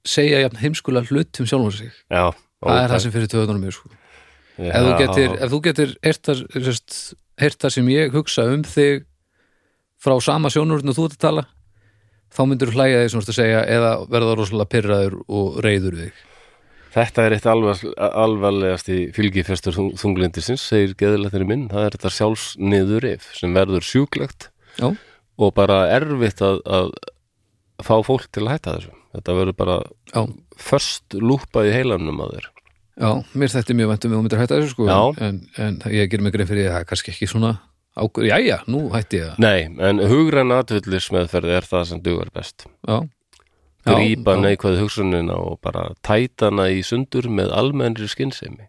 segja 0.07 0.41
jafn 0.45 0.57
heimskulega 0.63 1.07
hlut 1.11 1.41
um 1.41 1.47
sjálfum 1.47 1.73
sig 1.75 1.91
Já, 2.11 2.31
það 2.63 2.79
er 2.85 2.89
það 2.95 3.03
sem 3.05 3.13
fyrir 3.13 3.31
töðunum 3.35 3.61
mér 3.65 3.75
sko. 3.75 3.91
ef, 4.59 4.81
þú 4.85 4.93
getur, 5.01 5.35
ef 5.41 5.51
þú 5.51 5.61
getur 5.67 5.93
það, 6.05 7.15
heyrt 7.41 7.59
það 7.65 7.71
sem 7.77 7.87
ég 7.89 8.13
hugsa 8.13 8.45
um 8.53 8.63
þig 8.63 9.05
frá 10.01 10.15
sama 10.23 10.49
sjónurinn 10.53 10.89
og 10.91 10.97
þú 10.97 11.05
ert 11.11 11.17
að 11.19 11.25
tala 11.27 11.45
þá 12.35 12.41
myndur 12.47 12.73
hlæja 12.75 13.03
þig 13.03 13.11
sem 13.13 13.21
þú 13.21 13.23
ert 13.25 13.33
að 13.35 13.39
segja 13.41 13.61
eða 13.77 13.93
verða 14.11 14.35
rosalega 14.39 14.73
pyrraður 14.75 15.17
og 15.29 15.61
reyður 15.67 15.97
þig 16.05 16.27
Þetta 16.91 17.23
er 17.23 17.35
eitt 17.37 17.45
alvar, 17.47 17.79
alvarlegast 18.03 18.89
í 18.91 18.97
fylgifestur 19.15 19.77
þung, 19.77 19.93
þunglindisins, 20.01 20.65
segir 20.73 20.97
geðlættinni 20.99 21.47
minn, 21.47 21.69
það 21.71 21.85
er 21.87 21.95
þetta 21.95 22.11
sjálfsniðurif 22.17 23.29
sem 23.39 23.55
verður 23.55 23.87
sjúklegt 23.87 24.49
Já, 24.81 24.89
og 25.39 25.53
bara 25.55 25.85
erfitt 25.95 26.43
að, 26.43 26.59
að 26.67 26.91
fá 27.87 27.95
fólk 28.05 28.27
til 28.35 28.43
að 28.49 28.51
hætta 28.57 28.75
þessu. 28.75 28.91
Þetta 29.15 29.37
verður 29.39 29.57
bara 29.63 29.77
já, 30.11 30.21
först 30.59 31.15
lúpa 31.23 31.63
í 31.67 31.71
heilanum 31.75 32.19
að 32.27 32.35
þér. 32.41 32.51
já, 33.07 33.11
mér 33.39 33.55
þetta 33.55 33.79
mjög 33.79 33.93
væntum 33.95 34.11
við 34.13 34.19
og 34.19 34.27
myndir 34.27 34.43
hætta 34.43 34.59
þessu 34.59 34.75
sko 34.75 34.91
Já. 34.91 35.01
en, 35.31 35.41
en 35.63 35.79
ég 35.95 36.11
ger 36.11 36.27
mig 36.27 36.35
grein 36.35 36.51
fyrir 36.51 36.67
því 36.67 36.69
að 36.73 36.75
það 36.75 36.83
er 36.83 36.91
kannski 36.91 37.15
ekki 37.15 37.31
svona 37.31 37.55
jæja, 38.27 38.61
nú 38.71 38.89
hætti 38.95 39.21
ég 39.21 39.33
það 39.33 39.43
Nei, 39.45 39.61
en 39.89 40.03
hugræn 40.11 40.55
atvillismeðferð 40.57 41.57
er 41.59 41.69
það 41.69 41.85
sem 41.91 42.03
dugar 42.05 42.31
best. 42.35 42.67
Já, 42.89 43.01
já. 43.87 43.97
neikvæð 44.45 44.81
hugsunina 44.83 45.37
og 45.41 45.61
bara 45.65 45.91
tætana 46.07 46.71
í 46.71 46.83
sundur 46.87 47.29
með 47.29 47.53
almennri 47.57 48.09
skynsemi. 48.09 48.69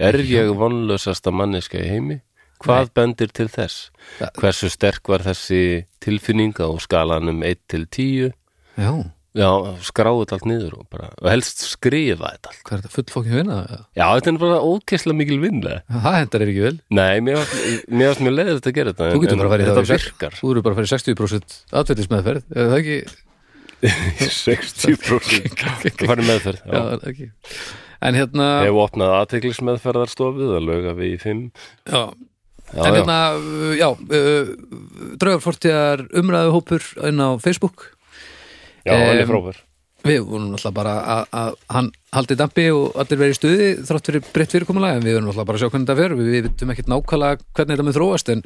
Er 0.00 0.16
ég 0.24 0.54
vonlausasta 0.56 1.30
manneska 1.30 1.78
í 1.78 1.88
heimi? 1.88 2.20
Hvað 2.60 2.90
bendir 2.96 3.30
til 3.32 3.48
þess? 3.48 3.90
Hversu 4.36 4.68
sterk 4.68 5.08
var 5.08 5.24
þessi 5.24 5.86
tilfinninga 6.04 6.68
á 6.68 6.72
skalanum 6.80 7.42
1 7.44 7.62
til 7.68 7.86
10? 7.86 8.32
já, 8.80 8.92
Já, 9.38 9.46
skráðu 9.86 10.24
allt 10.34 10.46
niður 10.50 10.72
og 10.80 10.86
bara, 10.90 11.08
og 11.22 11.28
helst 11.30 11.60
skrifa 11.70 12.32
þetta 12.32 12.50
allt. 12.50 12.62
hvað 12.66 12.74
er 12.74 12.80
þetta 12.82 12.94
full 12.96 13.04
fókin 13.14 13.36
vinna? 13.38 13.58
Já, 13.94 14.06
þetta 14.16 14.32
er 14.32 14.38
bara 14.42 14.56
ókesslega 14.66 15.18
mikil 15.20 15.36
vinnlega. 15.38 15.82
Það 15.86 16.16
hendar 16.18 16.42
er 16.42 16.50
ekki 16.50 16.64
vel 16.64 16.72
Nei, 16.98 17.20
mér 17.22 17.38
varst 17.38 18.24
mjög 18.26 18.34
leiðið 18.34 18.56
þetta 18.58 18.70
að 18.72 18.78
gera 18.80 18.90
þetta. 18.94 19.10
Þú 19.14 19.20
getur 19.22 19.38
bara 19.38 19.46
að 19.46 19.54
fara 19.54 19.62
í 19.62 19.68
það 19.68 19.76
Þetta 19.78 19.86
í 19.86 19.90
sex- 19.92 20.08
virkar. 20.10 20.34
Þú 20.40 20.50
eru 20.50 20.64
bara 20.66 20.74
að 20.74 20.80
fara 20.80 20.88
í 20.88 20.94
60% 20.96 21.54
atveldismeðferð 21.82 22.42
Er 22.50 22.72
það 22.72 22.80
ekki? 22.80 22.98
60% 24.28 25.54
Það 25.60 26.04
farið 26.10 26.26
meðferð. 26.28 26.60
Já, 26.66 26.80
er 26.80 26.98
það 27.04 27.06
ekki 27.14 27.30
En 28.10 28.16
hérna 28.18 28.48
Hefur 28.64 28.82
opnað 28.86 29.14
aðteglismeðferðarstofið 29.20 30.52
að 30.56 30.66
löga 30.66 30.92
við 30.98 31.14
í 31.14 31.20
5. 31.22 31.40
já, 31.92 32.02
Já, 32.70 32.80
En 32.80 32.86
já. 32.86 32.92
hérna, 33.00 33.16
uh, 33.34 33.72
já 33.78 33.88
uh, 33.90 34.50
Draugarfortjar 35.20 36.04
umræðu 36.20 36.52
hópur 36.54 36.84
inn 37.08 37.18
á 37.22 37.28
Facebook 37.42 37.88
Já, 38.86 38.94
hann 38.94 39.18
er 39.18 39.28
frábær. 39.28 39.60
Við 40.00 40.22
vorum 40.24 40.54
alltaf 40.56 40.72
bara 40.72 40.92
að, 41.12 41.56
hann 41.68 41.90
haldi 42.16 42.36
dampi 42.40 42.64
og 42.72 42.94
allir 43.02 43.18
verið 43.20 43.34
í 43.34 43.36
stuði 43.36 43.66
þrátt 43.84 44.06
fyrir 44.08 44.22
breytt 44.32 44.54
fyrirkomulega 44.54 44.96
en 44.96 45.04
við 45.04 45.18
vorum 45.18 45.28
alltaf 45.32 45.48
bara 45.50 45.58
að 45.58 45.64
sjá 45.64 45.72
hvernig 45.74 45.90
þetta 45.90 45.96
fer. 45.98 46.14
Við, 46.16 46.30
við 46.32 46.46
vitum 46.46 46.72
ekkert 46.72 46.88
nákvæmlega 46.88 47.42
hvernig 47.58 47.74
þetta 47.74 47.86
með 47.88 47.98
þróast 47.98 48.32
en 48.32 48.42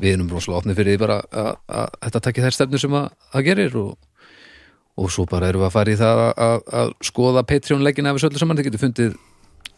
við 0.00 0.14
erum 0.14 0.32
rosalega 0.32 0.62
opnið 0.62 0.80
fyrir 0.80 0.96
því 0.96 1.02
bara 1.02 1.18
að, 1.20 1.50
að 1.68 1.90
þetta 2.06 2.22
takki 2.26 2.46
þær 2.46 2.56
stefnur 2.56 2.84
sem 2.86 2.96
að, 2.96 3.10
að 3.28 3.46
gerir 3.50 3.78
og, 3.82 3.92
og 4.96 5.12
svo 5.12 5.28
bara 5.28 5.52
erum 5.52 5.66
við 5.66 5.68
að 5.68 5.76
fara 5.76 5.92
í 5.92 6.00
það 6.00 6.24
að, 6.24 6.56
að, 6.80 6.96
skoða 7.10 7.44
Patreon-leggina 7.52 8.14
af 8.14 8.16
þessu 8.16 8.30
öllu 8.30 8.44
saman, 8.46 8.60
þið 8.62 8.70
getur 8.70 8.84
fundið 8.86 9.14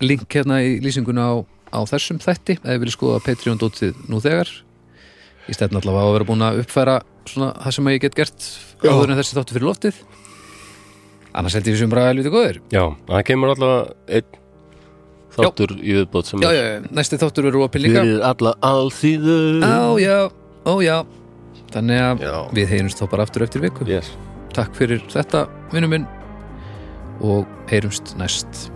link 0.06 0.38
hérna 0.38 0.62
í 0.62 0.78
lýsinguna 0.84 1.26
á, 1.26 1.34
á 1.74 1.80
þessum 1.90 2.22
þætti 2.22 2.60
eða 2.62 2.78
vilja 2.84 2.94
skoða 2.94 3.24
Patreon-dótið 3.26 4.06
nú 4.06 4.22
þegar. 4.22 4.54
Í 5.50 5.56
stefn 5.56 5.80
á 5.80 5.82
að 5.82 6.12
vera 6.14 6.28
búin 6.28 6.46
að 6.46 6.62
uppfæra 6.62 7.00
svona 7.30 7.52
það 7.62 7.76
sem 7.78 7.90
ég 7.92 8.02
get 8.04 8.18
gert 8.18 8.48
Já. 8.82 8.90
áður 8.92 9.12
en 9.12 9.20
þessi 9.20 9.38
þáttu 9.38 9.56
fyrir 9.56 9.68
loftið. 9.68 10.02
Annars 11.38 11.54
held 11.58 11.68
ég 11.68 11.76
við 11.76 11.82
sem 11.84 11.92
bara 11.92 12.06
helviti 12.08 12.32
góðir. 12.34 12.60
Já, 12.74 12.84
það 13.08 13.24
kemur 13.28 13.52
allavega 13.54 14.18
einn 14.18 14.44
þáttur 15.38 15.74
í 15.78 15.94
viðbót 15.98 16.26
sem 16.26 16.42
já, 16.42 16.48
er 16.50 16.56
já, 16.56 16.64
já, 16.66 16.88
næsti 16.98 17.18
þáttur 17.20 17.50
eru 17.50 17.64
opið 17.66 17.84
líka. 17.84 18.02
Fyrir 18.02 18.24
alla 18.26 18.54
alþýðu. 18.72 19.38
á, 19.62 19.78
já, 20.02 20.16
ó, 20.64 20.72
já. 20.82 20.96
Þannig 21.68 22.00
að 22.00 22.22
Já. 22.24 22.34
við 22.56 22.70
heyrumst 22.72 23.02
þá 23.02 23.06
bara 23.12 23.26
aftur 23.28 23.44
eftir 23.44 23.60
viku. 23.60 23.84
Yes. 23.88 24.14
takk 24.56 24.74
fyrir 24.74 25.02
þetta, 25.12 25.44
vinnu 25.70 25.90
minn 25.92 26.06
og 27.22 27.46
heyrumst 27.70 28.16
næst 28.18 28.70